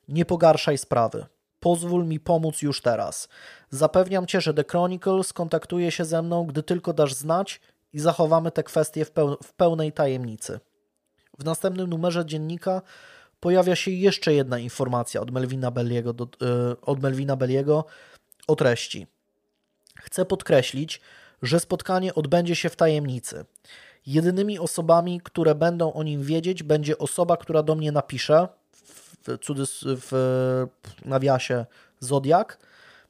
Nie 0.09 0.24
pogarszaj 0.24 0.78
sprawy. 0.78 1.26
Pozwól 1.62 2.05
mi 2.05 2.20
pomóc 2.20 2.62
już 2.62 2.80
teraz. 2.80 3.28
Zapewniam 3.70 4.26
cię, 4.26 4.40
że 4.40 4.55
The 4.55 4.64
Chronicle 4.70 5.24
skontaktuje 5.24 5.90
się 5.90 6.05
ze 6.05 6.22
mną, 6.22 6.44
gdy 6.47 6.62
tylko 6.62 6.93
dasz 6.93 7.14
znać 7.14 7.60
i 7.93 8.01
zachowamy 8.01 8.51
te 8.51 8.62
kwestie 8.62 9.05
w, 9.05 9.10
peł 9.10 9.36
w 9.43 9.52
pełnej 9.52 9.93
tajemnicy. 9.93 10.60
W 11.39 11.44
następnym 11.44 11.90
numerze 11.90 12.26
dziennika 12.26 12.82
pojawia 13.40 13.76
się 13.76 13.90
jeszcze 13.90 14.34
jedna 14.34 14.59
informacja 14.59 15.20
od 15.20 15.30
Melvina 15.30 15.70
Belliego, 15.70 16.12
do, 16.12 16.28
yy, 16.40 16.76
od 16.80 17.02
Melvina 17.02 17.36
Belliego 17.36 17.84
o 18.47 18.56
treści. 18.56 19.06
Chcę 20.01 20.24
podkreślić, 20.24 21.01
że 21.43 21.60
spotkanie 21.60 22.14
odbędzie 22.14 22.56
się 22.56 22.68
w 22.68 22.76
tajemnicy. 22.76 23.44
Jedynymi 24.06 24.59
osobami, 24.59 25.20
które 25.24 25.55
będą 25.55 25.93
o 25.93 26.02
nim 26.02 26.22
wiedzieć, 26.22 26.62
będzie 26.62 26.98
osoba, 26.98 27.36
która 27.36 27.62
do 27.62 27.74
mnie 27.74 27.93
napisze, 27.93 28.48
w, 29.23 29.39
cudys- 29.39 29.85
w 29.85 30.12
nawiasie 31.05 31.66
Zodiak, 32.01 32.59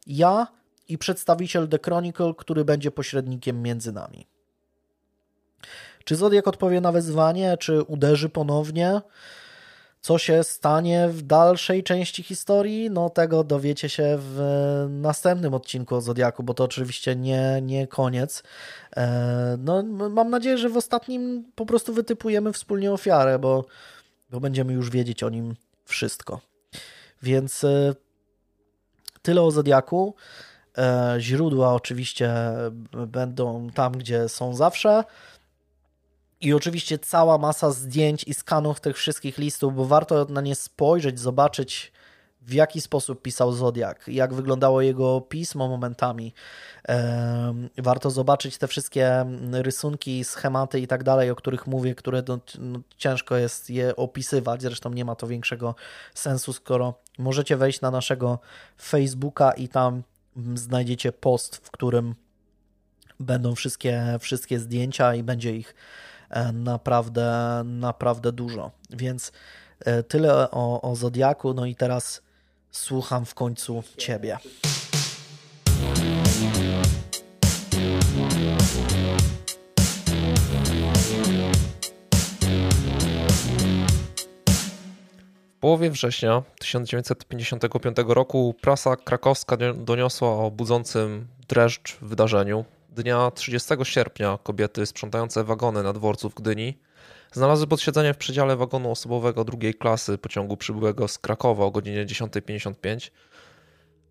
ja 0.07 0.47
i 0.89 0.99
przedstawiciel 0.99 1.69
The 1.69 1.79
Chronicle, 1.85 2.35
który 2.39 2.65
będzie 2.65 2.91
pośrednikiem 2.91 3.63
między 3.63 3.93
nami. 3.93 4.27
Czy 6.05 6.17
Zodiak 6.17 6.49
odpowie 6.49 6.81
na 6.81 6.93
wezwanie, 6.93 7.57
czy 7.57 7.83
uderzy 7.83 8.29
ponownie? 8.29 9.01
Co 10.01 10.19
się 10.19 10.45
stanie 10.45 11.09
w 11.09 11.23
dalszej 11.23 11.83
części 11.83 12.23
historii? 12.23 12.91
No 12.91 13.11
tego 13.11 13.45
dowiecie 13.45 13.89
się 13.89 14.19
w 14.21 14.87
następnym 14.91 15.55
odcinku 15.55 15.95
o 15.95 16.01
Zodiaku, 16.01 16.43
bo 16.43 16.55
to 16.55 16.65
oczywiście 16.65 17.17
nie, 17.17 17.61
nie 17.63 17.87
koniec. 17.87 18.43
E, 18.97 19.57
no, 19.61 19.83
mam 20.11 20.31
nadzieję, 20.31 20.59
że 20.59 20.69
w 20.69 20.77
ostatnim 20.77 21.45
po 21.55 21.67
prostu 21.67 21.95
wytypujemy 21.95 22.53
wspólnie 22.53 22.93
ofiarę, 22.93 23.39
bo, 23.39 23.65
bo 24.31 24.41
będziemy 24.41 24.73
już 24.73 24.91
wiedzieć 24.91 25.23
o 25.23 25.31
nim 25.31 25.55
wszystko. 25.93 26.41
Więc 27.23 27.65
e, 27.65 27.95
tyle 29.23 29.43
o 29.43 29.51
Zodiaku. 29.51 30.15
E, 30.79 31.17
źródła 31.19 31.75
oczywiście 31.75 32.35
będą 33.07 33.71
tam, 33.71 33.93
gdzie 33.93 34.29
są 34.29 34.55
zawsze. 34.55 35.05
I 36.41 36.53
oczywiście 36.53 36.99
cała 36.99 37.39
masa 37.39 37.71
zdjęć 37.71 38.25
i 38.25 38.35
skanów 38.35 38.81
tych 38.81 38.97
wszystkich 38.97 39.39
listów, 39.39 39.75
bo 39.75 39.85
warto 39.85 40.25
na 40.25 40.41
nie 40.41 40.55
spojrzeć, 40.55 41.21
zobaczyć 41.21 41.93
w 42.47 42.53
jaki 42.53 42.81
sposób 42.81 43.23
pisał 43.23 43.53
Zodiak, 43.53 44.09
jak 44.09 44.35
wyglądało 44.35 44.81
jego 44.83 45.21
pismo 45.21 45.69
momentami. 45.69 46.35
Warto 47.79 48.11
zobaczyć 48.11 48.59
te 48.59 48.69
wszystkie 48.69 49.25
rysunki, 49.53 50.25
schematy 50.25 50.81
i 50.81 50.87
tak 50.87 51.05
dalej, 51.05 51.31
o 51.31 51.35
których 51.35 51.67
mówię, 51.67 51.95
które 51.95 52.23
no, 52.29 52.39
no, 52.59 52.81
ciężko 52.97 53.37
jest 53.37 53.71
je 53.71 53.97
opisywać. 53.97 54.63
Zresztą 54.63 54.91
nie 54.91 55.05
ma 55.05 55.15
to 55.15 55.27
większego 55.27 55.75
sensu, 56.15 56.53
skoro 56.53 56.95
możecie 57.19 57.57
wejść 57.57 57.81
na 57.81 57.91
naszego 57.91 58.39
Facebooka 58.83 59.53
i 59.53 59.69
tam 59.69 60.03
znajdziecie 60.55 61.13
post, 61.13 61.57
w 61.57 61.71
którym 61.71 62.15
będą 63.21 63.55
wszystkie, 63.55 64.17
wszystkie 64.21 64.59
zdjęcia 64.59 65.15
i 65.15 65.23
będzie 65.23 65.57
ich 65.57 65.75
E, 66.33 66.53
naprawdę, 66.53 67.63
naprawdę 67.65 68.33
dużo. 68.33 68.71
Więc 68.91 69.33
e, 69.81 70.03
tyle 70.03 70.51
o, 70.51 70.81
o 70.83 70.97
Zodiaku. 70.97 71.55
No 71.55 71.67
i 71.67 71.75
teraz 71.75 72.23
słucham 72.73 73.25
w 73.25 73.35
końcu 73.35 73.83
Ciebie. 73.97 74.39
W 85.57 85.61
połowie 85.61 85.91
września 85.91 86.43
1955 86.59 87.97
roku 88.07 88.55
prasa 88.61 88.97
krakowska 88.97 89.57
doniosła 89.75 90.29
o 90.29 90.51
budzącym 90.51 91.27
dreszcz 91.49 91.97
wydarzeniu, 91.97 92.65
dnia 92.91 93.31
30 93.31 93.75
sierpnia 93.83 94.39
kobiety 94.43 94.87
sprzątające 94.87 95.45
wagony 95.45 95.83
na 95.83 95.93
dworcu 95.93 96.31
w 96.31 96.35
Gdyni 96.35 96.79
znalazły 97.33 97.67
pod 97.67 97.81
siedzeniem 97.81 98.15
w 98.15 98.17
przedziale 98.17 98.57
wagonu 98.57 98.91
osobowego 98.91 99.45
drugiej 99.45 99.75
klasy 99.75 100.19
pociągu 100.19 100.57
przybyłego 100.57 101.09
z 101.09 101.19
Krakowa 101.19 101.65
o 101.65 101.71
godzinie 101.71 102.07
10.55 102.07 103.11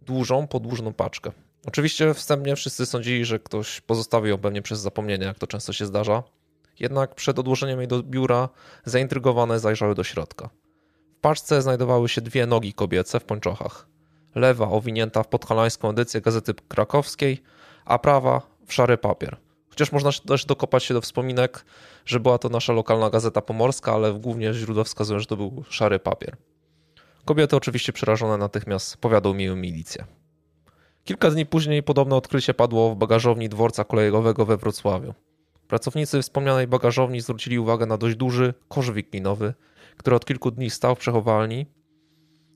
dłużą, 0.01 0.47
podłużną 0.47 0.93
paczkę. 0.93 1.31
Oczywiście 1.65 2.13
wstępnie 2.13 2.55
wszyscy 2.55 2.85
sądzili, 2.85 3.25
że 3.25 3.39
ktoś 3.39 3.81
pozostawił 3.81 4.29
ją 4.29 4.61
przez 4.63 4.79
zapomnienie, 4.79 5.25
jak 5.25 5.39
to 5.39 5.47
często 5.47 5.73
się 5.73 5.85
zdarza. 5.85 6.23
Jednak 6.79 7.15
przed 7.15 7.39
odłożeniem 7.39 7.79
jej 7.79 7.87
do 7.87 8.03
biura 8.03 8.49
zaintrygowane 8.85 9.59
zajrzały 9.59 9.95
do 9.95 10.03
środka. 10.03 10.49
W 11.17 11.19
paczce 11.21 11.61
znajdowały 11.61 12.09
się 12.09 12.21
dwie 12.21 12.45
nogi 12.45 12.73
kobiece 12.73 13.19
w 13.19 13.23
pończochach. 13.23 13.87
Lewa 14.35 14.69
owinięta 14.69 15.23
w 15.23 15.27
podhalańską 15.27 15.89
edycję 15.89 16.21
Gazety 16.21 16.53
Krakowskiej, 16.53 17.43
a 17.85 17.99
prawa 17.99 18.41
w 18.65 18.73
szary 18.73 18.97
papier. 18.97 19.37
Chociaż 19.81 19.91
można 19.91 20.11
też 20.27 20.45
dokopać 20.45 20.83
się 20.83 20.93
do 20.93 21.01
wspominek, 21.01 21.65
że 22.05 22.19
była 22.19 22.37
to 22.37 22.49
nasza 22.49 22.73
lokalna 22.73 23.09
gazeta 23.09 23.41
pomorska, 23.41 23.93
ale 23.93 24.13
głównie 24.13 24.53
źródła 24.53 24.83
wskazują, 24.83 25.19
że 25.19 25.25
to 25.25 25.37
był 25.37 25.63
szary 25.69 25.99
papier. 25.99 26.37
Kobiety 27.25 27.55
oczywiście 27.55 27.93
przerażone 27.93 28.37
natychmiast 28.37 28.97
powiadomiły 28.97 29.55
milicję. 29.55 30.05
Kilka 31.03 31.31
dni 31.31 31.45
później 31.45 31.83
podobne 31.83 32.15
odkrycie 32.15 32.53
padło 32.53 32.95
w 32.95 32.97
bagażowni 32.97 33.49
dworca 33.49 33.83
kolejowego 33.83 34.45
we 34.45 34.57
Wrocławiu. 34.57 35.13
Pracownicy 35.67 36.21
wspomnianej 36.21 36.67
bagażowni 36.67 37.21
zwrócili 37.21 37.59
uwagę 37.59 37.85
na 37.85 37.97
dość 37.97 38.15
duży 38.15 38.53
kosz 38.67 38.91
wiklinowy, 38.91 39.53
który 39.97 40.15
od 40.15 40.25
kilku 40.25 40.51
dni 40.51 40.69
stał 40.69 40.95
w 40.95 40.99
przechowalni. 40.99 41.65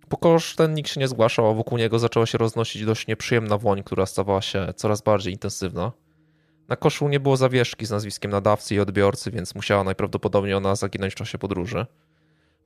Po 0.09 0.17
kosz 0.17 0.55
ten 0.55 0.73
nikt 0.73 0.89
się 0.89 0.99
nie 0.99 1.07
zgłaszał, 1.07 1.49
a 1.49 1.53
wokół 1.53 1.77
niego 1.77 1.99
zaczęła 1.99 2.25
się 2.25 2.37
roznosić 2.37 2.85
dość 2.85 3.07
nieprzyjemna 3.07 3.57
woń, 3.57 3.83
która 3.83 4.05
stawała 4.05 4.41
się 4.41 4.73
coraz 4.75 5.01
bardziej 5.01 5.33
intensywna. 5.33 5.91
Na 6.67 6.75
koszu 6.75 7.07
nie 7.07 7.19
było 7.19 7.37
zawieszki 7.37 7.85
z 7.85 7.91
nazwiskiem 7.91 8.31
nadawcy 8.31 8.75
i 8.75 8.79
odbiorcy, 8.79 9.31
więc 9.31 9.55
musiała 9.55 9.83
najprawdopodobniej 9.83 10.53
ona 10.53 10.75
zaginąć 10.75 11.13
w 11.13 11.15
czasie 11.15 11.37
podróży. 11.37 11.85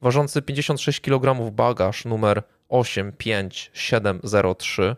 Ważący 0.01 0.41
56 0.41 1.01
kg 1.01 1.51
bagaż 1.51 2.05
numer 2.05 2.43
85703 2.69 4.95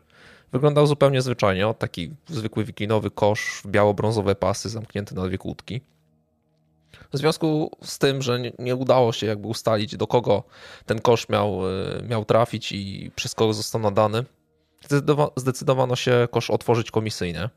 wyglądał 0.51 0.87
zupełnie 0.87 1.21
zwyczajnie, 1.21 1.73
taki 1.79 2.11
zwykły 2.27 2.65
wiklinowy 2.65 3.11
kosz 3.11 3.61
w 3.65 3.67
biało-brązowe 3.67 4.35
pasy 4.35 4.69
zamknięty 4.69 5.15
na 5.15 5.27
dwie 5.27 5.37
kłódki. 5.37 5.81
W 7.13 7.17
związku 7.17 7.71
z 7.83 7.99
tym, 7.99 8.21
że 8.21 8.39
nie 8.59 8.75
udało 8.75 9.13
się 9.13 9.27
jakby 9.27 9.47
ustalić 9.47 9.97
do 9.97 10.07
kogo 10.07 10.43
ten 10.85 11.01
kosz 11.01 11.29
miał, 11.29 11.69
y, 11.69 12.03
miał 12.09 12.25
trafić 12.25 12.71
i 12.71 13.11
przez 13.15 13.35
kogo 13.35 13.53
został 13.53 13.81
nadany, 13.81 14.23
zdecydowano 15.35 15.95
się 15.95 16.27
kosz 16.31 16.49
otworzyć 16.49 16.91
komisyjnie 16.91 17.49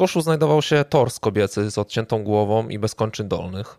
koszu 0.00 0.20
znajdował 0.20 0.62
się 0.62 0.84
tors 0.84 1.18
kobiecy 1.18 1.70
z 1.70 1.78
odciętą 1.78 2.24
głową 2.24 2.68
i 2.68 2.78
bez 2.78 2.94
kończyn 2.94 3.28
dolnych. 3.28 3.78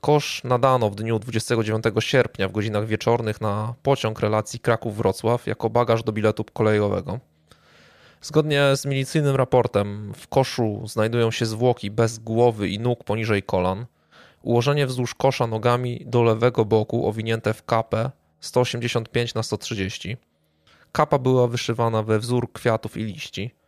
Kosz 0.00 0.44
nadano 0.44 0.90
w 0.90 0.94
dniu 0.94 1.18
29 1.18 1.84
sierpnia 2.00 2.48
w 2.48 2.52
godzinach 2.52 2.86
wieczornych 2.86 3.40
na 3.40 3.74
pociąg 3.82 4.20
relacji 4.20 4.60
Kraków-Wrocław 4.60 5.46
jako 5.46 5.70
bagaż 5.70 6.02
do 6.02 6.12
biletu 6.12 6.44
kolejowego. 6.52 7.18
Zgodnie 8.22 8.76
z 8.76 8.86
milicyjnym 8.86 9.36
raportem 9.36 10.12
w 10.16 10.28
koszu 10.28 10.82
znajdują 10.86 11.30
się 11.30 11.46
zwłoki 11.46 11.90
bez 11.90 12.18
głowy 12.18 12.68
i 12.68 12.78
nóg 12.78 13.04
poniżej 13.04 13.42
kolan, 13.42 13.86
ułożenie 14.42 14.86
wzdłuż 14.86 15.14
kosza 15.14 15.46
nogami 15.46 16.02
do 16.06 16.22
lewego 16.22 16.64
boku 16.64 17.08
owinięte 17.08 17.54
w 17.54 17.64
kapę 17.64 18.10
185 18.40 19.34
na 19.34 19.42
130. 19.42 20.16
Kapa 20.92 21.18
była 21.18 21.48
wyszywana 21.48 22.02
we 22.02 22.18
wzór 22.18 22.52
kwiatów 22.52 22.96
i 22.96 23.04
liści. 23.04 23.63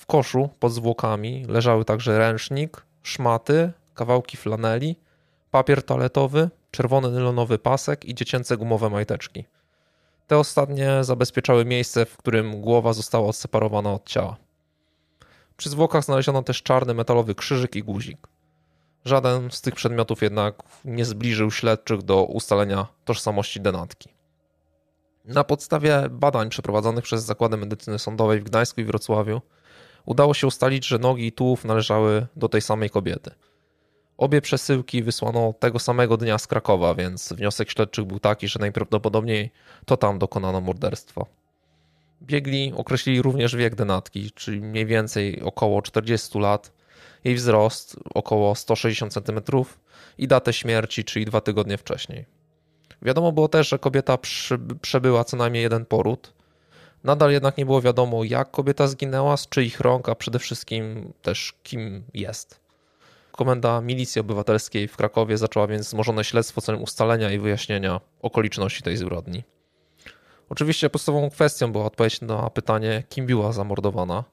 W 0.00 0.06
koszu 0.06 0.50
pod 0.60 0.72
zwłokami 0.72 1.44
leżały 1.48 1.84
także 1.84 2.18
ręcznik, 2.18 2.82
szmaty, 3.02 3.72
kawałki 3.94 4.36
flaneli, 4.36 4.96
papier 5.50 5.82
toaletowy, 5.82 6.50
czerwony 6.70 7.10
nylonowy 7.10 7.58
pasek 7.58 8.04
i 8.04 8.14
dziecięce 8.14 8.56
gumowe 8.56 8.90
majteczki. 8.90 9.44
Te 10.26 10.38
ostatnie 10.38 11.04
zabezpieczały 11.04 11.64
miejsce, 11.64 12.06
w 12.06 12.16
którym 12.16 12.60
głowa 12.60 12.92
została 12.92 13.28
odseparowana 13.28 13.92
od 13.92 14.08
ciała. 14.08 14.36
Przy 15.56 15.70
zwłokach 15.70 16.04
znaleziono 16.04 16.42
też 16.42 16.62
czarny 16.62 16.94
metalowy 16.94 17.34
krzyżyk 17.34 17.76
i 17.76 17.82
guzik. 17.82 18.26
Żaden 19.04 19.50
z 19.50 19.60
tych 19.60 19.74
przedmiotów 19.74 20.22
jednak 20.22 20.54
nie 20.84 21.04
zbliżył 21.04 21.50
śledczych 21.50 22.02
do 22.02 22.24
ustalenia 22.24 22.86
tożsamości 23.04 23.60
denatki. 23.60 24.08
Na 25.24 25.44
podstawie 25.44 26.08
badań 26.10 26.48
przeprowadzonych 26.48 27.04
przez 27.04 27.24
Zakłady 27.24 27.56
Medycyny 27.56 27.98
Sądowej 27.98 28.40
w 28.40 28.44
Gdańsku 28.44 28.80
i 28.80 28.84
Wrocławiu 28.84 29.40
udało 30.04 30.34
się 30.34 30.46
ustalić, 30.46 30.86
że 30.86 30.98
nogi 30.98 31.26
i 31.26 31.32
tułów 31.32 31.64
należały 31.64 32.26
do 32.36 32.48
tej 32.48 32.60
samej 32.60 32.90
kobiety. 32.90 33.30
Obie 34.18 34.40
przesyłki 34.40 35.02
wysłano 35.02 35.54
tego 35.58 35.78
samego 35.78 36.16
dnia 36.16 36.38
z 36.38 36.46
Krakowa, 36.46 36.94
więc 36.94 37.32
wniosek 37.32 37.70
śledczych 37.70 38.04
był 38.04 38.18
taki, 38.18 38.48
że 38.48 38.58
najprawdopodobniej 38.58 39.50
to 39.86 39.96
tam 39.96 40.18
dokonano 40.18 40.60
morderstwa. 40.60 41.24
Biegli 42.22 42.72
określili 42.76 43.22
również 43.22 43.56
wiek 43.56 43.74
denatki, 43.74 44.30
czyli 44.30 44.60
mniej 44.60 44.86
więcej 44.86 45.42
około 45.42 45.82
40 45.82 46.38
lat, 46.38 46.72
jej 47.24 47.34
wzrost 47.34 47.96
około 48.14 48.54
160 48.54 49.12
cm 49.12 49.40
i 50.18 50.28
datę 50.28 50.52
śmierci, 50.52 51.04
czyli 51.04 51.24
dwa 51.24 51.40
tygodnie 51.40 51.78
wcześniej. 51.78 52.26
Wiadomo 53.02 53.32
było 53.32 53.48
też, 53.48 53.68
że 53.68 53.78
kobieta 53.78 54.18
przebyła 54.80 55.24
co 55.24 55.36
najmniej 55.36 55.62
jeden 55.62 55.86
poród, 55.86 56.32
Nadal 57.04 57.32
jednak 57.32 57.56
nie 57.56 57.66
było 57.66 57.80
wiadomo, 57.82 58.24
jak 58.24 58.50
kobieta 58.50 58.86
zginęła, 58.86 59.36
z 59.36 59.48
czyich 59.48 59.80
rąk, 59.80 60.08
a 60.08 60.14
przede 60.14 60.38
wszystkim 60.38 61.12
też 61.22 61.54
kim 61.62 62.02
jest. 62.14 62.60
Komenda 63.32 63.80
Milicji 63.80 64.20
Obywatelskiej 64.20 64.88
w 64.88 64.96
Krakowie 64.96 65.38
zaczęła 65.38 65.66
więc 65.66 65.86
wzmożone 65.86 66.24
śledztwo 66.24 66.60
celem 66.60 66.82
ustalenia 66.82 67.32
i 67.32 67.38
wyjaśnienia 67.38 68.00
okoliczności 68.22 68.82
tej 68.82 68.96
zbrodni. 68.96 69.42
Oczywiście 70.48 70.90
podstawową 70.90 71.30
kwestią 71.30 71.72
była 71.72 71.84
odpowiedź 71.84 72.20
na 72.20 72.50
pytanie, 72.50 73.02
kim 73.08 73.26
była 73.26 73.52
zamordowana. 73.52 74.24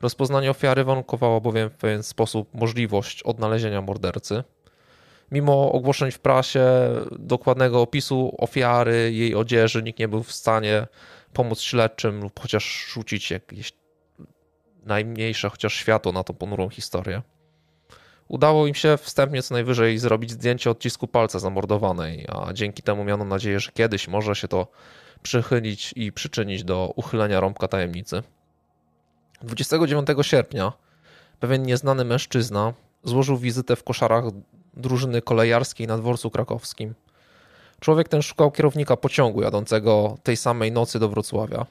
Rozpoznanie 0.00 0.50
ofiary 0.50 0.84
warunkowało 0.84 1.40
bowiem 1.40 1.70
w 1.70 1.74
pewien 1.74 2.02
sposób 2.02 2.54
możliwość 2.54 3.22
odnalezienia 3.22 3.82
mordercy. 3.82 4.44
Mimo 5.32 5.72
ogłoszeń 5.72 6.10
w 6.10 6.18
prasie, 6.18 6.64
dokładnego 7.18 7.80
opisu 7.82 8.36
ofiary, 8.38 9.12
jej 9.12 9.34
odzieży, 9.34 9.82
nikt 9.82 9.98
nie 9.98 10.08
był 10.08 10.22
w 10.22 10.32
stanie 10.32 10.86
pomóc 11.32 11.60
śledczym 11.60 12.20
lub 12.20 12.40
chociaż 12.40 12.86
rzucić 12.92 13.30
jakieś 13.30 13.72
najmniejsze 14.84 15.50
chociaż 15.50 15.74
światło 15.74 16.12
na 16.12 16.24
tą 16.24 16.34
ponurą 16.34 16.68
historię. 16.68 17.22
Udało 18.28 18.66
im 18.66 18.74
się 18.74 18.96
wstępnie 18.96 19.42
co 19.42 19.54
najwyżej 19.54 19.98
zrobić 19.98 20.30
zdjęcie 20.30 20.70
odcisku 20.70 21.08
palca 21.08 21.38
zamordowanej, 21.38 22.26
a 22.28 22.52
dzięki 22.52 22.82
temu 22.82 23.04
miano 23.04 23.24
nadzieję, 23.24 23.60
że 23.60 23.72
kiedyś 23.72 24.08
może 24.08 24.34
się 24.34 24.48
to 24.48 24.66
przychylić 25.22 25.92
i 25.96 26.12
przyczynić 26.12 26.64
do 26.64 26.92
uchylenia 26.96 27.40
rąbka 27.40 27.68
tajemnicy. 27.68 28.22
29 29.42 30.08
sierpnia 30.22 30.72
pewien 31.40 31.62
nieznany 31.62 32.04
mężczyzna 32.04 32.74
złożył 33.04 33.36
wizytę 33.36 33.76
w 33.76 33.84
koszarach 33.84 34.24
drużyny 34.74 35.22
kolejarskiej 35.22 35.86
na 35.86 35.98
dworcu 35.98 36.30
krakowskim. 36.30 36.94
Człowiek 37.80 38.08
ten 38.08 38.22
szukał 38.22 38.50
kierownika 38.50 38.96
pociągu 38.96 39.42
jadącego 39.42 40.18
tej 40.22 40.36
samej 40.36 40.72
nocy 40.72 40.98
do 40.98 41.08
Wrocławia. 41.08 41.66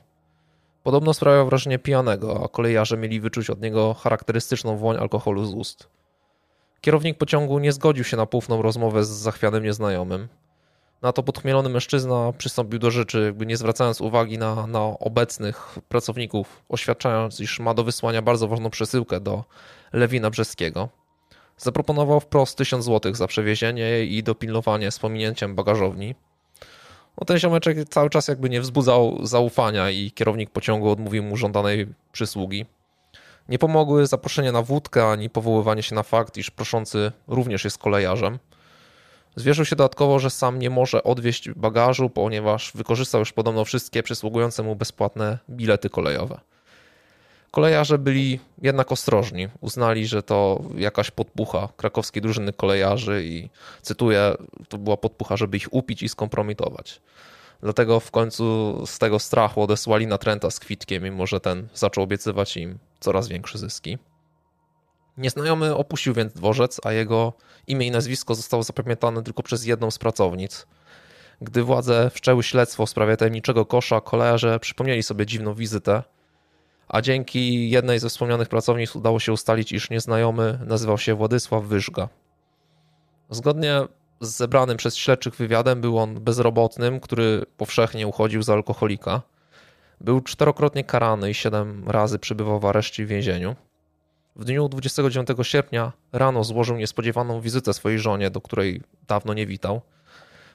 Podobno 0.84 1.14
sprawiał 1.14 1.46
wrażenie 1.46 1.80
pijanego, 1.80 2.44
a 2.44 2.48
kolejarze 2.48 2.98
mieli 2.98 3.20
wyczuć 3.20 3.50
od 3.50 3.62
niego 3.62 3.94
charakterystyczną 3.94 4.78
woń 4.78 4.98
alkoholu 4.98 5.46
z 5.46 5.54
ust. 5.54 5.90
Kierownik 6.82 7.18
pociągu 7.18 7.60
nie 7.60 7.72
zgodził 7.72 8.04
się 8.04 8.18
na 8.18 8.26
półną 8.26 8.62
rozmowę 8.62 9.06
z 9.06 9.10
zachwianym 9.10 9.64
nieznajomym. 9.64 10.28
Na 11.02 11.14
to 11.14 11.24
podchmielony 11.24 11.70
mężczyzna 11.70 12.34
przystąpił 12.38 12.80
do 12.80 12.92
rzeczy, 12.92 13.24
jakby 13.26 13.46
nie 13.46 13.58
zwracając 13.58 14.02
uwagi 14.02 14.38
na, 14.38 14.68
na 14.68 14.80
obecnych 14.84 15.80
pracowników, 15.90 16.64
oświadczając, 16.70 17.40
iż 17.40 17.60
ma 17.60 17.74
do 17.74 17.84
wysłania 17.84 18.22
bardzo 18.22 18.48
ważną 18.48 18.70
przesyłkę 18.70 19.20
do 19.20 19.44
Lewina 19.94 20.30
Brzeskiego. 20.30 20.90
Zaproponował 21.58 22.20
wprost 22.20 22.58
1000 22.58 22.86
zł 22.86 23.16
za 23.16 23.28
przewiezienie 23.28 24.04
i 24.04 24.24
dopilnowanie 24.24 24.92
z 24.92 25.00
pominięciem 25.00 25.56
bagażowni. 25.56 26.16
No 27.22 27.26
ten 27.26 27.38
ziomeczek 27.38 27.90
cały 27.90 28.10
czas 28.10 28.28
jakby 28.28 28.50
nie 28.50 28.62
wzbudzał 28.62 29.26
zaufania 29.26 29.90
i 29.90 30.12
kierownik 30.12 30.50
pociągu 30.50 30.90
odmówił 30.90 31.24
mu 31.24 31.38
żądanej 31.38 31.88
przysługi. 32.12 32.66
Nie 33.50 33.60
pomogły 33.60 34.08
zaproszenie 34.08 34.52
na 34.52 34.62
wódkę 34.62 35.08
ani 35.08 35.30
powoływanie 35.30 35.84
się 35.84 35.96
na 35.96 36.04
fakt, 36.04 36.38
iż 36.38 36.52
proszący 36.52 37.12
również 37.28 37.64
jest 37.64 37.78
kolejarzem. 37.78 38.40
Zwierzył 39.36 39.66
się 39.66 39.76
dodatkowo, 39.76 40.20
że 40.20 40.30
sam 40.30 40.60
nie 40.60 40.70
może 40.70 41.04
odwieźć 41.04 41.50
bagażu, 41.50 42.10
ponieważ 42.10 42.72
wykorzystał 42.76 43.20
już 43.20 43.34
podobno 43.34 43.66
wszystkie 43.66 44.04
przysługujące 44.04 44.64
mu 44.64 44.76
bezpłatne 44.76 45.38
bilety 45.50 45.90
kolejowe. 45.90 46.40
Kolejarze 47.52 47.98
byli 47.98 48.40
jednak 48.62 48.92
ostrożni. 48.92 49.48
Uznali, 49.62 50.08
że 50.08 50.24
to 50.24 50.62
jakaś 50.76 51.12
podpucha 51.12 51.70
krakowskiej 51.78 52.22
drużyny 52.22 52.54
kolejarzy 52.54 53.24
i 53.26 53.50
cytuję, 53.82 54.36
to 54.70 54.78
była 54.78 54.98
podpucha, 54.98 55.38
żeby 55.38 55.58
ich 55.58 55.74
upić 55.74 56.04
i 56.04 56.10
skompromitować. 56.10 57.02
Dlatego 57.62 58.00
w 58.00 58.12
końcu 58.12 58.76
z 58.86 59.00
tego 59.00 59.20
strachu 59.20 59.62
odesłali 59.62 60.08
natręta 60.08 60.52
z 60.52 60.60
kwitkiem, 60.60 61.04
mimo 61.04 61.28
że 61.28 61.40
ten 61.40 61.68
zaczął 61.74 62.04
obiecywać 62.04 62.58
im 62.58 62.78
coraz 63.00 63.28
większe 63.28 63.58
zyski. 63.58 63.98
Nieznajomy 65.18 65.76
opuścił 65.76 66.14
więc 66.14 66.34
dworzec, 66.34 66.82
a 66.84 66.92
jego 66.92 67.34
imię 67.68 67.88
i 67.88 67.92
nazwisko 67.92 68.36
zostało 68.36 68.64
zapamiętane 68.64 69.24
tylko 69.24 69.44
przez 69.44 69.66
jedną 69.66 69.92
z 69.92 69.98
pracownic. 69.98 70.68
Gdy 71.42 71.64
władze 71.64 72.10
wszczęły 72.14 72.44
śledztwo 72.44 72.86
w 72.86 72.90
sprawie 72.90 73.18
tajemniczego 73.18 73.66
kosza, 73.66 74.02
kolejarze 74.02 74.60
przypomnieli 74.60 75.04
sobie 75.04 75.26
dziwną 75.26 75.54
wizytę, 75.54 76.04
a 76.88 77.02
dzięki 77.02 77.70
jednej 77.70 78.00
ze 78.00 78.10
wspomnianych 78.10 78.50
pracownic 78.50 78.96
udało 78.96 79.20
się 79.20 79.34
ustalić, 79.34 79.72
iż 79.72 79.90
nieznajomy 79.90 80.60
nazywał 80.66 80.98
się 80.98 81.16
Władysław 81.16 81.64
Wyżga. 81.64 82.10
Zgodnie 83.30 83.82
z 84.22 84.36
zebranym 84.36 84.78
przez 84.78 84.96
śledczych 84.96 85.36
wywiadem 85.36 85.82
był 85.82 86.00
on 86.00 86.20
bezrobotnym, 86.20 87.00
który 87.00 87.46
powszechnie 87.58 88.08
uchodził 88.08 88.44
za 88.44 88.54
alkoholika. 88.54 89.22
Był 90.02 90.22
czterokrotnie 90.22 90.84
karany 90.84 91.30
i 91.30 91.34
siedem 91.34 91.90
razy 91.90 92.20
przebywał 92.20 92.60
w 92.60 92.66
areszcie 92.66 93.04
i 93.04 93.06
więzieniu. 93.06 93.56
W 94.36 94.46
dniu 94.46 94.70
29 94.70 95.28
sierpnia 95.42 95.92
rano 96.12 96.44
złożył 96.44 96.78
niespodziewaną 96.78 97.42
wizytę 97.42 97.74
swojej 97.74 98.00
żonie, 98.00 98.30
do 98.30 98.42
której 98.42 98.82
dawno 99.08 99.34
nie 99.34 99.46
witał. 99.46 99.82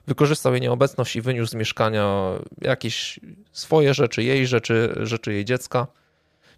Wykorzystał 0.06 0.52
jej 0.52 0.60
nieobecność 0.60 1.16
i 1.16 1.20
wyniósł 1.22 1.50
z 1.50 1.54
mieszkania 1.54 2.30
jakieś 2.60 3.20
swoje 3.52 3.94
rzeczy, 3.94 4.22
jej 4.22 4.46
rzeczy, 4.46 4.94
rzeczy 5.02 5.32
jej 5.32 5.44
dziecka. 5.44 5.86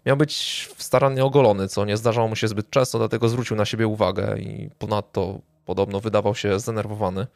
Miał 0.05 0.17
być 0.17 0.69
starannie 0.77 1.25
ogolony, 1.25 1.67
co 1.67 1.85
nie 1.85 1.97
zdarzało 1.97 2.27
mu 2.27 2.35
się 2.35 2.47
zbyt 2.47 2.69
często, 2.69 2.97
dlatego 2.97 3.29
zwrócił 3.29 3.55
na 3.57 3.65
siebie 3.65 3.87
uwagę 3.87 4.37
i 4.39 4.69
ponadto 4.77 5.39
podobno 5.65 5.99
wydawał 5.99 6.35
się 6.35 6.59
zdenerwowany. 6.59 7.27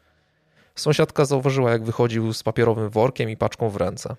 Sąsiadka 0.75 1.25
zauważyła, 1.25 1.71
jak 1.71 1.83
wychodził 1.83 2.33
z 2.33 2.43
papierowym 2.43 2.89
workiem 2.89 3.29
i 3.29 3.37
paczką 3.37 3.69
w 3.69 3.75
ręce. 3.75 4.15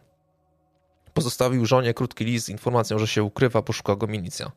Pozostawił 1.15 1.67
żonie 1.67 1.95
krótki 1.95 2.25
list 2.25 2.47
z 2.47 2.49
informacją, 2.49 2.99
że 2.99 3.07
się 3.07 3.23
ukrywa, 3.23 3.63
bo 3.63 3.73
szuka 3.73 3.97
go 3.97 4.07
milicja. 4.07 4.53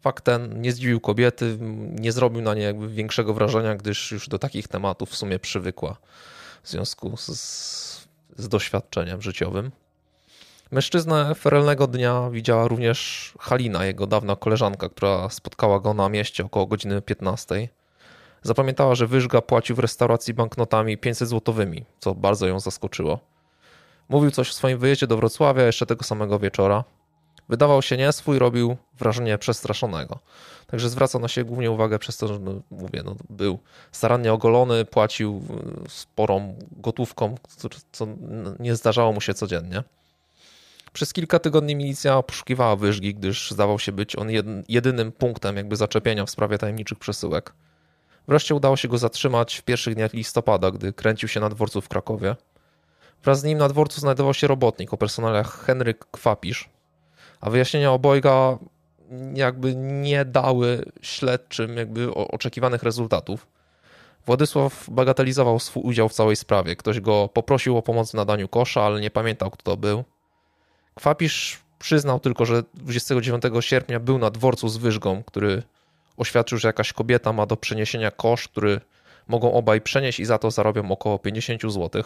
Fakt 0.00 0.24
ten 0.24 0.60
nie 0.60 0.72
zdziwił 0.72 1.00
kobiety, 1.00 1.58
nie 2.00 2.12
zrobił 2.12 2.42
na 2.42 2.54
niej 2.54 2.74
większego 2.88 3.34
wrażenia, 3.34 3.74
gdyż 3.74 4.12
już 4.12 4.28
do 4.28 4.38
takich 4.38 4.68
tematów 4.68 5.10
w 5.10 5.16
sumie 5.16 5.38
przywykła 5.38 5.96
w 6.62 6.68
związku 6.70 7.16
z, 7.16 7.26
z 8.36 8.48
doświadczeniem 8.48 9.22
życiowym. 9.22 9.70
Mężczyznę 10.70 11.34
ferelnego 11.34 11.86
dnia 11.86 12.30
widziała 12.30 12.68
również 12.68 13.32
Halina, 13.38 13.84
jego 13.84 14.06
dawna 14.06 14.36
koleżanka, 14.36 14.88
która 14.88 15.28
spotkała 15.28 15.80
go 15.80 15.94
na 15.94 16.08
mieście 16.08 16.44
około 16.44 16.66
godziny 16.66 17.02
15. 17.02 17.68
Zapamiętała, 18.42 18.94
że 18.94 19.06
Wyżga 19.06 19.42
płacił 19.42 19.76
w 19.76 19.78
restauracji 19.78 20.34
banknotami 20.34 20.98
500 20.98 21.28
złotowymi, 21.28 21.84
co 21.98 22.14
bardzo 22.14 22.46
ją 22.46 22.60
zaskoczyło. 22.60 23.18
Mówił 24.08 24.30
coś 24.30 24.50
o 24.50 24.52
swoim 24.52 24.78
wyjeździe 24.78 25.06
do 25.06 25.16
Wrocławia 25.16 25.62
jeszcze 25.62 25.86
tego 25.86 26.04
samego 26.04 26.38
wieczora. 26.38 26.84
Wydawał 27.48 27.82
się 27.82 27.96
nie 27.96 28.12
swój, 28.12 28.38
robił 28.38 28.76
wrażenie 28.98 29.38
przestraszonego. 29.38 30.18
Także 30.66 30.88
zwracał 30.88 31.20
na 31.20 31.28
siebie 31.28 31.44
głównie 31.44 31.70
uwagę 31.70 31.98
przez 31.98 32.16
to, 32.16 32.28
że 32.28 32.38
no, 32.38 32.52
mówię, 32.70 33.02
no, 33.04 33.14
był 33.30 33.58
starannie 33.92 34.32
ogolony, 34.32 34.84
płacił 34.84 35.42
y, 35.86 35.90
sporą 35.90 36.54
gotówką, 36.72 37.34
co 37.92 38.06
nie 38.60 38.76
zdarzało 38.76 39.12
mu 39.12 39.20
się 39.20 39.34
codziennie. 39.34 39.82
Przez 40.92 41.12
kilka 41.12 41.38
tygodni 41.38 41.76
milicja 41.76 42.22
poszukiwała 42.22 42.76
wyżgi, 42.76 43.14
gdyż 43.14 43.50
zdawał 43.50 43.78
się 43.78 43.92
być 43.92 44.16
on 44.16 44.28
jedynym 44.68 45.12
punktem 45.12 45.56
jakby 45.56 45.76
zaczepienia 45.76 46.26
w 46.26 46.30
sprawie 46.30 46.58
tajemniczych 46.58 46.98
przesyłek. 46.98 47.52
Wreszcie 48.28 48.54
udało 48.54 48.76
się 48.76 48.88
go 48.88 48.98
zatrzymać 48.98 49.56
w 49.56 49.62
pierwszych 49.62 49.94
dniach 49.94 50.12
listopada, 50.12 50.70
gdy 50.70 50.92
kręcił 50.92 51.28
się 51.28 51.40
na 51.40 51.48
dworcu 51.48 51.80
w 51.80 51.88
Krakowie. 51.88 52.36
Wraz 53.24 53.40
z 53.40 53.44
nim 53.44 53.58
na 53.58 53.68
dworcu 53.68 54.00
znajdował 54.00 54.34
się 54.34 54.46
robotnik 54.46 54.94
o 54.94 54.96
personale 54.96 55.44
Henryk 55.44 56.06
Kwapisz, 56.10 56.68
a 57.40 57.50
wyjaśnienia 57.50 57.92
obojga 57.92 58.58
jakby 59.34 59.74
nie 59.76 60.24
dały 60.24 60.84
śledczym 61.02 61.76
jakby 61.76 62.14
oczekiwanych 62.14 62.82
rezultatów. 62.82 63.46
Władysław 64.26 64.90
bagatelizował 64.90 65.58
swój 65.58 65.82
udział 65.82 66.08
w 66.08 66.12
całej 66.12 66.36
sprawie. 66.36 66.76
Ktoś 66.76 67.00
go 67.00 67.28
poprosił 67.28 67.76
o 67.76 67.82
pomoc 67.82 68.10
w 68.10 68.14
nadaniu 68.14 68.48
kosza, 68.48 68.82
ale 68.82 69.00
nie 69.00 69.10
pamiętał, 69.10 69.50
kto 69.50 69.62
to 69.62 69.76
był. 69.76 70.04
Kwapisz 71.00 71.58
przyznał 71.78 72.20
tylko, 72.20 72.46
że 72.46 72.62
29 72.74 73.42
sierpnia 73.60 74.00
był 74.00 74.18
na 74.18 74.30
dworcu 74.30 74.68
z 74.68 74.76
Wyżgą, 74.76 75.22
który 75.22 75.62
oświadczył, 76.16 76.58
że 76.58 76.68
jakaś 76.68 76.92
kobieta 76.92 77.32
ma 77.32 77.46
do 77.46 77.56
przeniesienia 77.56 78.10
kosz, 78.10 78.48
który 78.48 78.80
mogą 79.28 79.52
obaj 79.52 79.80
przenieść 79.80 80.20
i 80.20 80.24
za 80.24 80.38
to 80.38 80.50
zarobią 80.50 80.90
około 80.90 81.18
50 81.18 81.62
zł. 81.62 82.02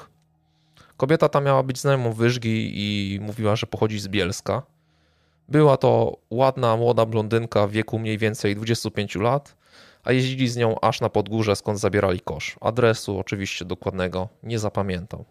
Kobieta 0.96 1.28
ta 1.28 1.40
miała 1.40 1.62
być 1.62 1.78
znajomą 1.78 2.12
Wyżgi 2.12 2.72
i 2.74 3.20
mówiła, 3.20 3.56
że 3.56 3.66
pochodzi 3.66 3.98
z 3.98 4.08
Bielska. 4.08 4.62
Była 5.48 5.76
to 5.76 6.16
ładna, 6.30 6.76
młoda 6.76 7.06
blondynka 7.06 7.66
w 7.66 7.70
wieku 7.70 7.98
mniej 7.98 8.18
więcej 8.18 8.56
25 8.56 9.14
lat, 9.14 9.56
a 10.04 10.12
jeździli 10.12 10.48
z 10.48 10.56
nią 10.56 10.80
aż 10.80 11.00
na 11.00 11.08
podgórze, 11.08 11.56
skąd 11.56 11.80
zabierali 11.80 12.20
kosz. 12.20 12.56
Adresu 12.60 13.18
oczywiście 13.18 13.64
dokładnego 13.64 14.28
nie 14.42 14.58
zapamiętał. 14.58 15.24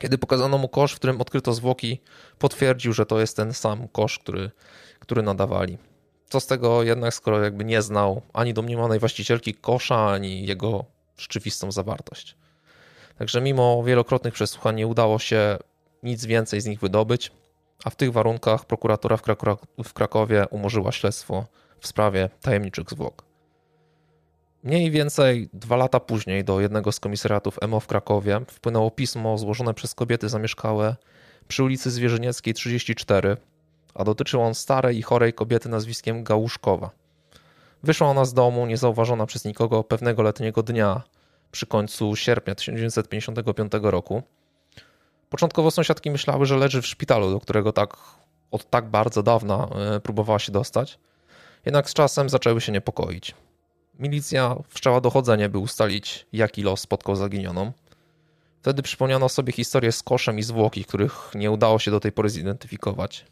Kiedy 0.00 0.18
pokazano 0.18 0.58
mu 0.58 0.68
kosz, 0.68 0.92
w 0.92 0.96
którym 0.96 1.20
odkryto 1.20 1.52
zwłoki, 1.52 2.00
potwierdził, 2.38 2.92
że 2.92 3.06
to 3.06 3.20
jest 3.20 3.36
ten 3.36 3.52
sam 3.52 3.88
kosz, 3.88 4.18
który, 4.18 4.50
który 4.98 5.22
nadawali. 5.22 5.78
Co 6.28 6.40
z 6.40 6.46
tego 6.46 6.82
jednak, 6.82 7.14
skoro 7.14 7.42
jakby 7.42 7.64
nie 7.64 7.82
znał 7.82 8.22
ani 8.32 8.54
domniemanej 8.54 8.98
właścicielki 8.98 9.54
kosza, 9.54 10.10
ani 10.10 10.46
jego 10.46 10.84
rzeczywistą 11.18 11.72
zawartość. 11.72 12.36
Także 13.18 13.40
mimo 13.40 13.82
wielokrotnych 13.82 14.34
przesłuchań 14.34 14.76
nie 14.76 14.86
udało 14.86 15.18
się 15.18 15.58
nic 16.02 16.26
więcej 16.26 16.60
z 16.60 16.66
nich 16.66 16.80
wydobyć, 16.80 17.32
a 17.84 17.90
w 17.90 17.96
tych 17.96 18.12
warunkach 18.12 18.64
prokuratura 18.64 19.16
w, 19.84 19.92
Krakowie 19.92 20.46
umorzyła 20.50 20.92
śledztwo 20.92 21.46
w 21.80 21.86
sprawie 21.86 22.30
tajemniczych 22.40 22.90
zwłok. 22.90 23.29
Mniej 24.64 24.90
więcej 24.90 25.48
dwa 25.52 25.76
lata 25.76 26.00
później 26.00 26.44
do 26.44 26.60
jednego 26.60 26.92
z 26.92 27.00
komisariatów 27.00 27.58
MO 27.68 27.80
w 27.80 27.86
Krakowie 27.86 28.40
wpłynęło 28.48 28.90
pismo 28.90 29.38
złożone 29.38 29.74
przez 29.74 29.94
kobiety 29.94 30.28
zamieszkałe 30.28 30.96
przy 31.48 31.64
ulicy 31.64 31.90
Zwierzynieckiej 31.90 32.54
34, 32.54 33.36
a 33.94 34.04
dotyczył 34.04 34.42
on 34.42 34.54
starej 34.54 34.98
i 34.98 35.02
chorej 35.02 35.32
kobiety 35.32 35.68
nazwiskiem 35.68 36.24
Gałuszkowa. 36.24 36.90
Wyszła 37.82 38.08
ona 38.08 38.24
z 38.24 38.34
domu 38.34 38.66
niezauważona 38.66 39.26
przez 39.26 39.44
nikogo 39.44 39.84
pewnego 39.84 40.22
letniego 40.22 40.62
dnia 40.62 41.02
przy 41.52 41.66
końcu 41.66 42.16
sierpnia 42.16 42.54
1955 42.54 43.72
roku. 43.82 44.22
Początkowo 45.30 45.70
sąsiadki 45.70 46.10
myślały, 46.10 46.46
że 46.46 46.56
leży 46.56 46.82
w 46.82 46.86
szpitalu, 46.86 47.30
do 47.30 47.40
którego 47.40 47.72
tak 47.72 47.96
od 48.50 48.70
tak 48.70 48.88
bardzo 48.88 49.22
dawna 49.22 49.68
e, 49.96 50.00
próbowała 50.00 50.38
się 50.38 50.52
dostać. 50.52 50.98
Jednak 51.64 51.90
z 51.90 51.94
czasem 51.94 52.28
zaczęły 52.28 52.60
się 52.60 52.72
niepokoić. 52.72 53.34
Milicja 54.00 54.56
wszczęła 54.68 55.00
dochodzenie, 55.00 55.48
by 55.48 55.58
ustalić, 55.58 56.26
jaki 56.32 56.62
los 56.62 56.80
spotkał 56.80 57.16
zaginioną. 57.16 57.72
Wtedy 58.60 58.82
przypomniano 58.82 59.28
sobie 59.28 59.52
historię 59.52 59.92
z 59.92 60.02
koszem 60.02 60.38
i 60.38 60.42
zwłoki, 60.42 60.84
których 60.84 61.30
nie 61.34 61.50
udało 61.50 61.78
się 61.78 61.90
do 61.90 62.00
tej 62.00 62.12
pory 62.12 62.30
zidentyfikować. 62.30 63.26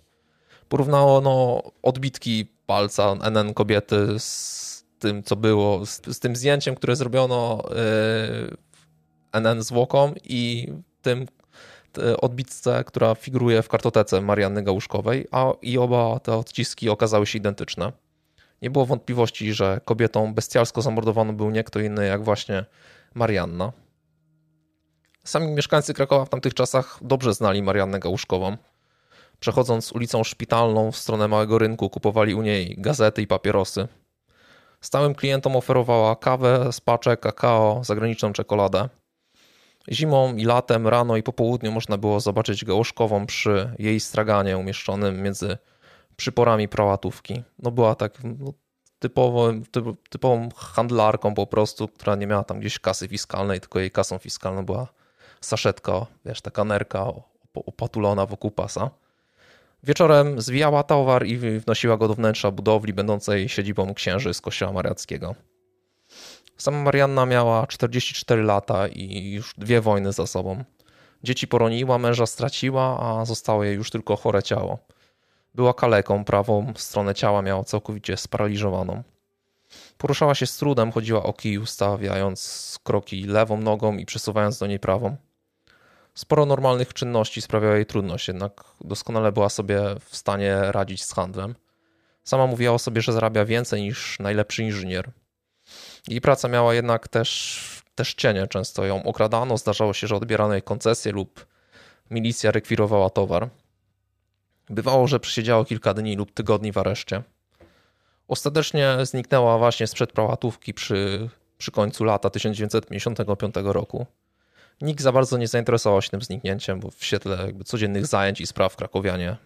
Porównano 0.68 1.20
no, 1.20 1.62
odbitki 1.82 2.46
palca 2.66 3.14
NN 3.30 3.54
kobiety 3.54 4.06
z 4.18 4.84
tym, 4.98 5.22
co 5.22 5.36
było, 5.36 5.86
z, 5.86 6.06
z 6.06 6.18
tym 6.20 6.36
zdjęciem, 6.36 6.74
które 6.74 6.96
zrobiono 6.96 7.64
yy, 9.32 9.40
NN 9.40 9.62
zwłoką 9.62 10.14
i 10.24 10.68
tym 11.02 11.26
odbitce, 12.20 12.84
która 12.84 13.14
figuruje 13.14 13.62
w 13.62 13.68
kartotece 13.68 14.20
Marianny 14.20 14.62
Gałuszkowej, 14.62 15.26
a 15.30 15.52
i 15.62 15.78
oba 15.78 16.20
te 16.20 16.36
odciski 16.36 16.88
okazały 16.88 17.26
się 17.26 17.38
identyczne. 17.38 17.92
Nie 18.62 18.70
było 18.70 18.86
wątpliwości, 18.86 19.52
że 19.52 19.80
kobietą 19.84 20.34
bestialsko 20.34 20.82
zamordowaną 20.82 21.36
był 21.36 21.50
nie 21.50 21.64
kto 21.64 21.80
inny 21.80 22.06
jak 22.06 22.24
właśnie 22.24 22.64
Marianna. 23.14 23.72
Sami 25.24 25.46
mieszkańcy 25.46 25.94
Krakowa 25.94 26.24
w 26.24 26.28
tamtych 26.28 26.54
czasach 26.54 26.98
dobrze 27.02 27.34
znali 27.34 27.62
Mariannę 27.62 28.00
Gałuszkową. 28.00 28.56
Przechodząc 29.40 29.92
ulicą 29.92 30.24
Szpitalną 30.24 30.92
w 30.92 30.96
stronę 30.96 31.28
Małego 31.28 31.58
Rynku 31.58 31.90
kupowali 31.90 32.34
u 32.34 32.42
niej 32.42 32.74
gazety 32.78 33.22
i 33.22 33.26
papierosy. 33.26 33.88
Stałym 34.80 35.14
klientom 35.14 35.56
oferowała 35.56 36.16
kawę 36.16 36.72
z 36.72 36.80
paczek, 36.80 37.20
kakao, 37.20 37.84
zagraniczną 37.84 38.32
czekoladę. 38.32 38.88
Zimą 39.92 40.36
i 40.36 40.44
latem, 40.44 40.88
rano 40.88 41.16
i 41.16 41.22
po 41.22 41.32
południu 41.32 41.72
można 41.72 41.98
było 41.98 42.20
zobaczyć 42.20 42.64
Gałuszkową 42.64 43.26
przy 43.26 43.74
jej 43.78 44.00
straganie 44.00 44.58
umieszczonym 44.58 45.22
między 45.22 45.58
przyporami 46.18 46.68
prałatówki. 46.68 47.42
No 47.58 47.70
była 47.70 47.94
tak 47.94 48.12
no, 48.24 48.52
typową, 48.98 49.62
typową 50.10 50.48
handlarką 50.56 51.34
po 51.34 51.46
prostu, 51.46 51.88
która 51.88 52.16
nie 52.16 52.26
miała 52.26 52.44
tam 52.44 52.60
gdzieś 52.60 52.78
kasy 52.78 53.08
fiskalnej, 53.08 53.60
tylko 53.60 53.80
jej 53.80 53.90
kasą 53.90 54.18
fiskalną 54.18 54.64
była 54.66 54.88
saszetka, 55.40 56.06
wiesz, 56.24 56.40
taka 56.40 56.64
nerka 56.64 57.12
opatulona 57.54 58.26
wokół 58.26 58.50
pasa. 58.50 58.90
Wieczorem 59.82 60.40
zwijała 60.40 60.82
towar 60.82 61.26
i 61.26 61.38
wnosiła 61.38 61.96
go 61.96 62.08
do 62.08 62.14
wnętrza 62.14 62.50
budowli 62.50 62.92
będącej 62.92 63.48
siedzibą 63.48 63.94
księży 63.94 64.34
z 64.34 64.40
kościoła 64.40 64.72
mariackiego. 64.72 65.34
Sama 66.56 66.82
Marianna 66.82 67.26
miała 67.26 67.66
44 67.66 68.42
lata 68.42 68.88
i 68.88 69.30
już 69.30 69.54
dwie 69.58 69.80
wojny 69.80 70.12
za 70.12 70.26
sobą. 70.26 70.64
Dzieci 71.22 71.48
poroniła, 71.48 71.98
męża 71.98 72.26
straciła, 72.26 73.00
a 73.00 73.24
zostało 73.24 73.64
jej 73.64 73.76
już 73.76 73.90
tylko 73.90 74.16
chore 74.16 74.42
ciało. 74.42 74.78
Była 75.58 75.74
kaleką, 75.74 76.24
prawą 76.24 76.72
stronę 76.76 77.14
ciała 77.14 77.42
miała 77.42 77.64
całkowicie 77.64 78.16
sparaliżowaną. 78.16 79.02
Poruszała 79.98 80.34
się 80.34 80.46
z 80.46 80.56
trudem, 80.56 80.92
chodziła 80.92 81.22
o 81.22 81.32
kij, 81.32 81.58
ustawiając 81.58 82.78
kroki 82.84 83.24
lewą 83.24 83.60
nogą 83.60 83.96
i 83.96 84.06
przesuwając 84.06 84.58
do 84.58 84.66
niej 84.66 84.78
prawą. 84.78 85.16
Sporo 86.14 86.46
normalnych 86.46 86.94
czynności 86.94 87.42
sprawiało 87.42 87.74
jej 87.74 87.86
trudność, 87.86 88.28
jednak 88.28 88.64
doskonale 88.80 89.32
była 89.32 89.48
sobie 89.48 89.80
w 90.04 90.16
stanie 90.16 90.56
radzić 90.72 91.04
z 91.04 91.12
handlem. 91.12 91.54
Sama 92.24 92.46
mówiła 92.46 92.74
o 92.74 92.78
sobie, 92.78 93.02
że 93.02 93.12
zarabia 93.12 93.44
więcej 93.44 93.82
niż 93.82 94.18
najlepszy 94.20 94.62
inżynier. 94.62 95.10
Jej 96.08 96.20
praca 96.20 96.48
miała 96.48 96.74
jednak 96.74 97.08
też, 97.08 97.82
też 97.94 98.14
cienie. 98.14 98.46
Często 98.46 98.84
ją 98.84 99.02
okradano, 99.02 99.58
zdarzało 99.58 99.92
się, 99.92 100.06
że 100.06 100.16
odbierano 100.16 100.52
jej 100.52 100.62
koncesje 100.62 101.12
lub 101.12 101.46
milicja 102.10 102.50
rekwirowała 102.50 103.10
towar. 103.10 103.48
Bywało, 104.70 105.06
że 105.06 105.20
przesiedziało 105.20 105.64
kilka 105.64 105.94
dni 105.94 106.16
lub 106.16 106.32
tygodni 106.32 106.72
w 106.72 106.78
areszcie. 106.78 107.22
Ostatecznie 108.28 108.96
zniknęła 109.02 109.58
właśnie 109.58 109.86
sprzed 109.86 110.12
prałatówki 110.12 110.74
przy, 110.74 111.28
przy 111.58 111.70
końcu 111.70 112.04
lata 112.04 112.30
1955 112.30 113.54
roku. 113.64 114.06
Nikt 114.80 115.02
za 115.02 115.12
bardzo 115.12 115.38
nie 115.38 115.48
zainteresował 115.48 116.02
się 116.02 116.10
tym 116.10 116.22
zniknięciem, 116.22 116.80
bo 116.80 116.90
w 116.90 117.04
świetle 117.04 117.36
jakby 117.36 117.64
codziennych 117.64 118.06
zajęć 118.06 118.40
i 118.40 118.46
spraw 118.46 118.76
krakowianie 118.76 119.36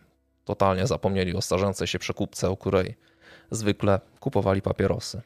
totalnie 0.45 0.87
zapomnieli 0.87 1.37
o 1.37 1.43
starzącej 1.43 1.87
się 1.87 1.99
przekupce, 1.99 2.51
u 2.51 2.57
której 2.57 2.97
zwykle 3.51 4.01
kupowali 4.21 4.63
papierosy. 4.63 5.23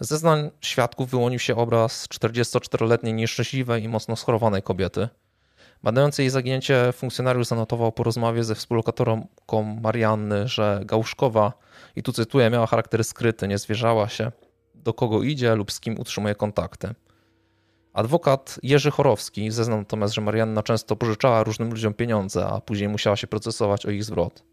Ze 0.00 0.06
zeznań 0.06 0.50
świadków 0.60 1.10
wyłonił 1.10 1.38
się 1.38 1.56
obraz 1.56 2.08
44-letniej 2.08 3.14
nieszczęśliwej 3.14 3.84
i 3.84 3.88
mocno 3.88 4.16
schorowanej 4.16 4.62
kobiety. 4.62 5.08
Badający 5.82 6.22
jej 6.22 6.30
zaginięcie 6.30 6.92
funkcjonariusz 6.92 7.46
zanotował 7.46 7.92
po 7.92 8.02
rozmowie 8.02 8.44
ze 8.44 8.54
współlokatorką 8.54 9.78
Marianny, 9.82 10.48
że 10.48 10.80
Gałszkowa, 10.84 11.52
i 11.96 12.02
tu 12.02 12.12
cytuję, 12.12 12.50
miała 12.50 12.66
charakter 12.66 13.04
skryty, 13.04 13.48
nie 13.48 13.58
zwierzała 13.58 14.08
się, 14.08 14.32
do 14.74 14.94
kogo 14.94 15.22
idzie 15.22 15.54
lub 15.54 15.72
z 15.72 15.80
kim 15.80 16.00
utrzymuje 16.00 16.34
kontakty. 16.34 16.94
Adwokat 17.92 18.58
Jerzy 18.62 18.90
Chorowski 18.90 19.50
zeznał 19.50 19.78
natomiast, 19.78 20.14
że 20.14 20.20
Marianna 20.20 20.62
często 20.62 20.96
pożyczała 20.96 21.44
różnym 21.44 21.70
ludziom 21.70 21.94
pieniądze, 21.94 22.46
a 22.46 22.60
później 22.60 22.88
musiała 22.88 23.16
się 23.16 23.26
procesować 23.26 23.86
o 23.86 23.90
ich 23.90 24.04
zwrot. 24.04 24.44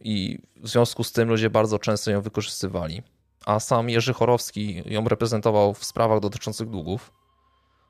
I 0.00 0.38
w 0.56 0.68
związku 0.68 1.04
z 1.04 1.12
tym 1.12 1.28
ludzie 1.28 1.50
bardzo 1.50 1.78
często 1.78 2.10
ją 2.10 2.20
wykorzystywali 2.20 3.02
a 3.46 3.60
sam 3.60 3.90
Jerzy 3.90 4.12
Chorowski 4.12 4.82
ją 4.86 5.08
reprezentował 5.08 5.74
w 5.74 5.84
sprawach 5.84 6.20
dotyczących 6.20 6.68
długów. 6.70 7.12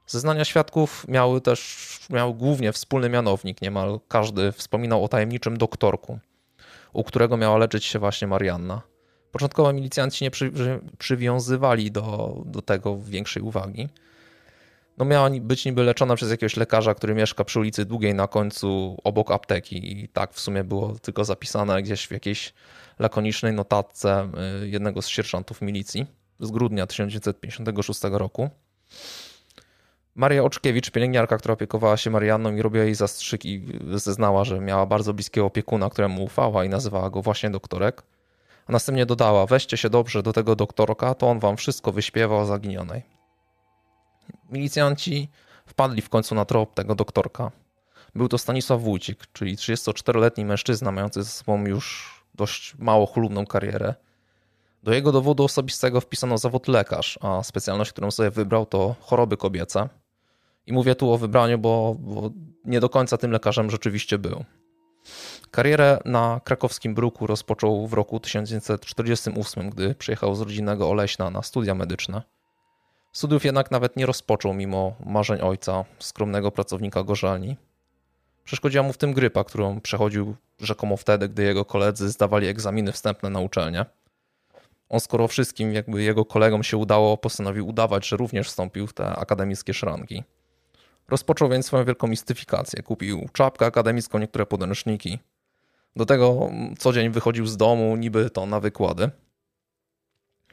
Zeznania 0.06 0.44
świadków 0.44 1.08
miały 1.08 1.40
też 1.40 1.98
miały 2.10 2.34
głównie 2.34 2.72
wspólny 2.72 3.08
mianownik. 3.08 3.62
Niemal 3.62 4.00
każdy 4.08 4.52
wspominał 4.52 5.04
o 5.04 5.08
tajemniczym 5.08 5.58
doktorku, 5.58 6.18
u 6.92 7.04
którego 7.04 7.36
miała 7.36 7.58
leczyć 7.58 7.84
się 7.84 7.98
właśnie 7.98 8.28
Marianna. 8.28 8.82
Początkowo 9.32 9.72
milicjanci 9.72 10.24
nie 10.24 10.30
przy, 10.30 10.52
przywiązywali 10.98 11.90
do, 11.90 12.36
do 12.46 12.62
tego 12.62 12.98
większej 12.98 13.42
uwagi. 13.42 13.88
No 14.98 15.04
miała 15.04 15.30
być 15.30 15.64
niby 15.64 15.82
leczona 15.82 16.16
przez 16.16 16.30
jakiegoś 16.30 16.56
lekarza, 16.56 16.94
który 16.94 17.14
mieszka 17.14 17.44
przy 17.44 17.60
ulicy 17.60 17.84
Długiej 17.84 18.14
na 18.14 18.28
końcu 18.28 18.98
obok 19.04 19.30
apteki 19.30 20.02
i 20.02 20.08
tak 20.08 20.32
w 20.32 20.40
sumie 20.40 20.64
było 20.64 20.98
tylko 20.98 21.24
zapisane 21.24 21.82
gdzieś 21.82 22.06
w 22.06 22.10
jakiejś 22.10 22.54
lakonicznej 22.98 23.52
notatce 23.52 24.30
y, 24.62 24.68
jednego 24.68 25.02
z 25.02 25.08
sierżantów 25.08 25.62
milicji 25.62 26.06
z 26.40 26.50
grudnia 26.50 26.86
1956 26.86 28.00
roku. 28.02 28.50
Maria 30.14 30.44
Oczkiewicz, 30.44 30.90
pielęgniarka, 30.90 31.38
która 31.38 31.54
opiekowała 31.54 31.96
się 31.96 32.10
Marianną 32.10 32.56
i 32.56 32.62
robiła 32.62 32.84
jej 32.84 32.94
zastrzyki, 32.94 33.62
zeznała, 33.94 34.44
że 34.44 34.60
miała 34.60 34.86
bardzo 34.86 35.14
bliskiego 35.14 35.46
opiekuna, 35.46 35.90
któremu 35.90 36.24
ufała 36.24 36.64
i 36.64 36.68
nazywała 36.68 37.10
go 37.10 37.22
właśnie 37.22 37.50
doktorek. 37.50 38.02
A 38.66 38.72
następnie 38.72 39.06
dodała: 39.06 39.46
Weźcie 39.46 39.76
się 39.76 39.90
dobrze 39.90 40.22
do 40.22 40.32
tego 40.32 40.56
doktorka, 40.56 41.14
to 41.14 41.30
on 41.30 41.38
wam 41.38 41.56
wszystko 41.56 41.92
wyśpiewa 41.92 42.36
o 42.36 42.44
zaginionej. 42.44 43.02
Milicjanci 44.50 45.28
wpadli 45.66 46.02
w 46.02 46.08
końcu 46.08 46.34
na 46.34 46.44
trop 46.44 46.74
tego 46.74 46.94
doktorka. 46.94 47.50
Był 48.14 48.28
to 48.28 48.38
Stanisław 48.38 48.82
Wójcik, 48.82 49.26
czyli 49.32 49.56
34-letni 49.56 50.44
mężczyzna 50.44 50.92
mający 50.92 51.22
ze 51.22 51.30
sobą 51.30 51.66
już 51.66 52.14
dość 52.34 52.74
mało 52.78 53.06
chlubną 53.06 53.46
karierę. 53.46 53.94
Do 54.82 54.92
jego 54.92 55.12
dowodu 55.12 55.44
osobistego 55.44 56.00
wpisano 56.00 56.38
zawód 56.38 56.68
lekarz, 56.68 57.18
a 57.22 57.42
specjalność, 57.42 57.92
którą 57.92 58.10
sobie 58.10 58.30
wybrał, 58.30 58.66
to 58.66 58.94
choroby 59.00 59.36
kobiece. 59.36 59.88
I 60.66 60.72
mówię 60.72 60.94
tu 60.94 61.12
o 61.12 61.18
wybraniu, 61.18 61.58
bo, 61.58 61.96
bo 61.98 62.30
nie 62.64 62.80
do 62.80 62.88
końca 62.88 63.16
tym 63.16 63.30
lekarzem 63.30 63.70
rzeczywiście 63.70 64.18
był. 64.18 64.44
Karierę 65.50 65.98
na 66.04 66.40
krakowskim 66.44 66.94
bruku 66.94 67.26
rozpoczął 67.26 67.86
w 67.86 67.92
roku 67.92 68.20
1948, 68.20 69.70
gdy 69.70 69.94
przyjechał 69.94 70.34
z 70.34 70.40
rodzinnego 70.40 70.90
Oleśna 70.90 71.30
na 71.30 71.42
studia 71.42 71.74
medyczne. 71.74 72.22
Studiów 73.12 73.44
jednak 73.44 73.70
nawet 73.70 73.96
nie 73.96 74.06
rozpoczął 74.06 74.54
mimo 74.54 74.94
marzeń 75.06 75.40
ojca, 75.40 75.84
skromnego 75.98 76.50
pracownika 76.50 77.02
gorzelni. 77.02 77.56
Przeszkodziła 78.44 78.84
mu 78.84 78.92
w 78.92 78.98
tym 78.98 79.12
grypa, 79.12 79.44
którą 79.44 79.80
przechodził 79.80 80.36
rzekomo 80.60 80.96
wtedy, 80.96 81.28
gdy 81.28 81.42
jego 81.42 81.64
koledzy 81.64 82.08
zdawali 82.10 82.46
egzaminy 82.46 82.92
wstępne 82.92 83.30
na 83.30 83.40
uczelnię. 83.40 83.84
On 84.88 85.00
skoro 85.00 85.28
wszystkim 85.28 85.72
jakby 85.72 86.02
jego 86.02 86.24
kolegom 86.24 86.62
się 86.62 86.76
udało, 86.76 87.16
postanowił 87.16 87.68
udawać, 87.68 88.08
że 88.08 88.16
również 88.16 88.48
wstąpił 88.48 88.86
w 88.86 88.92
te 88.92 89.16
akademickie 89.16 89.74
szranki. 89.74 90.24
Rozpoczął 91.12 91.48
więc 91.48 91.66
swoją 91.66 91.84
wielką 91.84 92.06
mistyfikację. 92.06 92.82
Kupił 92.82 93.28
czapkę 93.32 93.66
akademicką, 93.66 94.18
niektóre 94.18 94.46
podręczniki. 94.46 95.18
Do 95.96 96.06
tego 96.06 96.50
co 96.78 96.92
dzień 96.92 97.10
wychodził 97.10 97.46
z 97.46 97.56
domu, 97.56 97.96
niby 97.96 98.30
to 98.30 98.46
na 98.46 98.60
wykłady. 98.60 99.10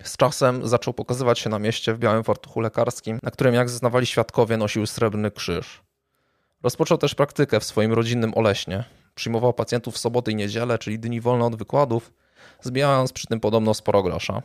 Z 0.03 0.17
czasem 0.17 0.67
zaczął 0.67 0.93
pokazywać 0.93 1.39
się 1.39 1.49
na 1.49 1.59
mieście 1.59 1.93
w 1.93 1.99
białym 1.99 2.23
fartuchu 2.23 2.59
lekarskim, 2.59 3.19
na 3.23 3.31
którym, 3.31 3.55
jak 3.55 3.69
zeznawali 3.69 4.05
świadkowie, 4.05 4.57
nosił 4.57 4.85
srebrny 4.85 5.31
krzyż. 5.31 5.81
Rozpoczął 6.63 6.97
też 6.97 7.15
praktykę 7.15 7.59
w 7.59 7.63
swoim 7.63 7.93
rodzinnym 7.93 8.33
Oleśnie. 8.35 8.83
Przyjmował 9.15 9.53
pacjentów 9.53 9.95
w 9.95 9.97
soboty 9.97 10.31
i 10.31 10.35
niedzielę, 10.35 10.77
czyli 10.77 10.99
dni 10.99 11.21
wolne 11.21 11.45
od 11.45 11.55
wykładów, 11.55 12.13
zbijając 12.61 13.13
przy 13.13 13.27
tym 13.27 13.39
podobno 13.39 13.73
sporo 13.73 14.03
grosza. 14.03 14.41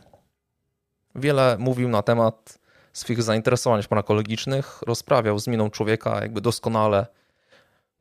Wiele 1.15 1.57
mówił 1.59 1.89
na 1.89 2.01
temat 2.01 2.64
swych 2.95 3.23
zainteresowań 3.23 3.83
farmakologicznych, 3.83 4.81
rozprawiał 4.87 5.39
z 5.39 5.47
miną 5.47 5.69
człowieka 5.69 6.21
jakby 6.21 6.41
doskonale 6.41 7.07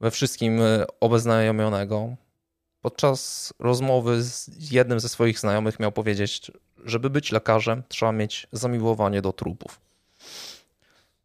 we 0.00 0.10
wszystkim 0.10 0.62
e, 0.62 0.84
obeznajomionego. 1.00 2.16
Podczas 2.80 3.52
rozmowy 3.58 4.22
z 4.22 4.70
jednym 4.70 5.00
ze 5.00 5.08
swoich 5.08 5.38
znajomych 5.38 5.80
miał 5.80 5.92
powiedzieć, 5.92 6.50
żeby 6.84 7.10
być 7.10 7.32
lekarzem, 7.32 7.82
trzeba 7.88 8.12
mieć 8.12 8.46
zamiłowanie 8.52 9.22
do 9.22 9.32
trupów. 9.32 9.80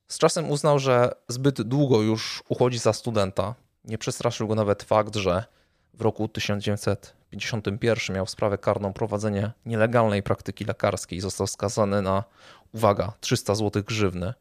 Z 0.07 0.17
czasem 0.17 0.49
uznał, 0.49 0.79
że 0.79 1.11
zbyt 1.27 1.61
długo 1.61 2.01
już 2.01 2.43
uchodzi 2.49 2.79
za 2.79 2.93
studenta. 2.93 3.55
Nie 3.85 3.97
przestraszył 3.97 4.47
go 4.47 4.55
nawet 4.55 4.83
fakt, 4.83 5.15
że 5.15 5.43
w 5.93 6.01
roku 6.01 6.27
1951 6.27 8.15
miał 8.15 8.27
sprawę 8.27 8.57
karną 8.57 8.93
prowadzenie 8.93 9.51
nielegalnej 9.65 10.23
praktyki 10.23 10.65
lekarskiej 10.65 11.17
i 11.17 11.21
został 11.21 11.47
skazany 11.47 12.01
na, 12.01 12.23
uwaga, 12.73 13.13
300 13.19 13.55
zł 13.55 13.83
grzywny. 13.83 14.33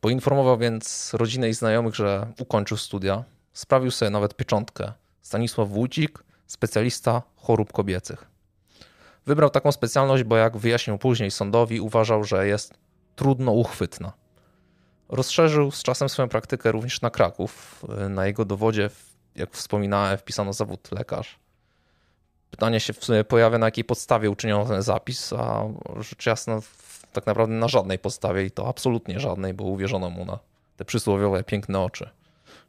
Poinformował 0.00 0.58
więc 0.58 1.14
rodzinę 1.14 1.48
i 1.48 1.54
znajomych, 1.54 1.94
że 1.94 2.32
ukończył 2.38 2.76
studia. 2.76 3.24
Sprawił 3.52 3.90
sobie 3.90 4.10
nawet 4.10 4.36
pieczątkę. 4.36 4.92
Stanisław 5.22 5.68
Wójcik, 5.68 6.24
specjalista 6.46 7.22
chorób 7.36 7.72
kobiecych. 7.72 8.26
Wybrał 9.26 9.50
taką 9.50 9.72
specjalność, 9.72 10.22
bo 10.22 10.36
jak 10.36 10.56
wyjaśnił 10.56 10.98
później 10.98 11.30
sądowi, 11.30 11.80
uważał, 11.80 12.24
że 12.24 12.46
jest 12.46 12.74
trudno 13.16 13.52
uchwytna. 13.52 14.12
Rozszerzył 15.08 15.70
z 15.70 15.82
czasem 15.82 16.08
swoją 16.08 16.28
praktykę 16.28 16.72
również 16.72 17.00
na 17.00 17.10
Kraków. 17.10 17.84
Na 18.08 18.26
jego 18.26 18.44
dowodzie, 18.44 18.90
jak 19.34 19.50
wspominałem, 19.50 20.18
wpisano 20.18 20.52
zawód 20.52 20.92
lekarz. 20.92 21.38
Pytanie 22.50 22.80
się 22.80 22.92
w 22.92 23.04
sumie 23.04 23.24
pojawia, 23.24 23.58
na 23.58 23.66
jakiej 23.66 23.84
podstawie 23.84 24.30
uczyniono 24.30 24.66
ten 24.66 24.82
zapis, 24.82 25.32
a 25.32 25.64
rzecz 26.00 26.26
jasna 26.26 26.60
tak 27.14 27.26
naprawdę 27.26 27.54
na 27.54 27.68
żadnej 27.68 27.98
podstawie 27.98 28.44
i 28.44 28.50
to 28.50 28.68
absolutnie 28.68 29.20
żadnej, 29.20 29.54
bo 29.54 29.64
uwierzono 29.64 30.10
mu 30.10 30.24
na 30.24 30.38
te 30.76 30.84
przysłowiowe 30.84 31.44
piękne 31.44 31.80
oczy. 31.80 32.10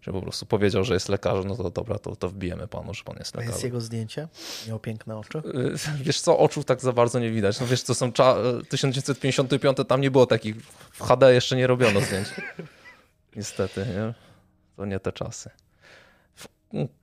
Że 0.01 0.11
po 0.11 0.21
prostu 0.21 0.45
powiedział, 0.45 0.83
że 0.83 0.93
jest 0.93 1.09
lekarzem, 1.09 1.47
no 1.47 1.55
to 1.55 1.69
dobra, 1.69 1.99
to, 1.99 2.15
to 2.15 2.29
wbijemy 2.29 2.67
panu, 2.67 2.93
że 2.93 3.03
pan 3.03 3.15
jest 3.17 3.35
lekarzem. 3.35 3.51
jest 3.53 3.63
jego 3.63 3.81
zdjęcie? 3.81 4.27
Miał 4.67 4.79
piękne 4.79 5.17
oczy? 5.17 5.37
Y, 5.37 6.03
Wiesz 6.03 6.21
co, 6.21 6.37
oczu 6.39 6.63
tak 6.63 6.81
za 6.81 6.93
bardzo 6.93 7.19
nie 7.19 7.31
widać. 7.31 7.59
No 7.59 7.67
wiesz, 7.67 7.83
to 7.83 7.95
są 7.95 8.09
cza- 8.11 8.65
1955, 8.69 9.77
tam 9.87 10.01
nie 10.01 10.11
było 10.11 10.25
takich, 10.25 10.55
w 10.91 11.03
HD 11.03 11.33
jeszcze 11.33 11.55
nie 11.55 11.67
robiono 11.67 12.01
zdjęć. 12.01 12.27
Niestety, 13.35 13.79
nie? 13.85 14.13
To 14.75 14.85
nie 14.85 14.99
te 14.99 15.11
czasy. 15.11 15.49
W 16.35 16.47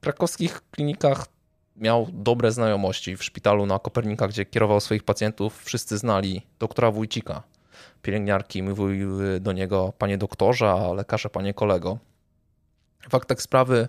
krakowskich 0.01 0.61
klinikach 0.71 1.27
miał 1.77 2.09
dobre 2.13 2.53
znajomości. 2.53 3.17
W 3.17 3.25
szpitalu 3.25 3.67
na 3.67 3.79
Kopernika, 3.79 4.29
gdzie 4.29 4.45
kierował 4.45 4.81
swoich 4.81 5.03
pacjentów, 5.03 5.63
wszyscy 5.65 5.99
znali 5.99 6.43
doktora 6.59 6.91
Wójcika. 6.91 7.43
Pielęgniarki 8.03 8.63
mówiły 8.63 9.41
do 9.41 9.53
niego 9.53 9.93
panie 9.99 10.19
doktorze, 10.19 10.71
a 10.71 10.93
lekarze 10.93 11.31
panie 11.31 11.55
kolego. 11.55 11.99
W 13.11 13.15
aktach 13.15 13.43
sprawy 13.43 13.89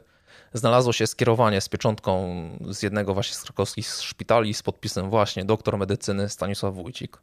znalazło 0.53 0.93
się 0.93 1.07
skierowanie 1.07 1.61
z 1.61 1.69
pieczątką 1.69 2.27
z 2.69 2.83
jednego 2.83 3.13
właśnie 3.13 3.35
z 3.35 3.43
krakowskich 3.43 3.87
szpitali 3.87 4.53
z 4.53 4.63
podpisem 4.63 5.09
właśnie 5.09 5.45
doktor 5.45 5.77
medycyny 5.77 6.29
Stanisław 6.29 6.75
Wójcik. 6.75 7.17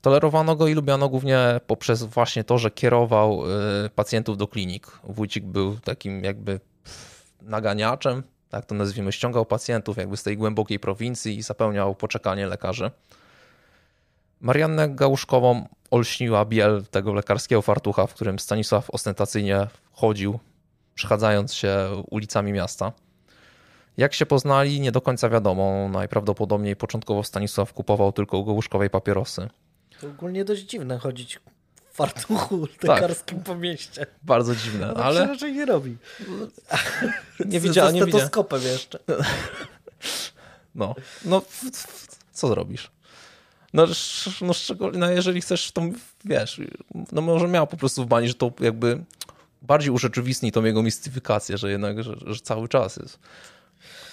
Tolerowano 0.00 0.56
go 0.56 0.68
i 0.68 0.74
lubiano 0.74 1.08
głównie 1.08 1.60
poprzez 1.66 2.02
właśnie 2.02 2.44
to, 2.44 2.58
że 2.58 2.70
kierował 2.70 3.44
y, 3.86 3.90
pacjentów 3.90 4.36
do 4.36 4.48
klinik. 4.48 4.86
Wójcik 5.04 5.44
był 5.44 5.78
takim 5.78 6.24
jakby 6.24 6.60
naganiaczem, 7.42 8.22
tak 8.52 8.66
to 8.66 8.74
nazwijmy, 8.74 9.12
ściągał 9.12 9.46
pacjentów 9.46 9.96
jakby 9.96 10.16
z 10.16 10.22
tej 10.22 10.36
głębokiej 10.36 10.78
prowincji 10.78 11.38
i 11.38 11.42
zapełniał 11.42 11.94
poczekanie 11.94 12.46
lekarzy. 12.46 12.90
Mariannę 14.40 14.88
Gałuszkową 14.88 15.68
olśniła 15.90 16.44
biel 16.44 16.84
tego 16.90 17.12
lekarskiego 17.12 17.62
fartucha, 17.62 18.06
w 18.06 18.14
którym 18.14 18.38
Stanisław 18.38 18.90
ostentacyjnie 18.90 19.66
chodził, 19.92 20.38
przechadzając 20.94 21.54
się 21.54 22.02
ulicami 22.10 22.52
miasta. 22.52 22.92
Jak 23.96 24.14
się 24.14 24.26
poznali, 24.26 24.80
nie 24.80 24.92
do 24.92 25.00
końca 25.00 25.28
wiadomo. 25.28 25.88
Najprawdopodobniej 25.88 26.76
początkowo 26.76 27.22
Stanisław 27.22 27.72
kupował 27.72 28.12
tylko 28.12 28.38
u 28.38 28.44
Gałuszkowej 28.44 28.90
papierosy. 28.90 29.48
To 30.00 30.08
ogólnie 30.08 30.44
dość 30.44 30.62
dziwne 30.62 30.98
chodzić 30.98 31.40
fartuchu 31.92 32.68
lekarskim 32.82 33.40
po 33.40 33.56
mieście. 33.56 34.06
Bardzo 34.22 34.56
dziwne, 34.56 34.86
No 34.86 34.94
tak 34.94 35.02
się 35.02 35.04
ale 35.04 35.26
raczej 35.26 35.52
nie 35.52 35.66
robi. 35.66 35.96
nie 37.46 37.60
widziałem, 37.60 37.94
nie 37.94 38.04
widziałem. 38.04 38.30
jeszcze. 38.62 38.98
No, 40.74 40.94
no 41.24 41.42
co 42.32 42.48
zrobisz? 42.48 42.90
No, 43.72 43.86
no 44.40 44.52
szczególnie, 44.52 44.98
no 44.98 45.10
jeżeli 45.10 45.40
chcesz, 45.40 45.72
to 45.72 45.82
wiesz, 46.24 46.60
no 47.12 47.22
może 47.22 47.48
miał 47.48 47.66
po 47.66 47.76
prostu 47.76 48.04
w 48.04 48.06
bani, 48.06 48.28
że 48.28 48.34
to 48.34 48.52
jakby 48.60 49.04
bardziej 49.62 49.90
urzeczywistni 49.90 50.52
tą 50.52 50.64
jego 50.64 50.82
mistyfikację, 50.82 51.58
że 51.58 51.70
jednak, 51.70 52.02
że, 52.02 52.14
że 52.26 52.40
cały 52.40 52.68
czas 52.68 52.96
jest. 52.96 53.18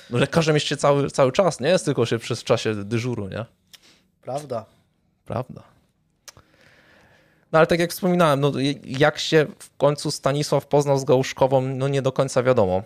No 0.09 0.17
lekarzem 0.17 0.55
jest 0.55 0.67
się 0.67 0.77
cały, 0.77 1.11
cały 1.11 1.31
czas, 1.31 1.59
nie 1.59 1.69
jest 1.69 1.85
tylko 1.85 2.05
się 2.05 2.19
przez 2.19 2.43
czasie 2.43 2.75
dyżuru, 2.75 3.27
nie? 3.27 3.45
Prawda. 4.21 4.65
Prawda. 5.25 5.63
No 7.51 7.59
ale 7.59 7.67
tak 7.67 7.79
jak 7.79 7.91
wspominałem, 7.91 8.39
no, 8.39 8.51
jak 8.83 9.19
się 9.19 9.45
w 9.59 9.77
końcu 9.77 10.11
Stanisław 10.11 10.67
poznał 10.67 10.99
z 10.99 11.03
Gałuszkową, 11.03 11.61
no 11.61 11.87
nie 11.87 12.01
do 12.01 12.11
końca 12.11 12.43
wiadomo. 12.43 12.83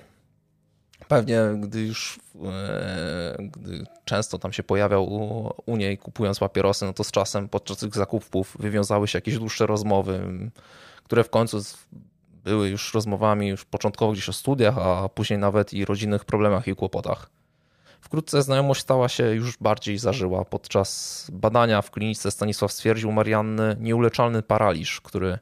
Pewnie 1.08 1.40
gdy 1.60 1.82
już 1.82 2.20
e, 2.46 3.38
gdy 3.40 3.86
często 4.06 4.40
tam 4.40 4.54
się 4.54 4.64
pojawiał 4.64 5.14
u, 5.14 5.52
u 5.66 5.78
niej 5.78 5.98
kupując 5.98 6.40
papierosy, 6.40 6.86
no 6.86 6.94
to 6.94 7.04
z 7.04 7.12
czasem 7.12 7.50
podczas 7.50 7.78
tych 7.78 7.96
zakupów 7.96 8.58
wywiązały 8.60 9.08
się 9.08 9.18
jakieś 9.18 9.38
dłuższe 9.38 9.66
rozmowy, 9.66 10.22
które 11.04 11.24
w 11.24 11.30
końcu 11.30 11.58
były 12.44 12.70
już 12.70 12.94
rozmowami 12.94 13.48
już 13.48 13.66
początkowo 13.66 14.12
gdzieś 14.12 14.30
o 14.30 14.34
studiach, 14.34 14.78
a 14.78 15.10
później 15.10 15.40
nawet 15.40 15.74
i 15.74 15.86
rodzinnych 15.86 16.26
problemach 16.26 16.68
i 16.68 16.76
kłopotach. 16.76 17.30
Wkrótce 18.04 18.42
znajomość 18.42 18.82
stała 18.82 19.10
się 19.10 19.24
już 19.24 19.58
bardziej 19.58 19.98
zażyła. 19.98 20.46
Podczas 20.46 21.28
badania 21.34 21.82
w 21.82 21.92
klinice 21.92 22.32
Stanisław 22.32 22.72
stwierdził 22.72 23.12
Marianny 23.12 23.78
nieuleczalny 23.80 24.42
paraliż, 24.42 25.02
który 25.02 25.40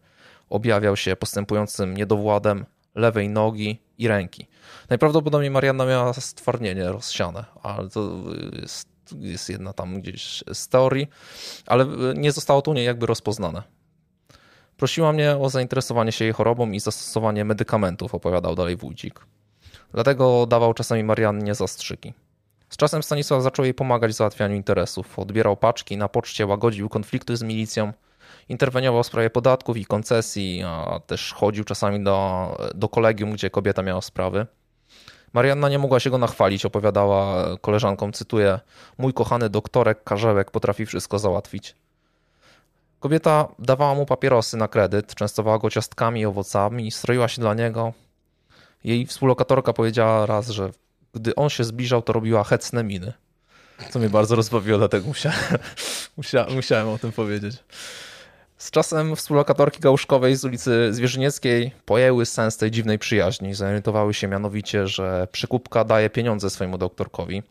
objawiał 0.50 0.98
się 0.98 1.16
postępującym 1.16 1.98
niedowładem 1.98 2.66
lewej 2.96 3.30
nogi 3.30 3.82
i 3.98 4.08
ręki. 4.08 4.48
Najprawdopodobniej 4.90 5.52
Marianna 5.52 5.86
miała 5.86 6.14
stwardnienie 6.14 6.92
rozsiane, 6.92 7.46
ale 7.64 7.90
to 7.90 8.10
jest, 8.62 8.88
jest 9.20 9.50
jedna 9.50 9.74
tam 9.74 10.02
gdzieś 10.02 10.44
z 10.54 10.68
teorii, 10.68 11.08
ale 11.68 11.86
nie 12.16 12.32
zostało 12.32 12.62
to 12.62 12.72
u 12.72 12.74
niej 12.74 12.86
jakby 12.86 13.06
rozpoznane. 13.06 13.64
Prosiła 14.78 15.14
mnie 15.14 15.38
o 15.38 15.50
zainteresowanie 15.50 16.12
się 16.12 16.26
jej 16.26 16.34
chorobą 16.34 16.72
i 16.72 16.80
zastosowanie 16.80 17.46
medykamentów, 17.46 18.16
opowiadał 18.16 18.56
dalej 18.56 18.76
Wójcik. 18.76 19.20
Dlatego 19.94 20.46
dawał 20.46 20.74
czasami 20.74 21.04
Mariannie 21.04 21.56
zastrzyki. 21.56 22.14
Z 22.72 22.78
czasem 22.78 23.04
Stanisław 23.04 23.44
zaczął 23.44 23.66
jej 23.66 23.74
pomagać 23.74 24.12
w 24.12 24.16
załatwianiu 24.16 24.56
interesów. 24.56 25.20
Odbierał 25.20 25.58
paczki 25.58 25.98
na 25.98 26.08
poczcie, 26.08 26.46
łagodził 26.46 26.90
konflikty 26.90 27.38
z 27.38 27.44
milicją, 27.44 27.94
interweniował 28.50 29.04
w 29.04 29.08
sprawie 29.08 29.30
podatków 29.30 29.78
i 29.78 29.86
koncesji, 29.86 30.64
a 30.66 31.00
też 31.08 31.34
chodził 31.34 31.64
czasami 31.64 32.04
do, 32.04 32.58
do 32.76 32.90
kolegium, 32.90 33.32
gdzie 33.32 33.50
kobieta 33.50 33.84
miała 33.84 34.02
sprawy. 34.02 34.46
Marianna 35.34 35.70
nie 35.70 35.80
mogła 35.80 36.00
się 36.00 36.10
go 36.10 36.18
nachwalić, 36.18 36.66
opowiadała 36.66 37.46
koleżankom, 37.62 38.14
cytuję, 38.14 38.60
mój 38.98 39.14
kochany 39.14 39.50
doktorek 39.50 40.04
Karzełek 40.04 40.52
potrafi 40.52 40.86
wszystko 40.86 41.20
załatwić. 41.20 41.76
Kobieta 43.00 43.48
dawała 43.60 43.96
mu 43.96 44.06
papierosy 44.06 44.58
na 44.58 44.68
kredyt, 44.68 45.16
częstowała 45.16 45.60
go 45.60 45.70
ciastkami 45.70 46.22
i 46.22 46.26
owocami 46.26 46.92
stroiła 46.92 47.28
się 47.28 47.42
dla 47.42 47.54
niego. 47.54 47.94
Jej 48.84 49.06
współlokatorka 49.06 49.74
powiedziała 49.74 50.26
raz, 50.26 50.50
że 50.50 50.72
gdy 51.14 51.36
on 51.36 51.50
się 51.50 51.64
zbliżał, 51.64 52.02
to 52.02 52.14
robiła 52.14 52.44
hecne 52.44 52.84
miny. 52.84 53.14
Co 53.90 54.00
mnie 54.00 54.10
bardzo 54.10 54.36
rozbawiło, 54.36 54.78
dlatego 54.78 55.08
musiałem, 55.08 56.56
musiałem, 56.56 56.90
o 56.90 56.98
tym 56.98 57.12
powiedzieć. 57.12 57.56
Z 58.58 58.72
czasem 58.72 59.16
współlokatorki 59.16 59.80
Gałuszkowej 59.80 60.36
z 60.36 60.46
ulicy 60.46 60.94
Zwierzynieckiej 60.94 61.72
pojęły 61.86 62.26
sens 62.26 62.58
tej 62.58 62.72
dziwnej 62.72 63.00
przyjaźni. 63.00 63.54
Zorientowały 63.54 64.14
się 64.14 64.28
mianowicie, 64.28 64.88
że 64.88 65.28
przekupka 65.32 65.84
daje 65.84 66.10
pieniądze 66.10 66.50
swojemu 66.50 66.78
doktorkowi. 66.78 67.44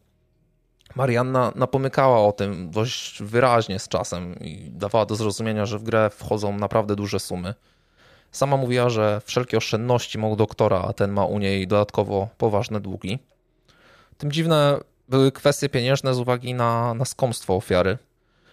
Marianna 0.95 1.53
napomykała 1.55 2.27
o 2.27 2.33
tym 2.33 2.71
dość 2.71 3.23
wyraźnie 3.23 3.79
z 3.79 3.89
czasem 3.89 4.39
i 4.41 4.71
dawała 4.71 5.07
do 5.07 5.17
zrozumienia, 5.17 5.67
że 5.67 5.79
w 5.79 5.83
grę 5.83 6.11
wchodzą 6.11 6.59
naprawdę 6.59 6.97
duże 6.97 7.21
sumy. 7.21 7.55
Sama 8.33 8.57
mówiła, 8.57 8.91
że 8.91 9.21
wszelkie 9.25 9.57
oszczędności 9.57 10.19
ma 10.19 10.27
u 10.27 10.37
doktora, 10.37 10.85
a 10.89 10.93
ten 10.93 11.13
ma 11.13 11.25
u 11.25 11.39
niej 11.39 11.67
dodatkowo 11.67 12.29
poważne 12.39 12.81
długi. 12.81 13.19
Tym 14.21 14.33
dziwne 14.33 14.81
były 15.09 15.33
kwestie 15.33 15.69
pieniężne 15.69 16.15
z 16.15 16.19
uwagi 16.19 16.55
na, 16.55 16.95
na 16.95 17.05
skąpstwo 17.05 17.57
ofiary. 17.57 17.99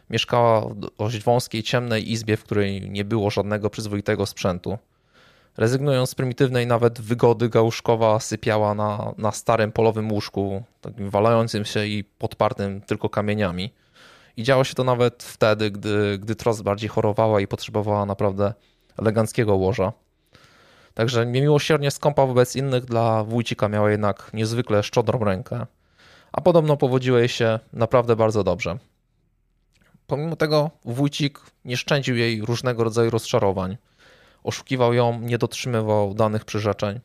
Mieszkała 0.09 0.61
w 0.61 0.75
dość 0.75 1.23
wąskiej, 1.23 1.63
ciemnej 1.63 2.11
izbie, 2.11 2.37
w 2.37 2.43
której 2.43 2.89
nie 2.89 3.05
było 3.05 3.29
żadnego 3.29 3.69
przyzwoitego 3.69 4.25
sprzętu. 4.25 4.77
Rezygnując 5.57 6.09
z 6.09 6.15
prymitywnej 6.15 6.67
nawet 6.67 7.01
wygody, 7.01 7.49
Gałuszkowa 7.49 8.19
sypiała 8.19 8.73
na, 8.73 9.13
na 9.17 9.31
starym 9.31 9.71
polowym 9.71 10.11
łóżku, 10.11 10.63
takim 10.81 11.09
walającym 11.09 11.65
się 11.65 11.85
i 11.85 12.03
podpartym 12.03 12.81
tylko 12.81 13.09
kamieniami. 13.09 13.73
I 14.37 14.43
działo 14.43 14.63
się 14.63 14.73
to 14.73 14.83
nawet 14.83 15.23
wtedy, 15.23 15.71
gdy, 15.71 16.19
gdy 16.19 16.35
Trost 16.35 16.63
bardziej 16.63 16.89
chorowała 16.89 17.41
i 17.41 17.47
potrzebowała 17.47 18.05
naprawdę 18.05 18.53
eleganckiego 18.97 19.55
łoża. 19.55 19.93
Także 20.97 21.25
niemiłosiernie 21.25 21.91
skąpa 21.91 22.25
wobec 22.25 22.55
innych 22.55 22.85
dla 22.85 23.23
wójcika 23.23 23.69
miała 23.69 23.91
jednak 23.91 24.29
niezwykle 24.33 24.83
szczodrą 24.83 25.19
rękę, 25.19 25.65
a 26.31 26.41
podobno 26.41 26.77
powodziło 26.77 27.17
jej 27.17 27.29
się 27.29 27.59
naprawdę 27.73 28.15
bardzo 28.15 28.43
dobrze. 28.43 28.77
Pomimo 30.07 30.35
tego 30.35 30.71
wójcik 30.85 31.39
nie 31.65 31.77
szczędził 31.77 32.15
jej 32.15 32.41
różnego 32.41 32.83
rodzaju 32.83 33.09
rozczarowań. 33.09 33.77
Oszukiwał 34.43 34.93
ją, 34.93 35.19
nie 35.19 35.37
dotrzymywał 35.37 36.13
danych 36.13 36.45
przyrzeczeń. 36.45 36.99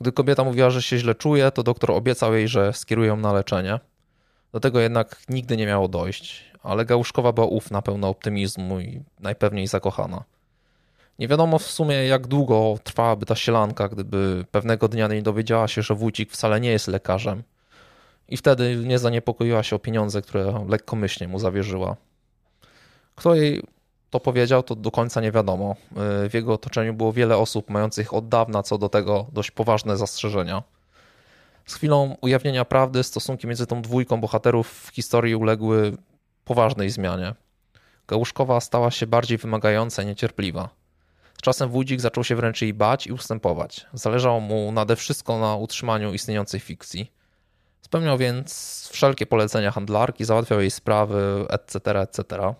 Gdy 0.00 0.12
kobieta 0.12 0.44
mówiła, 0.44 0.70
że 0.70 0.82
się 0.82 0.98
źle 0.98 1.14
czuje, 1.14 1.50
to 1.50 1.62
doktor 1.62 1.90
obiecał 1.90 2.34
jej, 2.34 2.48
że 2.48 2.72
skieruje 2.72 3.08
ją 3.08 3.16
na 3.16 3.32
leczenie. 3.32 3.80
Do 4.52 4.60
tego 4.60 4.80
jednak 4.80 5.22
nigdy 5.28 5.56
nie 5.56 5.66
miało 5.66 5.88
dojść, 5.88 6.44
ale 6.62 6.84
Gałuszkowa 6.84 7.32
była 7.32 7.46
ufna, 7.46 7.82
pełna 7.82 8.08
optymizmu 8.08 8.80
i 8.80 9.02
najpewniej 9.20 9.66
zakochana. 9.66 10.24
Nie 11.22 11.28
wiadomo 11.28 11.58
w 11.58 11.66
sumie, 11.66 11.94
jak 11.94 12.26
długo 12.26 12.78
trwałaby 12.84 13.26
ta 13.26 13.34
sielanka, 13.34 13.88
gdyby 13.88 14.44
pewnego 14.50 14.88
dnia 14.88 15.08
nie 15.08 15.22
dowiedziała 15.22 15.68
się, 15.68 15.82
że 15.82 15.94
wójcik 15.94 16.30
wcale 16.30 16.60
nie 16.60 16.70
jest 16.70 16.88
lekarzem. 16.88 17.42
I 18.28 18.36
wtedy 18.36 18.76
nie 18.76 18.98
zaniepokoiła 18.98 19.62
się 19.62 19.76
o 19.76 19.78
pieniądze, 19.78 20.22
które 20.22 20.64
lekkomyślnie 20.68 21.28
mu 21.28 21.38
zawierzyła. 21.38 21.96
Kto 23.14 23.34
jej 23.34 23.62
to 24.10 24.20
powiedział, 24.20 24.62
to 24.62 24.74
do 24.74 24.90
końca 24.90 25.20
nie 25.20 25.32
wiadomo. 25.32 25.76
W 26.28 26.34
jego 26.34 26.52
otoczeniu 26.52 26.94
było 26.94 27.12
wiele 27.12 27.36
osób 27.36 27.70
mających 27.70 28.14
od 28.14 28.28
dawna 28.28 28.62
co 28.62 28.78
do 28.78 28.88
tego 28.88 29.26
dość 29.32 29.50
poważne 29.50 29.96
zastrzeżenia. 29.96 30.62
Z 31.66 31.74
chwilą 31.74 32.16
ujawnienia 32.20 32.64
prawdy 32.64 33.02
stosunki 33.02 33.46
między 33.46 33.66
tą 33.66 33.82
dwójką 33.82 34.20
bohaterów 34.20 34.68
w 34.68 34.94
historii 34.94 35.36
uległy 35.36 35.96
poważnej 36.44 36.90
zmianie. 36.90 37.34
Gałuszkowa 38.08 38.60
stała 38.60 38.90
się 38.90 39.06
bardziej 39.06 39.38
wymagająca 39.38 40.02
i 40.02 40.06
niecierpliwa. 40.06 40.81
Czasem 41.42 41.68
wójcik 41.68 42.00
zaczął 42.00 42.24
się 42.24 42.36
wręcz 42.36 42.62
jej 42.62 42.74
bać 42.74 43.06
i 43.06 43.12
ustępować. 43.12 43.86
Zależało 43.92 44.40
mu 44.40 44.72
nade 44.72 44.96
wszystko 44.96 45.38
na 45.38 45.56
utrzymaniu 45.56 46.14
istniejącej 46.14 46.60
fikcji. 46.60 47.12
Spełniał 47.80 48.18
więc 48.18 48.88
wszelkie 48.92 49.26
polecenia 49.26 49.70
handlarki, 49.70 50.24
załatwiał 50.24 50.60
jej 50.60 50.70
sprawy, 50.70 51.46
etc., 51.48 52.00
etc. 52.00 52.54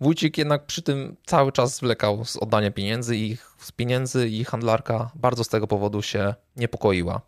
Wójcik 0.00 0.38
jednak 0.38 0.66
przy 0.66 0.82
tym 0.82 1.16
cały 1.26 1.52
czas 1.52 1.76
zwlekał 1.76 2.24
z 2.24 2.36
oddaniem 2.36 2.72
pieniędzy 2.72 3.16
i 3.16 3.36
z 3.58 3.72
pieniędzy 3.72 4.28
i 4.28 4.44
handlarka 4.44 5.10
bardzo 5.14 5.44
z 5.44 5.48
tego 5.48 5.66
powodu 5.66 6.02
się 6.02 6.34
niepokoiła. 6.56 7.20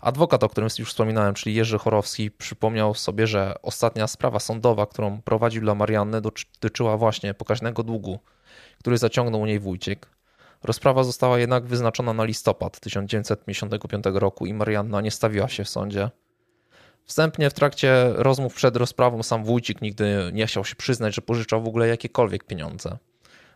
Adwokat, 0.00 0.44
o 0.44 0.48
którym 0.48 0.68
już 0.78 0.90
wspominałem, 0.90 1.34
czyli 1.34 1.54
Jerzy 1.54 1.78
Chorowski, 1.78 2.30
przypomniał 2.30 2.94
sobie, 2.94 3.26
że 3.26 3.54
ostatnia 3.62 4.06
sprawa 4.06 4.40
sądowa, 4.40 4.86
którą 4.86 5.22
prowadził 5.22 5.62
dla 5.62 5.74
Marianny, 5.74 6.20
dotyczyła 6.20 6.96
właśnie 6.96 7.34
pokaźnego 7.34 7.82
długu, 7.82 8.18
który 8.82 8.98
zaciągnął 8.98 9.40
u 9.40 9.46
niej 9.46 9.60
wójcik. 9.60 10.06
Rozprawa 10.62 11.04
została 11.04 11.38
jednak 11.38 11.66
wyznaczona 11.66 12.12
na 12.12 12.24
listopad 12.24 12.80
1955 12.80 14.04
roku 14.12 14.46
i 14.46 14.54
Marianna 14.54 15.00
nie 15.00 15.10
stawiła 15.10 15.48
się 15.48 15.64
w 15.64 15.68
sądzie. 15.68 16.10
Wstępnie 17.04 17.50
w 17.50 17.54
trakcie 17.54 18.12
rozmów 18.12 18.54
przed 18.54 18.76
rozprawą 18.76 19.22
sam 19.22 19.44
wójcik 19.44 19.82
nigdy 19.82 20.30
nie 20.32 20.46
chciał 20.46 20.64
się 20.64 20.74
przyznać, 20.74 21.14
że 21.14 21.22
pożyczał 21.22 21.62
w 21.62 21.68
ogóle 21.68 21.88
jakiekolwiek 21.88 22.44
pieniądze, 22.44 22.98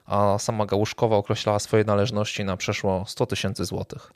a 0.04 0.38
sama 0.38 0.66
Gałuszkowa 0.66 1.16
określała 1.16 1.58
swoje 1.58 1.84
należności 1.84 2.44
na 2.44 2.56
przeszło 2.56 3.04
100 3.06 3.26
tysięcy 3.26 3.64
złotych. 3.64 4.12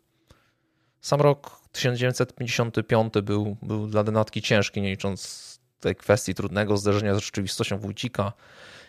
Sam 1.00 1.20
rok 1.20 1.60
1955 1.72 3.14
był, 3.22 3.56
był 3.62 3.86
dla 3.86 4.04
Denatki 4.04 4.42
ciężki, 4.42 4.82
nie 4.82 4.90
licząc 4.90 5.50
tej 5.80 5.96
kwestii 5.96 6.34
trudnego 6.34 6.76
zderzenia 6.76 7.14
z 7.14 7.18
rzeczywistością 7.18 7.78
wójcika 7.78 8.32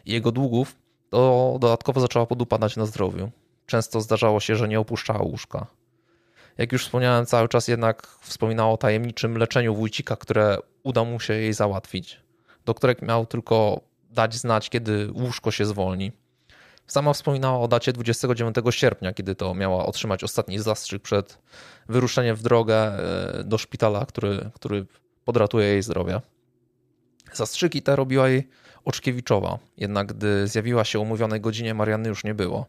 i 0.05 0.11
jego 0.11 0.31
długów, 0.31 0.75
to 1.11 1.57
dodatkowo 1.59 2.01
zaczęła 2.01 2.25
podupadać 2.25 2.75
na 2.77 2.85
zdrowiu. 2.85 3.31
Często 3.65 4.01
zdarzało 4.01 4.39
się, 4.39 4.55
że 4.55 4.67
nie 4.67 4.79
opuszczała 4.79 5.21
łóżka. 5.21 5.67
Jak 6.57 6.71
już 6.71 6.85
wspomniałem, 6.85 7.25
cały 7.25 7.49
czas 7.49 7.67
jednak 7.67 8.07
wspominała 8.21 8.73
o 8.73 8.77
tajemniczym 8.77 9.37
leczeniu 9.37 9.75
wójcika, 9.75 10.15
które 10.15 10.57
uda 10.83 11.03
mu 11.03 11.19
się 11.19 11.33
jej 11.33 11.53
załatwić. 11.53 12.19
Doktorek 12.65 13.01
miał 13.01 13.25
tylko 13.25 13.81
dać 14.09 14.35
znać, 14.35 14.69
kiedy 14.69 15.09
łóżko 15.13 15.51
się 15.51 15.65
zwolni. 15.65 16.11
Sama 16.87 17.13
wspominała 17.13 17.59
o 17.59 17.67
dacie 17.67 17.93
29 17.93 18.55
sierpnia, 18.69 19.13
kiedy 19.13 19.35
to 19.35 19.53
miała 19.53 19.85
otrzymać 19.85 20.23
ostatni 20.23 20.59
zastrzyk 20.59 21.01
przed 21.01 21.37
wyruszeniem 21.89 22.35
w 22.35 22.41
drogę 22.41 22.75
e, 22.75 23.43
do 23.43 23.57
szpitala, 23.57 24.05
który, 24.05 24.49
który 24.53 24.85
podratuje 25.25 25.67
jej 25.67 25.83
zdrowie. 25.83 26.21
Zastrzyki 27.33 27.81
te 27.81 27.95
robiła 27.95 28.29
jej 28.29 28.47
Oczkiewiczowa, 28.85 29.59
jednak 29.77 30.13
gdy 30.13 30.47
zjawiła 30.47 30.83
się 30.83 30.99
o 30.99 31.01
umówionej 31.01 31.41
godzinie, 31.41 31.73
Marianny 31.73 32.09
już 32.09 32.23
nie 32.23 32.33
było. 32.33 32.65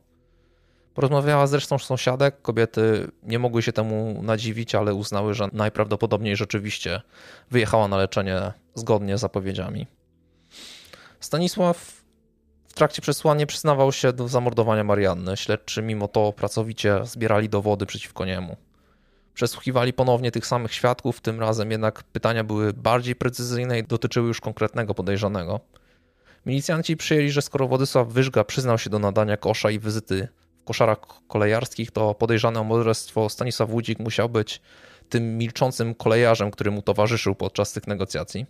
Porozmawiała 0.95 1.47
zresztą 1.47 1.79
z 1.79 1.85
sąsiadek, 1.85 2.43
kobiety 2.43 3.11
nie 3.23 3.39
mogły 3.39 3.63
się 3.63 3.73
temu 3.73 4.23
nadziwić, 4.23 4.75
ale 4.75 4.95
uznały, 4.95 5.35
że 5.35 5.49
najprawdopodobniej 5.53 6.37
rzeczywiście 6.37 7.01
wyjechała 7.51 7.89
na 7.89 7.97
leczenie 7.97 8.53
zgodnie 8.75 9.19
z 9.19 9.21
zapowiedziami. 9.21 9.87
Stanisław 11.21 12.03
w 12.69 12.75
trakcie 12.75 13.03
przesłania 13.03 13.47
przyznawał 13.47 13.93
się 13.93 14.13
do 14.13 14.29
zamordowania 14.29 14.85
Marianny. 14.85 15.37
Śledczy 15.37 15.83
mimo 15.83 16.09
to 16.09 16.33
pracowicie 16.33 17.01
zbierali 17.05 17.49
dowody 17.49 17.87
przeciwko 17.87 18.25
niemu. 18.25 18.57
Przesłuchiwali 19.35 19.93
ponownie 19.93 20.31
tych 20.31 20.47
samych 20.47 20.75
świadków, 20.75 21.21
tym 21.21 21.41
razem 21.41 21.71
jednak 21.71 22.03
pytania 22.03 22.45
były 22.45 22.73
bardziej 22.73 23.17
precyzyjne 23.17 23.79
i 23.79 23.85
dotyczyły 23.85 24.29
już 24.29 24.41
konkretnego 24.41 24.95
podejrzanego. 24.95 25.61
Milicjanci 26.47 26.97
przyjęli, 26.97 27.31
że 27.31 27.43
skoro 27.43 27.69
Władysław 27.69 28.09
Wyżga 28.09 28.44
przyznał 28.44 28.78
się 28.78 28.90
do 28.90 28.98
nadania 28.98 29.36
kosza 29.36 29.70
i 29.70 29.78
wizyty 29.78 30.28
w 30.59 30.64
koszarach 30.64 30.98
kolejarskich, 31.28 31.90
to 31.90 32.14
podejrzany 32.14 32.59
o 32.59 32.64
morderstwo 32.64 33.28
Stanisław 33.28 33.70
Łudzik 33.70 33.98
musiał 33.98 34.28
być 34.28 34.60
tym 35.09 35.39
milczącym 35.39 35.94
kolejarzem, 35.94 36.51
który 36.51 36.70
mu 36.70 36.82
towarzyszył 36.82 37.35
podczas 37.35 37.73
tych 37.73 37.86
negocjacji. 37.86 38.47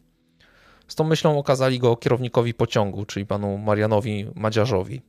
Z 0.88 0.94
tą 0.94 1.04
myślą 1.04 1.38
okazali 1.38 1.78
go 1.78 1.96
kierownikowi 1.96 2.54
pociągu, 2.54 3.04
czyli 3.04 3.26
panu 3.26 3.58
Marianowi 3.58 4.26
Madziarzowi. 4.34 5.02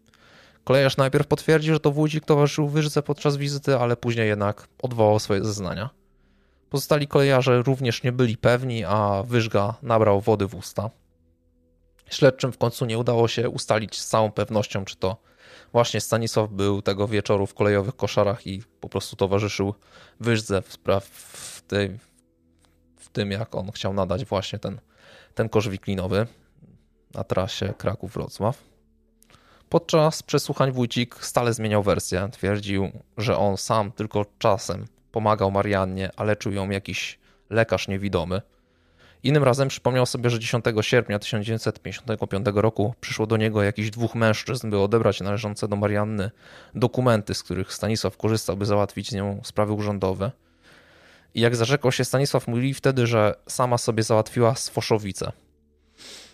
Kolejarz 0.63 0.97
najpierw 0.97 1.27
potwierdził, 1.27 1.73
że 1.73 1.79
to 1.79 1.91
Wójcik 1.91 2.25
towarzyszył 2.25 2.67
Wyżce 2.67 3.03
podczas 3.03 3.37
wizyty, 3.37 3.77
ale 3.77 3.97
później 3.97 4.27
jednak 4.27 4.67
odwołał 4.81 5.19
swoje 5.19 5.43
zeznania. 5.43 5.89
Pozostali 6.69 7.07
kolejarze 7.07 7.61
również 7.61 8.03
nie 8.03 8.11
byli 8.11 8.37
pewni, 8.37 8.85
a 8.85 9.23
Wyżga 9.27 9.75
nabrał 9.81 10.21
wody 10.21 10.47
w 10.47 10.55
usta. 10.55 10.89
Śledczym 12.09 12.51
w 12.51 12.57
końcu 12.57 12.85
nie 12.85 12.97
udało 12.97 13.27
się 13.27 13.49
ustalić 13.49 13.99
z 13.99 14.07
całą 14.07 14.31
pewnością, 14.31 14.85
czy 14.85 14.95
to 14.95 15.17
właśnie 15.71 16.01
Stanisław 16.01 16.49
był 16.49 16.81
tego 16.81 17.07
wieczoru 17.07 17.47
w 17.47 17.53
kolejowych 17.53 17.95
koszarach 17.95 18.47
i 18.47 18.63
po 18.79 18.89
prostu 18.89 19.15
towarzyszył 19.15 19.73
Wyżdze 20.19 20.61
w, 20.61 20.73
spraw, 20.73 21.05
w, 21.05 21.61
tej, 21.61 21.99
w 22.97 23.09
tym, 23.09 23.31
jak 23.31 23.55
on 23.55 23.71
chciał 23.71 23.93
nadać 23.93 24.25
właśnie 24.25 24.59
ten, 24.59 24.79
ten 25.35 25.49
kosz 25.49 25.69
wiklinowy 25.69 26.27
na 27.13 27.23
trasie 27.23 27.73
Kraków-Wrocław. 27.77 28.63
Podczas 29.69 30.23
przesłuchań 30.23 30.71
Wójcik 30.71 31.15
stale 31.15 31.53
zmieniał 31.53 31.83
wersję. 31.83 32.29
Twierdził, 32.31 32.91
że 33.17 33.37
on 33.37 33.57
sam 33.57 33.91
tylko 33.91 34.25
czasem 34.39 34.85
pomagał 35.11 35.51
Mariannie, 35.51 36.09
a 36.15 36.23
leczył 36.23 36.51
ją 36.51 36.69
jakiś 36.69 37.19
lekarz 37.49 37.87
niewidomy. 37.87 38.41
Innym 39.23 39.43
razem 39.43 39.67
przypomniał 39.67 40.05
sobie, 40.05 40.29
że 40.29 40.39
10 40.39 40.65
sierpnia 40.81 41.19
1955 41.19 42.45
roku 42.53 42.93
przyszło 43.01 43.27
do 43.27 43.37
niego 43.37 43.63
jakichś 43.63 43.89
dwóch 43.89 44.15
mężczyzn, 44.15 44.69
by 44.69 44.79
odebrać 44.79 45.21
należące 45.21 45.67
do 45.67 45.75
Marianny 45.75 46.31
dokumenty, 46.75 47.33
z 47.33 47.43
których 47.43 47.73
Stanisław 47.73 48.17
korzystał, 48.17 48.57
by 48.57 48.65
załatwić 48.65 49.09
z 49.09 49.13
nią 49.13 49.41
sprawy 49.43 49.73
urzędowe. 49.73 50.31
I 51.35 51.41
jak 51.41 51.55
zarzekał 51.55 51.91
się 51.91 52.05
Stanisław, 52.05 52.47
mówili 52.47 52.73
wtedy, 52.73 53.07
że 53.07 53.35
sama 53.47 53.77
sobie 53.77 54.03
załatwiła 54.03 54.55
sfoszowice. 54.55 55.31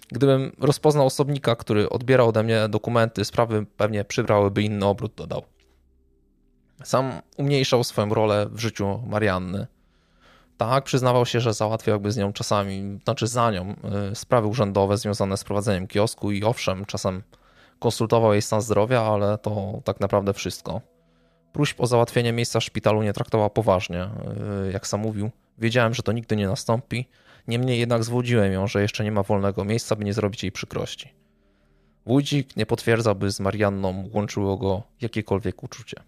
Gdybym 0.07 0.51
rozpoznał 0.59 1.05
osobnika, 1.05 1.55
który 1.55 1.89
odbierał 1.89 2.29
ode 2.29 2.43
mnie 2.43 2.67
dokumenty, 2.69 3.25
sprawy 3.25 3.65
pewnie 3.77 4.05
przybrałyby 4.05 4.61
inny 4.61 4.85
obrót, 4.85 5.13
dodał. 5.15 5.43
Sam 6.83 7.21
umniejszał 7.37 7.83
swoją 7.83 8.13
rolę 8.13 8.47
w 8.51 8.59
życiu 8.59 9.03
Marianny. 9.07 9.67
Tak, 10.59 10.83
przyznawał 10.83 11.25
się, 11.25 11.39
że 11.39 11.53
załatwiał 11.53 11.95
jakby 11.95 12.11
z 12.11 12.17
nią 12.17 12.33
czasami, 12.33 12.99
znaczy 13.03 13.27
za 13.27 13.51
nią, 13.51 13.75
y, 14.11 14.15
sprawy 14.15 14.47
urzędowe 14.47 14.97
związane 14.97 15.37
z 15.37 15.43
prowadzeniem 15.43 15.87
kiosku 15.87 16.31
i 16.31 16.43
owszem, 16.43 16.85
czasem 16.85 17.23
konsultował 17.79 18.33
jej 18.33 18.41
stan 18.41 18.61
zdrowia, 18.61 19.01
ale 19.01 19.37
to 19.37 19.81
tak 19.83 19.99
naprawdę 19.99 20.33
wszystko. 20.33 20.81
Próśb 21.53 21.81
o 21.81 21.87
załatwienie 21.87 22.33
miejsca 22.33 22.59
w 22.59 22.63
szpitalu 22.63 23.03
nie 23.03 23.13
traktował 23.13 23.49
poważnie. 23.49 24.09
Y, 24.67 24.71
jak 24.71 24.87
sam 24.87 24.99
mówił, 24.99 25.31
wiedziałem, 25.57 25.93
że 25.93 26.03
to 26.03 26.11
nigdy 26.11 26.35
nie 26.35 26.47
nastąpi. 26.47 27.09
Niemniej 27.47 27.79
jednak 27.79 28.03
zwodziłem 28.03 28.53
ją, 28.53 28.67
że 28.67 28.81
jeszcze 28.81 29.03
nie 29.03 29.11
ma 29.11 29.23
wolnego 29.23 29.65
miejsca, 29.65 29.95
by 29.95 30.05
nie 30.05 30.13
zrobić 30.13 30.43
jej 30.43 30.51
przykrości. 30.51 31.13
Wójcik 32.05 32.57
nie 32.57 32.65
potwierdza, 32.65 33.15
by 33.15 33.31
z 33.31 33.39
Marianną 33.39 34.09
łączyło 34.13 34.57
go 34.57 34.83
jakiekolwiek 35.01 35.63
uczucie. 35.63 36.03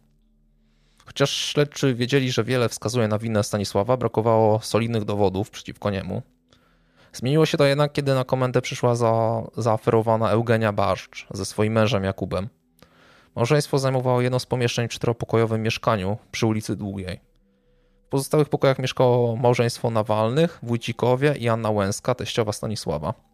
Chociaż 1.12 1.32
śledczy 1.32 1.96
wiedzieli, 1.96 2.32
że 2.32 2.44
wiele 2.44 2.70
wskazuje 2.70 3.08
na 3.08 3.20
winę 3.20 3.44
Stanisława, 3.44 3.98
brakowało 3.98 4.60
solidnych 4.60 5.06
dowodów 5.06 5.50
przeciwko 5.50 5.90
niemu. 5.90 6.22
Zmieniło 7.14 7.46
się 7.46 7.58
to 7.58 7.66
jednak, 7.66 7.94
kiedy 7.94 8.16
na 8.16 8.24
komendę 8.24 8.62
przyszła 8.62 8.96
za, 8.96 9.44
zaoferowana 9.58 10.30
Eugenia 10.30 10.74
Barszcz 10.74 11.28
ze 11.32 11.46
swoim 11.46 11.74
mężem 11.74 12.04
Jakubem. 12.04 12.50
Małżeństwo 13.36 13.80
zajmowało 13.80 14.22
jedno 14.22 14.40
z 14.40 14.46
pomieszczeń 14.46 14.88
w 14.88 14.92
czteropokojowym 14.92 15.62
mieszkaniu 15.62 16.18
przy 16.32 16.46
ulicy 16.48 16.76
Długiej. 16.76 17.20
W 18.06 18.10
pozostałych 18.10 18.50
pokojach 18.50 18.80
mieszkało 18.80 19.36
małżeństwo 19.36 19.90
Nawalnych, 19.90 20.60
Wójcikowie 20.64 21.36
i 21.40 21.50
Anna 21.50 21.70
Łęska, 21.70 22.16
teściowa 22.16 22.52
Stanisława. 22.52 23.31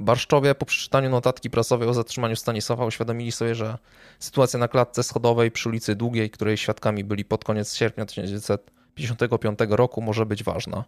Barszczowie 0.00 0.54
po 0.54 0.66
przeczytaniu 0.66 1.10
notatki 1.10 1.50
prasowej 1.50 1.88
o 1.88 1.94
zatrzymaniu 1.94 2.36
Stanisława 2.36 2.86
uświadomili 2.86 3.32
sobie, 3.32 3.54
że 3.54 3.78
sytuacja 4.18 4.58
na 4.58 4.68
klatce 4.68 5.02
schodowej 5.02 5.50
przy 5.50 5.68
ulicy 5.68 5.94
Długiej, 5.96 6.30
której 6.30 6.56
świadkami 6.56 7.04
byli 7.04 7.24
pod 7.24 7.44
koniec 7.44 7.74
sierpnia 7.76 8.06
1955 8.06 9.58
roku, 9.68 10.02
może 10.02 10.26
być 10.26 10.44
ważna. 10.44 10.84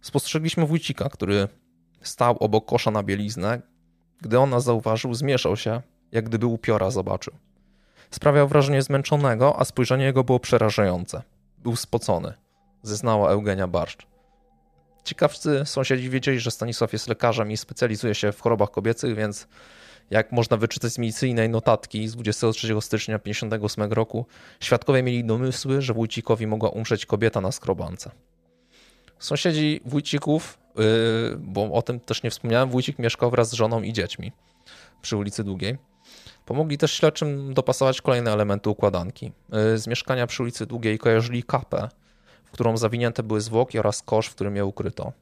Spostrzegliśmy 0.00 0.66
wójcika, 0.66 1.08
który 1.08 1.48
stał 2.02 2.36
obok 2.40 2.66
kosza 2.66 2.90
na 2.90 3.02
bieliznę. 3.02 3.62
Gdy 4.20 4.38
on 4.38 4.50
nas 4.50 4.64
zauważył, 4.64 5.14
zmieszał 5.14 5.56
się, 5.56 5.82
jak 6.12 6.24
gdyby 6.24 6.46
upiora 6.46 6.90
zobaczył. 6.90 7.34
Sprawiał 8.10 8.48
wrażenie 8.48 8.82
zmęczonego, 8.82 9.60
a 9.60 9.64
spojrzenie 9.64 10.04
jego 10.04 10.24
było 10.24 10.40
przerażające. 10.40 11.22
Był 11.58 11.76
spocony, 11.76 12.34
zeznała 12.82 13.30
Eugenia 13.30 13.66
Barszcz. 13.66 14.15
Ciekawcy 15.06 15.62
sąsiedzi 15.64 16.10
wiedzieli, 16.10 16.40
że 16.40 16.50
Stanisław 16.50 16.92
jest 16.92 17.08
lekarzem 17.08 17.50
i 17.50 17.56
specjalizuje 17.56 18.14
się 18.14 18.32
w 18.32 18.40
chorobach 18.40 18.70
kobiecych, 18.70 19.16
więc 19.16 19.48
jak 20.10 20.32
można 20.32 20.56
wyczytać 20.56 20.92
z 20.92 20.98
milicyjnej 20.98 21.48
notatki 21.48 22.08
z 22.08 22.16
23 22.16 22.80
stycznia 22.80 23.18
1958 23.18 23.92
roku, 23.92 24.26
świadkowie 24.60 25.02
mieli 25.02 25.24
domysły, 25.24 25.82
że 25.82 25.94
Wójcikowi 25.94 26.46
mogła 26.46 26.68
umrzeć 26.70 27.06
kobieta 27.06 27.40
na 27.40 27.52
skrobance. 27.52 28.10
Sąsiedzi 29.18 29.80
Wójcików, 29.84 30.58
yy, 30.76 30.84
bo 31.38 31.72
o 31.72 31.82
tym 31.82 32.00
też 32.00 32.22
nie 32.22 32.30
wspomniałem, 32.30 32.70
Wójcik 32.70 32.98
mieszkał 32.98 33.30
wraz 33.30 33.50
z 33.50 33.52
żoną 33.52 33.82
i 33.82 33.92
dziećmi 33.92 34.32
przy 35.02 35.16
ulicy 35.16 35.44
Długiej. 35.44 35.78
Pomogli 36.44 36.78
też 36.78 36.92
śledczym 36.92 37.54
dopasować 37.54 38.02
kolejne 38.02 38.32
elementy 38.32 38.70
układanki. 38.70 39.32
Yy, 39.52 39.78
z 39.78 39.86
mieszkania 39.86 40.26
przy 40.26 40.42
ulicy 40.42 40.66
Długiej 40.66 40.98
kojarzyli 40.98 41.42
kapę, 41.42 41.88
którą 42.56 42.76
zawinięte 42.76 43.22
były 43.22 43.40
zwłoki 43.40 43.78
oraz 43.78 44.02
kosz, 44.02 44.26
w 44.26 44.34
którym 44.34 44.56
je 44.56 44.64
ukryto. 44.64 45.12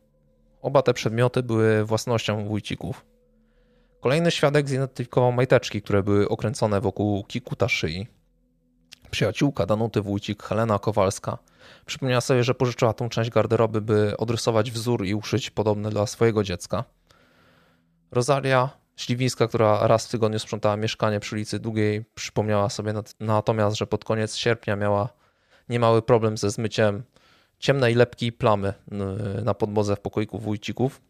Oba 0.63 0.83
te 0.83 0.95
przedmioty 0.95 1.43
były 1.43 1.85
własnością 1.85 2.49
Wójcików. 2.49 3.05
Kolejny 4.01 4.31
świadek 4.31 4.69
zidentyfikował 4.69 5.33
majteczki, 5.33 5.83
które 5.83 6.03
były 6.03 6.29
okręcone 6.29 6.81
wokół 6.81 7.25
kikuta 7.25 7.69
szyi. 7.69 8.07
Przyjaciółka 9.11 9.67
Danuty 9.67 10.01
Wójcik, 10.01 10.43
Helena 10.43 10.79
Kowalska, 10.79 11.39
przypomniała 11.87 12.21
sobie, 12.21 12.45
że 12.45 12.55
pożyczyła 12.55 12.93
tą 12.93 13.09
część 13.09 13.31
garderoby, 13.31 13.81
by 13.81 14.17
odrysować 14.17 14.71
wzór 14.71 15.05
i 15.07 15.15
uszyć 15.15 15.51
podobny 15.51 15.91
dla 15.91 16.07
swojego 16.07 16.45
dziecka. 16.45 16.85
Rosaria 18.11 18.71
Śliwińska, 18.97 19.49
która 19.49 19.87
raz 19.87 20.07
w 20.07 20.11
tygodniu 20.11 20.39
sprzątała 20.39 20.77
mieszkanie 20.77 21.21
przy 21.21 21.35
ulicy 21.35 21.59
Długiej, 21.59 22.05
przypomniała 22.15 22.69
sobie 22.69 22.95
natomiast, 23.21 23.77
że 23.77 23.87
pod 23.87 24.05
koniec 24.05 24.37
sierpnia 24.37 24.77
miała 24.77 25.09
niemały 25.69 26.03
problem 26.03 26.37
ze 26.37 26.51
zmyciem 26.51 27.03
ciemnej 27.59 27.95
lepki 27.95 28.33
plamy 28.33 28.75
na 29.45 29.55
podłodze 29.55 29.97
w 29.97 30.01
pokoiku 30.01 30.39
wójcików. 30.39 31.01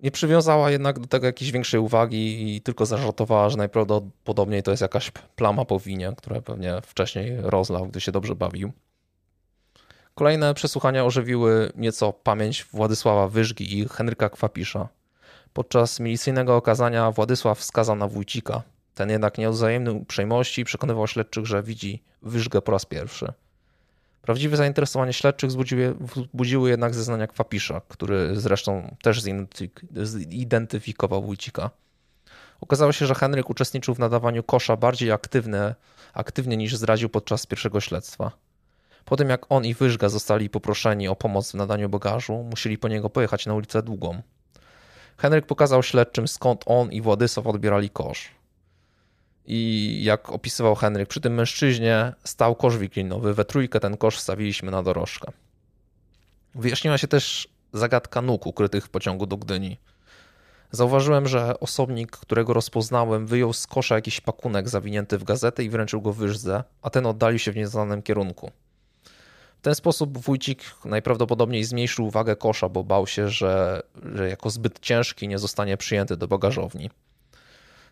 Nie 0.00 0.10
przywiązała 0.10 0.70
jednak 0.70 0.98
do 0.98 1.06
tego 1.06 1.26
jakiejś 1.26 1.52
większej 1.52 1.80
uwagi 1.80 2.56
i 2.56 2.60
tylko 2.60 2.86
zażartowała, 2.86 3.50
że 3.50 3.56
najprawdopodobniej 3.56 4.62
to 4.62 4.70
jest 4.70 4.80
jakaś 4.80 5.10
plama 5.10 5.64
po 5.64 5.78
winie, 5.78 6.12
które 6.16 6.42
pewnie 6.42 6.74
wcześniej 6.82 7.36
rozlał, 7.40 7.86
gdy 7.86 8.00
się 8.00 8.12
dobrze 8.12 8.34
bawił. 8.34 8.72
Kolejne 10.14 10.54
przesłuchania 10.54 11.04
ożywiły 11.04 11.72
nieco 11.76 12.12
pamięć 12.12 12.64
Władysława 12.64 13.28
Wyżgi 13.28 13.78
i 13.78 13.88
Henryka 13.88 14.28
Kwapisza. 14.28 14.88
Podczas 15.52 16.00
milicyjnego 16.00 16.56
okazania 16.56 17.10
Władysław 17.10 17.58
wskazał 17.58 17.96
na 17.96 18.08
Wójcika. 18.08 18.62
Ten 18.94 19.10
jednak 19.10 19.38
nie 19.38 19.48
odwzajemnił 19.48 19.96
uprzejmości 19.96 20.64
przekonywał 20.64 21.06
śledczych, 21.06 21.46
że 21.46 21.62
widzi 21.62 22.02
Wyżgę 22.22 22.62
po 22.62 22.72
raz 22.72 22.84
pierwszy. 22.84 23.32
Prawdziwe 24.28 24.56
zainteresowanie 24.56 25.12
śledczych 25.12 25.50
zbudziły, 25.50 25.94
budziły 26.34 26.70
jednak 26.70 26.94
zeznania 26.94 27.26
Kwapisza, 27.26 27.80
który 27.88 28.36
zresztą 28.36 28.96
też 29.02 29.22
zidentyfikował 30.02 31.22
Wójcika. 31.22 31.70
Okazało 32.60 32.92
się, 32.92 33.06
że 33.06 33.14
Henryk 33.14 33.50
uczestniczył 33.50 33.94
w 33.94 33.98
nadawaniu 33.98 34.42
kosza 34.42 34.76
bardziej 34.76 35.12
aktywnie, 35.12 35.74
aktywnie 36.14 36.56
niż 36.56 36.76
zdradził 36.76 37.08
podczas 37.08 37.46
pierwszego 37.46 37.80
śledztwa. 37.80 38.30
Po 39.04 39.16
tym 39.16 39.28
jak 39.28 39.46
on 39.48 39.64
i 39.64 39.74
Wyżga 39.74 40.08
zostali 40.08 40.50
poproszeni 40.50 41.08
o 41.08 41.16
pomoc 41.16 41.50
w 41.50 41.54
nadaniu 41.54 41.88
bagażu, 41.88 42.32
musieli 42.32 42.78
po 42.78 42.88
niego 42.88 43.10
pojechać 43.10 43.46
na 43.46 43.54
ulicę 43.54 43.82
Długą. 43.82 44.22
Henryk 45.18 45.46
pokazał 45.46 45.82
śledczym 45.82 46.28
skąd 46.28 46.62
on 46.66 46.92
i 46.92 47.00
Władysław 47.00 47.46
odbierali 47.46 47.90
kosz. 47.90 48.37
I 49.50 50.00
jak 50.04 50.30
opisywał 50.30 50.74
Henryk, 50.74 51.08
przy 51.08 51.20
tym 51.20 51.34
mężczyźnie 51.34 52.12
stał 52.24 52.54
kosz 52.54 52.78
wiklinowy. 52.78 53.34
We 53.34 53.44
trójkę 53.44 53.80
ten 53.80 53.96
kosz 53.96 54.16
wstawiliśmy 54.16 54.70
na 54.70 54.82
dorożkę. 54.82 55.32
Wyjaśniła 56.54 56.98
się 56.98 57.08
też 57.08 57.48
zagadka 57.72 58.22
nóg 58.22 58.46
ukrytych 58.46 58.84
w 58.84 58.88
pociągu 58.88 59.26
do 59.26 59.36
Gdyni. 59.36 59.78
Zauważyłem, 60.70 61.28
że 61.28 61.60
osobnik, 61.60 62.10
którego 62.10 62.52
rozpoznałem, 62.52 63.26
wyjął 63.26 63.52
z 63.52 63.66
kosza 63.66 63.94
jakiś 63.94 64.20
pakunek 64.20 64.68
zawinięty 64.68 65.18
w 65.18 65.24
gazetę 65.24 65.64
i 65.64 65.70
wręczył 65.70 66.00
go 66.02 66.12
wyżdze, 66.12 66.64
a 66.82 66.90
ten 66.90 67.06
oddalił 67.06 67.38
się 67.38 67.52
w 67.52 67.56
nieznanym 67.56 68.02
kierunku. 68.02 68.50
W 69.58 69.60
ten 69.62 69.74
sposób 69.74 70.18
wójcik 70.18 70.62
najprawdopodobniej 70.84 71.64
zmniejszył 71.64 72.10
wagę 72.10 72.36
kosza, 72.36 72.68
bo 72.68 72.84
bał 72.84 73.06
się, 73.06 73.28
że, 73.28 73.82
że 74.14 74.28
jako 74.28 74.50
zbyt 74.50 74.80
ciężki 74.80 75.28
nie 75.28 75.38
zostanie 75.38 75.76
przyjęty 75.76 76.16
do 76.16 76.28
bagażowni. 76.28 76.90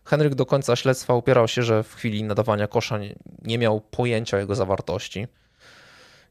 Henryk 0.06 0.34
do 0.34 0.46
końca 0.46 0.76
śledztwa 0.76 1.14
upierał 1.14 1.48
się, 1.48 1.62
że 1.62 1.82
w 1.82 1.94
chwili 1.94 2.24
nadawania 2.24 2.66
kosza 2.66 2.98
nie, 3.42 3.58
miał 3.58 3.80
pojęcia 3.80 4.36
o 4.36 4.40
jego 4.40 4.54
zawartości. 4.54 5.26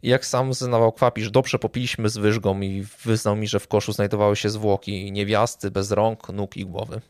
Jak 0.03 0.25
sam 0.25 0.53
zeznawał 0.53 0.91
Kwapisz, 0.91 1.31
dobrze 1.31 1.59
popiliśmy 1.59 2.09
z 2.09 2.17
wyżgą 2.17 2.61
i 2.61 2.85
wyznał 3.03 3.35
mi, 3.35 3.47
że 3.47 3.59
w 3.59 3.67
koszu 3.67 3.93
znajdowały 3.93 4.35
się 4.35 4.49
zwłoki 4.49 5.11
niewiasty 5.11 5.71
bez 5.71 5.91
rąk, 5.91 6.29
nóg 6.29 6.57
i 6.57 6.65
głowy. 6.65 7.01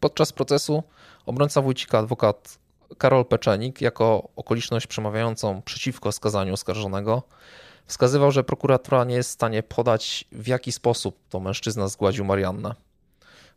Podczas 0.00 0.32
procesu 0.32 0.82
obrońca 1.26 1.62
Wójcika, 1.62 1.98
adwokat 1.98 2.58
Karol 2.98 3.24
Peczenik, 3.24 3.80
jako 3.80 4.28
okoliczność 4.36 4.86
przemawiającą 4.86 5.62
przeciwko 5.62 6.12
skazaniu 6.12 6.54
oskarżonego, 6.54 7.22
wskazywał, 7.86 8.30
że 8.30 8.44
prokuratura 8.44 9.04
nie 9.04 9.14
jest 9.14 9.30
w 9.30 9.32
stanie 9.32 9.62
podać, 9.62 10.24
w 10.32 10.46
jaki 10.48 10.72
sposób 10.72 11.18
to 11.28 11.40
mężczyzna 11.40 11.88
zgładził 11.88 12.24
Mariannę. 12.24 12.74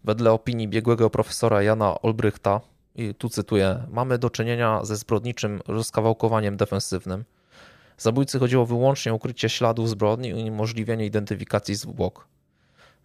Wedle 0.08 0.32
opinii 0.32 0.68
biegłego 0.68 1.10
profesora 1.10 1.64
Jana 1.64 2.02
Olbrychta, 2.02 2.62
i 2.96 3.16
tu 3.16 3.30
cytuję, 3.30 3.84
mamy 3.92 4.18
do 4.18 4.30
czynienia 4.30 4.86
ze 4.86 4.96
zbrodniczym 4.96 5.62
rozkawałkowaniem 5.68 6.58
defensywnym. 6.58 7.24
Zabójcy 7.98 8.40
chodziło 8.40 8.66
wyłącznie 8.66 9.12
o 9.12 9.16
ukrycie 9.16 9.50
śladów 9.50 9.90
zbrodni 9.90 10.30
i 10.30 10.34
uniemożliwienie 10.34 11.06
identyfikacji 11.06 11.76
zwłok. 11.76 12.28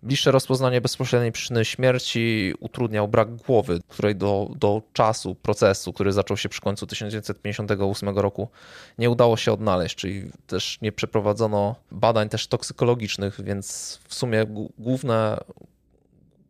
Bliższe 0.02 0.30
rozpoznanie 0.30 0.80
bezpośredniej 0.80 1.32
przyczyny 1.32 1.64
śmierci 1.64 2.54
utrudniał 2.60 3.08
brak 3.08 3.36
głowy, 3.36 3.80
której 3.88 4.16
do, 4.16 4.50
do 4.56 4.82
czasu 4.92 5.34
procesu, 5.34 5.92
który 5.92 6.12
zaczął 6.12 6.36
się 6.36 6.48
przy 6.48 6.60
końcu 6.60 6.86
1958 6.86 8.18
roku, 8.18 8.48
nie 8.98 9.10
udało 9.10 9.36
się 9.36 9.52
odnaleźć, 9.52 9.96
czyli 9.96 10.30
też 10.46 10.78
nie 10.82 10.92
przeprowadzono 10.92 11.74
badań 11.90 12.28
też 12.28 12.46
toksykologicznych, 12.46 13.40
więc 13.44 13.98
w 14.08 14.14
sumie 14.14 14.46
główne 14.78 15.38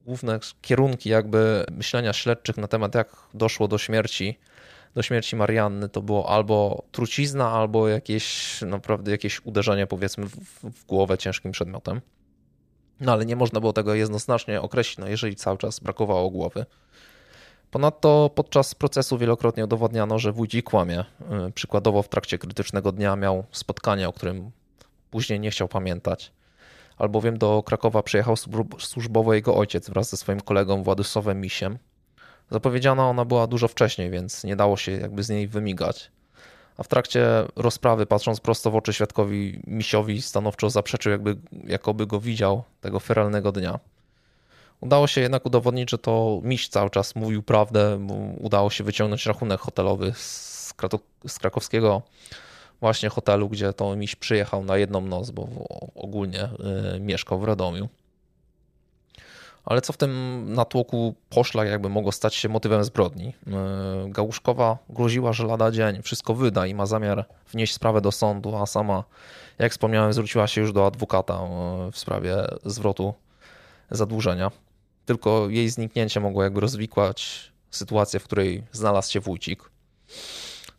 główne 0.06 0.38
kierunki 0.62 1.08
jakby 1.08 1.64
myślenia 1.70 2.12
śledczych 2.12 2.56
na 2.56 2.68
temat 2.68 2.94
jak 2.94 3.16
doszło 3.34 3.68
do 3.68 3.78
śmierci 3.78 4.38
do 4.94 5.02
śmierci 5.02 5.36
Marianny 5.36 5.88
to 5.88 6.02
było 6.02 6.28
albo 6.28 6.84
trucizna, 6.92 7.50
albo 7.50 7.88
jakieś 7.88 8.60
naprawdę 8.62 9.10
jakieś 9.10 9.40
uderzenie 9.44 9.86
powiedzmy 9.86 10.26
w, 10.26 10.36
w 10.62 10.84
głowę 10.86 11.18
ciężkim 11.18 11.52
przedmiotem. 11.52 12.00
No 13.00 13.12
ale 13.12 13.26
nie 13.26 13.36
można 13.36 13.60
było 13.60 13.72
tego 13.72 13.94
jednoznacznie 13.94 14.60
określić, 14.60 14.98
no 14.98 15.08
jeżeli 15.08 15.36
cały 15.36 15.58
czas 15.58 15.80
brakowało 15.80 16.30
głowy. 16.30 16.66
Ponadto 17.70 18.30
podczas 18.34 18.74
procesu 18.74 19.18
wielokrotnie 19.18 19.64
udowodniano, 19.64 20.18
że 20.18 20.32
Wójcik 20.32 20.64
kłamie. 20.64 21.00
Y, 21.48 21.52
przykładowo 21.52 22.02
w 22.02 22.08
trakcie 22.08 22.38
krytycznego 22.38 22.92
dnia 22.92 23.16
miał 23.16 23.44
spotkanie, 23.52 24.08
o 24.08 24.12
którym 24.12 24.50
później 25.10 25.40
nie 25.40 25.50
chciał 25.50 25.68
pamiętać 25.68 26.32
albowiem 27.02 27.38
do 27.38 27.62
Krakowa 27.62 28.02
przyjechał 28.02 28.36
służbowo 28.78 29.34
jego 29.34 29.56
ojciec 29.56 29.90
wraz 29.90 30.10
ze 30.10 30.16
swoim 30.16 30.40
kolegą 30.40 30.82
Władysławem 30.82 31.40
Misiem. 31.40 31.78
Zapowiedziana 32.50 33.08
ona 33.08 33.24
była 33.24 33.46
dużo 33.46 33.68
wcześniej, 33.68 34.10
więc 34.10 34.44
nie 34.44 34.56
dało 34.56 34.76
się 34.76 34.92
jakby 34.92 35.22
z 35.22 35.28
niej 35.28 35.48
wymigać. 35.48 36.10
A 36.76 36.82
w 36.82 36.88
trakcie 36.88 37.26
rozprawy, 37.56 38.06
patrząc 38.06 38.40
prosto 38.40 38.70
w 38.70 38.76
oczy 38.76 38.92
świadkowi 38.92 39.62
Misiowi, 39.66 40.22
stanowczo 40.22 40.70
zaprzeczył, 40.70 41.12
jakby, 41.12 41.36
jakoby 41.64 42.06
go 42.06 42.20
widział 42.20 42.62
tego 42.80 43.00
feralnego 43.00 43.52
dnia. 43.52 43.78
Udało 44.80 45.06
się 45.06 45.20
jednak 45.20 45.46
udowodnić, 45.46 45.90
że 45.90 45.98
to 45.98 46.40
Miś 46.42 46.68
cały 46.68 46.90
czas 46.90 47.16
mówił 47.16 47.42
prawdę, 47.42 48.06
udało 48.40 48.70
się 48.70 48.84
wyciągnąć 48.84 49.26
rachunek 49.26 49.60
hotelowy 49.60 50.12
z, 50.16 50.74
z 51.26 51.38
krakowskiego 51.38 52.02
właśnie 52.82 53.08
hotelu, 53.08 53.48
gdzie 53.48 53.72
to 53.72 53.96
Miś 53.96 54.16
przyjechał 54.16 54.64
na 54.64 54.76
jedną 54.76 55.00
noc, 55.00 55.30
bo 55.30 55.48
ogólnie 55.94 56.48
y, 56.96 57.00
mieszkał 57.00 57.38
w 57.38 57.44
Radomiu. 57.44 57.88
Ale 59.64 59.80
co 59.80 59.92
w 59.92 59.96
tym 59.96 60.44
natłoku 60.54 61.14
poszlak 61.28 61.68
jakby 61.68 61.88
mogło 61.88 62.12
stać 62.12 62.34
się 62.34 62.48
motywem 62.48 62.84
zbrodni? 62.84 63.28
Y, 63.28 64.10
Gałuszkowa 64.10 64.78
groziła, 64.88 65.32
że 65.32 65.46
lada 65.46 65.70
dzień 65.70 66.02
wszystko 66.02 66.34
wyda 66.34 66.66
i 66.66 66.74
ma 66.74 66.86
zamiar 66.86 67.24
wnieść 67.52 67.74
sprawę 67.74 68.00
do 68.00 68.12
sądu, 68.12 68.56
a 68.56 68.66
sama, 68.66 69.04
jak 69.58 69.72
wspomniałem, 69.72 70.12
zwróciła 70.12 70.46
się 70.46 70.60
już 70.60 70.72
do 70.72 70.86
adwokata 70.86 71.34
y, 71.88 71.92
w 71.92 71.98
sprawie 71.98 72.36
zwrotu 72.64 73.14
zadłużenia. 73.90 74.50
Tylko 75.06 75.48
jej 75.48 75.68
zniknięcie 75.68 76.20
mogło 76.20 76.42
jakby 76.42 76.60
rozwikłać 76.60 77.52
sytuację, 77.70 78.20
w 78.20 78.24
której 78.24 78.62
znalazł 78.72 79.12
się 79.12 79.20
Wójcik. 79.20 79.70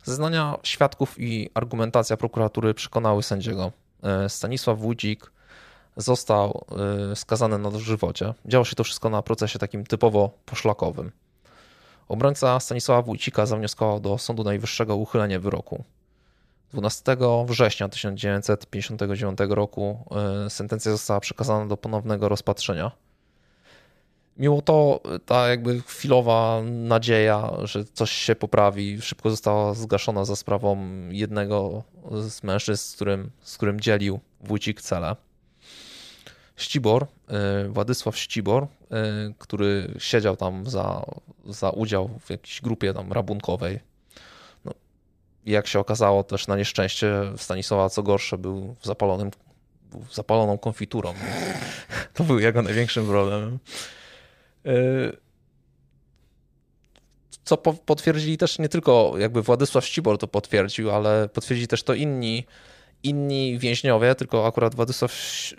Zeznania 0.04 0.58
świadków 0.62 1.20
i 1.20 1.50
argumentacja 1.54 2.16
prokuratury 2.16 2.74
przekonały 2.74 3.22
sędziego. 3.22 3.72
E, 4.02 4.28
Stanisław 4.28 4.78
Wójcik 4.78 5.32
został 5.96 6.64
e, 7.10 7.16
skazany 7.16 7.58
na 7.58 7.70
dożywocie. 7.70 8.34
Działo 8.46 8.64
się 8.64 8.76
to 8.76 8.84
wszystko 8.84 9.10
na 9.10 9.22
procesie 9.22 9.58
takim 9.58 9.86
typowo 9.86 10.30
poszlakowym. 10.46 11.12
Obrońca 12.08 12.60
Stanisława 12.60 13.02
Wójcika 13.02 13.46
zawnioskował 13.46 14.00
do 14.00 14.18
Sądu 14.18 14.44
Najwyższego 14.44 14.96
uchylenie 14.96 15.38
wyroku. 15.38 15.84
12 16.72 17.16
września 17.46 17.88
1959 17.88 19.38
roku 19.48 20.04
e, 20.46 20.50
sentencja 20.50 20.92
została 20.92 21.20
przekazana 21.20 21.66
do 21.66 21.76
ponownego 21.76 22.28
rozpatrzenia. 22.28 22.90
Mimo 24.36 24.62
to 24.62 25.00
ta 25.26 25.48
jakby 25.48 25.82
chwilowa 25.82 26.62
nadzieja, 26.64 27.50
że 27.62 27.84
coś 27.84 28.12
się 28.12 28.34
poprawi, 28.34 29.02
szybko 29.02 29.30
została 29.30 29.74
zgaszona 29.74 30.24
za 30.24 30.36
sprawą 30.36 30.88
jednego 31.10 31.82
z 32.28 32.42
mężczyzn, 32.42 32.84
z 32.90 32.94
którym, 32.94 33.30
z 33.42 33.56
którym 33.56 33.80
dzielił 33.80 34.20
Wójcik 34.40 34.80
cele. 34.80 35.16
Ścibor, 36.56 37.06
y, 37.64 37.68
Władysław 37.68 38.18
Ścibor, 38.18 38.62
y, 38.64 38.66
który 39.38 39.94
siedział 39.98 40.36
tam 40.36 40.70
za, 40.70 41.04
za 41.46 41.70
udział 41.70 42.10
w 42.24 42.30
jakiejś 42.30 42.60
grupie 42.60 42.94
tam 42.94 43.12
rabunkowej. 43.12 43.80
No, 44.64 44.72
jak 45.46 45.66
się 45.66 45.80
okazało, 45.80 46.24
też 46.24 46.46
na 46.46 46.56
nieszczęście 46.56 47.12
Stanisława, 47.36 47.90
co 47.90 48.02
gorsze, 48.02 48.38
był 48.38 48.76
zapalonym, 48.82 49.30
był 49.90 50.04
zapaloną 50.12 50.58
konfiturą. 50.58 51.14
To 52.14 52.24
był 52.24 52.38
jego 52.38 52.62
największym 52.62 53.06
problemem. 53.06 53.58
Y, 54.66 55.16
co 57.44 57.56
potwierdzili 57.56 58.38
też 58.38 58.58
nie 58.58 58.68
tylko 58.68 59.14
jakby 59.18 59.42
Władysław 59.42 59.86
Ścibor 59.86 60.18
to 60.18 60.28
potwierdził, 60.28 60.90
ale 60.90 61.28
potwierdzili 61.28 61.68
też 61.68 61.82
to 61.82 61.94
inni, 61.94 62.44
inni 63.02 63.58
więźniowie, 63.58 64.14
tylko 64.14 64.46
akurat 64.46 64.74
Władysław 64.74 65.12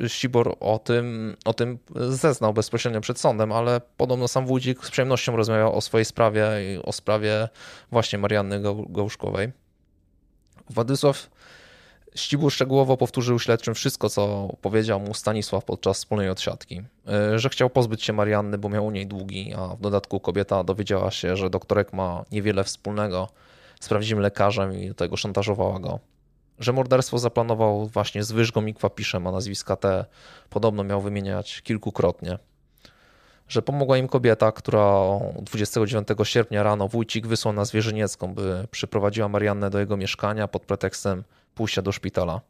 Ścibor 0.07 0.55
o 0.59 0.79
tym, 0.79 1.37
o 1.45 1.53
tym 1.53 1.77
zeznał 1.95 2.53
bezpośrednio 2.53 3.01
przed 3.01 3.19
sądem, 3.19 3.51
ale 3.51 3.81
podobno 3.97 4.27
sam 4.27 4.45
Wójcik 4.45 4.85
z 4.85 4.91
przyjemnością 4.91 5.35
rozmawiał 5.35 5.75
o 5.77 5.81
swojej 5.81 6.05
sprawie 6.05 6.47
i 6.73 6.77
o 6.83 6.91
sprawie 6.91 7.49
właśnie 7.91 8.19
Marianny 8.19 8.61
Gałuszkowej. 8.89 9.51
Władysław 10.69 11.29
Ścibur 12.15 12.51
szczegółowo 12.51 12.97
powtórzył 12.97 13.39
śledczym 13.39 13.75
wszystko, 13.75 14.09
co 14.09 14.49
powiedział 14.61 14.99
mu 14.99 15.13
Stanisław 15.13 15.65
podczas 15.65 15.97
wspólnej 15.97 16.29
odsiadki. 16.29 16.81
E, 17.07 17.39
że 17.39 17.49
chciał 17.49 17.69
pozbyć 17.69 18.03
się 18.03 18.13
Marianny, 18.13 18.57
bo 18.57 18.69
miał 18.69 18.85
u 18.85 18.91
niej 18.91 19.07
długi, 19.07 19.53
a 19.57 19.67
w 19.67 19.81
dodatku 19.81 20.19
kobieta 20.19 20.63
dowiedziała 20.63 21.11
się, 21.11 21.37
że 21.37 21.49
doktorek 21.49 21.93
ma 21.93 22.23
niewiele 22.31 22.63
wspólnego 22.63 23.29
z 23.79 23.89
prawdziwym 23.89 24.19
lekarzem 24.19 24.73
i 24.73 24.87
do 24.87 24.93
tego 24.93 25.17
szantażowała 25.17 25.79
go. 25.79 25.99
Że 26.59 26.73
morderstwo 26.73 27.19
zaplanował 27.19 27.87
właśnie 27.87 28.23
z 28.23 28.31
Wyżgą 28.31 28.65
i 28.65 28.73
Kwapiszem, 28.73 29.27
a 29.27 29.31
nazwiska 29.31 29.75
te 29.75 30.05
podobno 30.49 30.83
miał 30.83 31.01
wymieniać 31.01 31.61
kilkukrotnie. 31.61 32.39
Że 33.47 33.61
pomogła 33.61 33.97
im 33.97 34.07
kobieta, 34.07 34.51
która 34.51 35.01
29 35.41 36.07
sierpnia 36.23 36.63
rano 36.63 36.87
wójcik 36.87 37.27
wysłał 37.27 37.53
na 37.53 37.65
Zwierzyniecką, 37.65 38.33
by 38.33 38.67
przyprowadziła 38.71 39.29
Mariannę 39.29 39.69
do 39.69 39.79
jego 39.79 39.97
mieszkania 39.97 40.47
pod 40.47 40.61
pretekstem 40.61 41.23
pójścia 41.55 41.81
do 41.81 41.91
szpitala. 41.91 42.41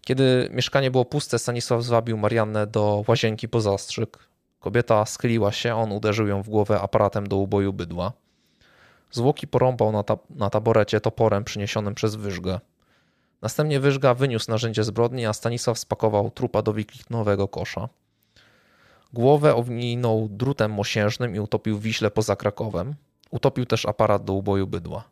Kiedy 0.00 0.48
mieszkanie 0.52 0.90
było 0.90 1.04
puste, 1.04 1.38
Stanisław 1.38 1.82
zwabił 1.82 2.16
Mariannę 2.18 2.66
do 2.66 3.04
łazienki 3.08 3.48
po 3.48 3.60
zastrzyk. 3.60 4.18
Kobieta 4.60 5.06
schyliła 5.06 5.52
się, 5.52 5.74
on 5.74 5.92
uderzył 5.92 6.26
ją 6.26 6.42
w 6.42 6.48
głowę 6.48 6.80
aparatem 6.80 7.26
do 7.26 7.36
uboju 7.36 7.72
bydła. 7.72 8.12
Zwłoki 9.10 9.46
porąbał 9.46 9.92
na, 9.92 10.02
ta 10.02 10.16
na 10.30 10.50
taborecie 10.50 11.00
toporem 11.00 11.44
przyniesionym 11.44 11.94
przez 11.94 12.14
Wyżgę. 12.14 12.60
Następnie 13.42 13.80
Wyżga 13.80 14.14
wyniósł 14.14 14.50
narzędzie 14.50 14.84
zbrodni, 14.84 15.26
a 15.26 15.32
Stanisław 15.32 15.78
spakował 15.78 16.30
trupa 16.30 16.62
do 16.62 16.72
wiklinowego 16.72 17.48
kosza. 17.48 17.88
Głowę 19.12 19.54
owinął 19.54 20.28
drutem 20.30 20.72
mosiężnym 20.72 21.34
i 21.36 21.40
utopił 21.40 21.78
w 21.78 21.82
Wiśle 21.82 22.10
poza 22.10 22.36
Krakowem. 22.36 22.94
Utopił 23.30 23.66
też 23.66 23.86
aparat 23.86 24.24
do 24.24 24.32
uboju 24.32 24.66
bydła. 24.66 25.04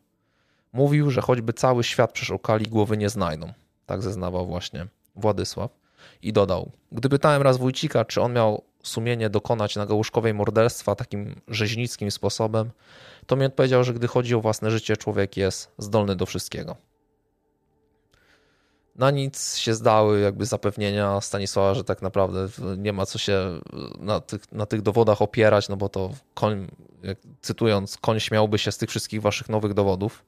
Mówił, 0.75 1.11
że 1.11 1.21
choćby 1.21 1.53
cały 1.53 1.83
świat 1.83 2.11
przeszukali, 2.11 2.65
głowy 2.65 2.97
nie 2.97 3.09
znajdą. 3.09 3.53
Tak 3.85 4.01
zeznawał 4.01 4.45
właśnie 4.47 4.87
Władysław. 5.15 5.71
I 6.21 6.33
dodał, 6.33 6.71
gdy 6.91 7.09
pytałem 7.09 7.41
raz 7.41 7.57
Wójcika, 7.57 8.05
czy 8.05 8.21
on 8.21 8.33
miał 8.33 8.63
sumienie 8.83 9.29
dokonać 9.29 9.75
na 9.75 9.85
Gałuszkowej 9.85 10.33
morderstwa 10.33 10.95
takim 10.95 11.41
rzeźnickim 11.47 12.11
sposobem, 12.11 12.71
to 13.25 13.35
mi 13.35 13.45
odpowiedział, 13.45 13.83
że 13.83 13.93
gdy 13.93 14.07
chodzi 14.07 14.35
o 14.35 14.41
własne 14.41 14.71
życie, 14.71 14.97
człowiek 14.97 15.37
jest 15.37 15.71
zdolny 15.77 16.15
do 16.15 16.25
wszystkiego. 16.25 16.75
Na 18.95 19.11
nic 19.11 19.57
się 19.57 19.73
zdały 19.73 20.19
jakby 20.19 20.45
zapewnienia 20.45 21.21
Stanisława, 21.21 21.73
że 21.73 21.83
tak 21.83 22.01
naprawdę 22.01 22.47
nie 22.77 22.93
ma 22.93 23.05
co 23.05 23.17
się 23.17 23.59
na 23.99 24.19
tych, 24.19 24.51
na 24.51 24.65
tych 24.65 24.81
dowodach 24.81 25.21
opierać, 25.21 25.69
no 25.69 25.77
bo 25.77 25.89
to 25.89 26.09
koń, 26.33 26.67
cytując, 27.41 27.97
koń 27.97 28.19
śmiałby 28.19 28.57
się 28.57 28.71
z 28.71 28.77
tych 28.77 28.89
wszystkich 28.89 29.21
waszych 29.21 29.49
nowych 29.49 29.73
dowodów. 29.73 30.25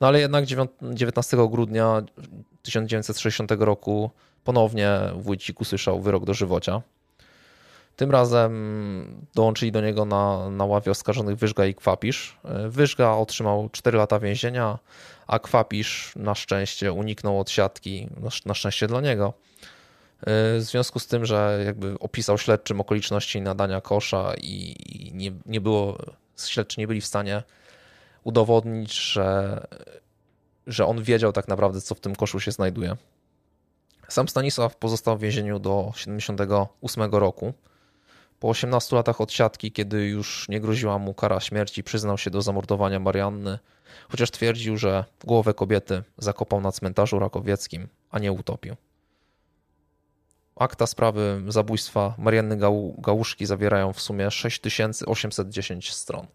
No 0.00 0.06
ale 0.06 0.20
jednak 0.20 0.44
19 0.92 1.36
grudnia 1.50 2.02
1960 2.62 3.50
roku 3.50 4.10
ponownie 4.44 4.90
Wójcik 5.14 5.60
usłyszał 5.60 6.00
wyrok 6.00 6.24
do 6.24 6.34
żywocia. 6.34 6.82
Tym 7.96 8.10
razem 8.10 9.26
dołączyli 9.34 9.72
do 9.72 9.80
niego 9.80 10.04
na, 10.04 10.50
na 10.50 10.64
ławie 10.64 10.90
oskarżonych 10.90 11.36
Wyżga 11.36 11.66
i 11.66 11.74
Kwapisz. 11.74 12.38
Wyżga 12.68 13.10
otrzymał 13.10 13.68
4 13.72 13.98
lata 13.98 14.20
więzienia, 14.20 14.78
a 15.26 15.38
Kwapisz 15.38 16.12
na 16.16 16.34
szczęście 16.34 16.92
uniknął 16.92 17.40
od 17.40 17.50
siatki, 17.50 18.08
na 18.46 18.54
szczęście 18.54 18.86
dla 18.86 19.00
niego. 19.00 19.32
W 20.26 20.60
związku 20.60 20.98
z 20.98 21.06
tym, 21.06 21.24
że 21.24 21.62
jakby 21.66 21.98
opisał 21.98 22.38
śledczym 22.38 22.80
okoliczności 22.80 23.40
nadania 23.40 23.80
kosza 23.80 24.34
i 24.40 24.74
nie, 25.14 25.32
nie 25.46 25.60
było, 25.60 25.98
śledczy 26.46 26.80
nie 26.80 26.86
byli 26.86 27.00
w 27.00 27.06
stanie 27.06 27.42
udowodnić, 28.24 28.94
że, 28.94 29.66
że 30.66 30.86
on 30.86 31.02
wiedział 31.02 31.32
tak 31.32 31.48
naprawdę, 31.48 31.80
co 31.80 31.94
w 31.94 32.00
tym 32.00 32.16
koszu 32.16 32.40
się 32.40 32.52
znajduje. 32.52 32.96
Sam 34.08 34.28
Stanisław 34.28 34.76
pozostał 34.76 35.18
w 35.18 35.20
więzieniu 35.20 35.58
do 35.58 35.92
78 35.94 37.14
roku. 37.14 37.52
Po 38.40 38.48
18 38.48 38.96
latach 38.96 39.20
odsiadki, 39.20 39.72
kiedy 39.72 40.06
już 40.06 40.48
nie 40.48 40.60
groziła 40.60 40.98
mu 40.98 41.14
kara 41.14 41.40
śmierci, 41.40 41.84
przyznał 41.84 42.18
się 42.18 42.30
do 42.30 42.42
zamordowania 42.42 43.00
Marianny, 43.00 43.58
chociaż 44.08 44.30
twierdził, 44.30 44.76
że 44.76 45.04
głowę 45.24 45.54
kobiety 45.54 46.02
zakopał 46.18 46.60
na 46.60 46.72
cmentarzu 46.72 47.18
rakowieckim, 47.18 47.88
a 48.10 48.18
nie 48.18 48.32
utopił. 48.32 48.76
Akta 50.56 50.86
sprawy 50.86 51.42
zabójstwa 51.48 52.14
Marianny 52.18 52.56
Gałuszki 52.98 53.46
zawierają 53.46 53.92
w 53.92 54.00
sumie 54.00 54.30
6810 54.30 55.92
stron. 55.92 56.26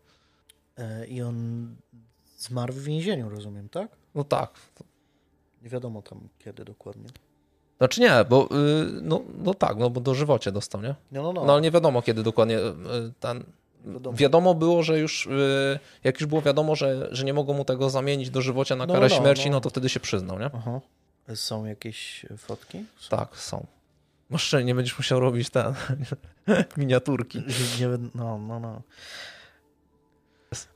E, 0.77 1.07
I 1.07 1.21
on 1.21 1.67
zmarł 2.37 2.73
w 2.73 2.83
więzieniu, 2.83 3.29
rozumiem, 3.29 3.69
tak? 3.69 3.91
No 4.15 4.23
tak. 4.23 4.51
Nie 5.61 5.69
wiadomo 5.69 6.01
tam 6.01 6.27
kiedy 6.39 6.65
dokładnie. 6.65 7.09
Znaczy 7.77 8.01
nie, 8.01 8.25
bo 8.29 8.45
y, 8.45 8.47
no, 9.01 9.21
no 9.37 9.53
tak, 9.53 9.77
no 9.77 9.89
bo 9.89 10.01
do 10.01 10.15
żywocie 10.15 10.51
dostał, 10.51 10.81
nie? 10.81 10.95
No, 11.11 11.23
no, 11.23 11.33
no. 11.33 11.45
no 11.45 11.53
ale 11.53 11.61
nie 11.61 11.71
wiadomo 11.71 12.01
kiedy 12.01 12.23
dokładnie 12.23 12.59
y, 12.59 12.73
ten... 13.19 13.43
Wiadomo. 13.85 14.17
wiadomo 14.17 14.55
było, 14.55 14.83
że 14.83 14.99
już, 14.99 15.25
y, 15.25 15.79
jak 16.03 16.19
już 16.19 16.29
było 16.29 16.41
wiadomo, 16.41 16.75
że, 16.75 17.07
że 17.11 17.25
nie 17.25 17.33
mogą 17.33 17.53
mu 17.53 17.65
tego 17.65 17.89
zamienić 17.89 18.29
do 18.29 18.41
żywocia 18.41 18.75
na 18.75 18.85
no, 18.85 18.93
karę 18.93 19.07
no, 19.09 19.15
śmierci, 19.15 19.49
no. 19.49 19.57
no. 19.57 19.61
to 19.61 19.69
wtedy 19.69 19.89
się 19.89 19.99
przyznał, 19.99 20.39
nie? 20.39 20.49
Aha. 20.53 20.79
Są 21.35 21.65
jakieś 21.65 22.25
fotki? 22.37 22.85
Są. 22.99 23.17
Tak, 23.17 23.37
są. 23.37 23.65
Może 24.29 24.63
nie 24.63 24.75
będziesz 24.75 24.97
musiał 24.97 25.19
robić 25.19 25.49
te 25.49 25.73
miniaturki. 26.77 27.43
Nie, 27.79 27.87
no, 28.15 28.39
no, 28.39 28.59
no. 28.59 28.81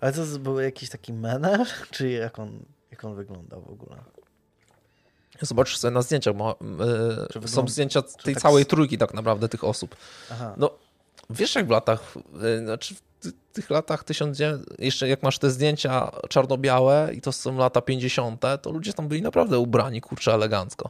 Ale 0.02 0.14
to 0.14 0.26
był 0.40 0.60
jakiś 0.60 0.90
taki 0.90 1.14
menel? 1.14 1.66
Czy 1.92 2.10
jak 2.10 2.40
on 2.40 2.60
Jak 2.92 3.06
on 3.06 3.16
wyglądał 3.16 3.62
w 3.62 3.70
ogóle? 3.70 3.98
Zobaczysz 5.42 5.78
sobie 5.78 5.92
na 5.92 6.02
zdjęciach, 6.02 6.36
bo, 6.36 6.60
e, 7.44 7.48
są 7.48 7.68
zdjęcia 7.68 8.02
tej 8.02 8.34
tak 8.34 8.44
całej 8.44 8.66
trójki 8.66 8.98
tak 8.98 9.14
naprawdę 9.14 9.50
tych 9.50 9.64
osób. 9.64 9.96
Aha. 10.32 10.54
No, 10.58 10.72
wiesz 11.30 11.56
jak 11.56 11.68
w 11.68 11.70
latach, 11.70 12.14
e, 12.44 12.60
znaczy 12.60 12.96
w 12.96 13.02
ty- 13.20 13.32
tych 13.54 13.70
latach 13.70 14.04
1900, 14.04 14.80
jeszcze 14.80 15.08
jak 15.08 15.24
masz 15.24 15.40
te 15.40 15.52
zdjęcia 15.52 16.12
czarno-białe 16.30 17.10
i 17.14 17.22
to 17.22 17.32
są 17.32 17.58
lata 17.58 17.82
50., 17.82 18.42
to 18.62 18.72
ludzie 18.72 18.94
tam 18.94 19.08
byli 19.08 19.22
naprawdę 19.22 19.60
ubrani, 19.60 20.02
kurczę, 20.02 20.34
elegancko. 20.34 20.90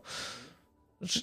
Znaczy, 1.02 1.20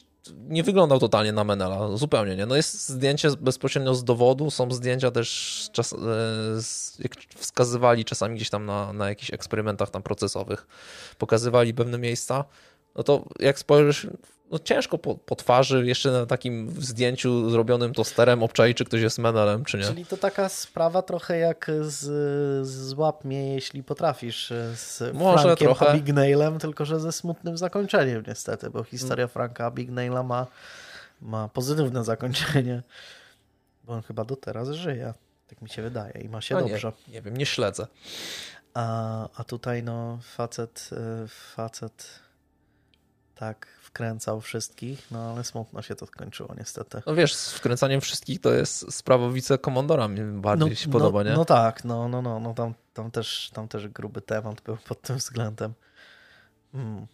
nie 0.49 0.63
wyglądał 0.63 0.99
totalnie 0.99 1.33
na 1.33 1.45
Menela, 1.45 1.97
zupełnie 1.97 2.37
nie. 2.37 2.47
No 2.47 2.57
jest 2.57 2.89
zdjęcie 2.89 3.29
bezpośrednio 3.41 3.95
z 3.95 4.05
dowodu, 4.05 4.51
są 4.51 4.71
zdjęcia 4.71 5.11
też, 5.11 5.69
czas, 5.73 5.93
e, 5.93 5.97
jak 6.99 7.13
wskazywali 7.37 8.05
czasami 8.05 8.37
gdzieś 8.37 8.51
tam 8.51 8.67
na, 8.67 8.93
na 8.93 9.09
jakichś 9.09 9.33
eksperymentach 9.33 9.91
tam 9.91 10.03
procesowych, 10.03 10.67
pokazywali 11.19 11.75
pewne 11.75 11.99
miejsca, 11.99 12.45
no 12.95 13.03
to 13.03 13.25
jak 13.39 13.59
spojrzysz, 13.59 14.07
no 14.51 14.59
ciężko 14.59 14.99
po, 14.99 15.15
po 15.15 15.37
twarzy, 15.37 15.87
jeszcze 15.87 16.11
na 16.11 16.27
takim 16.27 16.75
zdjęciu 16.79 17.51
zrobionym 17.51 17.95
tosterem 17.95 18.43
obczaić, 18.43 18.77
czy 18.77 18.85
ktoś 18.85 19.01
jest 19.01 19.19
Menelem, 19.19 19.65
czy 19.65 19.79
nie. 19.79 19.85
Czyli 19.85 20.07
to 20.07 20.17
taka 20.17 20.49
sprawa 20.49 21.03
trochę 21.03 21.39
jak 21.39 21.71
z, 21.81 21.99
z 22.67 22.93
Łap 22.93 23.25
mnie, 23.25 23.55
jeśli 23.55 23.83
potrafisz, 23.83 24.53
z 24.75 25.15
Może 25.15 25.43
Frankiem 25.43 25.67
trochę. 25.67 25.87
Abagnale'em, 25.87 26.59
tylko 26.59 26.85
że 26.85 27.01
ze 27.01 27.13
smutnym 27.13 27.57
zakończeniem 27.57 28.25
niestety, 28.27 28.71
bo 28.71 28.85
historia 28.85 29.27
Franka 29.29 29.71
Abagnale'a 29.71 30.25
ma, 30.25 30.47
ma 31.21 31.49
pozytywne 31.49 32.05
zakończenie, 32.05 32.83
bo 33.85 33.93
on 33.93 34.03
chyba 34.03 34.25
do 34.25 34.37
teraz 34.37 34.71
żyje, 34.71 35.15
tak 35.47 35.63
mi 35.63 35.69
się 35.69 35.83
wydaje 35.83 36.21
i 36.21 36.29
ma 36.29 36.41
się 36.41 36.55
No 36.55 36.61
dobrze. 36.61 36.93
Nie, 37.09 37.15
nie 37.15 37.23
wiem, 37.23 37.37
nie 37.37 37.47
śledzę. 37.47 37.87
A, 38.75 39.29
a 39.35 39.45
tutaj 39.45 39.83
no 39.83 40.19
facet, 40.23 40.91
y, 41.25 41.29
facet 41.29 42.21
tak 43.35 43.67
wkręcał 43.97 44.41
wszystkich, 44.41 45.11
no 45.11 45.31
ale 45.31 45.45
smutno 45.45 45.83
się 45.83 45.95
to 45.95 46.07
skończyło 46.07 46.55
niestety. 46.59 47.03
No 47.07 47.15
wiesz, 47.15 47.35
z 47.35 47.53
wkręcaniem 47.53 48.01
wszystkich 48.01 48.41
to 48.41 48.53
jest 48.53 48.93
sprawa 48.93 49.31
wicekomandora, 49.31 50.09
mi 50.09 50.41
bardziej 50.41 50.77
się 50.77 50.91
podoba, 50.91 51.25
no, 51.25 51.31
nie? 51.31 51.37
No 51.37 51.45
tak, 51.45 51.85
no, 51.85 52.09
no, 52.09 52.23
no, 52.23 52.41
no 52.41 52.55
tam, 52.55 52.75
tam, 52.95 53.11
też, 53.11 53.51
tam 53.55 53.69
też 53.69 53.89
gruby 53.89 54.21
temat 54.21 54.61
był 54.61 54.77
pod 54.77 55.03
tym 55.03 55.17
względem. 55.17 55.73
Mm. 56.75 57.07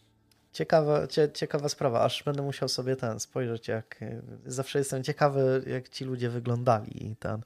Ciekawa, 0.53 1.07
cie, 1.07 1.33
ciekawa 1.33 1.69
sprawa, 1.69 2.05
aż 2.05 2.23
będę 2.23 2.43
musiał 2.43 2.69
sobie 2.69 2.97
ten 2.97 3.21
spojrzeć, 3.21 3.69
jak 3.69 4.01
zawsze 4.47 4.79
jestem 4.79 5.03
ciekawy, 5.03 5.63
jak 5.67 5.89
ci 5.89 6.05
ludzie 6.05 6.31
wyglądali 6.31 7.07
i 7.07 7.17
ten. 7.17 7.43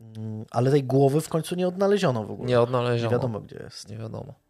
Mm, 0.00 0.44
Ale 0.50 0.70
tej 0.70 0.84
głowy 0.84 1.20
w 1.20 1.28
końcu 1.28 1.54
nie 1.54 1.68
odnaleziono 1.68 2.24
w 2.24 2.30
ogóle. 2.30 2.48
Nie 2.48 2.60
odnaleziono. 2.60 3.10
Nie 3.10 3.16
wiadomo, 3.16 3.40
gdzie 3.40 3.56
jest. 3.56 3.88
Nie 3.88 3.98
wiadomo. 3.98 4.45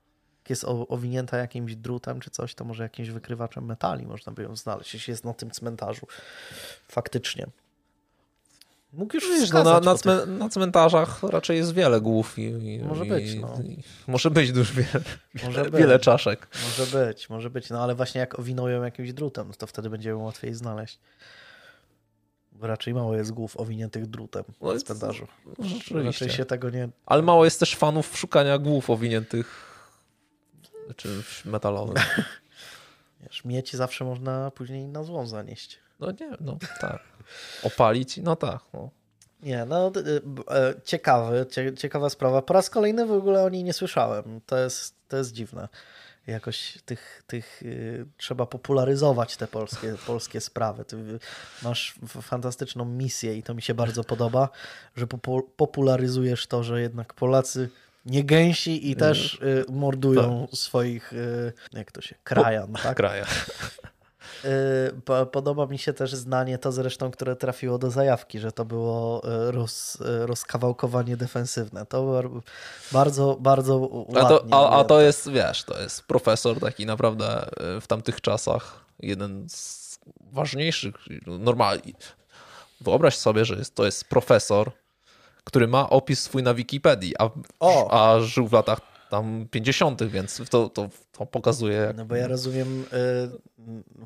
Jak 0.46 0.50
jest 0.50 0.64
owinięta 0.68 1.36
jakimś 1.36 1.76
drutem 1.76 2.20
czy 2.20 2.30
coś, 2.30 2.54
to 2.54 2.64
może 2.64 2.82
jakimś 2.82 3.08
wykrywaczem 3.10 3.64
metali 3.64 4.06
można 4.06 4.32
by 4.32 4.42
ją 4.42 4.56
znaleźć, 4.56 4.94
jeśli 4.94 5.10
jest 5.10 5.24
na 5.24 5.34
tym 5.34 5.50
cmentarzu. 5.50 6.06
Faktycznie. 6.88 7.46
Mógł 8.92 9.14
już 9.16 9.24
Wiesz, 9.28 9.50
no, 9.50 9.64
na, 9.64 9.80
na, 9.80 9.94
tych- 9.94 10.26
na 10.28 10.48
cmentarzach 10.48 11.22
raczej 11.22 11.56
jest 11.56 11.74
wiele 11.74 12.00
głów 12.00 12.38
i, 12.38 12.42
i 12.42 12.78
Może 12.82 13.06
i, 13.06 13.08
być, 13.08 13.34
no. 13.34 13.58
i, 13.64 13.82
może 14.06 14.30
być 14.30 14.52
dużo 14.52 14.74
wiele, 14.82 15.04
Może 15.44 15.64
być. 15.64 15.74
wiele 15.80 15.98
czaszek. 15.98 16.48
Może 16.64 16.98
być, 17.06 17.30
może 17.30 17.50
być. 17.50 17.70
No 17.70 17.82
ale 17.82 17.94
właśnie 17.94 18.18
jak 18.20 18.38
owiną 18.38 18.68
ją 18.68 18.82
jakimś 18.82 19.12
drutem, 19.12 19.48
no 19.48 19.54
to 19.54 19.66
wtedy 19.66 19.90
będzie 19.90 20.08
ją 20.10 20.22
łatwiej 20.22 20.54
znaleźć. 20.54 20.98
Bo 22.52 22.66
raczej 22.66 22.94
mało 22.94 23.16
jest 23.16 23.32
głów 23.32 23.56
owiniętych 23.56 24.06
drutem 24.06 24.44
No 24.60 24.74
na 24.74 24.80
cmentarzu. 24.80 25.26
No, 25.46 25.52
Raczej 25.58 25.78
rzeczywiście. 25.78 26.30
się 26.30 26.44
tego 26.44 26.70
nie... 26.70 26.88
Ale 27.06 27.22
mało 27.22 27.44
jest 27.44 27.60
też 27.60 27.74
fanów 27.76 28.18
szukania 28.18 28.58
głów 28.58 28.90
owiniętych 28.90 29.65
czymś 30.96 31.44
metalowym. 31.44 31.94
Wiesz, 33.22 33.44
mieć 33.44 33.76
zawsze 33.76 34.04
można 34.04 34.50
później 34.50 34.88
na 34.88 35.02
złą 35.02 35.26
zanieść. 35.26 35.78
No 36.00 36.10
nie, 36.20 36.30
no 36.40 36.58
tak. 36.80 37.00
Opalić? 37.62 38.16
No 38.16 38.36
tak. 38.36 38.60
No. 38.74 38.90
Nie, 39.42 39.64
no 39.64 39.92
e, 40.50 40.74
ciekawy, 40.84 41.46
cie, 41.50 41.74
ciekawa 41.74 42.10
sprawa. 42.10 42.42
Po 42.42 42.54
raz 42.54 42.70
kolejny 42.70 43.06
w 43.06 43.12
ogóle 43.12 43.44
o 43.44 43.48
niej 43.48 43.64
nie 43.64 43.72
słyszałem. 43.72 44.40
To 44.46 44.58
jest, 44.58 44.94
to 45.08 45.16
jest 45.16 45.32
dziwne. 45.32 45.68
Jakoś 46.26 46.78
tych, 46.84 47.22
tych 47.26 47.62
y, 47.62 48.06
trzeba 48.16 48.46
popularyzować 48.46 49.36
te 49.36 49.46
polskie, 49.46 49.94
polskie 50.06 50.40
sprawy. 50.40 50.84
Ty 50.84 50.96
masz 51.62 51.94
fantastyczną 52.22 52.84
misję 52.84 53.36
i 53.36 53.42
to 53.42 53.54
mi 53.54 53.62
się 53.62 53.74
bardzo 53.74 54.04
podoba, 54.04 54.48
że 54.96 55.06
popu- 55.06 55.42
popularyzujesz 55.56 56.46
to, 56.46 56.62
że 56.62 56.80
jednak 56.80 57.14
Polacy 57.14 57.68
nie 58.06 58.24
gęsi 58.24 58.90
i 58.90 58.96
też 58.96 59.34
y, 59.34 59.64
mordują 59.68 60.48
swoich, 60.54 61.12
y, 61.12 61.52
jak 61.72 61.92
to 61.92 62.00
się, 62.00 62.14
krajan, 62.24 62.72
tak? 62.72 62.96
Kraja. 62.96 63.26
Y, 64.44 65.00
po- 65.04 65.26
Podoba 65.26 65.66
mi 65.66 65.78
się 65.78 65.92
też 65.92 66.14
zdanie, 66.14 66.58
to 66.58 66.72
zresztą, 66.72 67.10
które 67.10 67.36
trafiło 67.36 67.78
do 67.78 67.90
zajawki, 67.90 68.38
że 68.38 68.52
to 68.52 68.64
było 68.64 69.22
y, 69.48 69.50
roz, 69.52 69.94
y, 70.00 70.26
rozkawałkowanie 70.26 71.16
defensywne. 71.16 71.86
To 71.86 72.04
bar- 72.12 72.30
bardzo, 72.92 73.36
bardzo 73.40 73.76
ładnie. 73.78 74.20
A 74.22 74.28
to, 74.28 74.44
a, 74.52 74.80
a 74.80 74.84
to 74.84 75.00
jest, 75.00 75.30
wiesz, 75.30 75.64
to 75.64 75.80
jest 75.82 76.02
profesor 76.02 76.60
taki 76.60 76.86
naprawdę 76.86 77.46
w 77.80 77.86
tamtych 77.86 78.20
czasach 78.20 78.80
jeden 79.00 79.46
z 79.48 79.86
ważniejszych, 80.32 80.94
normalnie. 81.26 81.92
Wyobraź 82.80 83.16
sobie, 83.16 83.44
że 83.44 83.54
jest, 83.54 83.74
to 83.74 83.84
jest 83.84 84.04
profesor, 84.04 84.70
który 85.46 85.68
ma 85.68 85.90
opis 85.90 86.22
swój 86.22 86.42
na 86.42 86.54
Wikipedii, 86.54 87.14
a, 87.18 87.30
O! 87.60 87.90
a 87.90 88.20
żył 88.20 88.48
w 88.48 88.52
latach 88.52 88.80
tam 89.10 89.46
50., 89.50 90.02
więc 90.02 90.42
to, 90.50 90.68
to, 90.68 90.88
to 91.12 91.26
pokazuje, 91.26 91.76
jak 91.76 91.96
No 91.96 92.04
bo 92.04 92.14
ja 92.16 92.26
rozumiem 92.28 92.82
y, 92.82 92.86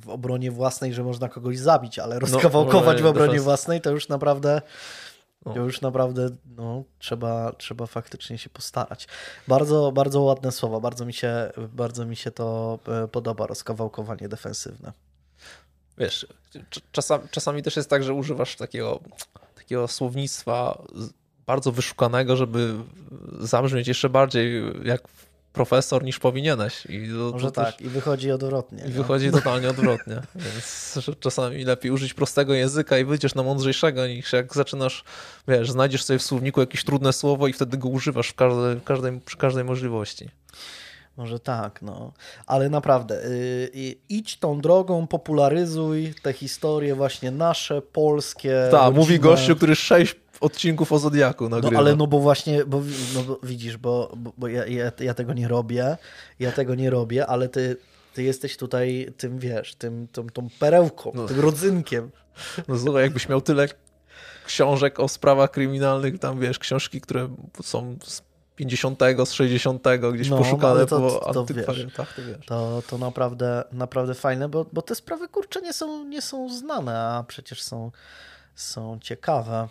w 0.01 0.09
obronie 0.09 0.51
własnej, 0.51 0.95
że 0.95 1.05
można 1.05 1.29
kogoś 1.29 1.59
zabić, 1.59 1.99
ale 1.99 2.19
rozkawałkować 2.19 2.97
obronie 2.97 3.03
w 3.03 3.07
obronie 3.07 3.41
własnej 3.41 3.81
to 3.81 3.91
już 3.91 4.09
naprawdę 4.09 4.63
No. 5.47 5.55
to 5.55 5.61
już 5.61 5.81
naprawdę 5.81 6.29
no, 6.57 6.85
trzeba, 6.99 7.53
trzeba 7.53 7.87
faktycznie 7.87 8.39
się 8.39 8.51
postarać. 8.51 9.09
Bardzo, 9.49 9.93
bardzo 9.93 10.21
ładne 10.21 10.53
słowa, 10.53 10.81
bardzo 10.81 11.07
mi 11.07 11.13
się, 11.13 11.51
bardzo 11.73 12.05
mi 12.07 12.17
się 12.17 12.31
to 12.31 12.79
y, 13.05 13.09
podoba, 13.09 13.47
rozkawałkowanie 13.47 14.29
defensywne. 14.29 14.93
wiesz, 15.99 16.27
cz- 16.55 16.81
czasami, 16.93 17.25
czasami 17.31 17.63
też 17.63 17.77
jest 17.77 17.91
tak, 17.91 18.03
że 18.05 18.15
używasz 18.15 18.57
takiego, 18.57 19.01
takiego 19.55 19.89
słownictwa 19.89 20.83
bardzo 21.51 21.73
wyszukanego, 21.73 22.37
żeby 22.37 22.75
zabrzmieć 23.41 23.89
jeszcze 23.89 24.09
bardziej 24.09 24.63
jak 24.85 25.01
profesor 25.53 26.05
niż 26.05 26.19
powinieneś. 26.19 26.87
I 26.87 27.09
to, 27.09 27.31
Może 27.33 27.47
to 27.47 27.53
też- 27.53 27.75
tak, 27.75 27.81
i 27.81 27.89
wychodzi 27.89 28.31
odwrotnie. 28.31 28.83
I 28.85 28.89
no. 28.89 28.95
wychodzi 28.95 29.31
totalnie 29.31 29.71
odwrotnie. 29.71 30.15
Więc 30.45 30.99
czasami 31.21 31.65
lepiej 31.65 31.91
użyć 31.91 32.15
prostego 32.15 32.55
języka 32.55 32.99
i 32.99 33.05
wyjdziesz 33.05 33.35
na 33.35 33.43
mądrzejszego, 33.43 34.07
niż 34.07 34.33
jak 34.33 34.55
zaczynasz, 34.55 35.05
wiesz, 35.49 35.71
znajdziesz 35.71 36.05
sobie 36.05 36.19
w 36.19 36.23
słowniku 36.23 36.61
jakieś 36.61 36.85
trudne 36.85 37.13
słowo 37.13 37.49
i 37.49 37.53
wtedy 37.53 37.79
go 37.79 37.89
używasz 37.89 38.29
w 38.29 38.35
każdej, 38.35 38.77
w 38.77 38.85
każdej, 38.85 39.21
przy 39.21 39.37
każdej 39.37 39.65
możliwości. 39.65 40.29
Może 41.17 41.41
tak, 41.41 41.83
no. 41.83 42.13
Ale 42.47 42.69
naprawdę, 42.69 43.25
y, 43.25 43.29
y, 43.75 43.97
idź 44.09 44.39
tą 44.39 44.61
drogą, 44.61 45.07
popularyzuj 45.07 46.15
te 46.23 46.33
historie 46.33 46.95
właśnie 46.95 47.31
nasze, 47.31 47.83
polskie. 47.83 48.69
Tak, 48.71 48.95
mówi 48.95 49.19
gościu, 49.19 49.57
który 49.57 49.77
sześć 49.77 50.17
odcinków 50.41 50.93
o 50.93 50.99
Zodiaku 50.99 51.45
No 51.45 51.57
nagrywa. 51.57 51.79
ale 51.79 51.97
no 51.97 52.07
bo 52.07 52.21
właśnie, 52.21 52.65
bo, 52.65 52.83
no, 53.15 53.23
bo 53.23 53.39
widzisz, 53.43 53.77
bo, 53.77 54.13
bo, 54.17 54.33
bo 54.39 54.49
ja, 54.49 54.67
ja, 54.67 54.93
ja 55.01 55.15
tego 55.15 55.33
nie 55.33 55.49
robię, 55.49 55.97
ja 56.39 56.53
tego 56.53 56.75
nie 56.75 56.91
robię, 56.91 57.27
ale 57.27 57.49
ty, 57.49 57.77
ty 58.15 58.23
jesteś 58.23 58.57
tutaj 58.57 59.13
tym, 59.17 59.39
wiesz, 59.39 59.75
tym, 59.75 60.09
tą, 60.13 60.27
tą 60.27 60.49
perełką, 60.59 61.13
No. 61.15 61.27
tym 61.27 61.41
rodzynkiem. 61.41 62.11
No 62.69 62.79
słuchaj, 62.79 63.03
jakbyś 63.03 63.29
miał 63.29 63.41
tyle 63.41 63.69
książek 64.47 65.01
o 65.01 65.09
sprawach 65.09 65.51
kryminalnych, 65.51 66.19
tam 66.19 66.41
wiesz, 66.41 66.59
książki, 66.59 67.01
które 67.01 67.29
są 67.63 67.97
z 68.05 68.23
50, 68.57 68.99
z 69.25 69.33
60 69.33 69.83
gdzieś 70.15 70.29
No, 70.29 70.37
no, 70.37 70.43
poszukane 70.43 70.87
to- 70.87 71.01
po 71.01 71.11
to- 71.11 71.33
to 71.33 71.41
antykwariatach, 71.41 72.15
to 72.17 72.23
wiesz. 72.23 72.47
To, 72.47 72.83
to 72.91 72.99
naprawdę, 72.99 73.65
naprawdę 73.73 74.15
fajne, 74.15 74.49
bo, 74.49 74.67
bo 74.73 74.83
te 74.83 74.95
sprawy 74.95 75.29
kurcze 75.29 75.61
nie 75.63 75.73
są, 75.73 76.05
nie 76.05 76.23
są 76.23 76.55
znane, 76.55 76.99
a 76.99 77.25
przecież 77.29 77.63
są, 77.63 77.91
są 78.55 78.99
ciekawe, 79.03 79.69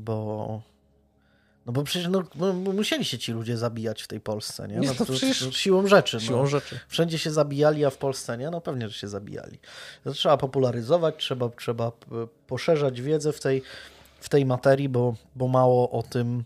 bo 0.00 0.60
no 1.66 1.72
bo 1.72 1.82
przecież 1.82 2.08
no, 2.08 2.22
no, 2.34 2.52
musieli 2.52 3.04
się 3.04 3.18
ci 3.18 3.32
ludzie 3.32 3.56
zabijać 3.56 4.02
w 4.02 4.08
tej 4.08 4.20
Polsce, 4.20 4.68
nie? 4.68 4.76
Nie, 4.76 4.88
No, 4.88 4.94
to 4.94 5.04
przecież- 5.04 5.56
siłą 5.56 5.86
rzeczy. 5.86 6.20
Siłą 6.20 6.38
no. 6.38 6.46
rzeczy. 6.46 6.80
Wszędzie 6.88 7.18
się 7.18 7.30
zabijali, 7.30 7.84
a 7.84 7.90
w 7.90 7.96
Polsce 7.96 8.38
nie? 8.38 8.50
No 8.50 8.60
pewnie, 8.60 8.88
że 8.88 8.94
się 8.98 9.08
zabijali. 9.08 9.58
To 10.04 10.12
trzeba 10.12 10.36
popularyzować, 10.36 11.14
trzeba, 11.18 11.48
trzeba 11.48 11.90
p- 11.90 12.06
poszerzać 12.46 13.00
wiedzę 13.00 13.32
w 13.32 13.40
tej, 13.40 13.62
w 14.20 14.28
tej 14.28 14.46
materii, 14.46 14.88
bo, 14.88 15.14
bo 15.36 15.48
mało 15.48 15.90
o 15.90 16.02
tym, 16.02 16.44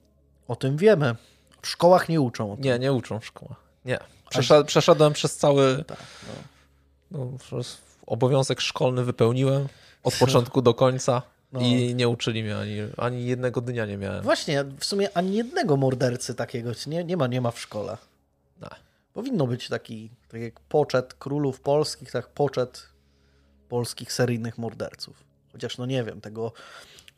o 0.48 0.56
tym 0.56 0.76
wiemy. 0.76 1.16
W 1.62 1.68
szkołach 1.68 2.08
nie 2.08 2.20
uczą 2.20 2.52
o 2.52 2.56
tym. 2.56 2.64
Nie, 2.64 2.78
nie 2.78 2.92
uczą 2.92 3.20
w 3.20 3.26
szkołach. 3.26 3.56
Nie. 3.84 3.98
Przeszedłem, 4.30 4.66
przeszedłem 4.66 5.12
przez 5.12 5.36
cały 5.36 5.84
Tak, 5.86 5.98
no. 7.10 7.18
no, 7.18 7.38
przez 7.38 7.78
obowiązek 8.06 8.60
szkolny 8.60 9.04
wypełniłem 9.04 9.68
od 10.02 10.14
początku 10.24 10.62
do 10.62 10.74
końca 10.74 11.22
No. 11.52 11.60
i 11.60 11.94
nie 11.94 12.08
uczyli 12.08 12.42
mnie 12.42 12.56
ani, 12.56 12.76
ani 12.96 13.26
jednego 13.26 13.60
dnia 13.60 13.86
nie 13.86 13.96
miałem. 13.96 14.22
Właśnie, 14.22 14.64
w 14.78 14.84
sumie 14.84 15.16
ani 15.16 15.36
jednego 15.36 15.76
mordercy 15.76 16.34
takiego 16.34 16.70
nie, 16.86 17.04
nie, 17.04 17.16
ma, 17.16 17.26
nie 17.26 17.40
ma 17.40 17.50
w 17.50 17.60
szkole. 17.60 17.96
No. 18.60 18.68
Powinno 19.12 19.46
być 19.46 19.68
taki, 19.68 20.10
tak 20.28 20.40
jak 20.40 20.60
poczet 20.60 21.14
królów 21.14 21.60
polskich, 21.60 22.10
tak 22.10 22.28
poczet 22.28 22.88
polskich 23.68 24.12
seryjnych 24.12 24.58
morderców. 24.58 25.24
Chociaż 25.52 25.78
no 25.78 25.86
nie 25.86 26.04
wiem, 26.04 26.20
tego 26.20 26.52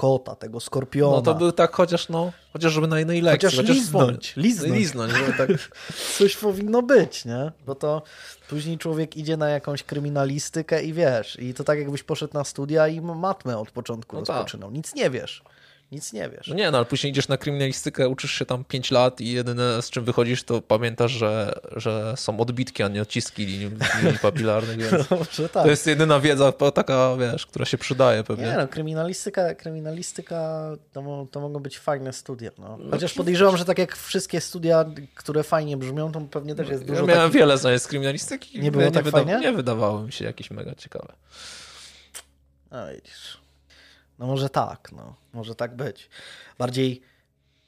kota, 0.03 0.35
tego 0.37 0.61
skorpiona. 0.61 1.16
No 1.16 1.23
to 1.23 1.35
był 1.35 1.53
tak 1.53 1.73
chociaż, 1.73 2.09
no, 2.09 2.33
chociaż 2.53 2.73
żeby 2.73 2.87
na 2.87 2.99
jednej 2.99 3.20
lekcji. 3.20 3.49
Chociaż 3.57 3.69
liznąć, 3.69 3.87
wspomnieć. 3.87 4.37
liznąć. 4.37 4.73
liznąć 4.73 5.12
żeby 5.12 5.33
tak... 5.33 5.51
Coś 6.19 6.37
powinno 6.37 6.83
być, 6.83 7.24
nie? 7.24 7.53
Bo 7.66 7.74
to 7.74 8.03
później 8.49 8.79
człowiek 8.79 9.16
idzie 9.16 9.37
na 9.37 9.49
jakąś 9.49 9.83
kryminalistykę 9.83 10.83
i 10.83 10.93
wiesz, 10.93 11.39
i 11.41 11.55
to 11.55 11.65
tak 11.65 11.79
jakbyś 11.79 12.03
poszedł 12.03 12.35
na 12.35 12.45
studia 12.45 12.89
i 12.89 13.01
matmę 13.01 13.59
od 13.59 13.70
początku 13.70 14.16
No 14.16 14.23
tak. 14.23 14.37
rozpoczynał. 14.37 14.70
Nic 14.70 14.95
nie 14.95 15.11
wiesz. 15.11 15.43
Nic 15.93 16.12
nie 16.12 16.28
wiesz. 16.28 16.48
No 16.48 16.55
nie, 16.55 16.70
no 16.70 16.78
ale 16.78 16.85
później 16.85 17.10
idziesz 17.10 17.28
na 17.28 17.36
kryminalistykę, 17.36 18.09
uczysz 18.09 18.32
się 18.32 18.47
tam 18.47 18.64
5 18.64 18.90
lat 18.90 19.20
i 19.20 19.32
jedyne 19.32 19.82
z 19.82 19.90
czym 19.90 20.05
wychodzisz, 20.05 20.44
to 20.44 20.62
pamiętasz, 20.62 21.12
że, 21.12 21.60
że 21.77 22.14
są 22.16 22.40
odbitki, 22.40 22.82
a 22.82 22.89
nie 22.89 23.02
odciski 23.02 23.47
linii, 23.47 23.70
linii 24.02 24.19
papilarnych, 24.23 24.77
więc 24.90 25.09
Dobrze, 25.09 25.48
tak. 25.48 25.62
to 25.64 25.70
jest 25.70 25.86
jedyna 25.86 26.20
wiedza 26.20 26.52
taka, 26.52 27.16
wiesz, 27.16 27.47
która 27.47 27.64
się 27.64 27.78
przydaje 27.78 28.24
pewnie. 28.24 28.44
Nie 28.44 28.56
no, 28.56 28.69
kryminalistyka, 28.69 29.55
kryminalistyka 29.55 30.70
to, 30.93 31.27
to 31.31 31.40
mogą 31.40 31.60
być 31.60 31.78
fajne 31.78 32.12
studia. 32.12 32.51
No. 32.59 32.78
Chociaż 32.90 33.14
podejrzewam, 33.14 33.56
że 33.56 33.64
tak 33.64 33.78
jak 33.78 33.97
wszystkie 33.97 34.40
studia, 34.40 34.85
które 35.14 35.43
fajnie 35.43 35.77
brzmią, 35.77 36.12
to 36.12 36.20
pewnie 36.20 36.55
też 36.55 36.69
jest 36.69 36.82
Ja 36.82 36.89
dużo 36.89 37.06
miałem 37.06 37.23
takich... 37.23 37.40
wiele 37.40 37.59
zdań 37.59 37.78
z 37.78 37.86
kryminalistyki. 37.86 38.60
Nie 38.60 38.73
było 38.73 38.90
tak 38.90 39.09
fajnie? 39.09 39.39
Nie 39.40 39.52
wydawało 39.52 40.02
mi 40.02 40.12
się 40.12 40.24
jakieś 40.24 40.51
mega 40.51 40.74
ciekawe. 40.74 41.12
A 42.70 42.86
widzisz. 42.94 43.41
No 44.19 44.27
może 44.27 44.49
tak, 44.51 44.93
no. 44.93 45.15
Może 45.33 45.55
tak 45.55 45.77
być. 45.77 46.09
Bardziej 46.59 47.03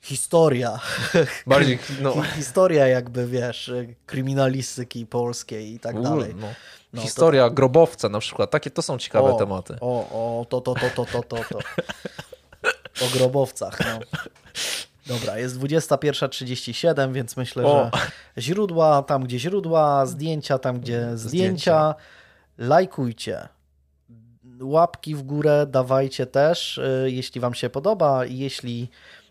historia. 0.01 0.81
Bardziej, 1.47 1.79
no, 2.01 2.13
Hi- 2.13 2.31
Historia 2.37 2.87
jakby, 2.87 3.27
wiesz, 3.27 3.73
kryminalistyki 4.07 5.07
polskiej 5.07 5.75
i 5.75 5.81
tak 5.81 6.03
dalej. 6.03 6.35
no. 6.37 6.47
No, 6.93 7.03
Historia 7.03 7.51
grobowca 7.51 8.09
na 8.09 8.19
przykład, 8.19 8.51
takie 8.51 8.71
to 8.71 8.83
są 8.83 8.99
ciekawe 8.99 9.33
o, 9.33 9.39
tematy. 9.39 9.77
O, 9.81 10.41
o, 10.41 10.45
to, 10.45 10.61
to, 10.61 10.75
to, 10.75 10.91
to, 10.91 11.05
to, 11.05 11.23
to, 11.23 11.37
to. 11.45 11.59
O 13.07 13.09
grobowcach, 13.13 13.79
no. 13.81 13.99
Dobra, 15.07 15.39
jest 15.39 15.59
21.37, 15.59 17.13
więc 17.13 17.37
myślę, 17.37 17.65
O. 17.67 17.91
że 18.37 18.43
źródła 18.43 19.03
tam, 19.03 19.25
gdzie 19.25 19.39
źródła, 19.39 20.07
zdjęcia 20.07 20.59
tam, 20.59 20.81
gdzie 20.81 21.19
zdjęcia. 21.19 21.95
Lajkujcie. 22.59 23.49
Łapki 24.61 25.15
w 25.15 25.23
górę 25.23 25.67
dawajcie 25.71 26.27
też, 26.27 26.79
y, 26.79 27.09
jeśli 27.11 27.41
wam 27.41 27.55
się 27.55 27.71
podoba. 27.71 28.25
Jeśli 28.25 28.89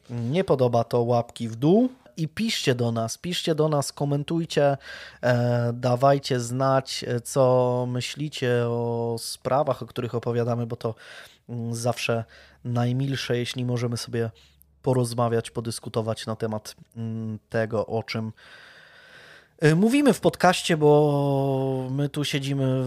nie 0.10 0.44
podoba, 0.44 0.84
to 0.84 1.02
łapki 1.02 1.50
w 1.50 1.56
dół. 1.56 1.90
I 2.18 2.28
piszcie 2.28 2.76
do 2.76 2.92
nas, 2.92 3.18
piszcie 3.18 3.56
do 3.56 3.70
nas, 3.70 3.92
komentujcie, 3.92 4.78
e, 5.22 5.74
dawajcie 5.74 6.40
znać, 6.40 7.06
e, 7.08 7.22
co 7.22 7.86
myślicie 7.90 8.66
o 8.68 9.16
sprawach, 9.20 9.82
o 9.82 9.86
których 9.86 10.16
opowiadamy, 10.16 10.66
bo 10.66 10.76
to 10.76 10.96
mm, 11.50 11.76
zawsze 11.76 12.24
najmilsze, 12.64 13.38
jeśli 13.38 13.66
możemy 13.66 13.98
sobie 13.98 14.32
porozmawiać, 14.82 15.52
podyskutować 15.52 16.26
na 16.26 16.36
temat 16.36 16.76
mm, 16.98 17.40
tego, 17.50 17.86
o 17.86 18.04
czym 18.04 18.32
mówimy 19.76 20.14
w 20.14 20.20
podcaście, 20.20 20.78
bo 20.78 21.88
my 21.92 22.10
tu 22.10 22.26
siedzimy 22.26 22.84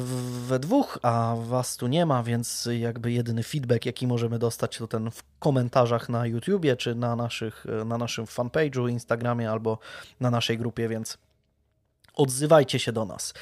we 0.46 0.58
dwóch, 0.58 0.98
a 1.02 1.36
was 1.38 1.76
tu 1.76 1.86
nie 1.86 2.06
ma, 2.06 2.22
więc 2.22 2.68
jakby 2.78 3.12
jedyny 3.12 3.42
feedback, 3.42 3.86
jaki 3.86 4.06
możemy 4.06 4.38
dostać, 4.38 4.78
to 4.78 4.88
ten 4.88 5.10
w 5.10 5.22
komentarzach 5.38 6.08
na 6.08 6.26
YouTubie, 6.26 6.76
czy 6.76 6.94
na, 6.94 7.16
naszych, 7.16 7.66
na 7.84 7.98
naszym 7.98 8.24
fanpage'u, 8.24 8.90
Instagramie 8.90 9.50
albo 9.50 9.78
na 10.20 10.30
naszej 10.30 10.58
grupie, 10.58 10.88
więc 10.88 11.18
odzywajcie 12.14 12.78
się 12.78 12.92
do 12.92 13.04
nas. 13.04 13.34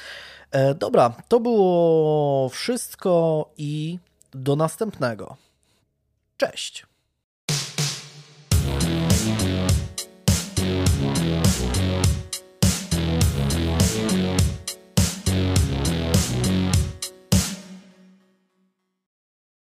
E, 0.51 0.75
Dobra, 0.75 1.13
to 1.27 1.39
było 1.39 2.49
wszystko 2.49 3.45
i 3.57 3.99
do 4.31 4.55
następnego. 4.55 5.37
Cześć. 6.37 6.85